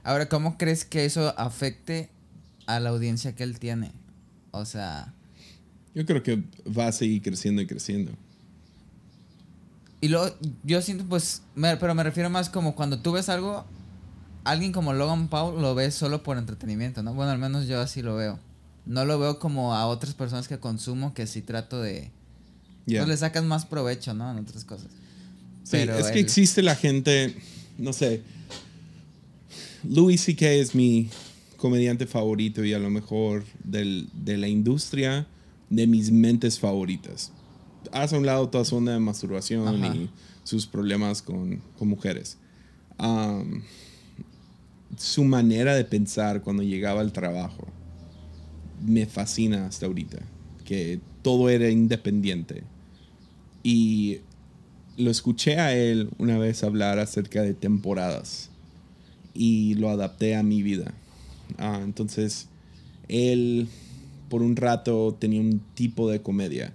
Ahora, 0.04 0.28
¿cómo 0.28 0.58
crees 0.58 0.84
que 0.84 1.04
eso 1.04 1.38
afecte 1.38 2.08
a 2.66 2.80
la 2.80 2.90
audiencia 2.90 3.34
que 3.34 3.44
él 3.44 3.58
tiene? 3.58 3.92
O 4.50 4.64
sea... 4.64 5.12
Yo 5.94 6.06
creo 6.06 6.22
que 6.22 6.42
va 6.66 6.86
a 6.88 6.92
seguir 6.92 7.22
creciendo 7.22 7.60
y 7.62 7.66
creciendo. 7.66 8.12
Y 10.00 10.08
luego, 10.08 10.34
yo 10.64 10.82
siento 10.82 11.04
pues... 11.06 11.42
me- 11.54 11.76
pero 11.76 11.94
me 11.94 12.02
refiero 12.02 12.30
más 12.30 12.48
como 12.50 12.74
cuando 12.74 12.98
tú 13.00 13.12
ves 13.12 13.28
algo... 13.28 13.64
Alguien 14.44 14.72
como 14.72 14.92
Logan 14.92 15.28
Paul 15.28 15.60
lo 15.62 15.74
ves 15.74 15.94
solo 15.94 16.22
por 16.22 16.36
entretenimiento, 16.38 17.02
¿no? 17.02 17.14
Bueno, 17.14 17.30
al 17.32 17.38
menos 17.38 17.66
yo 17.68 17.80
así 17.80 18.02
lo 18.02 18.16
veo. 18.16 18.38
No 18.86 19.04
lo 19.04 19.18
veo 19.18 19.38
como 19.38 19.74
a 19.74 19.86
otras 19.86 20.14
personas 20.14 20.48
que 20.48 20.58
consumo 20.58 21.14
que 21.14 21.26
sí 21.26 21.42
trato 21.42 21.80
de... 21.80 22.10
Yeah. 22.86 23.02
Pues 23.02 23.10
le 23.10 23.16
sacas 23.16 23.44
más 23.44 23.64
provecho, 23.64 24.12
¿no? 24.14 24.30
En 24.32 24.38
otras 24.38 24.64
cosas. 24.64 24.88
Sí, 25.62 25.70
Pero 25.72 25.96
es 25.96 26.10
que 26.10 26.18
existe 26.18 26.62
la 26.62 26.74
gente, 26.74 27.36
no 27.78 27.92
sé. 27.92 28.22
Louis 29.88 30.20
C.K. 30.20 30.50
es 30.50 30.74
mi 30.74 31.08
comediante 31.56 32.06
favorito 32.06 32.64
y 32.64 32.72
a 32.72 32.78
lo 32.80 32.90
mejor 32.90 33.44
del- 33.62 34.08
de 34.12 34.36
la 34.36 34.48
industria 34.48 35.26
de 35.70 35.86
mis 35.86 36.10
mentes 36.10 36.58
favoritas. 36.58 37.30
Haz 37.92 38.12
a 38.12 38.18
un 38.18 38.26
lado 38.26 38.48
toda 38.48 38.64
su 38.64 38.74
onda 38.76 38.92
de 38.92 38.98
masturbación 38.98 39.68
Ajá. 39.84 39.94
y 39.94 40.10
sus 40.44 40.66
problemas 40.66 41.22
con, 41.22 41.62
con 41.78 41.86
mujeres. 41.88 42.36
Am, 42.98 43.62
su 44.96 45.24
manera 45.24 45.74
de 45.74 45.84
pensar 45.84 46.42
cuando 46.42 46.62
llegaba 46.62 47.00
al 47.00 47.12
trabajo 47.12 47.66
me 48.84 49.06
fascina 49.06 49.66
hasta 49.66 49.86
ahorita. 49.86 50.18
Que 50.64 51.00
todo 51.22 51.48
era 51.48 51.70
independiente. 51.70 52.64
Y 53.62 54.18
lo 54.96 55.10
escuché 55.10 55.58
a 55.58 55.74
él 55.76 56.10
una 56.18 56.38
vez 56.38 56.64
hablar 56.64 56.98
acerca 56.98 57.42
de 57.42 57.54
temporadas 57.54 58.50
y 59.34 59.74
lo 59.74 59.88
adapté 59.88 60.36
a 60.36 60.42
mi 60.42 60.62
vida. 60.62 60.92
Ah, 61.58 61.80
entonces, 61.82 62.48
él 63.08 63.68
por 64.28 64.42
un 64.42 64.56
rato 64.56 65.16
tenía 65.18 65.40
un 65.40 65.60
tipo 65.74 66.10
de 66.10 66.22
comedia 66.22 66.72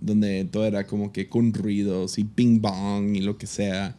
donde 0.00 0.44
todo 0.44 0.66
era 0.66 0.86
como 0.86 1.12
que 1.12 1.28
con 1.28 1.54
ruidos 1.54 2.18
y 2.18 2.24
ping 2.24 2.60
pong 2.60 3.16
y 3.16 3.20
lo 3.20 3.38
que 3.38 3.46
sea. 3.46 3.96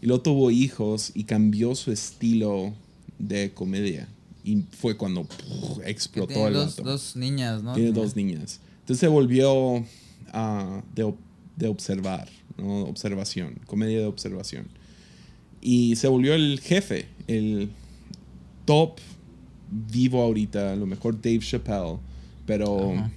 Y 0.00 0.06
luego 0.06 0.22
tuvo 0.22 0.50
hijos 0.50 1.10
y 1.14 1.24
cambió 1.24 1.74
su 1.74 1.90
estilo 1.90 2.72
de 3.20 3.52
comedia. 3.52 4.08
Y 4.42 4.62
fue 4.70 4.96
cuando 4.96 5.24
puf, 5.24 5.78
explotó 5.84 6.32
tiene 6.32 6.48
el 6.48 6.54
dos, 6.54 6.76
vato. 6.76 6.82
dos 6.90 7.14
niñas, 7.16 7.62
¿no? 7.62 7.74
Tiene 7.74 7.92
dos 7.92 8.16
niñas. 8.16 8.60
Entonces 8.80 8.98
se 8.98 9.08
volvió 9.08 9.84
ah, 10.32 10.82
de, 10.94 11.12
de 11.56 11.68
observar, 11.68 12.28
¿no? 12.56 12.84
Observación, 12.84 13.60
comedia 13.66 13.98
de 13.98 14.06
observación. 14.06 14.66
Y 15.60 15.96
se 15.96 16.08
volvió 16.08 16.34
el 16.34 16.58
jefe, 16.60 17.06
el 17.26 17.70
top 18.64 18.98
vivo 19.70 20.22
ahorita, 20.22 20.72
a 20.72 20.76
lo 20.76 20.86
mejor 20.86 21.20
Dave 21.20 21.40
Chappelle, 21.40 21.98
pero, 22.46 22.94
Ajá. 22.94 23.10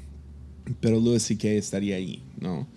pero 0.81 0.99
Louis 0.99 1.23
C.K. 1.23 1.47
estaría 1.47 1.95
ahí, 1.95 2.21
¿no? 2.39 2.67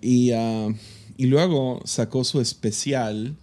Y, 0.00 0.30
ah, 0.30 0.68
y 1.16 1.26
luego 1.26 1.82
sacó 1.84 2.22
su 2.22 2.40
especial 2.40 3.36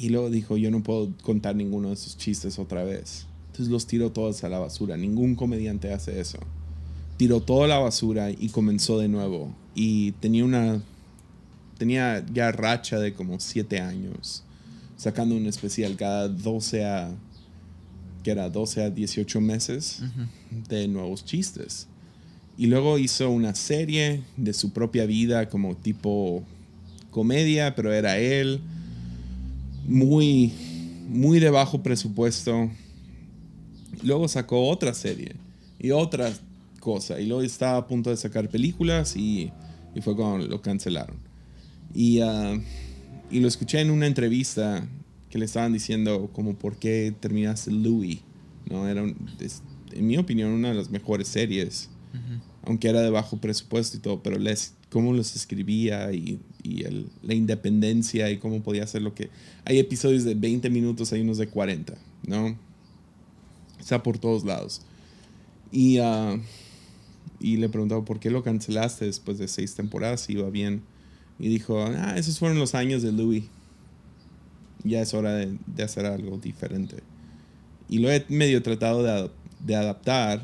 y 0.00 0.08
luego 0.08 0.30
dijo, 0.30 0.56
yo 0.56 0.70
no 0.70 0.82
puedo 0.82 1.12
contar 1.22 1.54
ninguno 1.54 1.88
de 1.88 1.94
esos 1.94 2.16
chistes 2.16 2.58
otra 2.58 2.84
vez. 2.84 3.26
Entonces 3.48 3.68
los 3.68 3.86
tiró 3.86 4.10
todos 4.10 4.42
a 4.44 4.48
la 4.48 4.58
basura. 4.58 4.96
Ningún 4.96 5.34
comediante 5.34 5.92
hace 5.92 6.18
eso. 6.18 6.38
Tiró 7.18 7.42
toda 7.42 7.68
la 7.68 7.78
basura 7.78 8.30
y 8.30 8.48
comenzó 8.48 8.98
de 8.98 9.08
nuevo. 9.08 9.54
Y 9.74 10.12
tenía 10.12 10.46
una... 10.46 10.80
Tenía 11.76 12.24
ya 12.32 12.50
racha 12.50 12.98
de 12.98 13.12
como 13.12 13.40
siete 13.40 13.78
años. 13.80 14.42
Sacando 14.96 15.34
un 15.36 15.44
especial 15.44 15.96
cada 15.96 16.28
12 16.28 16.86
a... 16.86 17.14
Que 18.22 18.30
era 18.30 18.48
12 18.48 18.84
a 18.84 18.90
18 18.90 19.38
meses 19.42 20.00
Ujú. 20.00 20.62
de 20.70 20.88
nuevos 20.88 21.26
chistes. 21.26 21.88
Y 22.56 22.68
luego 22.68 22.98
hizo 22.98 23.30
una 23.30 23.54
serie 23.54 24.22
de 24.38 24.54
su 24.54 24.72
propia 24.72 25.04
vida 25.04 25.50
como 25.50 25.76
tipo 25.76 26.42
comedia, 27.10 27.74
pero 27.74 27.92
era 27.92 28.16
él. 28.16 28.60
Muy, 29.86 30.52
muy 31.08 31.40
de 31.40 31.50
bajo 31.50 31.82
presupuesto. 31.82 32.70
Luego 34.02 34.28
sacó 34.28 34.68
otra 34.68 34.94
serie 34.94 35.34
y 35.78 35.90
otra 35.90 36.32
cosa. 36.80 37.20
Y 37.20 37.26
luego 37.26 37.42
estaba 37.42 37.78
a 37.78 37.86
punto 37.86 38.10
de 38.10 38.16
sacar 38.16 38.48
películas 38.48 39.16
y, 39.16 39.50
y 39.94 40.00
fue 40.00 40.16
cuando 40.16 40.46
lo 40.46 40.62
cancelaron. 40.62 41.16
Y, 41.94 42.20
ah, 42.20 42.58
y 43.30 43.40
lo 43.40 43.48
escuché 43.48 43.80
en 43.80 43.90
una 43.90 44.06
entrevista 44.06 44.86
que 45.28 45.38
le 45.38 45.44
estaban 45.44 45.72
diciendo 45.72 46.30
como 46.32 46.54
por 46.54 46.76
qué 46.76 47.14
terminaste 47.18 47.70
Louis. 47.70 48.20
¿no? 48.68 48.88
Era, 48.88 49.02
un- 49.02 49.16
es- 49.40 49.62
en 49.92 50.06
mi 50.06 50.16
opinión, 50.16 50.50
una 50.52 50.68
de 50.68 50.74
las 50.74 50.90
mejores 50.90 51.28
series 51.28 51.88
aunque 52.64 52.88
era 52.88 53.00
de 53.02 53.10
bajo 53.10 53.38
presupuesto 53.38 53.96
y 53.96 54.00
todo, 54.00 54.22
pero 54.22 54.38
les, 54.38 54.74
cómo 54.90 55.12
los 55.12 55.34
escribía 55.36 56.12
y, 56.12 56.38
y 56.62 56.84
el- 56.84 57.08
la 57.22 57.34
independencia 57.34 58.30
y 58.30 58.38
cómo 58.38 58.62
podía 58.62 58.84
hacer 58.84 59.02
lo 59.02 59.14
que... 59.14 59.30
Hay 59.64 59.78
episodios 59.78 60.24
de 60.24 60.34
20 60.34 60.70
minutos, 60.70 61.12
hay 61.12 61.20
unos 61.22 61.38
de 61.38 61.48
40, 61.48 61.94
¿no? 62.26 62.56
Está 63.78 64.02
por 64.02 64.18
todos 64.18 64.44
lados. 64.44 64.82
Y, 65.72 65.98
ah, 65.98 66.38
y 67.38 67.56
le 67.56 67.68
preguntaba, 67.68 68.04
¿por 68.04 68.20
qué 68.20 68.30
lo 68.30 68.42
cancelaste 68.42 69.06
después 69.06 69.38
de 69.38 69.48
seis 69.48 69.74
temporadas? 69.74 70.22
Si 70.22 70.34
iba 70.34 70.50
bien. 70.50 70.82
Y 71.38 71.48
dijo, 71.48 71.82
ah, 71.82 72.14
esos 72.16 72.38
fueron 72.38 72.58
los 72.58 72.74
años 72.74 73.02
de 73.02 73.12
Louis. 73.12 73.44
Ya 74.84 75.00
es 75.02 75.14
hora 75.14 75.34
de, 75.34 75.56
de 75.66 75.82
hacer 75.82 76.06
algo 76.06 76.38
diferente. 76.38 76.96
Y 77.88 77.98
lo 77.98 78.10
he 78.10 78.24
medio 78.28 78.62
tratado 78.62 79.02
de, 79.02 79.30
de 79.64 79.76
adaptar. 79.76 80.42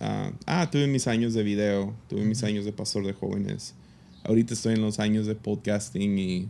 a- 0.00 0.32
ah, 0.46 0.70
tuve 0.70 0.86
mis 0.86 1.06
años 1.06 1.34
de 1.34 1.42
video, 1.42 1.94
tuve 2.08 2.24
mis 2.24 2.42
años 2.42 2.64
de 2.64 2.72
pastor 2.72 3.06
de 3.06 3.12
jóvenes. 3.12 3.74
Ahorita 4.24 4.54
estoy 4.54 4.74
en 4.74 4.82
los 4.82 4.98
años 5.00 5.26
de 5.26 5.34
podcasting 5.34 6.18
y 6.18 6.48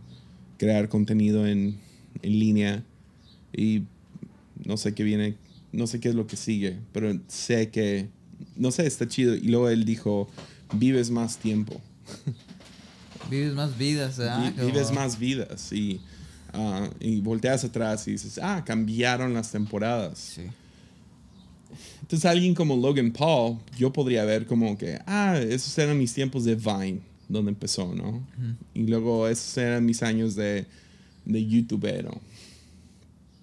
crear 0.58 0.88
contenido 0.88 1.46
en, 1.46 1.78
en 2.22 2.38
línea. 2.38 2.84
Y 3.56 3.82
no 4.64 4.76
sé 4.76 4.94
qué 4.94 5.02
viene, 5.04 5.36
no 5.72 5.86
sé 5.86 6.00
qué 6.00 6.08
es 6.10 6.14
lo 6.14 6.26
que 6.26 6.36
sigue, 6.36 6.78
pero 6.92 7.18
sé 7.28 7.70
que, 7.70 8.08
no 8.56 8.70
sé, 8.70 8.86
está 8.86 9.06
chido. 9.08 9.34
Y 9.34 9.48
luego 9.48 9.68
él 9.68 9.84
dijo, 9.84 10.28
vives 10.74 11.10
más 11.10 11.38
tiempo. 11.38 11.80
Vives 13.30 13.54
más 13.54 13.78
vidas, 13.78 14.18
¿verdad? 14.18 14.52
Vi- 14.56 14.66
vives 14.66 14.88
Como- 14.88 15.00
más 15.00 15.18
vidas 15.18 15.72
y, 15.72 16.00
ah, 16.52 16.90
y 17.00 17.20
volteas 17.20 17.64
atrás 17.64 18.06
y 18.08 18.12
dices, 18.12 18.38
ah, 18.42 18.62
cambiaron 18.66 19.32
las 19.32 19.52
temporadas. 19.52 20.18
Sí. 20.18 20.42
Entonces 22.02 22.26
alguien 22.28 22.54
como 22.54 22.76
Logan 22.76 23.12
Paul, 23.12 23.58
yo 23.78 23.92
podría 23.92 24.24
ver 24.24 24.44
como 24.44 24.76
que, 24.76 24.98
ah, 25.06 25.38
esos 25.38 25.78
eran 25.78 25.96
mis 25.98 26.12
tiempos 26.12 26.44
de 26.44 26.56
Vine, 26.56 27.00
donde 27.32 27.50
empezó, 27.50 27.94
¿no? 27.94 28.26
Y 28.74 28.86
luego 28.86 29.28
esos 29.28 29.56
eran 29.58 29.84
mis 29.84 30.02
años 30.02 30.34
de, 30.34 30.66
de 31.24 31.46
youtubero. 31.46 32.20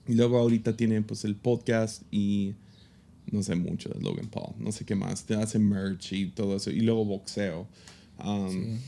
Y 0.08 0.14
luego 0.14 0.38
ahorita 0.38 0.76
tiene 0.76 1.02
pues 1.02 1.26
el 1.26 1.36
podcast 1.36 2.04
y 2.12 2.54
no 3.32 3.44
sé 3.44 3.56
mucho 3.56 3.90
de 3.90 4.02
Logan 4.02 4.28
Paul, 4.28 4.56
no 4.58 4.72
sé 4.72 4.86
qué 4.86 4.96
más, 4.96 5.24
te 5.24 5.36
hace 5.36 5.60
merch 5.60 6.14
y 6.14 6.28
todo 6.28 6.56
eso, 6.56 6.72
y 6.72 6.80
luego 6.80 7.06
boxeo. 7.06 7.68
Um, 8.24 8.50
Sí. 8.50 8.80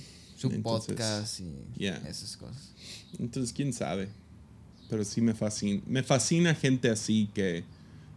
Su 0.41 0.47
entonces, 0.47 0.95
podcast 0.95 1.39
y 1.39 1.53
yeah. 1.77 2.01
esas 2.09 2.35
cosas. 2.35 2.71
Entonces, 3.19 3.53
quién 3.53 3.73
sabe. 3.73 4.09
Pero 4.89 5.05
sí 5.05 5.21
me 5.21 5.35
fascina. 5.35 5.83
Me 5.85 6.01
fascina 6.01 6.55
gente 6.55 6.89
así 6.89 7.29
que 7.35 7.63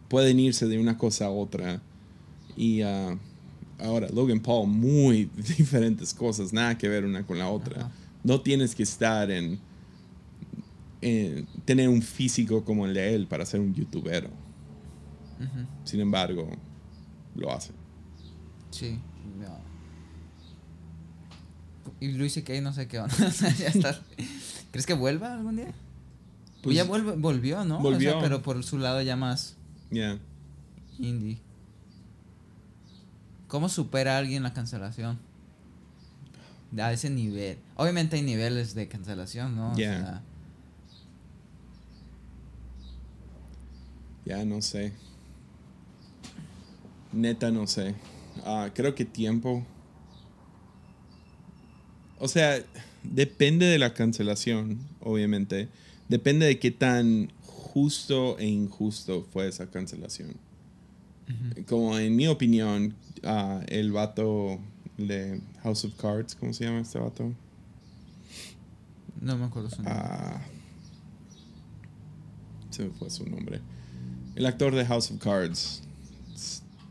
pueden 0.09 0.39
irse 0.39 0.65
de 0.65 0.79
una 0.79 0.97
cosa 0.97 1.25
a 1.25 1.29
otra. 1.29 1.83
Y 2.57 2.81
ah, 2.81 3.15
ahora, 3.79 4.07
Logan 4.13 4.39
Paul, 4.39 4.67
muy 4.67 5.25
diferentes 5.57 6.13
cosas, 6.13 6.53
nada 6.53 6.77
que 6.77 6.87
ver 6.89 7.05
una 7.05 7.25
con 7.25 7.37
la 7.39 7.49
otra. 7.49 7.81
Ajá. 7.81 7.91
No 8.23 8.41
tienes 8.41 8.73
que 8.75 8.83
estar 8.83 9.29
en, 9.29 9.59
en- 11.01 11.45
tener 11.65 11.89
un 11.89 12.01
físico 12.01 12.63
como 12.63 12.85
el 12.85 12.93
de 12.93 13.13
él 13.15 13.27
para 13.27 13.45
ser 13.45 13.59
un 13.59 13.73
youtubero. 13.73 14.29
Sin 15.83 15.99
embargo, 15.99 16.49
lo 17.35 17.51
hace. 17.51 17.71
Sí. 18.71 18.97
no. 19.39 19.59
Y 21.99 22.11
Luis 22.13 22.33
C.K. 22.33 22.61
no 22.61 22.73
sé 22.73 22.87
qué 22.87 22.99
onda. 22.99 23.13
Ya 23.59 23.67
está. 23.67 24.01
¿Crees 24.71 24.85
que 24.85 24.93
vuelva 24.93 25.33
algún 25.33 25.57
día? 25.57 25.73
Pues, 26.63 26.75
ya 26.75 26.83
vuelve, 26.83 27.13
volvió, 27.13 27.63
¿no? 27.63 27.75
O 27.77 27.81
sea, 27.81 27.91
volvió. 27.91 28.19
pero 28.21 28.41
por 28.41 28.63
su 28.63 28.77
lado 28.79 29.01
ya 29.01 29.15
más 29.15 29.55
Yeah. 29.91 30.17
indie. 30.97 31.37
¿Cómo 33.47 33.69
supera 33.69 34.15
a 34.15 34.17
alguien 34.19 34.43
la 34.43 34.53
cancelación? 34.53 35.19
A 36.77 36.91
ese 36.91 37.09
nivel. 37.09 37.57
Obviamente 37.75 38.15
hay 38.17 38.21
niveles 38.21 38.75
de 38.75 38.87
cancelación, 38.87 39.55
¿no? 39.55 39.73
O 39.73 39.77
Ya. 39.77 39.99
sea, 39.99 40.21
Ya 44.25 44.43
no 44.43 44.61
sé. 44.61 44.91
Neta 47.13 47.51
no 47.51 47.67
sé. 47.67 47.93
Ah, 48.43 48.71
creo 48.73 48.95
que 48.95 49.05
tiempo. 49.05 49.63
O 52.19 52.27
sea, 52.27 52.61
depende 53.03 53.67
de 53.67 53.77
la 53.77 53.93
cancelación, 53.93 54.79
obviamente. 54.99 55.69
Depende 56.09 56.47
de 56.47 56.59
qué 56.59 56.71
tan 56.71 57.31
justo 57.45 58.37
e 58.39 58.47
injusto 58.47 59.25
fue 59.31 59.47
esa 59.47 59.69
cancelación. 59.69 60.35
Como 61.67 61.97
en 61.97 62.15
mi 62.15 62.27
opinión, 62.27 62.95
ah, 63.23 63.61
el 63.67 63.91
vato 63.91 64.59
de 64.97 65.41
House 65.63 65.85
of 65.85 65.95
Cards, 65.95 66.35
¿cómo 66.35 66.53
se 66.53 66.65
llama 66.65 66.81
este 66.81 66.99
vato? 66.99 67.33
no 69.25 69.37
me 69.37 69.45
acuerdo 69.45 69.69
su 69.69 69.77
nombre. 69.77 69.93
Ah, 69.95 70.41
se 72.69 72.83
me 72.83 72.89
fue 72.91 73.09
su 73.09 73.25
nombre. 73.25 73.59
El 74.35 74.45
actor 74.45 74.75
de 74.75 74.85
House 74.85 75.11
of 75.11 75.17
Cards 75.17 75.81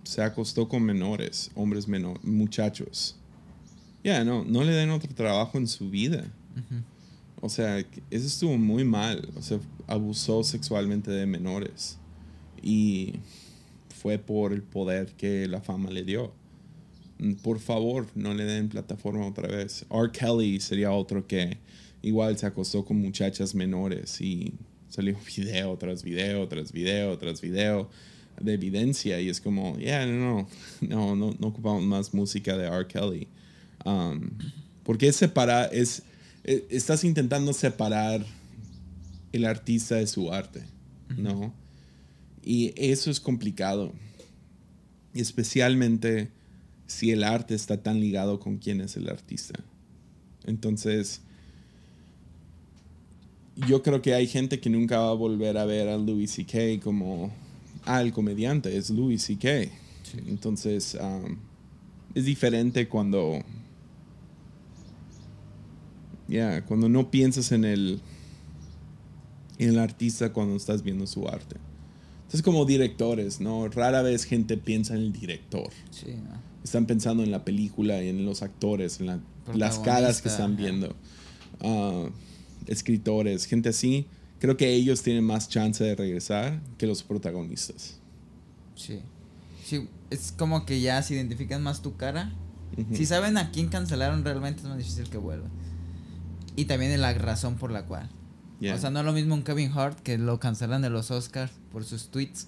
se 0.03 0.22
acostó 0.22 0.68
con 0.68 0.82
menores, 0.82 1.51
hombres 1.55 1.87
menores, 1.87 2.24
muchachos. 2.24 3.16
Ya, 4.03 4.24
no, 4.24 4.45
no 4.45 4.64
le 4.64 4.72
den 4.72 4.91
otro 4.91 5.14
trabajo 5.14 5.59
en 5.59 5.68
su 5.68 5.91
vida. 5.91 6.24
O 7.41 7.49
sea, 7.49 7.78
eso 7.78 8.26
estuvo 8.26 8.57
muy 8.59 8.85
mal. 8.85 9.28
O 9.37 9.43
sea, 9.43 9.61
abusó 9.87 10.43
sexualmente 10.43 11.11
de 11.11 11.26
menores. 11.26 11.99
Y 12.62 13.14
fue 14.05 14.19
por 14.19 14.53
el 14.53 14.63
poder 14.63 15.15
que 15.17 15.49
la 15.49 15.63
fama 15.63 15.91
le 15.91 16.05
dio. 16.05 16.35
Mm, 17.19 17.37
Por 17.37 17.59
favor, 17.59 18.07
no 18.15 18.35
le 18.35 18.45
den 18.45 18.69
plataforma 18.69 19.27
otra 19.27 19.49
vez. 19.49 19.87
R. 19.91 20.13
Kelly 20.13 20.61
sería 20.61 20.93
otro 20.93 21.27
que 21.27 21.57
igual 22.03 22.37
se 22.37 22.45
acostó 22.45 22.85
con 22.85 22.99
muchachas 22.99 23.55
menores 23.55 24.21
y 24.21 24.53
salió 24.91 25.17
video 25.37 25.79
tras 25.79 26.03
video, 26.03 26.47
tras 26.49 26.71
video, 26.71 27.17
tras 27.17 27.41
video 27.41 27.89
de 28.39 28.53
evidencia. 28.53 29.19
Y 29.23 29.31
es 29.31 29.41
como, 29.41 29.79
yeah, 29.79 30.05
no, 30.05 30.49
no, 30.83 31.17
no, 31.17 31.35
no, 31.39 31.49
ocupamos 31.49 31.83
más 31.83 32.13
música 32.13 32.59
de 32.59 32.67
R. 32.67 32.87
Kelly. 32.87 33.27
Um, 33.87 34.33
porque 34.83 35.09
es 35.09 35.17
separar, 35.17 35.71
es, 35.73 36.03
eh, 36.45 36.67
estás 36.69 37.05
intentando 37.05 37.55
separar 37.55 38.23
el 39.33 39.47
artista 39.47 39.95
de 39.95 40.07
su 40.07 40.31
arte, 40.31 40.63
¿no? 41.17 41.55
Y 42.45 42.75
eso 42.77 43.11
es 43.11 43.21
complicado. 43.21 43.93
Especialmente 45.15 46.31
si 46.87 47.11
el 47.11 47.25
arte 47.25 47.55
está 47.55 47.83
tan 47.83 48.01
ligado 48.01 48.39
con 48.39 48.59
quién 48.59 48.81
es 48.81 48.97
el 48.97 49.09
artista. 49.09 49.59
Entonces, 50.45 51.23
yo 53.57 53.83
creo 53.83 54.03
que 54.03 54.15
hay 54.15 54.27
gente 54.27 54.61
que 54.61 54.69
nunca 54.69 54.99
va 54.99 55.11
a 55.11 55.15
volver 55.15 55.57
a 55.57 55.65
ver 55.65 55.89
a 55.89 55.97
Louis 55.97 56.31
C.K. 56.31 56.83
como, 56.83 57.33
ah, 57.85 58.03
el 58.03 58.13
comediante 58.13 58.77
es 58.77 58.91
Louis 58.91 59.23
C.K. 59.23 59.71
Entonces, 60.27 60.99
um, 61.01 61.37
es 62.15 62.27
diferente 62.27 62.89
cuando, 62.89 63.39
ya, 66.29 66.65
cuando 66.67 66.89
no 66.91 67.11
piensas 67.11 67.53
en 67.53 67.65
el, 67.65 68.01
en 69.59 69.71
el 69.71 69.79
artista 69.79 70.33
cuando 70.33 70.57
estás 70.57 70.83
viendo 70.83 71.07
su 71.07 71.27
arte. 71.27 71.57
Entonces, 72.35 72.43
como 72.53 72.64
directores, 72.64 73.41
¿no? 73.41 73.68
Rara 73.68 74.03
vez 74.03 74.24
gente 74.24 74.57
piensa 74.57 74.95
en 74.97 75.03
el 75.03 75.12
director. 75.12 75.70
Sí, 75.93 76.07
¿no? 76.16 76.32
Están 76.64 76.85
pensando 76.85 77.22
en 77.22 77.30
la 77.30 77.45
película 77.45 78.03
y 78.03 78.09
en 78.09 78.26
los 78.26 78.43
actores, 78.43 78.99
en 78.99 79.07
la- 79.07 79.20
las 79.55 79.78
caras 79.85 80.20
que 80.20 80.28
están 80.28 80.57
viendo. 80.57 80.97
Ah, 81.61 82.09
escritores, 82.66 83.45
gente 83.47 83.68
así. 83.68 84.07
Creo 84.41 84.57
que 84.57 84.72
ellos 84.74 85.03
tienen 85.03 85.22
más 85.22 85.49
chance 85.49 85.85
de 85.85 85.95
regresar 85.95 86.61
que 86.76 86.89
los 86.89 87.05
protagonistas. 87.05 88.01
Sí. 88.74 88.99
Sí, 89.64 89.89
es 90.11 90.32
como 90.37 90.66
que 90.66 90.80
ya 90.80 91.01
se 91.03 91.14
identifican 91.14 91.62
más 91.62 91.82
tu 91.82 91.97
cara. 91.97 92.32
Si 92.95 93.07
saben 93.07 93.39
a 93.39 93.53
quién 93.53 93.68
cancelaron, 93.68 94.24
realmente 94.24 94.62
es 94.62 94.66
más 94.66 94.78
difícil 94.78 95.09
que 95.09 95.18
vuelva. 95.18 95.47
Y 96.57 96.64
también 96.64 97.01
la 97.01 97.14
razón 97.14 97.55
por 97.55 97.70
la 97.70 97.87
cual. 97.87 98.11
Yeah. 98.65 98.75
O 98.75 98.79
sea, 98.79 98.91
no 98.91 99.01
es 99.01 99.05
lo 99.07 99.12
mismo 99.12 99.35
un 99.35 99.43
Kevin 99.43 99.71
Hart 99.75 99.99
que 100.01 100.17
lo 100.19 100.41
cancelan 100.41 100.81
de 100.83 100.91
los 100.91 101.11
Oscars 101.11 101.53
por 101.73 101.85
sus 101.85 102.09
tweets. 102.09 102.47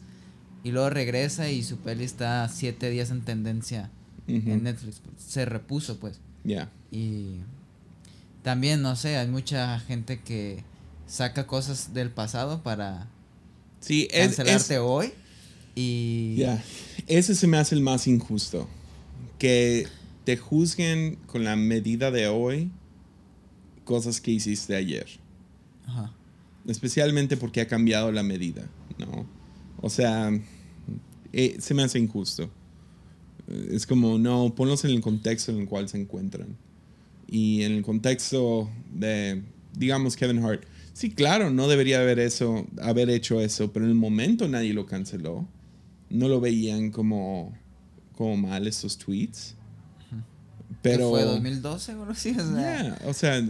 Y 0.64 0.72
luego 0.72 0.90
regresa 0.90 1.50
y 1.50 1.62
su 1.62 1.76
peli 1.78 2.04
está 2.04 2.48
siete 2.48 2.90
días 2.90 3.10
en 3.10 3.20
tendencia 3.22 3.90
en 4.26 4.62
Netflix. 4.64 5.00
Se 5.18 5.44
repuso, 5.44 5.98
pues. 5.98 6.18
Yeah. 6.44 6.70
Y 6.90 7.36
también, 8.42 8.82
no 8.82 8.96
sé, 8.96 9.16
hay 9.16 9.28
mucha 9.28 9.78
gente 9.80 10.20
que 10.20 10.64
saca 11.06 11.46
cosas 11.46 11.92
del 11.94 12.10
pasado 12.10 12.62
para 12.62 13.06
Sí, 13.80 14.08
es, 14.10 14.28
cancelarte 14.36 14.74
es- 14.74 14.80
hoy. 14.82 15.12
Y 15.74 16.36
Ya, 16.38 16.62
Ese 17.06 17.34
se 17.34 17.46
me 17.46 17.58
hace 17.58 17.74
el 17.74 17.82
más 17.82 18.06
injusto. 18.06 18.68
Que 19.38 19.86
te 20.24 20.36
juzguen 20.36 21.16
con 21.26 21.44
la 21.44 21.54
medida 21.56 22.10
de 22.10 22.26
hoy 22.28 22.70
cosas 23.84 24.20
que 24.20 24.30
hiciste 24.32 24.74
ayer. 24.74 25.06
Ajá. 25.86 26.12
Especialmente 26.66 27.36
porque 27.36 27.60
ha 27.60 27.68
cambiado 27.68 28.10
la 28.12 28.22
medida, 28.22 28.68
¿no? 28.98 29.26
O 29.80 29.88
sea, 29.88 30.30
eh, 31.32 31.56
se 31.60 31.74
me 31.74 31.82
hace 31.82 31.98
injusto. 31.98 32.50
Es 33.70 33.86
como, 33.86 34.18
no, 34.18 34.54
ponlos 34.54 34.84
en 34.84 34.90
el 34.90 35.00
contexto 35.00 35.52
en 35.52 35.60
el 35.60 35.68
cual 35.68 35.88
se 35.88 36.00
encuentran. 36.00 36.56
Y 37.28 37.62
en 37.62 37.72
el 37.72 37.82
contexto 37.82 38.70
de, 38.92 39.42
digamos, 39.76 40.16
Kevin 40.16 40.44
Hart. 40.44 40.64
Sí, 40.92 41.10
claro, 41.10 41.50
no 41.50 41.68
debería 41.68 42.00
haber, 42.00 42.18
eso, 42.18 42.66
haber 42.80 43.10
hecho 43.10 43.40
eso, 43.40 43.72
pero 43.72 43.84
en 43.84 43.90
el 43.90 43.96
momento 43.96 44.48
nadie 44.48 44.72
lo 44.72 44.86
canceló. 44.86 45.46
No 46.08 46.28
lo 46.28 46.40
veían 46.40 46.90
como, 46.90 47.56
como 48.16 48.36
mal 48.36 48.66
estos 48.66 48.96
tweets. 48.98 49.54
Pero... 50.82 51.04
¿Qué 51.04 51.10
fue 51.10 51.22
2012 51.22 51.94
o 51.94 52.04
así? 52.04 52.30
O 52.30 52.34
sea, 52.34 52.82
Yeah, 52.82 52.98
o 53.06 53.12
sea, 53.12 53.46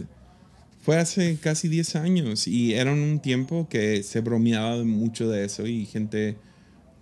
fue 0.87 0.95
hace 0.95 1.35
casi 1.35 1.67
10 1.67 1.97
años 1.97 2.47
y 2.47 2.73
era 2.73 2.93
un 2.93 3.19
tiempo 3.19 3.67
que 3.67 4.03
se 4.03 4.21
bromeaba 4.21 4.85
mucho 4.85 5.29
de 5.29 5.43
eso 5.43 5.67
y 5.67 5.85
gente 5.85 6.37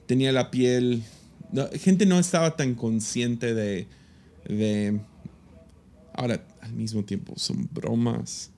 tenía 0.07 0.31
la 0.31 0.49
piel, 0.49 1.03
no, 1.51 1.69
gente 1.71 2.07
no 2.07 2.17
estaba 2.17 2.55
tan 2.55 2.73
consciente 2.73 3.53
de, 3.53 3.85
de, 4.49 4.99
ahora 6.15 6.43
al 6.61 6.73
mismo 6.73 7.05
tiempo 7.05 7.33
son 7.37 7.69
bromas. 7.71 8.49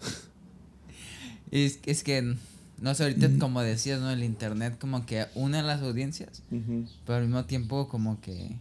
es, 1.50 1.78
es 1.84 2.02
que, 2.02 2.34
no 2.80 2.94
sé, 2.94 3.02
ahorita 3.02 3.32
como 3.38 3.60
decías, 3.60 4.00
¿no? 4.00 4.10
El 4.10 4.24
internet 4.24 4.78
como 4.78 5.04
que 5.04 5.26
une 5.34 5.58
a 5.58 5.62
las 5.62 5.82
audiencias, 5.82 6.42
pero 7.04 7.18
al 7.18 7.24
mismo 7.24 7.44
tiempo 7.44 7.86
como 7.86 8.18
que... 8.22 8.56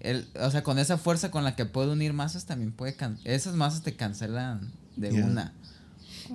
El, 0.00 0.28
o 0.40 0.50
sea, 0.50 0.62
con 0.62 0.78
esa 0.78 0.96
fuerza 0.98 1.30
con 1.30 1.42
la 1.44 1.56
que 1.56 1.64
puede 1.66 1.90
unir 1.90 2.12
masas 2.12 2.44
también 2.46 2.70
puede... 2.72 2.94
can- 2.94 3.18
esas 3.24 3.54
masas 3.56 3.82
te 3.82 3.94
cancelan 3.96 4.70
de 4.96 5.10
Yeah. 5.10 5.24
una. 5.26 5.52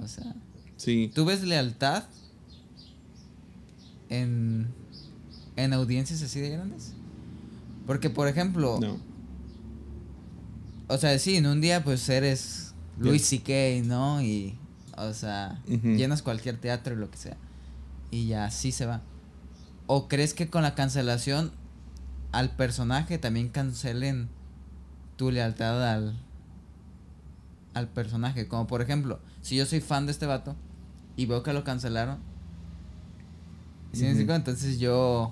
O 0.01 0.07
sea, 0.07 0.33
Sí, 0.77 1.09
¿tú 1.13 1.23
ves 1.25 1.43
lealtad 1.43 2.03
en, 4.09 4.67
en 5.55 5.73
audiencias 5.73 6.21
así 6.21 6.39
de 6.39 6.49
grandes? 6.49 6.93
Porque, 7.85 8.09
por 8.09 8.27
ejemplo, 8.27 8.79
no. 8.81 8.97
O 10.87 10.97
sea, 10.97 11.17
sí, 11.19 11.37
en 11.37 11.45
un 11.47 11.61
día 11.61 11.83
pues 11.83 12.07
eres 12.09 12.73
Luis. 12.97 13.25
C.K., 13.25 13.87
¿no? 13.87 14.21
Y, 14.21 14.57
o 14.97 15.13
sea, 15.13 15.61
llenas 15.67 16.21
cualquier 16.21 16.57
teatro 16.57 16.93
y 16.93 16.97
lo 16.97 17.09
que 17.09 17.17
sea. 17.17 17.37
Y 18.11 18.27
ya 18.27 18.45
así 18.45 18.71
se 18.71 18.85
va. 18.85 19.01
¿O 19.87 20.07
crees 20.07 20.33
que 20.33 20.49
con 20.49 20.61
la 20.63 20.75
cancelación 20.75 21.51
al 22.33 22.49
personaje 22.55 23.17
también 23.17 23.47
cancelen 23.47 24.27
tu 25.15 25.31
lealtad 25.31 25.93
al, 25.93 26.13
al 27.73 27.87
personaje? 27.87 28.47
Como 28.49 28.67
por 28.67 28.81
ejemplo, 28.81 29.19
si 29.41 29.55
yo 29.55 29.65
soy 29.65 29.79
fan 29.79 30.05
de 30.05 30.11
este 30.11 30.25
vato 30.25 30.55
y 31.15 31.25
veo 31.25 31.41
que 31.43 31.53
lo 31.53 31.63
cancelaron. 31.63 32.17
Entonces 33.93 34.79
yo 34.79 35.31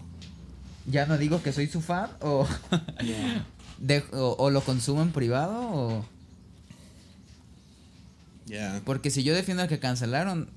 ya 0.86 1.06
no 1.08 1.18
digo 1.18 1.42
que 1.44 1.52
soy 1.52 1.68
su 1.68 1.82
fan 1.82 2.10
o... 2.22 2.48
De- 3.80 4.04
o, 4.14 4.36
o 4.38 4.50
lo 4.52 4.62
consumo 4.64 5.02
en 5.02 5.12
privado 5.12 5.60
o 5.60 6.06
Yeah. 8.48 8.82
porque 8.84 9.12
si 9.12 9.24
yo 9.24 9.34
defiendo 9.34 9.64
al 9.64 9.70
que 9.70 9.80
cancelaron 9.80 10.50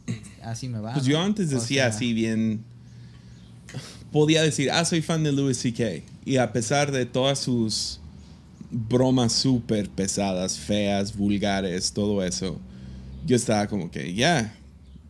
así 0.42 0.68
me 0.68 0.80
va 0.80 0.95
Pues 0.95 1.05
¿no? 1.05 1.11
yo 1.12 1.20
antes 1.20 1.49
O 1.53 1.61
decía 1.61 1.84
sea, 1.84 1.95
así 1.97 2.12
bien, 2.12 2.64
podía 4.15 4.43
decir, 4.45 4.71
ah, 4.71 4.85
soy 4.85 5.03
fan 5.03 5.25
de 5.25 5.33
Louis 5.33 5.59
C.K. 5.59 6.05
Y 6.25 6.37
a 6.37 6.53
pesar 6.53 6.93
de 6.93 7.05
todas 7.05 7.37
sus 7.41 7.99
bromas 8.71 9.33
súper 9.33 9.91
pesadas, 9.91 10.57
feas, 10.57 11.17
vulgares, 11.17 11.93
todo 11.93 12.23
eso, 12.23 12.61
yo 13.27 13.35
estaba 13.35 13.67
como 13.67 13.91
que, 13.91 14.15
ya, 14.15 14.55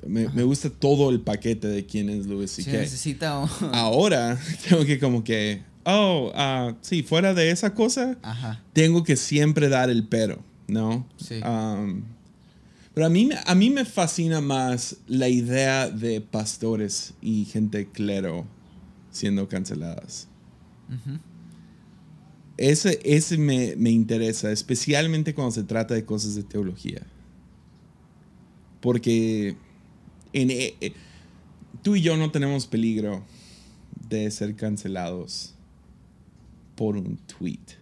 me, 0.06 0.30
me, 0.30 0.42
gusta 0.42 0.70
todo 0.70 1.10
el 1.10 1.20
paquete 1.20 1.68
de 1.68 1.84
quién 1.84 2.08
es 2.08 2.24
Louis 2.24 2.50
C.K. 2.50 2.70
Si 2.70 2.76
necesita 2.78 3.38
un- 3.40 3.50
Ahora 3.74 4.40
tengo 4.68 4.86
que 4.86 4.98
como 4.98 5.22
que, 5.22 5.60
oh, 5.84 6.32
ah, 6.34 6.74
sí, 6.80 7.02
fuera 7.02 7.34
de 7.34 7.50
esa 7.50 7.74
cosa, 7.74 8.16
Ajá. 8.22 8.62
tengo 8.72 9.04
que 9.04 9.16
siempre 9.16 9.68
dar 9.68 9.90
el 9.90 10.08
pero, 10.08 10.42
¿no? 10.66 11.06
Sí. 11.18 11.40
Um, 11.46 12.04
pero 12.94 13.04
a 13.04 13.10
mí, 13.10 13.28
a 13.44 13.54
mí 13.54 13.68
me 13.68 13.84
fascina 13.84 14.40
más 14.40 14.96
la 15.08 15.28
idea 15.28 15.90
de 15.90 16.22
pastores 16.22 17.12
y 17.20 17.44
gente 17.44 17.86
clero 17.92 18.46
siendo 19.14 19.48
canceladas. 19.48 20.28
Ese, 22.56 23.00
ese 23.04 23.38
me, 23.38 23.74
me 23.76 23.90
interesa, 23.90 24.52
especialmente 24.52 25.34
cuando 25.34 25.52
se 25.52 25.62
trata 25.62 25.94
de 25.94 26.04
cosas 26.04 26.34
de 26.34 26.42
teología. 26.42 27.00
Porque 28.80 29.56
en, 30.32 30.50
eh, 30.50 30.74
eh, 30.80 30.92
tú 31.82 31.96
y 31.96 32.02
yo 32.02 32.16
no 32.16 32.30
tenemos 32.30 32.66
peligro 32.66 33.24
de 34.08 34.30
ser 34.30 34.56
cancelados 34.56 35.54
por 36.74 36.96
un 36.96 37.16
tweet. 37.16 37.78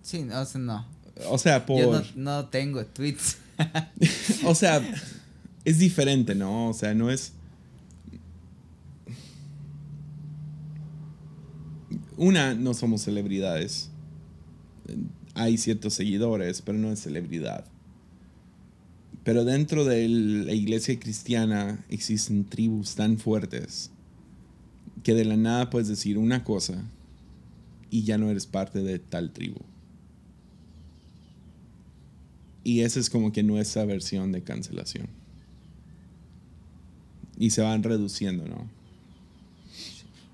Sí, 0.00 0.26
o 0.32 0.44
sea, 0.44 0.60
no. 0.60 0.86
O 1.28 1.38
sea, 1.38 1.64
por... 1.66 1.78
Yo 1.78 1.92
no, 1.92 2.02
no 2.16 2.48
tengo 2.48 2.84
tweets. 2.86 3.36
O 4.44 4.54
sea, 4.54 4.82
es 5.64 5.78
diferente, 5.78 6.34
¿no? 6.34 6.70
O 6.70 6.74
sea, 6.74 6.94
no 6.94 7.10
es. 7.10 7.34
Una, 12.16 12.54
no 12.54 12.74
somos 12.74 13.02
celebridades. 13.02 13.90
Hay 15.34 15.58
ciertos 15.58 15.94
seguidores, 15.94 16.62
pero 16.62 16.78
no 16.78 16.92
es 16.92 17.00
celebridad. 17.00 17.64
Pero 19.24 19.44
dentro 19.44 19.84
de 19.84 20.08
la 20.08 20.52
iglesia 20.52 20.98
cristiana 20.98 21.84
existen 21.88 22.44
tribus 22.44 22.96
tan 22.96 23.18
fuertes 23.18 23.90
que 25.02 25.14
de 25.14 25.24
la 25.24 25.36
nada 25.36 25.70
puedes 25.70 25.88
decir 25.88 26.18
una 26.18 26.44
cosa 26.44 26.84
y 27.90 28.02
ya 28.02 28.18
no 28.18 28.30
eres 28.30 28.46
parte 28.46 28.82
de 28.82 28.98
tal 28.98 29.32
tribu. 29.32 29.60
Y 32.64 32.80
esa 32.80 33.00
es 33.00 33.10
como 33.10 33.32
que 33.32 33.42
nuestra 33.42 33.84
versión 33.84 34.32
de 34.32 34.42
cancelación. 34.42 35.08
Y 37.38 37.50
se 37.50 37.62
van 37.62 37.82
reduciendo, 37.82 38.46
¿no? 38.46 38.68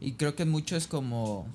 Y 0.01 0.13
creo 0.13 0.37
que 0.37 0.45
mucho 0.45 0.77
es 0.77 0.87
como. 0.87 1.47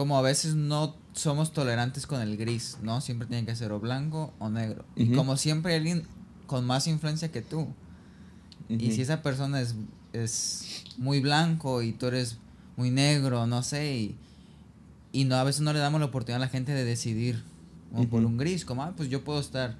Como 0.00 0.16
a 0.16 0.22
veces 0.22 0.54
no 0.54 0.96
somos 1.12 1.52
tolerantes 1.52 2.06
con 2.06 2.22
el 2.22 2.38
gris, 2.38 2.78
¿no? 2.80 3.02
Siempre 3.02 3.28
tiene 3.28 3.44
que 3.44 3.54
ser 3.54 3.70
o 3.70 3.80
blanco 3.80 4.32
o 4.38 4.48
negro. 4.48 4.86
Y 4.96 5.12
como 5.12 5.36
siempre 5.36 5.72
hay 5.72 5.78
alguien 5.80 6.04
con 6.46 6.64
más 6.64 6.86
influencia 6.86 7.30
que 7.30 7.42
tú. 7.42 7.68
Y 8.70 8.92
si 8.92 9.02
esa 9.02 9.20
persona 9.20 9.60
es, 9.60 9.74
es 10.14 10.84
muy 10.96 11.20
blanco 11.20 11.82
y 11.82 11.92
tú 11.92 12.06
eres 12.06 12.38
muy 12.78 12.90
negro, 12.90 13.46
no 13.46 13.62
sé, 13.62 13.94
y, 13.94 14.16
y 15.12 15.26
no, 15.26 15.34
a 15.36 15.44
veces 15.44 15.60
no 15.60 15.74
le 15.74 15.80
damos 15.80 16.00
la 16.00 16.06
oportunidad 16.06 16.40
a 16.40 16.46
la 16.46 16.50
gente 16.50 16.72
de 16.72 16.82
decidir 16.82 17.42
como 17.92 18.08
por 18.08 18.24
un 18.24 18.38
gris, 18.38 18.64
como, 18.64 18.82
ah, 18.82 18.94
pues 18.96 19.10
yo 19.10 19.22
puedo 19.22 19.38
estar 19.38 19.76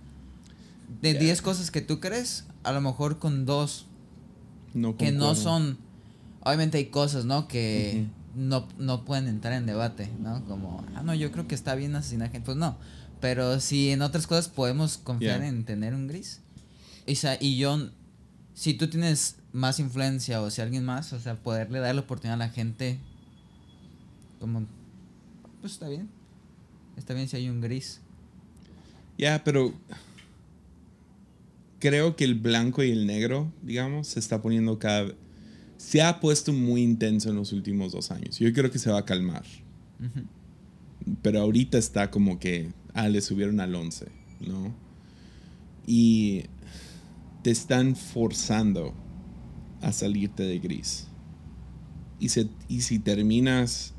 de 1.01 1.15
Ya. 1.15 1.21
10 1.21 1.41
cosas 1.41 1.71
que 1.71 1.81
tú 1.81 1.99
crees, 1.99 2.45
a 2.63 2.73
lo 2.73 2.83
mejor 2.83 3.19
con 3.19 3.47
dos 3.47 3.87
No 4.75 4.99
que 4.99 5.13
no 5.13 5.35
son, 5.35 5.79
obviamente 6.43 6.77
hay 6.77 6.91
cosas, 6.91 7.25
¿no? 7.25 7.49
Que. 7.49 8.05
No, 8.35 8.69
no 8.79 9.05
pueden 9.05 9.29
entrar 9.29 9.55
en 9.55 9.67
debate, 9.67 10.11
¿no? 10.21 10.45
Como, 10.45 10.85
ah, 10.95 11.03
no, 11.03 11.15
yo 11.15 11.33
creo 11.33 11.49
que 11.49 11.55
está 11.55 11.75
bien 11.75 11.95
asesinar 11.95 12.31
gente, 12.31 12.47
pues 12.47 12.57
no, 12.57 12.77
pero 13.21 13.61
si 13.61 13.91
en 13.91 14.03
otras 14.03 14.27
cosas 14.27 14.49
podemos 14.49 14.99
confiar 14.99 15.43
en 15.43 15.65
tener 15.65 15.95
un 15.95 16.07
gris. 16.09 16.41
Y, 17.07 17.19
y 17.41 17.57
yo, 17.57 17.91
si 18.55 18.75
tú 18.75 18.89
tienes 18.89 19.37
más 19.53 19.81
influencia 19.81 20.41
o 20.41 20.51
si 20.51 20.61
alguien 20.61 20.85
más, 20.85 21.13
o 21.13 21.21
sea, 21.21 21.35
poderle 21.35 21.81
dar 21.81 21.95
la 21.95 22.03
oportunidad 22.03 22.35
a 22.35 22.47
la 22.47 22.51
gente, 22.51 22.99
como, 24.39 24.67
pues 25.61 25.75
está 25.75 25.89
bien, 25.89 26.09
está 26.97 27.15
bien 27.15 27.29
si 27.29 27.37
hay 27.37 27.49
un 27.49 27.61
gris. 27.61 28.01
Ya, 29.19 29.45
pero 29.45 29.75
creo 31.79 32.17
que 32.17 32.25
el 32.25 32.37
blanco 32.37 32.83
y 32.83 32.91
el 32.91 33.07
negro, 33.07 33.53
digamos, 33.63 34.09
se 34.09 34.21
está 34.21 34.41
poniendo 34.41 34.79
cada 34.79 35.03
vez... 35.03 35.15
Se 35.81 36.03
ha 36.03 36.21
puesto 36.21 36.53
muy 36.53 36.83
intenso 36.83 37.31
en 37.31 37.37
los 37.37 37.55
últimos 37.55 37.93
dos 37.93 38.11
años. 38.11 38.39
Yo 38.39 38.53
creo 38.53 38.71
que 38.71 38.79
se 38.79 38.91
va 38.91 38.99
a 38.99 39.05
calmar. 39.07 39.45
Ujú. 39.99 40.27
Pero 41.23 41.41
ahorita 41.41 41.79
está 41.79 42.11
como 42.11 42.39
que, 42.39 42.71
ah, 42.93 43.09
le 43.09 43.23
subieron 43.23 43.61
al 43.61 43.75
11, 43.75 44.09
¿no? 44.47 44.75
Y 45.87 46.45
te 47.43 47.51
están 47.51 47.97
forzando 47.97 48.93
a 49.81 49.91
salirte 49.93 50.43
de 50.43 50.59
gris. 50.59 51.07
Y, 52.19 52.29
se, 52.29 52.51
y 52.69 52.83
si 52.83 52.99
terminas 52.99 53.95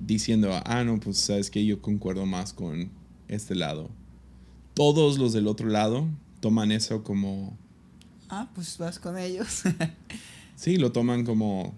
diciendo, 0.00 0.50
ah, 0.64 0.82
no, 0.82 0.98
pues 0.98 1.18
sabes 1.18 1.50
que 1.50 1.66
yo 1.66 1.82
concuerdo 1.82 2.24
más 2.24 2.54
con 2.54 2.90
este 3.28 3.54
lado. 3.54 3.90
Todos 4.72 5.18
los 5.18 5.34
del 5.34 5.46
otro 5.46 5.68
lado 5.68 6.08
toman 6.40 6.72
eso 6.72 7.04
como, 7.04 7.54
Ah, 8.30 8.48
pues 8.54 8.78
vas 8.78 8.98
con 8.98 9.18
ellos. 9.18 9.64
sí, 10.64 10.78
lo 10.78 10.92
toman 10.92 11.26
como, 11.26 11.74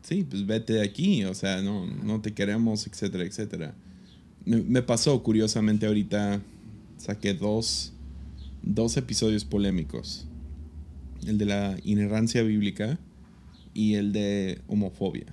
sí, 0.00 0.24
pues 0.24 0.46
vete 0.46 0.72
de 0.74 0.82
aquí, 0.82 1.24
o 1.24 1.34
sea, 1.34 1.60
no, 1.60 1.86
no 1.86 2.22
te 2.22 2.32
queremos, 2.32 2.86
etcétera, 2.86 3.24
etcétera. 3.24 3.74
Me, 4.46 4.80
pasó, 4.80 5.22
curiosamente, 5.22 5.86
ahorita 5.86 6.40
saqué 6.96 7.34
dos, 7.34 7.92
dos 8.62 8.96
episodios 8.96 9.44
polémicos. 9.44 10.26
El 11.26 11.36
de 11.36 11.44
la 11.44 11.76
inerrancia 11.84 12.42
bíblica 12.42 12.98
y 13.74 13.94
el 13.94 14.14
de 14.14 14.62
homofobia. 14.68 15.26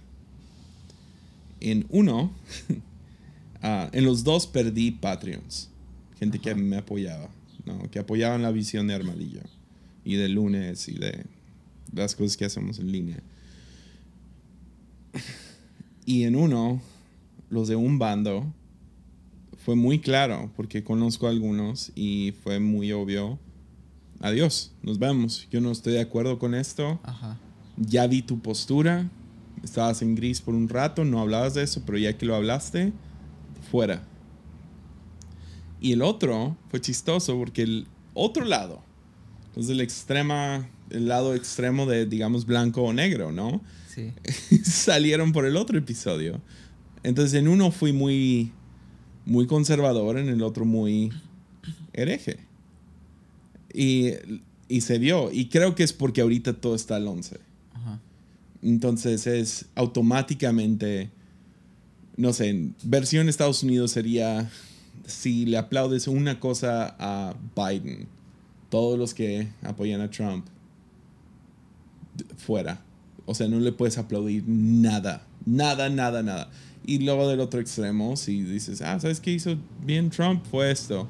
En 1.61 1.85
uno, 1.87 2.33
ah, 3.61 3.89
en 3.93 4.03
los 4.03 4.25
dos 4.25 4.47
perdí 4.47 4.91
Patreons. 4.91 5.69
Gente 6.19 6.39
que 6.39 6.53
me 6.55 6.75
apoyaba, 6.75 7.29
¿no? 7.65 7.89
que 7.89 7.99
apoyaban 7.99 8.41
la 8.41 8.51
visión 8.51 8.87
de 8.87 8.95
Armadillo 8.95 9.43
y 10.03 10.15
de 10.15 10.27
lunes 10.27 10.89
y 10.89 10.95
de 10.95 11.23
las 11.93 12.15
cosas 12.15 12.37
que 12.37 12.45
hacemos 12.45 12.79
en 12.79 12.91
línea. 12.91 13.21
Y 16.05 16.23
en 16.23 16.35
uno, 16.35 16.81
los 17.49 17.67
de 17.67 17.75
un 17.75 17.97
bando, 17.97 18.51
fue 19.63 19.75
muy 19.75 19.99
claro, 19.99 20.51
porque 20.55 20.83
conozco 20.83 21.27
a 21.27 21.29
algunos 21.29 21.91
y 21.95 22.33
fue 22.43 22.59
muy 22.59 22.91
obvio. 22.91 23.39
Adiós, 24.19 24.73
nos 24.81 24.99
vemos. 24.99 25.47
Yo 25.49 25.61
no 25.61 25.71
estoy 25.71 25.93
de 25.93 26.01
acuerdo 26.01 26.39
con 26.39 26.55
esto. 26.55 26.99
Ajá. 27.03 27.37
Ya 27.77 28.05
vi 28.07 28.21
tu 28.21 28.39
postura. 28.39 29.09
Estabas 29.63 30.01
en 30.01 30.15
gris 30.15 30.41
por 30.41 30.55
un 30.55 30.67
rato, 30.67 31.05
no 31.05 31.21
hablabas 31.21 31.53
de 31.53 31.63
eso, 31.63 31.83
pero 31.85 31.97
ya 31.97 32.17
que 32.17 32.25
lo 32.25 32.35
hablaste, 32.35 32.91
fuera. 33.71 34.03
Y 35.79 35.93
el 35.93 36.01
otro 36.01 36.57
fue 36.69 36.81
chistoso 36.81 37.37
porque 37.37 37.61
el 37.61 37.87
otro 38.13 38.43
lado, 38.43 38.81
los 39.55 39.67
del 39.67 39.79
extrema, 39.79 40.67
el 40.93 41.07
lado 41.07 41.35
extremo 41.35 41.85
de, 41.85 42.05
digamos, 42.05 42.45
blanco 42.45 42.83
o 42.83 42.93
negro, 42.93 43.31
¿no? 43.31 43.61
Sí. 43.87 44.11
salieron 44.63 45.31
por 45.31 45.45
el 45.45 45.57
otro 45.57 45.77
episodio. 45.77 46.41
Entonces 47.03 47.33
en 47.39 47.47
uno 47.47 47.71
fui 47.71 47.91
muy, 47.93 48.51
muy 49.25 49.45
conservador, 49.45 50.17
en 50.17 50.29
el 50.29 50.41
otro 50.41 50.65
muy 50.65 51.11
hereje. 51.93 52.37
Y, 53.73 54.11
y 54.67 54.81
se 54.81 54.99
vio. 54.99 55.31
Y 55.31 55.49
creo 55.49 55.75
que 55.75 55.83
es 55.83 55.93
porque 55.93 56.21
ahorita 56.21 56.53
todo 56.53 56.75
está 56.75 56.95
al 56.95 57.07
11. 57.07 57.39
Ajá. 57.73 57.99
Entonces 58.61 59.27
es 59.27 59.65
automáticamente, 59.75 61.09
no 62.15 62.31
sé, 62.31 62.69
versión 62.83 63.27
Estados 63.27 63.63
Unidos 63.63 63.91
sería, 63.91 64.49
si 65.05 65.45
le 65.45 65.57
aplaudes 65.57 66.07
una 66.07 66.39
cosa 66.39 66.95
a 66.97 67.35
Biden, 67.55 68.07
todos 68.69 68.97
los 68.97 69.13
que 69.13 69.49
apoyan 69.61 69.99
a 70.01 70.09
Trump, 70.09 70.47
fuera. 72.37 72.81
O 73.25 73.35
sea, 73.35 73.47
no 73.47 73.59
le 73.59 73.71
puedes 73.71 73.97
aplaudir 73.97 74.43
nada, 74.47 75.25
nada, 75.45 75.89
nada, 75.89 76.23
nada. 76.23 76.49
Y 76.85 76.99
luego 76.99 77.29
del 77.29 77.39
otro 77.39 77.61
extremo, 77.61 78.17
si 78.17 78.43
dices, 78.43 78.81
ah, 78.81 78.99
¿sabes 78.99 79.19
qué 79.21 79.31
hizo 79.31 79.57
bien 79.85 80.09
Trump? 80.09 80.43
Fue 80.49 80.69
esto. 80.69 81.07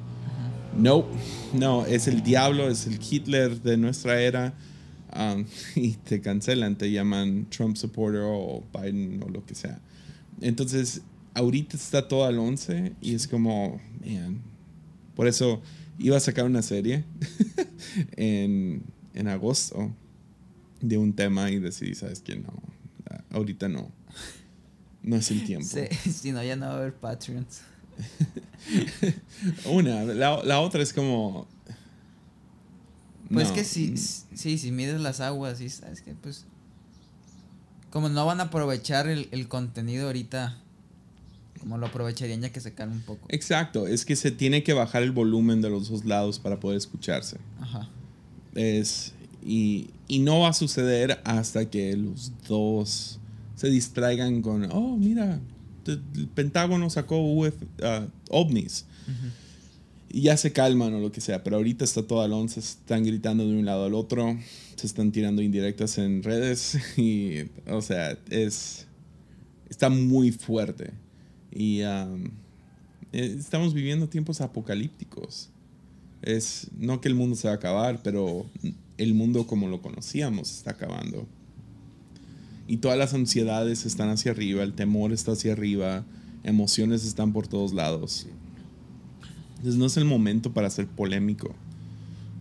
No, 0.78 1.04
no, 1.52 1.84
es 1.86 2.06
el 2.06 2.22
diablo, 2.22 2.68
es 2.68 2.86
el 2.86 2.98
Hitler 3.00 3.60
de 3.62 3.76
nuestra 3.76 4.20
era. 4.20 4.54
um, 5.16 5.44
y 5.74 5.92
te 5.92 6.20
cancelan, 6.20 6.76
te 6.76 6.90
llaman 6.90 7.46
Trump 7.50 7.76
supporter 7.76 8.22
o 8.24 8.62
Biden 8.72 9.22
o 9.24 9.28
lo 9.28 9.44
que 9.44 9.54
sea. 9.54 9.80
Entonces, 10.40 11.02
ahorita 11.34 11.76
está 11.76 12.06
todo 12.06 12.24
al 12.24 12.38
11 12.38 12.92
y 13.00 13.14
es 13.14 13.26
como, 13.26 13.80
man. 14.04 14.40
Por 15.16 15.28
eso 15.28 15.60
iba 15.98 16.16
a 16.16 16.20
sacar 16.20 16.44
una 16.44 16.62
serie 16.62 17.04
en, 18.16 18.82
en 19.14 19.28
agosto 19.28 19.92
de 20.88 20.98
un 20.98 21.14
tema 21.14 21.50
y 21.50 21.58
decidí, 21.58 21.94
sabes 21.94 22.20
que 22.20 22.36
no, 22.36 22.52
ahorita 23.30 23.68
no. 23.68 23.90
No 25.02 25.16
es 25.16 25.30
el 25.30 25.44
tiempo. 25.44 25.66
Sí, 25.68 26.10
si 26.10 26.32
no, 26.32 26.42
ya 26.42 26.56
no 26.56 26.66
va 26.66 26.72
a 26.72 26.76
haber 26.76 26.94
Patreons. 26.94 27.60
Una, 29.70 30.02
la, 30.04 30.42
la, 30.42 30.60
otra 30.60 30.82
es 30.82 30.92
como... 30.92 31.46
Pues 33.30 33.50
que 33.50 33.64
sí, 33.64 33.96
sí, 33.96 34.58
si 34.58 34.70
mides 34.70 35.00
las 35.00 35.20
aguas 35.20 35.60
y 35.60 35.68
sabes 35.68 36.00
que 36.02 36.14
pues... 36.14 36.46
Como 37.90 38.08
no 38.08 38.26
van 38.26 38.40
a 38.40 38.44
aprovechar 38.44 39.08
el, 39.08 39.28
el 39.30 39.48
contenido 39.48 40.06
ahorita 40.06 40.58
como 41.64 41.78
lo 41.78 41.86
aprovecharían 41.86 42.42
ya 42.42 42.52
que 42.52 42.60
se 42.60 42.74
calme 42.74 42.96
un 42.96 43.00
poco. 43.00 43.26
Exacto, 43.30 43.86
es 43.86 44.04
que 44.04 44.16
se 44.16 44.30
tiene 44.30 44.62
que 44.62 44.74
bajar 44.74 45.02
el 45.02 45.12
volumen 45.12 45.62
de 45.62 45.70
los 45.70 45.88
dos 45.88 46.04
lados 46.04 46.38
para 46.38 46.60
poder 46.60 46.76
escucharse. 46.76 47.38
Ajá. 47.58 47.88
Es, 48.54 49.14
y, 49.44 49.90
y 50.08 50.20
no 50.20 50.40
va 50.40 50.48
a 50.48 50.52
suceder 50.52 51.20
hasta 51.24 51.68
que 51.68 51.96
los 51.96 52.32
dos 52.48 53.18
se 53.56 53.68
distraigan 53.68 54.42
con, 54.42 54.70
oh, 54.72 54.96
mira, 54.96 55.40
el 55.86 56.28
Pentágono 56.34 56.88
sacó 56.90 57.18
Uf, 57.18 57.54
uh, 57.82 58.08
ovnis. 58.30 58.86
Y 60.08 60.22
ya 60.22 60.36
se 60.36 60.52
calman 60.52 60.94
o 60.94 61.00
lo 61.00 61.12
que 61.12 61.20
sea, 61.20 61.42
pero 61.42 61.56
ahorita 61.56 61.84
está 61.84 62.06
todo 62.06 62.22
al 62.22 62.48
se 62.48 62.60
están 62.60 63.04
gritando 63.04 63.46
de 63.46 63.54
un 63.54 63.64
lado 63.64 63.84
al 63.84 63.94
otro, 63.94 64.38
se 64.76 64.86
están 64.86 65.10
tirando 65.10 65.42
indirectas 65.42 65.98
en 65.98 66.22
redes 66.22 66.78
y, 66.96 67.50
o 67.66 67.82
sea, 67.82 68.16
es, 68.30 68.86
está 69.68 69.90
muy 69.90 70.30
fuerte. 70.30 70.92
Y 71.50 71.82
um, 71.82 72.30
estamos 73.12 73.74
viviendo 73.74 74.08
tiempos 74.08 74.40
apocalípticos. 74.40 75.50
Es 76.22 76.68
no 76.78 77.00
que 77.00 77.08
el 77.08 77.14
mundo 77.14 77.36
se 77.36 77.48
va 77.48 77.54
a 77.54 77.56
acabar, 77.56 78.00
pero 78.02 78.46
el 78.98 79.14
mundo 79.14 79.46
como 79.46 79.68
lo 79.68 79.82
conocíamos 79.82 80.50
está 80.50 80.72
acabando. 80.72 81.26
Y 82.66 82.78
todas 82.78 82.98
las 82.98 83.12
ansiedades 83.12 83.84
están 83.84 84.08
hacia 84.08 84.32
arriba, 84.32 84.62
el 84.62 84.72
temor 84.72 85.12
está 85.12 85.32
hacia 85.32 85.52
arriba, 85.52 86.04
emociones 86.44 87.04
están 87.04 87.32
por 87.32 87.46
todos 87.46 87.72
lados. 87.72 88.26
Entonces 89.56 89.76
no 89.76 89.86
es 89.86 89.96
el 89.96 90.04
momento 90.04 90.52
para 90.52 90.70
ser 90.70 90.86
polémico. 90.86 91.54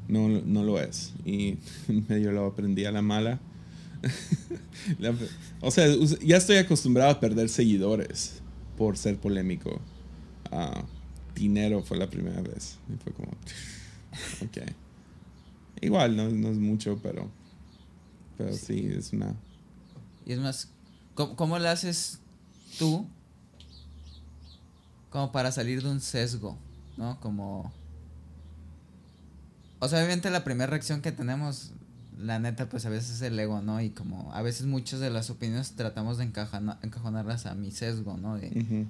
No, 0.07 0.27
no 0.27 0.63
lo 0.63 0.79
es. 0.79 1.13
Y 1.25 1.57
medio 2.09 2.31
lo 2.31 2.45
aprendí 2.45 2.85
a 2.85 2.91
la 2.91 3.01
mala. 3.01 3.39
o 5.61 5.71
sea, 5.71 5.87
ya 6.21 6.37
estoy 6.37 6.57
acostumbrado 6.57 7.11
a 7.11 7.19
perder 7.19 7.49
seguidores 7.49 8.41
por 8.77 8.97
ser 8.97 9.17
polémico. 9.17 9.81
Uh, 10.51 10.83
dinero 11.35 11.81
fue 11.81 11.97
la 11.97 12.09
primera 12.09 12.41
vez. 12.41 12.77
Y 12.93 12.97
fue 13.01 13.13
como, 13.13 13.29
ok. 14.41 14.73
Igual, 15.83 16.15
no, 16.15 16.29
no 16.29 16.47
es 16.47 16.57
mucho, 16.57 16.97
pero, 17.03 17.29
pero 18.37 18.53
sí. 18.53 18.89
es 18.97 19.11
una... 19.11 19.35
Y 20.25 20.31
es 20.31 20.39
más, 20.39 20.69
¿cómo, 21.13 21.35
¿cómo 21.35 21.59
le 21.59 21.67
haces 21.67 22.19
tú 22.79 23.05
como 25.09 25.33
para 25.33 25.51
salir 25.51 25.83
de 25.83 25.89
un 25.89 25.99
sesgo? 25.99 26.57
¿No? 26.95 27.19
Como... 27.19 27.73
O 29.79 29.89
sea, 29.89 29.99
obviamente 29.99 30.29
la 30.29 30.45
primera 30.45 30.69
reacción 30.69 31.01
que 31.01 31.11
tenemos, 31.11 31.71
la 32.17 32.39
neta, 32.39 32.69
pues 32.69 32.85
a 32.85 32.89
veces 32.89 33.15
es 33.15 33.21
el 33.21 33.37
ego, 33.37 33.61
¿no? 33.61 33.81
Y 33.81 33.89
como 33.89 34.33
a 34.33 34.41
veces 34.41 34.65
muchas 34.65 35.01
de 35.01 35.09
las 35.09 35.29
opiniones 35.29 35.73
tratamos 35.73 36.17
de 36.17 36.23
encajonarlas 36.23 37.45
a 37.45 37.55
mi 37.55 37.71
sesgo, 37.71 38.15
¿no? 38.15 38.37
De, 38.37 38.87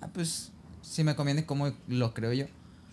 ah, 0.00 0.08
pues 0.12 0.50
si 0.82 1.04
me 1.04 1.14
conviene 1.14 1.46
como 1.46 1.72
lo 1.86 2.14
creo 2.14 2.32
yo. 2.32 2.46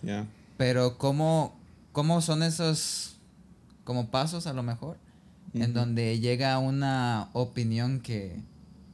Ya. 0.04 0.28
Pero 0.56 0.98
¿cómo, 0.98 1.58
¿cómo 1.90 2.20
son 2.20 2.44
esos 2.44 3.16
como 3.84 4.10
pasos 4.10 4.46
a 4.46 4.52
lo 4.52 4.62
mejor? 4.62 4.98
En 5.52 5.74
donde 5.74 6.20
llega 6.20 6.58
una 6.60 7.28
opinión 7.32 8.00
que 8.00 8.40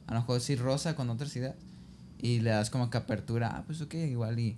a 0.07 0.13
lo 0.13 0.21
mejor 0.21 0.41
sí 0.41 0.55
rosa 0.55 0.95
con 0.95 1.09
otras 1.11 1.35
ideas 1.35 1.55
y 2.19 2.39
le 2.39 2.49
das 2.49 2.69
como 2.69 2.89
que 2.89 2.97
apertura, 2.97 3.55
ah, 3.55 3.63
pues 3.65 3.81
ok, 3.81 3.93
igual 3.93 4.39
y... 4.39 4.57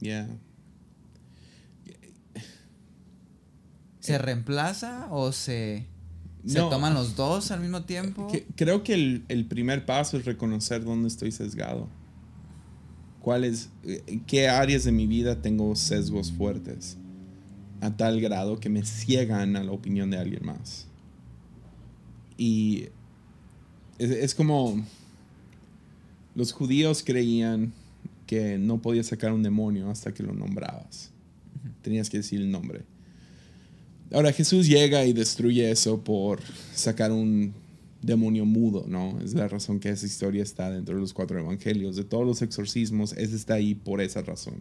Ya. 0.00 0.28
¿Se 4.00 4.18
reemplaza 4.18 5.06
o 5.10 5.30
se, 5.30 5.86
se 6.44 6.58
toman 6.58 6.94
los 6.94 7.14
dos 7.14 7.50
al 7.50 7.60
mismo 7.60 7.82
tiempo? 7.84 8.28
creo 8.56 8.82
que 8.82 8.94
el, 8.94 9.24
el, 9.28 9.44
primer 9.46 9.86
paso 9.86 10.16
es 10.16 10.24
reconocer 10.24 10.82
dónde 10.82 11.06
estoy 11.08 11.30
sesgado. 11.30 11.88
¿Cuáles, 13.20 13.68
eh, 13.84 14.20
qué 14.26 14.48
áreas 14.48 14.82
de 14.82 14.90
mi 14.90 15.06
vida 15.06 15.40
tengo 15.40 15.76
sesgos 15.76 16.32
fuertes? 16.32 16.96
A 17.82 17.96
tal 17.96 18.20
grado 18.20 18.58
que 18.58 18.70
me 18.70 18.84
ciegan 18.84 19.56
a 19.56 19.62
la 19.62 19.72
opinión 19.72 20.10
de 20.10 20.16
alguien 20.16 20.46
más. 20.46 20.86
Y 22.38 22.86
es, 23.98 24.10
es 24.10 24.34
como 24.34 24.82
los 26.34 26.52
judíos 26.52 27.02
creían 27.04 27.72
que 28.26 28.56
no 28.56 28.80
podías 28.80 29.06
sacar 29.06 29.32
un 29.32 29.42
demonio 29.42 29.90
hasta 29.90 30.14
que 30.14 30.22
lo 30.22 30.32
nombrabas. 30.32 31.10
Tenías 31.82 32.08
que 32.08 32.18
decir 32.18 32.40
el 32.40 32.50
nombre. 32.50 32.82
Ahora 34.12 34.32
Jesús 34.32 34.66
llega 34.66 35.04
y 35.04 35.12
destruye 35.12 35.70
eso 35.70 36.02
por 36.02 36.40
sacar 36.74 37.12
un 37.12 37.52
demonio 38.02 38.44
mudo, 38.44 38.84
¿no? 38.88 39.18
Es 39.24 39.34
la 39.34 39.48
razón 39.48 39.80
que 39.80 39.88
esa 39.88 40.06
historia 40.06 40.42
está 40.42 40.70
dentro 40.70 40.94
de 40.94 41.00
los 41.00 41.12
cuatro 41.12 41.38
evangelios. 41.38 41.96
De 41.96 42.04
todos 42.04 42.26
los 42.26 42.42
exorcismos, 42.42 43.12
ese 43.14 43.36
está 43.36 43.54
ahí 43.54 43.74
por 43.74 44.00
esa 44.00 44.22
razón. 44.22 44.56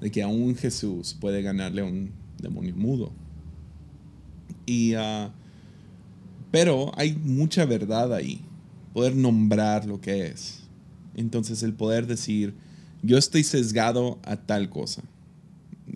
De 0.00 0.10
que 0.10 0.22
aún 0.22 0.56
Jesús 0.56 1.16
puede 1.20 1.42
ganarle 1.42 1.82
a 1.82 1.84
un 1.84 2.10
demonio 2.44 2.74
mudo. 2.76 3.12
Y, 4.66 4.94
uh, 4.94 5.30
pero 6.50 6.92
hay 6.96 7.14
mucha 7.16 7.64
verdad 7.64 8.14
ahí. 8.14 8.40
Poder 8.92 9.16
nombrar 9.16 9.86
lo 9.86 10.00
que 10.00 10.26
es. 10.26 10.60
Entonces 11.16 11.62
el 11.62 11.74
poder 11.74 12.06
decir, 12.06 12.54
yo 13.02 13.18
estoy 13.18 13.42
sesgado 13.42 14.18
a 14.22 14.36
tal 14.36 14.70
cosa. 14.70 15.02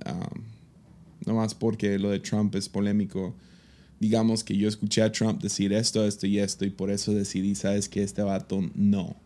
Um, 0.05 0.43
no 1.27 1.35
más 1.35 1.55
porque 1.55 1.99
lo 1.99 2.11
de 2.11 2.21
Trump 2.21 2.55
es 2.55 2.69
polémico. 2.69 3.35
Digamos 4.01 4.45
que 4.45 4.57
yo 4.57 4.69
escuché 4.69 5.03
a 5.03 5.13
Trump 5.13 5.43
decir 5.43 5.73
esto, 5.73 6.05
esto 6.05 6.27
y 6.27 6.39
esto, 6.39 6.65
y 6.65 6.71
por 6.71 6.91
eso 6.91 7.13
decidí, 7.13 7.55
sabes 7.55 7.89
que 7.89 8.03
este 8.03 8.23
vato 8.23 8.61
no. 8.75 9.17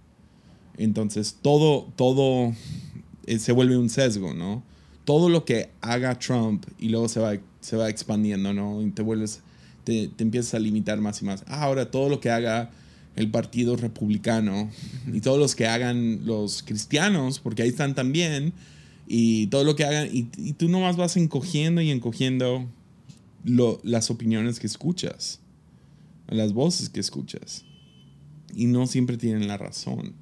Entonces 0.78 1.38
todo, 1.42 1.92
todo 1.96 2.54
eh, 3.26 3.38
se 3.38 3.52
vuelve 3.52 3.76
un 3.76 3.90
sesgo, 3.90 4.34
¿no? 4.34 4.62
Todo 5.04 5.28
lo 5.28 5.44
que 5.44 5.70
haga 5.80 6.18
Trump 6.18 6.64
y 6.78 6.88
luego 6.88 7.08
se 7.08 7.20
va, 7.20 7.34
se 7.60 7.76
va 7.76 7.88
expandiendo, 7.88 8.52
¿no? 8.52 8.82
Y 8.82 8.90
te 8.90 9.02
vuelves, 9.02 9.40
te, 9.84 10.08
te 10.08 10.22
empiezas 10.22 10.54
a 10.54 10.58
limitar 10.58 11.00
más 11.00 11.22
y 11.22 11.24
más. 11.24 11.44
Ah, 11.46 11.64
ahora 11.64 11.90
todo 11.90 12.08
lo 12.08 12.20
que 12.20 12.30
haga 12.30 12.70
el 13.16 13.30
partido 13.30 13.76
republicano 13.76 14.70
y 15.12 15.20
todos 15.20 15.38
los 15.38 15.54
que 15.54 15.66
hagan 15.66 16.24
los 16.24 16.62
cristianos, 16.62 17.38
porque 17.38 17.62
ahí 17.62 17.68
están 17.68 17.94
también, 17.94 18.52
y 19.06 19.48
todo 19.48 19.64
lo 19.64 19.76
que 19.76 19.84
hagan, 19.84 20.08
y, 20.10 20.24
tú 20.54 20.68
nomás 20.68 20.96
vas 20.96 21.16
encogiendo 21.16 21.80
y 21.80 21.90
encogiendo 21.90 22.66
las 23.44 24.10
opiniones 24.10 24.60
que 24.60 24.66
escuchas, 24.66 25.40
las 26.28 26.52
voces 26.52 26.88
que 26.88 27.00
escuchas, 27.00 27.64
y 28.54 28.66
no 28.66 28.86
siempre 28.86 29.16
tienen 29.16 29.48
la 29.48 29.58
razón. 29.58 30.14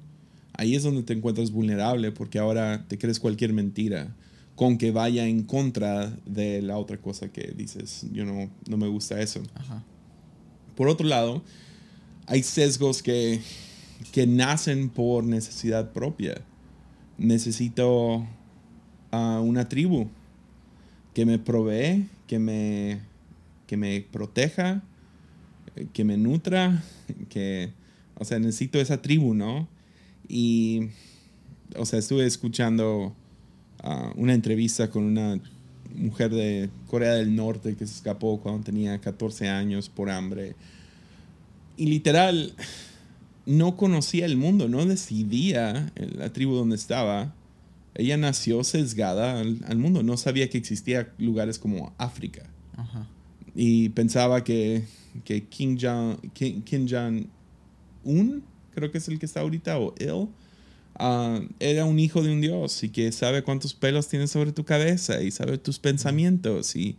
Ahí 0.53 0.75
es 0.75 0.83
donde 0.83 1.03
te 1.03 1.13
encuentras 1.13 1.51
vulnerable 1.51 2.11
porque 2.11 2.37
ahora 2.37 2.85
te 2.87 2.97
crees 2.97 3.19
cualquier 3.19 3.53
mentira 3.53 4.13
con 4.61 4.77
que 4.77 4.91
vaya 4.91 5.25
en 5.25 5.41
contra 5.41 6.15
de 6.23 6.61
la 6.61 6.77
otra 6.77 6.97
cosa 6.97 7.29
que 7.29 7.51
dices, 7.57 8.05
yo 8.11 8.25
no, 8.25 8.47
no 8.69 8.77
me 8.77 8.87
gusta 8.87 9.19
eso. 9.19 9.41
Por 10.75 10.87
otro 10.87 11.07
lado, 11.07 11.41
hay 12.27 12.43
sesgos 12.43 13.01
que, 13.01 13.41
que 14.11 14.27
nacen 14.27 14.89
por 14.89 15.23
necesidad 15.23 15.91
propia. 15.93 16.43
Necesito 17.17 18.23
a 19.09 19.39
una 19.39 19.67
tribu 19.67 20.09
que 21.15 21.25
me 21.25 21.39
provee, 21.39 22.07
que 22.27 22.37
me, 22.37 23.01
que 23.65 23.77
me 23.77 24.01
proteja, 24.11 24.83
que 25.91 26.03
me 26.03 26.17
nutra, 26.17 26.83
que, 27.29 27.73
o 28.13 28.25
sea, 28.25 28.37
necesito 28.37 28.79
esa 28.79 29.01
tribu, 29.01 29.33
¿no? 29.33 29.67
Y, 30.27 30.89
o 31.75 31.87
sea, 31.87 31.97
estuve 31.97 32.27
escuchando 32.27 33.15
ah, 33.81 34.13
una 34.15 34.33
entrevista 34.33 34.89
con 34.89 35.03
una 35.03 35.39
mujer 35.95 36.31
de 36.31 36.69
Corea 36.87 37.13
del 37.13 37.35
Norte 37.35 37.75
que 37.75 37.85
se 37.85 37.95
escapó 37.95 38.39
cuando 38.39 38.63
tenía 38.63 38.99
14 38.99 39.49
años 39.49 39.89
por 39.89 40.09
hambre. 40.09 40.55
Y 41.77 41.87
literal, 41.87 42.53
no 43.45 43.75
conocía 43.77 44.25
el 44.25 44.37
mundo, 44.37 44.69
no 44.69 44.85
decidía 44.85 45.91
la 45.95 46.31
tribu 46.31 46.55
donde 46.55 46.75
estaba 46.75 47.33
ella 47.95 48.17
nació 48.17 48.63
sesgada 48.63 49.39
al, 49.39 49.77
mundo, 49.77 50.01
no 50.01 50.15
sabía 50.15 50.49
que 50.49 50.57
existía 50.57 51.11
lugares 51.17 51.59
como 51.59 51.93
África. 51.97 52.43
Y 53.53 53.89
pensaba 53.89 54.43
que, 54.43 54.85
que 55.25 55.43
King 55.43 55.77
Jong, 55.79 56.31
King, 56.33 57.25
un 58.03 58.43
creo 58.73 58.91
que 58.91 58.97
es 58.97 59.07
el 59.09 59.19
que 59.19 59.25
está 59.25 59.41
ahorita, 59.41 59.77
o 59.77 59.93
él, 59.97 60.29
ah, 61.01 61.41
era 61.59 61.83
un 61.85 61.97
hijo 61.99 62.21
de 62.23 62.31
un 62.31 62.39
dios 62.41 62.83
y 62.83 62.89
que 62.89 63.11
sabe 63.11 63.41
cuántos 63.43 63.73
pelos 63.73 64.07
tienes 64.07 64.31
sobre 64.31 64.51
tu 64.53 64.63
cabeza 64.63 65.21
y 65.21 65.31
sabe 65.31 65.57
tus 65.57 65.79
pensamientos 65.79 66.75
y, 66.75 66.95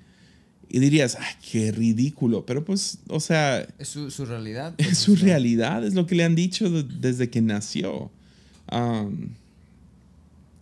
Y 0.75 0.79
dirías, 0.79 1.17
ay, 1.21 1.35
qué 1.51 1.71
ridículo. 1.71 2.45
Pero 2.47 2.65
pues, 2.65 2.99
o 3.09 3.21
sea, 3.21 3.67
Es 3.79 3.89
su, 3.89 4.11
su 4.11 4.25
realidad. 4.25 4.75
es 4.79 4.87
pues, 4.87 4.99
su 4.99 5.17
realidad, 5.17 5.85
es 5.87 5.93
lo 5.95 6.07
que 6.07 6.15
le 6.15 6.25
han 6.25 6.35
dicho 6.35 6.71
de- 6.71 6.83
desde 6.85 7.29
que 7.31 7.41
nació. 7.43 8.11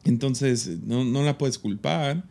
Entonces, 0.05 0.69
no, 0.87 1.05
no 1.05 1.23
la 1.23 1.39
puedes 1.39 1.59
culpar. 1.59 2.25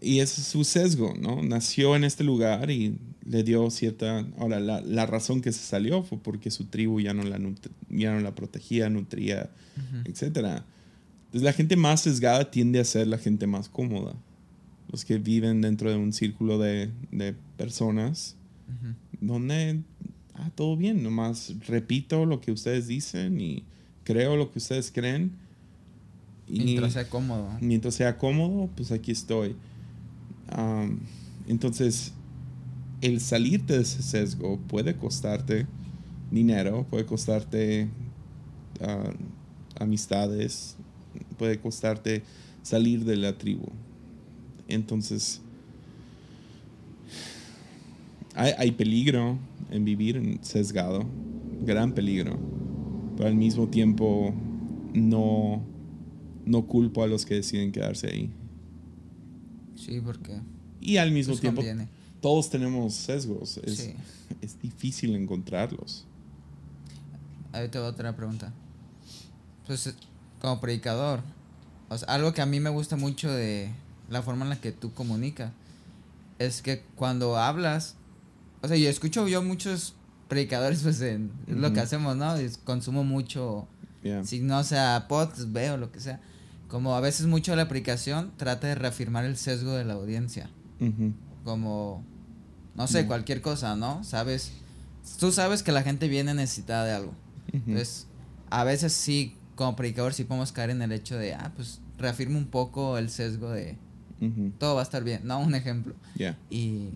Y 0.00 0.20
ese 0.20 0.40
es 0.40 0.46
su 0.46 0.62
sesgo, 0.64 1.14
¿no? 1.20 1.42
Nació 1.42 1.96
en 1.96 2.04
este 2.04 2.22
lugar 2.24 2.70
y 2.70 2.96
le 3.24 3.42
dio 3.42 3.68
cierta... 3.70 4.24
Ahora, 4.38 4.60
la, 4.60 4.80
la 4.80 5.06
razón 5.06 5.40
que 5.40 5.50
se 5.52 5.58
salió 5.60 6.02
fue 6.04 6.18
porque 6.18 6.50
su 6.50 6.66
tribu 6.66 7.00
ya 7.00 7.14
no 7.14 7.24
la, 7.24 7.38
nut- 7.38 7.70
ya 7.90 8.12
no 8.12 8.20
la 8.20 8.34
protegía, 8.34 8.88
nutría, 8.90 9.50
Ujú. 9.76 10.02
etc. 10.08 10.22
Entonces, 10.36 11.42
la 11.42 11.52
gente 11.52 11.76
más 11.76 12.02
sesgada 12.02 12.50
tiende 12.50 12.78
a 12.80 12.84
ser 12.84 13.08
la 13.08 13.18
gente 13.18 13.46
más 13.46 13.68
cómoda. 13.68 14.14
Los 14.90 15.04
que 15.04 15.18
viven 15.18 15.60
dentro 15.60 15.90
de 15.90 15.96
un 15.96 16.12
círculo 16.12 16.58
de, 16.58 16.90
de 17.10 17.34
personas 17.56 18.36
Ujú. 18.68 18.94
donde 19.20 19.80
ah, 20.34 20.50
todo 20.54 20.76
bien, 20.76 21.02
nomás 21.02 21.52
repito 21.66 22.24
lo 22.24 22.40
que 22.40 22.52
ustedes 22.52 22.86
dicen 22.86 23.40
y 23.40 23.64
creo 24.04 24.36
lo 24.36 24.52
que 24.52 24.58
ustedes 24.60 24.90
creen. 24.92 25.32
Y 26.46 26.60
Mientras 26.60 26.92
sea 26.94 27.08
cómodo. 27.08 27.50
mientras 27.60 27.94
sea 27.96 28.16
cómodo, 28.16 28.70
pues 28.76 28.90
aquí 28.92 29.10
estoy. 29.12 29.54
Am, 30.50 31.00
entonces, 31.46 32.12
el 33.00 33.20
salirte 33.20 33.74
de 33.74 33.82
ese 33.82 34.02
sesgo 34.02 34.58
puede 34.68 34.96
costarte 34.96 35.66
dinero, 36.30 36.86
puede 36.90 37.06
costarte 37.06 37.88
amistades, 39.78 40.76
puede 41.36 41.58
costarte 41.58 42.22
salir 42.62 43.04
de 43.04 43.16
la 43.16 43.36
tribu. 43.36 43.66
Entonces, 44.68 45.40
hay, 48.34 48.52
hay 48.58 48.72
peligro 48.72 49.38
en 49.70 49.84
vivir 49.84 50.38
sesgado, 50.42 51.06
gran 51.64 51.92
peligro, 51.92 52.38
pero 53.16 53.28
al 53.28 53.34
mismo 53.34 53.68
tiempo 53.68 54.34
no, 54.94 55.62
no 56.44 56.66
culpo 56.66 57.02
a 57.02 57.06
los 57.06 57.24
que 57.24 57.34
deciden 57.34 57.72
quedarse 57.72 58.08
ahí. 58.08 58.30
Sí, 59.78 60.00
porque 60.00 60.40
Y 60.80 60.96
al 60.96 61.10
mismo 61.12 61.32
pues, 61.32 61.40
tiempo, 61.40 61.60
conviene. 61.60 61.88
todos 62.20 62.50
tenemos 62.50 62.94
sesgos. 62.94 63.58
Es, 63.58 63.76
Sí. 63.78 63.94
es 64.42 64.60
difícil 64.60 65.14
encontrarlos. 65.14 66.04
Ahí 67.52 67.68
te 67.68 67.78
va 67.78 67.88
otra 67.88 68.14
pregunta. 68.14 68.52
Pues 69.66 69.86
eh, 69.86 69.94
como 70.40 70.60
predicador, 70.60 71.20
o 71.88 71.96
sea, 71.98 72.08
algo 72.08 72.32
que 72.32 72.42
a 72.42 72.46
mí 72.46 72.60
me 72.60 72.70
gusta 72.70 72.96
mucho 72.96 73.30
de 73.32 73.70
la 74.10 74.22
forma 74.22 74.44
en 74.44 74.50
la 74.50 74.60
que 74.60 74.72
tú 74.72 74.92
comunicas 74.92 75.52
es 76.38 76.62
que 76.62 76.82
cuando 76.94 77.36
hablas, 77.36 77.96
o 78.62 78.68
sea, 78.68 78.76
yo 78.76 78.88
escucho 78.88 79.26
yo 79.28 79.42
muchos 79.42 79.94
predicadores, 80.28 80.82
pues 80.82 81.00
en, 81.00 81.30
lo 81.46 81.72
que 81.72 81.80
hacemos, 81.80 82.16
¿no? 82.16 82.36
Es- 82.36 82.58
consumo 82.58 83.02
mucho, 83.04 83.66
Yeah. 84.04 84.24
si 84.24 84.38
no 84.40 84.62
sea 84.62 85.06
pods, 85.08 85.52
veo 85.52 85.76
lo 85.76 85.90
que 85.90 85.98
sea. 86.00 86.20
Como 86.68 86.94
a 86.94 87.00
veces 87.00 87.26
mucho 87.26 87.56
la 87.56 87.66
predicación 87.68 88.32
trata 88.36 88.66
de 88.66 88.74
reafirmar 88.74 89.24
el 89.24 89.36
sesgo 89.36 89.72
de 89.72 89.84
la 89.84 89.94
audiencia. 89.94 90.50
Como, 91.44 92.04
no 92.76 92.86
sé, 92.86 93.06
cualquier 93.06 93.40
cosa, 93.40 93.74
¿no? 93.74 94.04
Sabes, 94.04 94.52
tú 95.18 95.32
sabes 95.32 95.62
que 95.62 95.72
la 95.72 95.82
gente 95.82 96.08
viene 96.08 96.34
necesitada 96.34 96.84
de 96.84 96.92
algo. 96.92 97.14
Entonces, 97.52 98.06
a 98.50 98.64
veces 98.64 98.92
sí, 98.92 99.34
como 99.54 99.74
predicador, 99.76 100.12
sí 100.12 100.24
podemos 100.24 100.52
caer 100.52 100.70
en 100.70 100.82
el 100.82 100.92
hecho 100.92 101.16
de, 101.16 101.34
ah, 101.34 101.52
pues 101.56 101.80
reafirma 101.96 102.38
un 102.38 102.46
poco 102.46 102.98
el 102.98 103.10
sesgo 103.10 103.50
de 103.50 103.76
todo 104.58 104.74
va 104.74 104.80
a 104.80 104.84
estar 104.84 105.04
bien, 105.04 105.22
¿no? 105.24 105.38
Un 105.40 105.54
ejemplo. 105.54 105.94
Yeah. 106.16 106.36
Y, 106.50 106.90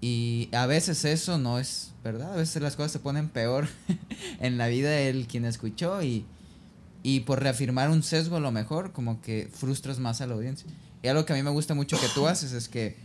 y 0.00 0.48
a 0.52 0.66
veces 0.66 1.04
eso 1.04 1.38
no 1.38 1.58
es 1.58 1.92
verdad, 2.04 2.34
a 2.34 2.36
veces 2.36 2.62
las 2.62 2.76
cosas 2.76 2.92
se 2.92 3.00
ponen 3.00 3.28
peor 3.28 3.66
en 4.40 4.56
la 4.56 4.68
vida 4.68 4.90
del 4.90 5.26
quien 5.26 5.44
escuchó 5.44 6.02
y, 6.02 6.24
y 7.08 7.20
por 7.20 7.42
reafirmar 7.42 7.88
un 7.88 8.02
sesgo 8.02 8.36
a 8.36 8.40
lo 8.40 8.52
mejor, 8.52 8.92
como 8.92 9.22
que 9.22 9.48
frustras 9.50 9.98
más 9.98 10.20
a 10.20 10.26
la 10.26 10.34
audiencia. 10.34 10.68
Y 11.02 11.08
algo 11.08 11.24
que 11.24 11.32
a 11.32 11.36
mí 11.36 11.42
me 11.42 11.48
gusta 11.48 11.72
mucho 11.72 11.98
que 11.98 12.06
tú 12.14 12.26
haces 12.26 12.52
es 12.52 12.68
que 12.68 12.96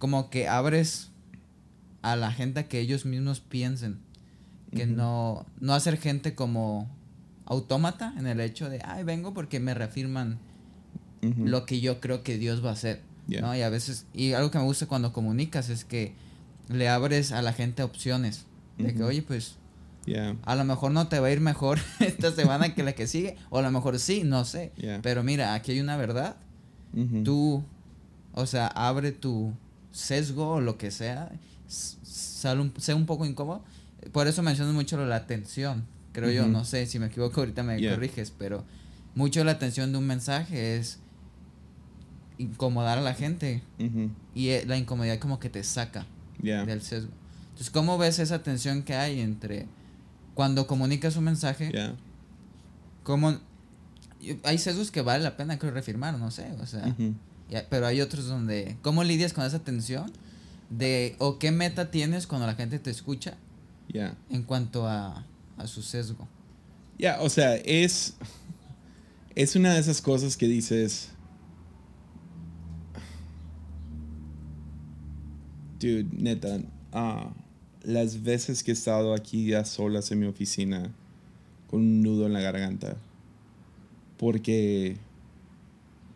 como 0.00 0.30
que 0.30 0.48
abres 0.48 1.10
a 2.02 2.16
la 2.16 2.32
gente 2.32 2.58
a 2.58 2.68
que 2.68 2.80
ellos 2.80 3.04
mismos 3.06 3.38
piensen. 3.38 4.00
Que 4.74 4.84
Ujú. 4.86 4.94
no, 4.96 5.46
no 5.60 5.74
hacer 5.74 5.96
gente 5.96 6.34
como 6.34 6.90
autómata 7.44 8.14
en 8.18 8.26
el 8.26 8.40
hecho 8.40 8.68
de, 8.68 8.80
ay, 8.84 9.04
vengo 9.04 9.32
porque 9.32 9.60
me 9.60 9.74
reafirman 9.74 10.40
Ujú. 11.22 11.46
lo 11.46 11.66
que 11.66 11.80
yo 11.80 12.00
creo 12.00 12.24
que 12.24 12.38
Dios 12.38 12.64
va 12.64 12.70
a 12.70 12.72
hacer. 12.72 13.00
Yeah. 13.28 13.42
¿no? 13.42 13.54
Y 13.54 13.62
a 13.62 13.68
veces, 13.68 14.06
y 14.12 14.32
algo 14.32 14.50
que 14.50 14.58
me 14.58 14.64
gusta 14.64 14.86
cuando 14.86 15.12
comunicas 15.12 15.68
es 15.68 15.84
que 15.84 16.14
le 16.68 16.88
abres 16.88 17.30
a 17.30 17.42
la 17.42 17.52
gente 17.52 17.84
opciones. 17.84 18.44
De 18.76 18.92
que, 18.92 18.98
Ujú. 19.02 19.08
oye, 19.10 19.22
pues 19.22 19.54
Yeah. 20.06 20.36
a 20.44 20.54
lo 20.54 20.64
mejor 20.64 20.92
no 20.92 21.08
te 21.08 21.18
va 21.20 21.26
a 21.26 21.30
ir 21.32 21.40
mejor 21.40 21.78
esta 22.00 22.30
semana 22.32 22.74
que 22.74 22.82
la 22.84 22.92
que 22.92 23.06
sigue, 23.06 23.36
o 23.50 23.58
a 23.58 23.62
lo 23.62 23.70
mejor 23.70 23.98
sí, 23.98 24.22
no 24.24 24.44
sé. 24.44 24.72
Yeah. 24.76 25.00
Pero 25.02 25.22
mira, 25.22 25.54
aquí 25.54 25.72
hay 25.72 25.80
una 25.80 25.96
verdad. 25.96 26.36
Ujú. 26.94 27.22
Tú, 27.24 27.64
o 28.32 28.46
sea, 28.46 28.68
abre 28.68 29.12
tu 29.12 29.52
sesgo 29.90 30.50
o 30.52 30.60
lo 30.60 30.78
que 30.78 30.90
sea, 30.90 31.30
sale 31.66 32.60
un, 32.60 32.72
sea 32.78 32.94
un 32.96 33.06
poco 33.06 33.26
incómodo. 33.26 33.64
Por 34.12 34.28
eso 34.28 34.42
menciono 34.42 34.72
mucho 34.72 35.04
la 35.04 35.16
atención, 35.16 35.84
creo 36.12 36.30
yo, 36.30 36.42
Ujú. 36.42 36.52
no 36.52 36.64
sé, 36.64 36.86
si 36.86 36.98
me 36.98 37.06
equivoco 37.06 37.40
ahorita 37.40 37.62
me 37.64 37.78
Yeah. 37.80 37.94
corriges, 37.94 38.30
pero 38.30 38.64
mucho 39.16 39.42
la 39.44 39.52
atención 39.52 39.90
de 39.92 39.98
un 39.98 40.06
mensaje 40.06 40.76
es 40.76 41.00
incomodar 42.38 42.98
a 42.98 43.00
la 43.00 43.14
gente 43.14 43.62
Ujú. 43.78 44.10
y 44.34 44.48
eh, 44.48 44.64
la 44.66 44.76
incomodidad 44.76 45.18
como 45.18 45.40
que 45.40 45.48
te 45.48 45.64
saca 45.64 46.06
del 46.40 46.82
sesgo. 46.82 47.10
Entonces, 47.48 47.70
¿cómo 47.70 47.96
ves 47.96 48.18
esa 48.18 48.42
tensión 48.42 48.82
que 48.82 48.94
hay 48.94 49.20
entre 49.20 49.66
cuando 50.36 50.68
comunicas 50.68 51.16
un 51.16 51.24
mensaje, 51.24 51.70
Yeah. 51.72 51.96
cómo 53.02 53.32
y- 54.20 54.38
hay 54.44 54.58
sesgos 54.58 54.92
que 54.92 55.00
vale 55.02 55.24
la 55.24 55.36
pena 55.36 55.58
creo 55.58 55.72
reafirmar, 55.72 56.16
no 56.18 56.30
sé, 56.30 56.52
o 56.60 56.66
sea, 56.66 56.86
Ujú. 56.86 57.14
ya- 57.50 57.66
pero 57.68 57.86
hay 57.86 58.00
otros 58.00 58.26
donde 58.28 58.76
¿cómo 58.82 59.02
lidias 59.02 59.32
con 59.32 59.44
esa 59.44 59.58
tensión 59.58 60.12
de 60.70 61.16
o 61.18 61.38
qué 61.40 61.50
meta 61.50 61.90
tienes 61.90 62.26
cuando 62.28 62.46
la 62.46 62.54
gente 62.54 62.78
te 62.78 62.90
escucha 62.90 63.34
Yeah. 63.88 64.14
en 64.30 64.42
cuanto 64.44 64.86
a, 64.86 65.24
a 65.56 65.66
su 65.66 65.82
sesgo? 65.82 66.28
Ya, 66.98 67.20
o 67.20 67.28
sea, 67.28 67.56
es. 67.56 68.14
Es 69.34 69.54
una 69.56 69.74
de 69.74 69.80
esas 69.80 70.00
cosas 70.00 70.36
que 70.36 70.46
dices. 70.48 71.10
Dude, 75.78 76.06
neta. 76.12 76.58
ah, 76.92 77.30
las 77.86 78.24
veces 78.24 78.64
que 78.64 78.72
he 78.72 78.74
estado 78.74 79.14
aquí 79.14 79.54
a 79.54 79.64
solas 79.64 80.10
en 80.10 80.18
mi 80.18 80.26
oficina 80.26 80.92
con 81.68 81.80
un 81.80 82.02
nudo 82.02 82.26
en 82.26 82.32
la 82.32 82.40
garganta. 82.40 82.96
Porque 84.18 84.96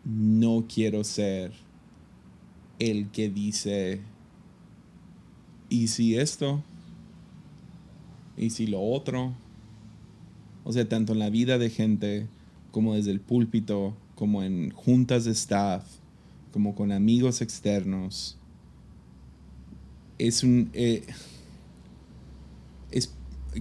no 0.03 0.65
quiero 0.67 1.05
ser 1.05 1.53
el 2.79 3.09
que 3.11 3.29
dice. 3.29 4.01
¿Y 5.69 5.87
si 5.87 6.17
esto? 6.17 6.61
¿Y 8.35 8.49
si 8.49 8.67
lo 8.67 8.81
otro? 8.81 9.33
O 10.65 10.73
sea, 10.73 10.89
tanto 10.89 11.13
en 11.13 11.19
la 11.19 11.29
vida 11.29 11.57
de 11.57 11.69
gente 11.69 12.27
como 12.71 12.95
desde 12.95 13.11
el 13.11 13.21
púlpito, 13.21 13.95
como 14.15 14.43
en 14.43 14.71
juntas 14.71 15.23
de 15.23 15.31
staff, 15.31 15.85
como 16.51 16.75
con 16.75 16.91
amigos 16.91 17.41
externos. 17.41 18.37
Es 20.17 20.43
un... 20.43 20.69
eh, 20.73 21.05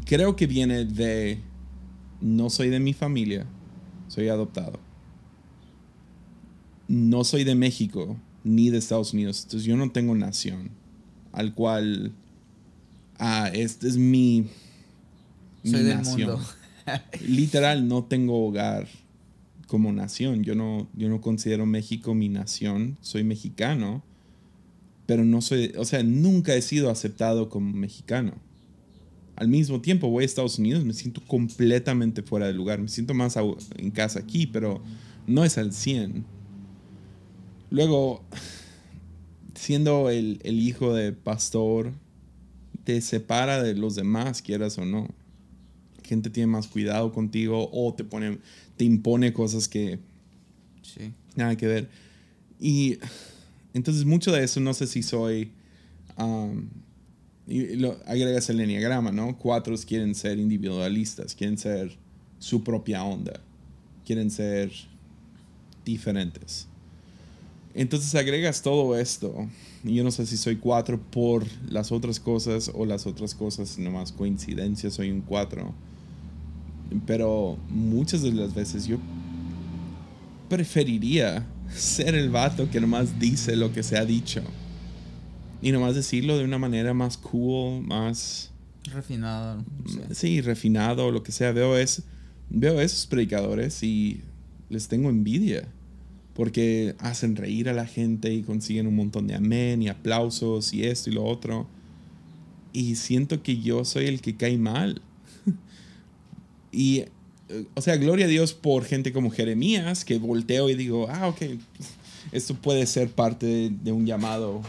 creo 0.04 0.36
que 0.36 0.46
viene 0.46 0.84
de... 0.84 1.40
No 2.20 2.50
soy 2.50 2.68
de 2.68 2.80
mi 2.80 2.92
familia, 2.92 3.46
soy 4.08 4.28
adoptado. 4.28 4.78
No 6.88 7.24
soy 7.24 7.44
de 7.44 7.54
México 7.54 8.16
ni 8.44 8.70
de 8.70 8.78
Estados 8.78 9.12
Unidos, 9.12 9.42
entonces 9.44 9.66
yo 9.66 9.76
no 9.76 9.90
tengo 9.90 10.14
nación 10.14 10.70
al 11.32 11.54
cual... 11.54 12.12
Ah, 13.18 13.50
este 13.52 13.88
es 13.88 13.96
mi... 13.96 14.46
mi 15.62 15.72
del 15.72 15.96
nación 15.96 16.30
mundo. 16.30 16.46
literal 17.26 17.86
no 17.86 18.04
tengo 18.04 18.46
hogar 18.46 18.88
como 19.66 19.92
nación. 19.92 20.42
Yo 20.42 20.54
no, 20.54 20.88
yo 20.94 21.08
no 21.08 21.20
considero 21.20 21.64
México 21.64 22.14
mi 22.14 22.28
nación. 22.28 22.98
Soy 23.02 23.24
mexicano, 23.24 24.02
pero 25.06 25.24
no 25.24 25.40
soy, 25.40 25.72
o 25.76 25.84
sea, 25.84 26.02
nunca 26.02 26.54
he 26.54 26.62
sido 26.62 26.90
aceptado 26.90 27.48
como 27.48 27.72
mexicano. 27.72 28.34
Al 29.40 29.48
mismo 29.48 29.80
tiempo 29.80 30.08
voy 30.08 30.22
a 30.22 30.26
Estados 30.26 30.58
Unidos, 30.58 30.84
me 30.84 30.92
siento 30.92 31.20
completamente 31.26 32.22
fuera 32.22 32.46
de 32.46 32.52
lugar. 32.52 32.78
Me 32.78 32.86
siento 32.86 33.12
más 33.12 33.36
en 33.76 33.90
casa 33.90 34.20
aquí, 34.20 34.46
pero 34.46 34.80
no 35.26 35.44
es 35.44 35.58
al 35.58 35.72
100. 35.72 36.24
Luego, 37.70 38.22
siendo 39.54 40.10
el, 40.10 40.40
el 40.44 40.60
hijo 40.60 40.94
de 40.94 41.12
pastor, 41.12 41.92
te 42.84 43.00
separa 43.00 43.62
de 43.62 43.74
los 43.74 43.96
demás, 43.96 44.42
quieras 44.42 44.78
o 44.78 44.84
no 44.84 45.08
gente 46.10 46.28
tiene 46.28 46.48
más 46.48 46.66
cuidado 46.66 47.12
contigo 47.12 47.70
o 47.72 47.94
te 47.94 48.02
pone, 48.02 48.38
te 48.76 48.84
impone 48.84 49.32
cosas 49.32 49.68
que 49.68 50.00
Sí. 50.82 51.12
nada 51.36 51.56
que 51.56 51.68
ver. 51.68 51.88
Y 52.58 52.98
entonces 53.74 54.04
mucho 54.04 54.32
de 54.32 54.42
eso 54.42 54.58
no 54.58 54.74
sé 54.74 54.88
si 54.88 55.04
soy 55.04 55.52
um, 56.18 56.66
y 57.46 57.76
lo, 57.76 57.98
agregas 58.06 58.48
el 58.50 58.60
enneagrama, 58.60 59.10
¿no? 59.12 59.36
Cuatro 59.36 59.74
quieren 59.86 60.14
ser 60.14 60.38
individualistas, 60.38 61.34
quieren 61.34 61.58
ser 61.58 61.96
su 62.38 62.62
propia 62.62 63.02
onda, 63.02 63.40
quieren 64.04 64.30
ser 64.30 64.70
diferentes. 65.84 66.66
Entonces 67.74 68.14
agregas 68.14 68.62
todo 68.62 68.96
esto. 68.96 69.48
Y 69.84 69.94
yo 69.94 70.04
no 70.04 70.10
sé 70.10 70.26
si 70.26 70.36
soy 70.36 70.56
cuatro 70.56 71.00
por 71.00 71.46
las 71.68 71.90
otras 71.92 72.20
cosas 72.20 72.70
o 72.74 72.84
las 72.84 73.06
otras 73.06 73.34
cosas 73.34 73.78
nomás 73.78 74.12
coincidencia, 74.12 74.90
soy 74.90 75.10
un 75.10 75.20
cuatro. 75.20 75.72
Pero 77.06 77.56
muchas 77.68 78.22
de 78.22 78.32
las 78.32 78.54
veces 78.54 78.86
yo 78.86 78.98
preferiría 80.48 81.46
ser 81.74 82.14
el 82.14 82.30
vato 82.30 82.68
que 82.70 82.80
nomás 82.80 83.18
dice 83.18 83.56
lo 83.56 83.72
que 83.72 83.82
se 83.82 83.96
ha 83.96 84.04
dicho. 84.04 84.42
Y 85.62 85.72
nomás 85.72 85.94
decirlo 85.94 86.38
de 86.38 86.44
una 86.44 86.58
manera 86.58 86.94
más 86.94 87.16
cool, 87.16 87.82
más... 87.82 88.50
Refinado. 88.84 89.62
Sí, 90.10 90.40
refinado, 90.40 91.10
lo 91.10 91.22
que 91.22 91.32
sea. 91.32 91.52
Veo, 91.52 91.76
es, 91.76 92.02
veo 92.48 92.80
esos 92.80 93.06
predicadores 93.06 93.82
y 93.82 94.22
les 94.70 94.88
tengo 94.88 95.10
envidia. 95.10 95.68
Porque 96.34 96.94
hacen 96.98 97.36
reír 97.36 97.68
a 97.68 97.74
la 97.74 97.86
gente 97.86 98.32
y 98.32 98.42
consiguen 98.42 98.86
un 98.86 98.96
montón 98.96 99.26
de 99.26 99.34
amén 99.34 99.82
y 99.82 99.88
aplausos 99.88 100.72
y 100.72 100.84
esto 100.84 101.10
y 101.10 101.12
lo 101.12 101.24
otro. 101.24 101.66
Y 102.72 102.94
siento 102.94 103.42
que 103.42 103.60
yo 103.60 103.84
soy 103.84 104.06
el 104.06 104.22
que 104.22 104.36
cae 104.36 104.56
mal. 104.56 105.02
y, 106.72 107.00
eh, 107.50 107.66
o 107.74 107.82
sea, 107.82 107.96
gloria 107.98 108.24
a 108.24 108.28
Dios 108.28 108.54
por 108.54 108.84
gente 108.84 109.12
como 109.12 109.30
Jeremías, 109.30 110.06
que 110.06 110.18
volteo 110.18 110.70
y 110.70 110.74
digo, 110.74 111.08
ah, 111.10 111.28
ok, 111.28 111.42
esto 112.32 112.54
puede 112.54 112.86
ser 112.86 113.10
parte 113.10 113.70
de 113.70 113.92
un 113.92 114.06
llamado 114.06 114.62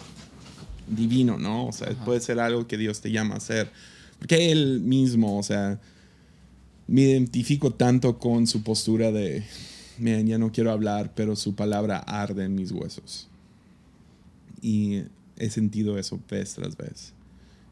divino, 0.91 1.37
¿no? 1.37 1.67
O 1.67 1.71
sea, 1.71 1.89
puede 2.05 2.21
ser 2.21 2.39
algo 2.39 2.67
que 2.67 2.77
Dios 2.77 3.01
te 3.01 3.11
llama 3.11 3.35
a 3.35 3.37
hacer. 3.37 3.71
Porque 4.19 4.51
él 4.51 4.81
mismo, 4.81 5.37
o 5.37 5.43
sea, 5.43 5.79
me 6.87 7.01
identifico 7.01 7.73
tanto 7.73 8.19
con 8.19 8.45
su 8.47 8.63
postura 8.63 9.11
de, 9.11 9.43
man, 9.97 10.27
ya 10.27 10.37
no 10.37 10.51
quiero 10.51 10.71
hablar, 10.71 11.13
pero 11.15 11.35
su 11.35 11.55
palabra 11.55 11.97
arde 11.97 12.45
en 12.45 12.55
mis 12.55 12.71
huesos. 12.71 13.27
Y 14.61 15.03
he 15.37 15.49
sentido 15.49 15.97
eso 15.97 16.19
vez 16.29 16.53
tras 16.53 16.77
vez. 16.77 17.13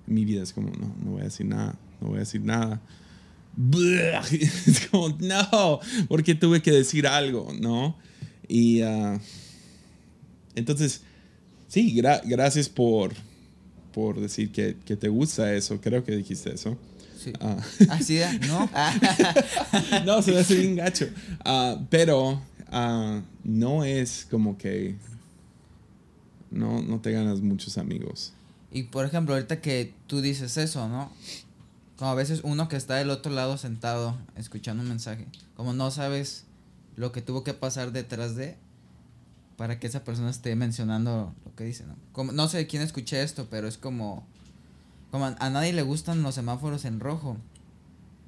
mi 0.07 0.25
vida 0.25 0.41
es 0.41 0.53
como, 0.53 0.69
no, 0.71 0.95
no 1.03 1.11
voy 1.11 1.21
a 1.21 1.25
decir 1.25 1.45
nada, 1.45 1.77
no 2.01 2.07
voy 2.07 2.17
a 2.17 2.21
decir 2.21 2.41
nada. 2.41 2.81
Es 4.31 4.87
como, 4.89 5.09
no, 5.19 5.79
porque 6.07 6.33
tuve 6.33 6.61
que 6.61 6.71
decir 6.71 7.05
algo, 7.07 7.51
¿no? 7.59 7.97
Y 8.47 8.81
uh, 8.83 9.19
entonces, 10.55 11.01
Sí, 11.69 12.01
gracias 12.25 12.67
por, 12.67 13.13
por 13.93 14.19
decir 14.19 14.51
que, 14.51 14.75
que, 14.85 14.97
te 14.97 15.07
gusta 15.07 15.53
eso. 15.53 15.79
Creo 15.79 16.03
que 16.03 16.15
dijiste 16.15 16.53
eso. 16.53 16.75
Sí. 17.17 17.31
Ah. 17.39 17.57
¿Así 17.89 18.19
¿No? 18.47 18.69
no, 20.05 20.21
se 20.21 20.31
me 20.31 20.39
hace 20.39 20.55
bien 20.55 20.75
gacho. 20.75 21.07
Ah, 21.45 21.79
pero 21.89 22.41
ah, 22.71 23.21
no 23.43 23.83
es 23.83 24.25
como 24.29 24.57
que 24.57 24.95
no, 26.49 26.81
no 26.81 26.99
te 26.99 27.11
ganas 27.11 27.41
muchos 27.41 27.77
amigos. 27.77 28.33
Y 28.71 28.83
por 28.83 29.05
ejemplo, 29.05 29.35
ahorita 29.35 29.61
que 29.61 29.93
tú 30.07 30.21
dices 30.21 30.57
eso, 30.57 30.87
¿no? 30.87 31.11
Como 31.97 32.11
a 32.11 32.15
veces 32.15 32.41
uno 32.43 32.67
que 32.67 32.77
está 32.77 32.95
del 32.95 33.11
otro 33.11 33.31
lado 33.31 33.57
sentado 33.57 34.17
escuchando 34.35 34.81
un 34.81 34.89
mensaje, 34.89 35.27
como 35.55 35.73
no 35.73 35.91
sabes 35.91 36.45
lo 36.95 37.11
que 37.11 37.21
tuvo 37.21 37.43
que 37.43 37.53
pasar 37.53 37.91
detrás 37.91 38.35
de, 38.35 38.55
para 39.59 39.77
que 39.77 39.87
esa 39.87 40.05
persona 40.05 40.29
esté 40.29 40.55
mencionando 40.55 41.35
lo 41.43 41.53
que 41.57 41.65
dice, 41.65 41.85
¿no? 41.85 41.93
Como, 42.13 42.31
no 42.31 42.47
sé 42.47 42.65
quién 42.65 42.81
escuché 42.81 43.21
esto, 43.21 43.47
pero 43.49 43.67
es 43.67 43.77
como, 43.77 44.25
como 45.11 45.25
a, 45.25 45.49
nadie 45.49 45.73
le 45.73 45.81
gustan 45.81 46.23
los 46.23 46.33
semáforos 46.35 46.85
en 46.85 47.01
rojo, 47.01 47.35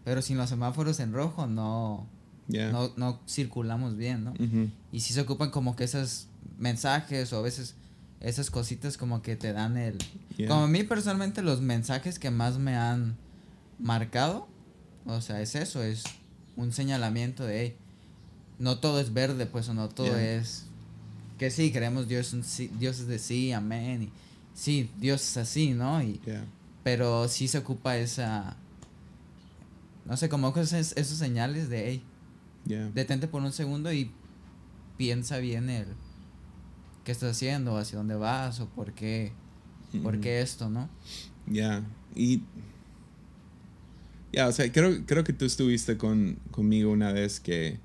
pero 0.03 0.21
sin 0.21 0.35
los 0.35 0.49
semáforos 0.49 0.99
en 0.99 1.13
rojo 1.13 1.47
no, 1.47 2.05
no, 2.49 2.91
no, 2.97 3.21
circulamos 3.29 3.95
bien, 3.95 4.25
¿no? 4.25 4.33
Y 4.91 4.99
si 4.99 5.13
se 5.13 5.21
ocupan 5.21 5.51
como 5.51 5.77
que 5.77 5.85
esos 5.85 6.27
mensajes 6.59 7.31
o 7.31 7.37
a 7.37 7.41
veces 7.41 7.75
esas 8.19 8.51
cositas 8.51 8.97
como 8.97 9.21
que 9.21 9.37
te 9.37 9.53
dan 9.53 9.77
el... 9.77 9.99
Como 10.49 10.63
a 10.63 10.67
mí 10.67 10.83
personalmente 10.83 11.41
los 11.41 11.61
mensajes 11.61 12.19
que 12.19 12.29
más 12.29 12.57
me 12.57 12.75
han 12.75 13.15
marcado, 13.79 14.49
o 15.05 15.21
sea, 15.21 15.41
es 15.41 15.55
eso, 15.55 15.81
es 15.81 16.03
un 16.57 16.73
señalamiento 16.73 17.45
de, 17.45 17.61
hey, 17.61 17.75
no 18.59 18.79
todo 18.79 18.99
es 18.99 19.13
verde, 19.13 19.45
pues, 19.45 19.69
o 19.69 19.73
no 19.73 19.87
todo 19.87 20.17
es 20.17 20.65
que 21.41 21.49
sí, 21.49 21.71
creemos 21.71 22.07
Dios, 22.07 22.35
Dios 22.77 22.99
es 22.99 23.07
de 23.07 23.17
sí, 23.17 23.51
amén. 23.51 24.03
Y 24.03 24.09
sí, 24.53 24.91
Dios 24.99 25.23
es 25.23 25.37
así, 25.37 25.73
¿no? 25.73 25.99
Y, 26.03 26.21
Pero 26.83 27.27
sí 27.27 27.47
se 27.47 27.57
ocupa 27.57 27.97
esa, 27.97 28.55
no 30.05 30.15
sé, 30.17 30.29
como 30.29 30.49
esos, 30.55 30.95
esos 30.95 31.17
señales 31.17 31.67
de, 31.67 31.89
hey, 31.89 32.03
detente 32.93 33.27
por 33.27 33.41
un 33.41 33.51
segundo 33.51 33.91
y 33.91 34.11
piensa 34.97 35.39
bien 35.39 35.71
el 35.71 35.87
qué 37.03 37.11
estás 37.11 37.31
haciendo, 37.31 37.75
hacia 37.75 37.97
dónde 37.97 38.13
vas 38.13 38.59
o 38.59 38.67
por 38.69 38.93
qué, 38.93 39.31
por 40.03 40.19
qué 40.19 40.41
esto, 40.41 40.69
¿no? 40.69 40.89
Ya, 41.47 41.83
y... 42.13 42.43
Ya, 44.31 44.47
o 44.47 44.51
sea, 44.51 44.71
creo, 44.71 45.07
creo 45.07 45.23
que 45.23 45.33
tú 45.33 45.45
estuviste 45.45 45.97
con, 45.97 46.37
conmigo 46.51 46.91
una 46.91 47.11
vez 47.11 47.39
que... 47.39 47.79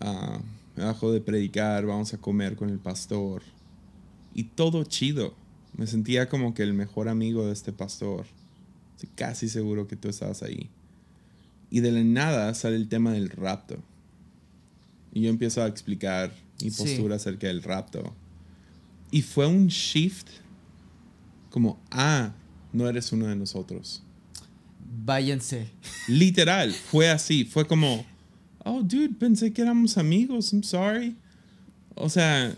Uh, 0.00 0.40
me 0.76 0.84
bajo 0.84 1.12
de 1.12 1.20
predicar, 1.20 1.86
vamos 1.86 2.12
a 2.14 2.18
comer 2.18 2.56
con 2.56 2.68
el 2.70 2.78
pastor. 2.78 3.42
Y 4.34 4.44
todo 4.44 4.84
chido. 4.84 5.34
Me 5.76 5.86
sentía 5.86 6.28
como 6.28 6.54
que 6.54 6.62
el 6.62 6.74
mejor 6.74 7.08
amigo 7.08 7.46
de 7.46 7.52
este 7.52 7.72
pastor. 7.72 8.26
Estoy 8.94 9.10
casi 9.14 9.48
seguro 9.48 9.86
que 9.86 9.96
tú 9.96 10.08
estabas 10.08 10.42
ahí. 10.42 10.70
Y 11.70 11.80
de 11.80 11.92
la 11.92 12.04
nada 12.04 12.54
sale 12.54 12.76
el 12.76 12.88
tema 12.88 13.12
del 13.12 13.30
rapto. 13.30 13.82
Y 15.12 15.22
yo 15.22 15.30
empiezo 15.30 15.62
a 15.62 15.66
explicar 15.66 16.32
mi 16.62 16.70
postura 16.70 17.16
acerca 17.16 17.46
del 17.46 17.62
rapto. 17.62 18.14
Y 19.10 19.22
fue 19.22 19.46
un 19.46 19.68
shift 19.68 20.28
como, 21.50 21.80
ah, 21.90 22.32
no 22.72 22.88
eres 22.88 23.12
uno 23.12 23.26
de 23.28 23.36
nosotros. 23.36 24.02
Váyanse. 25.04 25.68
Literal, 26.08 26.72
fue 26.72 27.10
así. 27.10 27.44
Fue 27.44 27.66
como, 27.66 28.04
oh, 28.64 28.82
dude, 28.82 29.14
pensé 29.18 29.52
que 29.52 29.62
éramos 29.62 29.96
amigos, 29.98 30.52
I'm 30.52 30.62
sorry. 30.62 31.14
O 31.94 32.08
sea, 32.08 32.54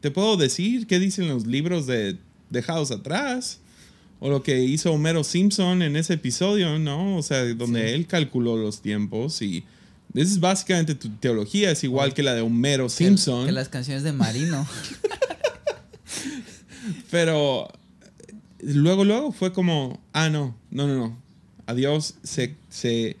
te 0.00 0.10
puedo 0.10 0.36
decir 0.36 0.86
qué 0.86 0.98
dicen 0.98 1.28
los 1.28 1.46
libros 1.46 1.86
de 1.86 2.16
Dejados 2.50 2.90
atrás. 2.90 3.58
O 4.18 4.30
lo 4.30 4.42
que 4.42 4.62
hizo 4.62 4.92
Homero 4.92 5.24
Simpson 5.24 5.82
en 5.82 5.94
ese 5.94 6.14
episodio, 6.14 6.78
¿no? 6.78 7.18
O 7.18 7.22
sea, 7.22 7.44
donde 7.54 7.94
él 7.94 8.06
calculó 8.06 8.56
los 8.56 8.80
tiempos 8.80 9.42
y... 9.42 9.64
Esa 10.14 10.32
es 10.32 10.40
básicamente 10.40 10.94
tu 10.94 11.10
teología, 11.10 11.70
es 11.70 11.84
igual 11.84 12.14
que 12.14 12.22
la 12.22 12.34
de 12.34 12.40
Homero 12.40 12.88
Simpson. 12.88 13.44
Que, 13.44 13.52
las 13.52 13.68
canciones 13.68 14.02
de 14.02 14.12
Marino. 14.12 14.66
Pero 17.10 17.68
luego, 18.60 19.04
luego 19.04 19.32
fue 19.32 19.52
como, 19.52 20.00
ah, 20.14 20.30
no, 20.30 20.56
no, 20.70 20.86
no, 20.86 20.94
no. 20.94 21.18
Adiós, 21.66 22.14
se, 22.22 22.54
se, 22.70 23.16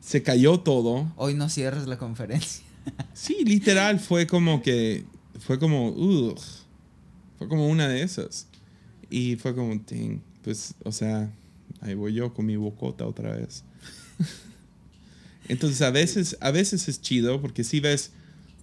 se 0.00 0.22
cayó 0.22 0.60
todo. 0.60 1.12
Hoy 1.16 1.34
no 1.34 1.48
cierres 1.48 1.86
la 1.86 1.98
conferencia. 1.98 2.64
sí, 3.12 3.44
literal, 3.44 4.00
fue 4.00 4.26
como 4.26 4.62
que, 4.62 5.04
fue 5.38 5.58
como, 5.58 5.94
fue 7.38 7.48
como 7.48 7.68
una 7.68 7.88
de 7.88 8.02
esas. 8.02 8.46
Y 9.10 9.36
fue 9.36 9.54
como, 9.54 9.80
pues, 10.42 10.74
o 10.84 10.92
sea, 10.92 11.30
ahí 11.80 11.94
voy 11.94 12.14
yo 12.14 12.32
con 12.32 12.46
mi 12.46 12.56
bocota 12.56 13.06
otra 13.06 13.34
vez. 13.34 13.64
Entonces, 15.48 15.82
a 15.82 15.90
veces, 15.90 16.36
a 16.40 16.50
veces 16.50 16.88
es 16.88 17.00
chido 17.00 17.40
porque 17.40 17.64
si 17.64 17.80
ves, 17.80 18.12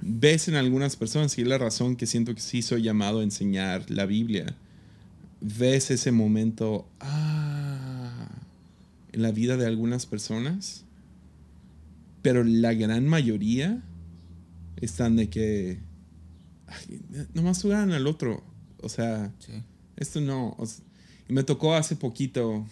ves 0.02 0.48
en 0.48 0.56
algunas 0.56 0.96
personas, 0.96 1.38
y 1.38 1.42
es 1.42 1.48
la 1.48 1.58
razón 1.58 1.96
que 1.98 2.06
siento 2.06 2.34
que 2.34 2.42
sí 2.42 2.62
soy 2.62 2.82
llamado 2.82 3.20
a 3.20 3.24
enseñar 3.24 3.90
la 3.90 4.06
Biblia, 4.06 4.56
ves 5.42 5.92
ese 5.92 6.12
momento, 6.12 6.88
ah, 7.02 8.30
en 9.12 9.22
la 9.22 9.32
vida 9.32 9.58
de 9.58 9.66
algunas 9.66 10.06
personas 10.06 10.86
pero 12.28 12.44
la 12.44 12.74
gran 12.74 13.08
mayoría 13.08 13.82
están 14.76 15.16
de 15.16 15.30
que 15.30 15.80
nomás 17.34 17.62
juegan 17.62 17.94
al 17.94 18.06
otro. 18.06 18.44
O 18.82 18.90
sea, 18.90 19.34
esto 19.95 20.20
no. 20.20 20.58
y 21.30 21.32
me 21.32 21.44
tocó 21.44 21.74
hace 21.74 21.95
poquito. 21.95 22.66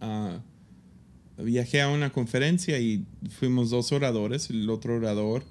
Uh, 0.00 1.42
viajé 1.42 1.82
a 1.82 1.90
una 1.90 2.10
conferencia 2.10 2.80
y 2.80 3.04
fuimos 3.28 3.68
dos 3.68 3.92
oradores. 3.92 4.48
El 4.48 4.70
otro 4.70 4.96
orador, 4.96 5.44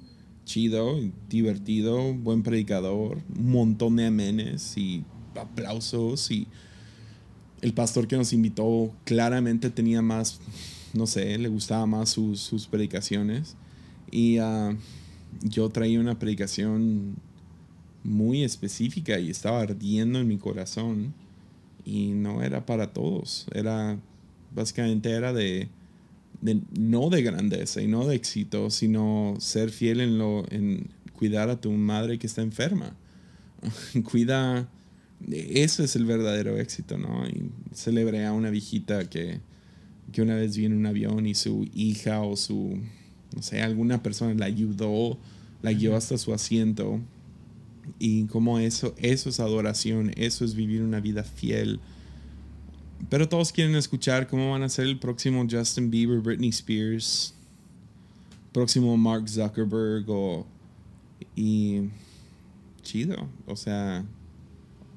chido, 0.43 0.99
divertido, 1.29 2.11
buen 2.15 2.41
predicador, 2.41 3.19
un 3.38 3.51
montón 3.51 3.97
de 3.97 4.07
amenes 4.07 4.75
y 4.77 5.05
aplausos. 5.39 6.31
Y 6.31 6.47
el 7.61 7.73
pastor 7.73 8.07
que 8.07 8.17
nos 8.17 8.34
invitó 8.34 8.91
claramente 9.03 9.69
tenía 9.69 10.01
más 10.01 10.39
no 10.93 11.07
sé, 11.07 11.38
le 11.38 11.49
gustaba 11.49 11.85
más 11.85 12.09
sus, 12.09 12.39
sus 12.39 12.68
predicaciones. 12.68 13.55
Y 14.11 14.38
ah, 14.38 14.76
yo 15.43 15.69
traía 15.69 15.99
una 15.99 16.18
predicación 16.19 17.15
muy 18.03 18.43
específica 18.43 19.19
y 19.19 19.30
estaba 19.30 19.61
ardiendo 19.61 20.19
en 20.19 20.27
mi 20.27 20.38
corazón 20.38 21.14
y 21.84 22.09
no 22.09 22.41
era 22.41 22.65
para 22.65 22.93
todos, 22.93 23.47
era 23.53 23.99
básicamente 24.53 25.11
era 25.11 25.34
de, 25.34 25.69
no 26.77 27.09
de 27.09 27.22
grandeza 27.22 27.81
y 27.81 27.88
no 27.88 28.05
de 28.05 28.15
éxito, 28.15 28.69
sino 28.69 29.35
ser 29.39 29.69
fiel 29.69 30.01
en 30.01 30.18
lo 30.18 30.45
en 30.51 30.89
cuidar 31.14 31.49
a 31.49 31.59
tu 31.59 31.72
madre 31.72 32.19
que 32.19 32.27
está 32.27 32.41
enferma. 32.41 32.95
Cuida 34.11 34.69
eso 35.31 35.84
es 35.84 35.95
el 35.95 36.05
verdadero 36.05 36.57
éxito, 36.57 36.97
¿no? 36.97 37.27
Y 37.27 37.49
celebré 37.73 38.26
a 38.26 38.34
una 38.34 38.49
viejita 38.49 39.09
que, 39.09 39.39
que 40.11 40.21
una 40.21 40.35
vez 40.35 40.55
vi 40.55 40.65
en 40.65 40.73
un 40.73 40.85
avión 40.85 41.25
y 41.25 41.35
su 41.35 41.67
hija 41.73 42.21
o 42.21 42.35
su, 42.35 42.79
no 43.35 43.41
sé, 43.41 43.61
alguna 43.61 44.01
persona 44.01 44.34
la 44.34 44.45
ayudó, 44.45 45.17
la 45.61 45.73
guió 45.73 45.95
hasta 45.95 46.17
su 46.17 46.34
asiento. 46.34 46.99
Y 47.99 48.25
como 48.25 48.59
eso, 48.59 48.93
eso 48.97 49.29
es 49.29 49.39
adoración, 49.39 50.11
eso 50.15 50.45
es 50.45 50.55
vivir 50.55 50.81
una 50.81 50.99
vida 50.99 51.23
fiel. 51.23 51.79
Pero 53.09 53.29
todos 53.29 53.51
quieren 53.51 53.75
escuchar 53.75 54.27
cómo 54.27 54.51
van 54.51 54.63
a 54.63 54.69
ser 54.69 54.85
el 54.85 54.99
próximo 54.99 55.45
Justin 55.49 55.89
Bieber, 55.89 56.19
Britney 56.19 56.49
Spears, 56.49 57.34
próximo 58.51 58.97
Mark 58.97 59.29
Zuckerberg 59.29 60.09
o... 60.09 60.45
Y... 61.35 61.81
Chido, 62.88 63.27
o 63.45 63.57
sea, 63.57 64.05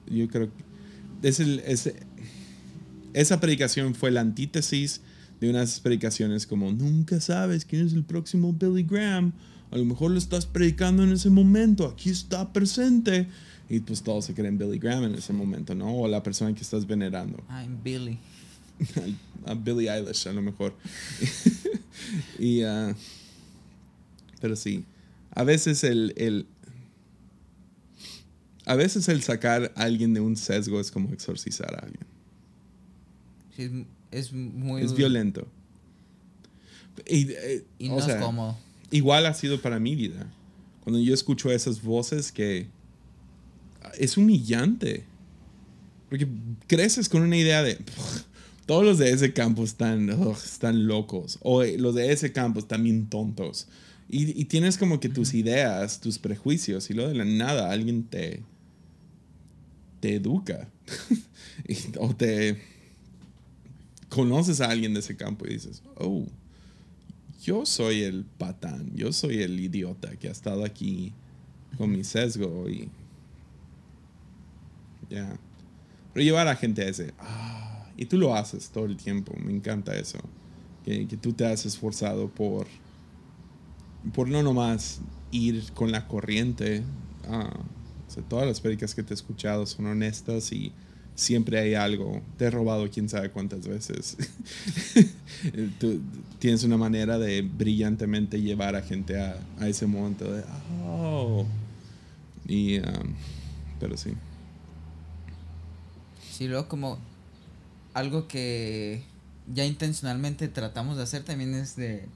yo 0.07 0.29
creo 0.29 0.49
que 0.49 1.29
es 1.29 1.41
el, 1.41 1.61
esa 3.15 3.41
predicación 3.41 3.95
fue 3.95 4.11
la 4.11 4.21
antítesis 4.21 5.01
de 5.41 5.51
unas 5.51 5.81
predicaciones 5.81 6.47
como 6.47 6.71
nunca 6.71 7.21
sabes 7.21 7.65
quién 7.65 7.87
es 7.87 7.93
el 7.93 8.05
próximo 8.05 8.53
Billy 8.53 8.83
Graham. 8.83 9.33
A 9.71 9.79
lo 9.79 9.85
mejor 9.85 10.11
lo 10.11 10.19
estás 10.19 10.47
predicando 10.47 11.05
en 11.05 11.13
ese 11.13 11.31
momento, 11.31 11.87
aquí 11.87 12.11
está 12.11 12.53
presente. 12.53 13.29
Y 13.69 13.81
pues 13.81 14.03
todos 14.03 14.25
se 14.25 14.35
creen 14.35 14.59
Billy 14.59 14.79
Graham 14.79 15.05
en 15.05 15.15
ese 15.15 15.33
momento, 15.33 15.77
¿no? 15.77 15.97
O 15.97 16.09
la 16.09 16.23
persona 16.23 16.53
que 16.55 16.61
estás 16.61 16.87
venerando. 16.87 17.41
I'm 17.49 17.81
Billy. 17.83 18.19
a 19.47 19.55
Billy 19.55 19.89
Eilish, 19.89 20.27
a 20.27 20.33
lo 20.33 20.43
mejor. 20.43 20.75
y, 22.39 22.65
uh, 22.65 22.95
pero 24.41 24.57
sí, 24.57 24.85
a 25.31 25.45
veces 25.45 25.85
el, 25.85 26.13
el, 26.17 26.47
a 28.67 28.75
veces 28.75 29.09
el 29.09 29.23
sacar 29.23 29.73
a 29.77 29.83
alguien 29.83 30.15
de 30.15 30.21
un 30.21 30.37
sesgo 30.37 30.81
es 30.81 30.91
como 30.91 31.13
exorcizar 31.13 31.75
a 31.75 31.85
alguien. 31.87 32.07
Es, 34.11 34.33
muy... 34.33 34.83
Es 34.83 34.95
violento. 34.95 35.47
Y, 37.07 37.31
eh, 37.33 37.65
no 37.81 37.99
es 37.99 38.15
cómodo. 38.17 38.57
Igual 38.91 39.27
ha 39.27 39.35
sido 39.35 39.61
para 39.61 39.79
mi 39.79 39.95
vida. 39.95 40.27
Cuando 40.83 41.01
yo 41.01 41.15
escucho 41.15 41.51
esas 41.51 41.83
voces 41.83 42.33
que 42.33 42.69
es 43.99 44.17
humillante. 44.17 45.05
Porque 46.09 46.27
creces 46.67 47.09
con 47.09 47.23
una 47.23 47.37
idea 47.37 47.63
de 47.63 47.79
todos 48.67 48.85
los 48.85 48.99
de 48.99 49.13
ese 49.13 49.33
campo 49.33 49.65
están, 49.65 50.11
están 50.33 50.87
locos. 50.87 51.39
O 51.43 51.63
eh, 51.63 51.79
los 51.79 51.95
de 51.95 52.13
ese 52.13 52.33
campo 52.33 52.59
están 52.59 52.83
bien 52.83 53.07
tontos. 53.09 53.69
Y, 54.09 54.41
y, 54.41 54.45
tienes 54.47 54.77
como 54.77 54.99
que 54.99 55.09
tus 55.09 55.35
ideas, 55.35 56.01
tus 56.01 56.19
prejuicios, 56.19 56.91
y 56.91 56.95
luego 56.95 57.11
de 57.11 57.17
la 57.17 57.25
nada 57.25 57.71
alguien 57.71 58.03
te, 58.03 58.43
te 60.01 60.17
educa 60.17 60.69
o 61.99 62.15
te 62.15 62.61
conoces 64.11 64.61
a 64.61 64.69
alguien 64.69 64.93
de 64.93 65.01
ese 65.01 65.17
campo 65.17 65.47
y 65.47 65.55
dices, 65.55 65.83
oh, 65.97 66.27
yo 67.43 67.65
soy 67.65 68.03
el 68.03 68.25
patán, 68.25 68.95
yo 68.95 69.13
soy 69.13 69.43
el 69.43 69.59
idiota 69.59 70.15
que 70.17 70.29
ha 70.29 70.33
estado 70.33 70.65
aquí 70.65 71.15
con 71.79 71.91
mi 71.91 72.05
sesgo 72.05 72.69
y 72.69 72.91
ya. 75.09 75.39
Pero 76.13 76.25
llevar 76.25 76.49
a 76.49 76.57
gente 76.57 76.83
a 76.83 76.89
ese, 76.89 77.15
ah, 77.19 77.87
y 77.97 78.05
tú 78.05 78.19
lo 78.19 78.35
haces 78.35 78.69
todo 78.71 78.85
el 78.85 78.97
tiempo, 78.97 79.33
me 79.43 79.53
encanta 79.53 79.97
eso, 79.97 80.19
que, 80.85 81.07
que 81.07 81.17
tú 81.17 81.33
te 81.33 81.47
has 81.47 81.65
esforzado 81.65 82.29
por, 82.29 82.67
por 84.13 84.29
no 84.29 84.43
nomás 84.43 85.01
ir 85.31 85.73
con 85.73 85.93
la 85.93 86.09
corriente, 86.09 86.83
ah, 87.29 87.61
todas 88.29 88.47
las 88.47 88.61
predicas 88.61 88.95
que 88.95 89.05
te 89.05 89.13
he 89.13 89.15
escuchado 89.15 89.67
son 89.67 89.87
honestas 89.87 90.51
y 90.53 90.73
siempre 91.21 91.59
hay 91.61 91.75
algo. 91.75 92.23
Te 92.39 92.47
he 92.47 92.51
robado 92.51 92.89
quién 92.91 93.09
sabe 93.09 93.31
cuántas 93.31 93.69
veces. 93.69 94.17
Tú 95.79 96.01
tienes 96.39 96.65
una 96.65 96.79
manera 96.79 97.19
de 97.19 97.43
brillantemente 97.43 98.41
llevar 98.41 98.75
a 98.75 98.83
gente 98.83 99.21
a, 99.21 99.39
ese 99.61 99.87
momento 99.87 100.33
de, 100.33 100.43
oh. 100.87 101.47
Y, 102.49 102.79
um, 102.79 103.15
pero 103.79 103.97
sí. 103.99 104.15
Sí, 106.33 106.49
luego 106.49 106.69
como 106.69 106.99
algo 107.93 108.27
que 108.27 109.03
ya 109.53 109.67
intencionalmente 109.67 110.49
tratamos 110.49 110.97
de 110.97 111.03
hacer 111.03 111.23
también 111.23 111.55
es 111.55 111.77
de, 111.77 112.07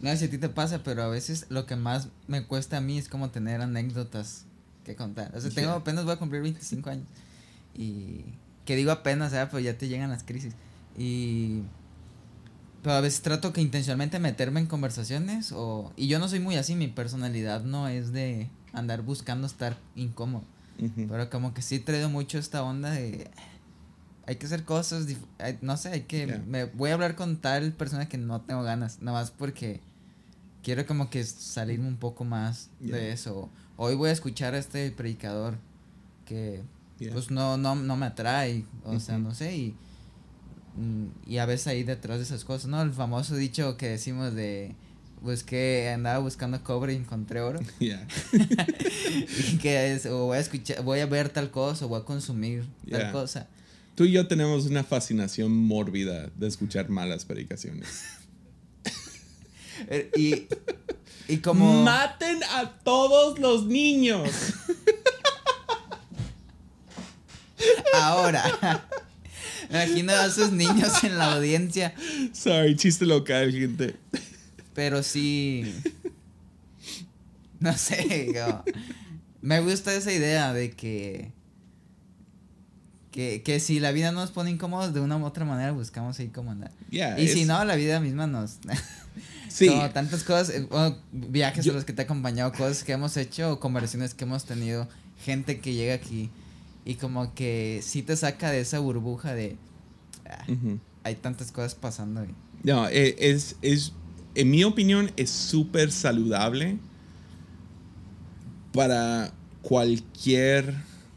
no 0.00 0.10
sé 0.10 0.18
si 0.18 0.24
a 0.26 0.30
ti 0.30 0.38
te 0.38 0.48
pasa, 0.48 0.84
pero 0.84 1.02
a 1.02 1.08
veces 1.08 1.46
lo 1.48 1.66
que 1.66 1.74
más 1.74 2.08
me 2.28 2.46
cuesta 2.46 2.76
a 2.76 2.80
mí 2.80 2.98
es 2.98 3.08
como 3.08 3.30
tener 3.30 3.60
anécdotas 3.60 4.44
que 4.84 4.94
contar. 4.94 5.34
O 5.36 5.40
sea, 5.40 5.50
tengo 5.50 5.72
apenas 5.72 6.04
voy 6.04 6.14
a 6.14 6.18
cumplir 6.18 6.42
25 6.42 6.90
años. 6.90 7.06
Y 7.78 8.24
que 8.64 8.76
digo 8.76 8.90
apenas, 8.90 9.30
¿sabes? 9.30 9.48
Pues 9.50 9.64
ya 9.64 9.78
te 9.78 9.88
llegan 9.88 10.10
las 10.10 10.24
crisis. 10.24 10.54
Y 10.98 11.62
pero 12.82 12.94
a 12.94 13.00
veces 13.00 13.22
trato 13.22 13.52
que 13.52 13.60
intencionalmente 13.60 14.18
meterme 14.18 14.60
en 14.60 14.66
conversaciones 14.66 15.52
o 15.52 15.92
y 15.96 16.08
yo 16.08 16.18
no 16.18 16.28
soy 16.28 16.40
muy 16.40 16.56
así, 16.56 16.74
mi 16.74 16.88
personalidad 16.88 17.62
no 17.62 17.88
es 17.88 18.12
de 18.12 18.48
andar 18.72 19.02
buscando 19.02 19.46
estar 19.46 19.76
incómodo. 19.94 20.44
Pero 21.08 21.28
como 21.28 21.54
que 21.54 21.62
sí 21.62 21.76
he 21.76 21.80
traído 21.80 22.08
mucho 22.08 22.38
esta 22.38 22.62
onda 22.62 22.90
de 22.90 23.28
hay 24.26 24.36
que 24.36 24.46
hacer 24.46 24.64
cosas, 24.64 25.06
no 25.60 25.76
sé, 25.76 25.88
hay 25.88 26.00
que 26.02 26.40
me 26.46 26.66
voy 26.66 26.90
a 26.90 26.94
hablar 26.94 27.16
con 27.16 27.38
tal 27.38 27.72
persona 27.72 28.08
que 28.08 28.18
no 28.18 28.42
tengo 28.42 28.62
ganas, 28.62 29.02
nada 29.02 29.20
más 29.20 29.30
porque 29.32 29.80
quiero 30.62 30.86
como 30.86 31.10
que 31.10 31.24
salirme 31.24 31.88
un 31.88 31.96
poco 31.96 32.24
más 32.24 32.70
de 32.78 33.12
eso 33.12 33.50
hoy 33.76 33.94
voy 33.94 34.10
a 34.10 34.12
escuchar 34.12 34.54
a 34.54 34.58
este 34.58 34.90
predicador 34.90 35.56
que 36.26 36.62
pues 37.12 37.30
no, 37.30 37.56
no, 37.56 37.74
no 37.74 37.96
me 37.96 38.06
atrae, 38.06 38.64
o 38.84 38.98
sea, 38.98 39.18
no 39.18 39.34
sé, 39.34 39.56
y, 39.56 39.74
mm, 40.76 41.30
y 41.30 41.38
a 41.38 41.46
veces 41.46 41.68
ahí 41.68 41.84
detrás 41.84 42.18
de 42.18 42.24
esas 42.24 42.44
cosas, 42.44 42.68
¿no? 42.68 42.82
El 42.82 42.92
famoso 42.92 43.36
dicho 43.36 43.76
que 43.76 43.88
decimos 43.88 44.34
de, 44.34 44.74
pues 45.22 45.44
que 45.44 45.90
andaba 45.90 46.18
buscando 46.18 46.62
cobre 46.62 46.94
y 46.94 46.96
encontré 46.96 47.40
oro. 47.40 47.60
y 47.80 49.58
que 49.58 49.92
es, 49.92 50.06
o 50.06 50.26
voy 50.26 50.38
a 50.38 50.40
escuchar, 50.40 50.82
voy 50.82 51.00
a 51.00 51.06
ver 51.06 51.28
tal 51.28 51.50
cosa, 51.50 51.84
o 51.86 51.88
voy 51.88 52.00
a 52.00 52.04
consumir 52.04 52.64
tal 52.90 53.12
cosa. 53.12 53.48
Tú 53.94 54.04
y 54.04 54.12
yo 54.12 54.28
tenemos 54.28 54.66
una 54.66 54.84
fascinación 54.84 55.52
mórbida 55.52 56.30
de 56.36 56.46
escuchar 56.46 56.88
malas 56.88 57.24
predicaciones. 57.24 58.04
Eh, 59.90 60.10
y 60.16 60.48
y 61.28 61.38
como. 61.38 61.84
¡Maten 61.84 62.42
a 62.42 62.70
todos 62.82 63.38
los 63.38 63.66
niños! 63.66 64.28
Ahora. 67.94 68.44
Imagino 69.70 70.12
a 70.12 70.26
esos 70.26 70.52
niños 70.52 71.04
en 71.04 71.18
la 71.18 71.34
audiencia. 71.34 71.94
Sorry, 72.32 72.76
chiste 72.76 73.04
local, 73.04 73.52
gente. 73.52 73.96
Pero 74.74 75.02
sí. 75.02 75.74
No 77.60 77.76
sé, 77.76 78.32
me 79.42 79.60
gusta 79.60 79.92
esa 79.92 80.12
idea 80.12 80.52
de 80.52 80.70
que, 80.70 81.32
que. 83.10 83.42
Que 83.42 83.60
si 83.60 83.80
la 83.80 83.90
vida 83.92 84.12
nos 84.12 84.30
pone 84.30 84.50
incómodos, 84.50 84.94
de 84.94 85.00
una 85.00 85.16
u 85.16 85.24
otra 85.24 85.44
manera 85.44 85.72
buscamos 85.72 86.18
ahí 86.20 86.28
cómo 86.28 86.52
andar. 86.52 86.70
y 86.90 87.28
si 87.28 87.44
no, 87.44 87.64
la 87.64 87.74
vida 87.74 88.00
misma 88.00 88.26
nos. 88.26 88.58
Sí. 89.50 89.70
tantas 89.94 90.24
cosas, 90.24 90.50
eh, 90.50 90.68
viajes 91.10 91.66
a 91.66 91.72
los 91.72 91.84
que 91.84 91.94
te 91.94 92.02
he 92.02 92.04
acompañado, 92.04 92.52
cosas 92.52 92.84
que 92.84 92.92
hemos 92.92 93.16
hecho, 93.16 93.58
conversaciones 93.58 94.12
que 94.12 94.24
hemos 94.24 94.44
tenido, 94.44 94.88
gente 95.24 95.58
que 95.58 95.72
llega 95.72 95.94
aquí 95.94 96.30
y 96.88 96.94
como 96.94 97.34
que 97.34 97.80
sí 97.82 98.02
te 98.02 98.16
saca 98.16 98.50
de 98.50 98.60
esa 98.60 98.78
burbuja 98.78 99.34
de 99.34 99.56
ah, 100.24 100.46
hay 101.04 101.16
tantas 101.16 101.52
cosas 101.52 101.74
pasando. 101.74 102.22
Ahí. 102.22 102.34
No, 102.64 102.88
eh, 102.88 103.14
es, 103.18 103.56
es, 103.60 103.92
en 104.34 104.50
mi 104.50 104.64
opinión, 104.64 105.12
es 105.18 105.28
súper 105.28 105.92
saludable 105.92 106.78
para 108.72 109.34
cualquier 109.60 110.76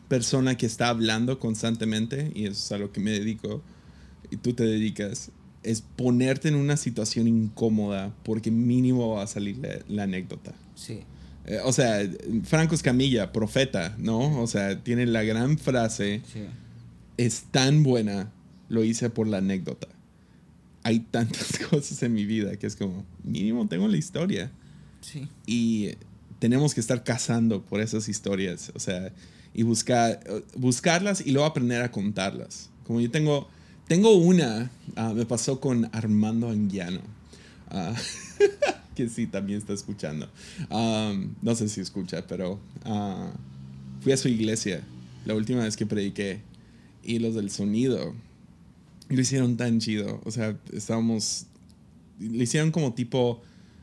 persona 0.10 0.58
que 0.58 0.66
está 0.66 0.90
hablando 0.90 1.40
constantemente, 1.40 2.34
y 2.36 2.48
eso 2.48 2.52
es 2.52 2.72
a 2.74 2.78
lo 2.78 2.92
que 2.92 3.00
me 3.00 3.12
dedico, 3.12 3.62
y 4.30 4.36
tú 4.36 4.52
te 4.52 4.66
dedicas, 4.66 5.32
es 5.64 5.82
ponerte 5.82 6.50
en 6.50 6.56
una 6.56 6.76
situación 6.76 7.30
incómoda 7.30 8.14
porque 8.24 8.52
mínimo 8.52 9.16
va 9.16 9.24
a 9.24 9.28
salir 9.28 9.58
la, 9.88 10.04
anécdota. 10.04 10.52
Sí. 10.76 11.04
Eh, 11.52 11.60
o 11.66 11.74
sea, 11.74 12.00
Franco 12.46 12.76
Escamilla, 12.76 13.34
profeta, 13.34 13.94
¿no? 13.98 14.42
O 14.42 14.48
sea, 14.48 14.82
tiene 14.82 15.06
la 15.06 15.24
gran 15.24 15.58
frase. 15.58 16.22
Sí. 16.32 16.46
Es 17.18 17.44
tan 17.52 17.84
buena, 17.84 18.32
lo 18.70 18.86
hice 18.86 19.10
por 19.10 19.28
la 19.28 19.40
anécdota. 19.40 19.90
Hay 20.84 21.02
tantas 21.02 21.60
cosas 21.70 22.02
en 22.04 22.14
mi 22.14 22.26
vida 22.26 22.56
que 22.56 22.68
es 22.68 22.78
como, 22.78 23.06
mínimo 23.26 23.68
tengo 23.68 23.90
la 23.90 23.98
historia. 23.98 24.50
Sí. 25.02 25.28
Y 25.46 25.90
tenemos 26.40 26.74
que 26.74 26.80
estar 26.80 27.04
cazando 27.04 27.62
por 27.62 27.82
esas 27.82 28.08
historias, 28.08 28.72
o 28.74 28.80
sea, 28.80 29.12
y 29.54 29.64
buscar, 29.64 30.22
buscarlas 30.56 31.20
y 31.20 31.32
luego 31.32 31.46
aprender 31.46 31.82
a 31.82 31.92
contarlas. 31.92 32.70
Como 32.88 33.02
yo 33.02 33.12
tengo, 33.12 33.50
tengo 33.90 34.16
una, 34.16 34.72
ah, 34.96 35.12
me 35.14 35.26
pasó 35.26 35.60
con 35.60 35.90
Armando 35.92 36.50
Anguiano, 36.50 37.02
ah, 37.70 37.94
que 38.96 39.10
sí, 39.10 39.28
también 39.28 39.60
está 39.60 39.74
escuchando. 39.74 40.30
No 40.70 41.56
sé 41.56 41.70
si 41.70 41.82
escucha, 41.82 42.26
pero 42.28 42.60
ah, 42.86 43.32
fui 44.02 44.12
a 44.12 44.18
su 44.18 44.28
iglesia 44.28 44.84
la 45.26 45.36
última 45.36 45.64
vez 45.64 45.78
que 45.78 45.86
prediqué 45.86 46.42
y 47.04 47.20
los 47.20 47.36
del 47.36 47.50
sonido 47.50 48.14
lo 49.10 49.22
hicieron 49.22 49.58
tan 49.58 49.80
chido. 49.80 50.22
O 50.24 50.32
sea, 50.32 50.58
estábamos, 50.72 51.46
lo 52.20 52.42
hicieron 52.42 52.72
como 52.72 52.94
tipo, 52.94 53.42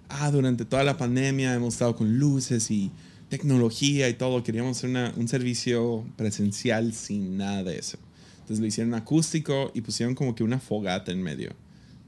ah, 0.09 0.31
durante 0.31 0.65
toda 0.65 0.85
la 0.85 0.97
pandemia 0.97 1.55
hemos 1.55 1.75
estado 1.75 1.95
con 1.97 2.19
luces 2.19 2.71
y 2.71 2.91
tecnología 3.29 4.09
y 4.09 4.15
todo. 4.15 4.43
Queríamos 4.43 4.79
hacer 4.79 4.91
una, 4.91 5.13
un 5.17 5.29
servicio 5.29 6.05
presencial 6.17 6.93
sin 6.93 7.37
nada 7.37 7.63
de 7.63 7.79
eso. 7.79 7.99
Entonces 8.41 8.61
lo 8.61 8.67
hicieron 8.67 8.95
acústico 8.95 9.71
y 9.75 9.83
pusieron 9.83 10.15
como 10.15 10.35
que 10.35 10.43
una 10.43 10.59
fogata 10.59 11.13
en 11.13 11.23
medio 11.23 11.53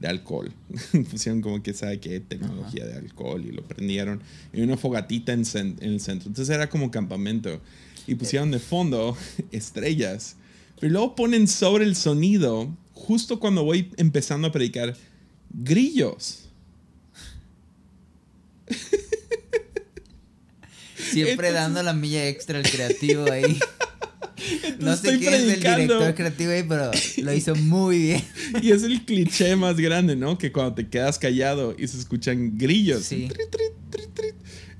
de 0.01 0.07
alcohol. 0.07 0.51
pusieron 1.11 1.41
como 1.41 1.61
que, 1.63 1.73
¿sabe 1.73 1.99
qué? 1.99 2.19
Tecnología 2.19 2.85
de 2.85 2.95
alcohol 2.95 3.45
y 3.45 3.51
lo 3.51 3.65
prendieron. 3.65 4.21
Y 4.51 4.61
una 4.61 4.75
fogatita 4.75 5.31
en, 5.31 5.43
en, 5.55 5.77
el 5.79 6.01
centro. 6.01 6.27
Entonces 6.27 6.53
era 6.53 6.69
como 6.69 6.91
campamento. 6.91 7.61
Y 8.07 8.15
pusieron 8.15 8.51
de 8.51 8.59
fondo 8.59 9.15
estrellas. 9.51 10.35
Pero 10.79 10.91
luego 10.91 11.15
ponen 11.15 11.47
sobre 11.47 11.85
el 11.85 11.95
sonido, 11.95 12.75
justo 12.93 13.39
cuando 13.39 13.63
voy 13.63 13.91
empezando 13.97 14.47
a 14.47 14.51
predicar, 14.51 14.97
grillos. 15.51 16.49
Siempre 20.95 21.51
dando 21.51 21.83
la 21.83 21.93
milla 21.93 22.27
extra 22.27 22.57
al 22.57 22.69
creativo 22.69 23.31
ahí. 23.31 23.59
no 24.79 24.95
sé 24.95 25.17
quién 25.17 25.33
es 25.33 25.41
el 25.41 25.59
director 25.59 26.15
creativo 26.15 26.51
ahí, 26.51 26.63
pero 26.67 26.91
lo 27.17 27.33
hizo 27.33 27.55
muy 27.55 27.97
bien. 27.99 28.23
Y 28.61 28.71
es 28.71 28.83
el 28.83 29.03
cliché 29.05 29.55
más 29.55 29.77
grande, 29.77 30.15
¿no? 30.15 30.37
Que 30.37 30.51
cuando 30.51 30.75
te 30.75 30.87
quedas 30.87 31.17
callado 31.19 31.75
y 31.77 31.87
se 31.87 31.97
escuchan 31.97 32.57
grillos. 32.57 33.03
Sí. 33.03 33.29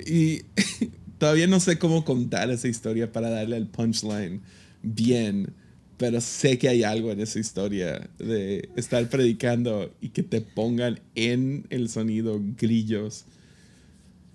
Y 0.06 0.42
todavía 1.18 1.48
no 1.48 1.60
sé 1.60 1.78
cómo 1.78 2.04
contar 2.04 2.50
esa 2.52 2.68
historia 2.68 3.12
para 3.12 3.30
darle 3.30 3.58
el 3.58 3.68
punchline 3.68 4.42
bien. 4.82 5.54
Pero 5.98 6.20
sé 6.20 6.58
que 6.58 6.68
hay 6.68 6.84
algo 6.84 7.12
en 7.12 7.20
esa 7.20 7.38
historia 7.38 8.10
de 8.18 8.70
estar 8.76 9.08
predicando 9.08 9.94
y 10.02 10.10
que 10.10 10.24
te 10.24 10.42
pongan 10.42 11.00
en 11.14 11.68
el 11.70 11.90
sonido 11.90 12.42
grillos. 12.58 13.26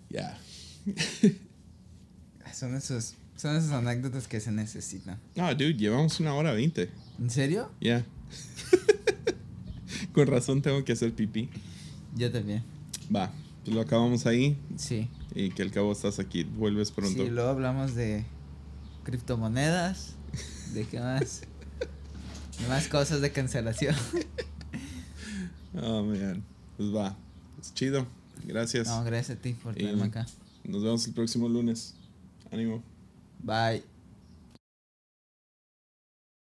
Ya. 0.09 0.39
Son 2.55 2.75
esos, 2.75 3.17
son 3.37 3.57
esas 3.57 3.73
anécdotas 3.73 4.27
que 4.27 4.41
se 4.41 4.51
necesitan. 4.51 5.19
No, 5.35 5.53
dude, 5.53 5.75
llevamos 5.75 6.19
una 6.21 6.35
hora 6.35 6.53
veinte. 6.53 6.91
¿En 7.19 7.31
serio? 7.31 7.71
Ya. 7.81 8.05
Con 10.13 10.27
razón 10.27 10.63
tengo 10.63 10.85
que 10.85 10.93
hacer 10.93 11.13
pipí. 11.15 11.51
Yo 12.15 12.33
también. 12.33 12.65
Va, 13.15 13.31
pues 13.65 13.75
lo 13.75 13.83
acabamos 13.83 14.27
ahí. 14.27 14.59
Sí. 14.77 15.09
Y 15.35 15.51
que 15.51 15.63
al 15.63 15.71
cabo 15.71 15.93
estás 15.93 16.19
aquí, 16.19 16.45
vuelves 16.45 16.91
pronto. 16.91 17.25
Sí, 17.25 17.31
luego 17.31 17.51
hablamos 17.51 17.95
de 17.95 18.25
criptomonedas. 19.05 20.15
¿De 20.73 20.85
qué 20.87 20.99
más? 20.99 21.43
de 22.59 22.69
más 22.69 22.89
cosas 22.89 23.21
de 23.21 23.31
cancelación. 23.33 23.95
oh, 25.75 26.03
man. 26.03 26.43
Pues 26.77 26.95
va. 26.95 27.17
Es 27.61 27.75
chido. 27.75 28.07
Gracias. 28.47 28.87
No, 28.89 29.05
gracias 29.05 29.39
a 29.39 29.41
ti 29.41 29.53
por 29.53 29.75
tenerme 29.75 30.05
acá. 30.05 30.27
Nos 30.65 30.83
vemos 30.83 31.07
el 31.07 31.13
próximo 31.13 31.49
lunes. 31.49 31.95
Ánimo. 32.51 32.83
Bye. 33.43 33.83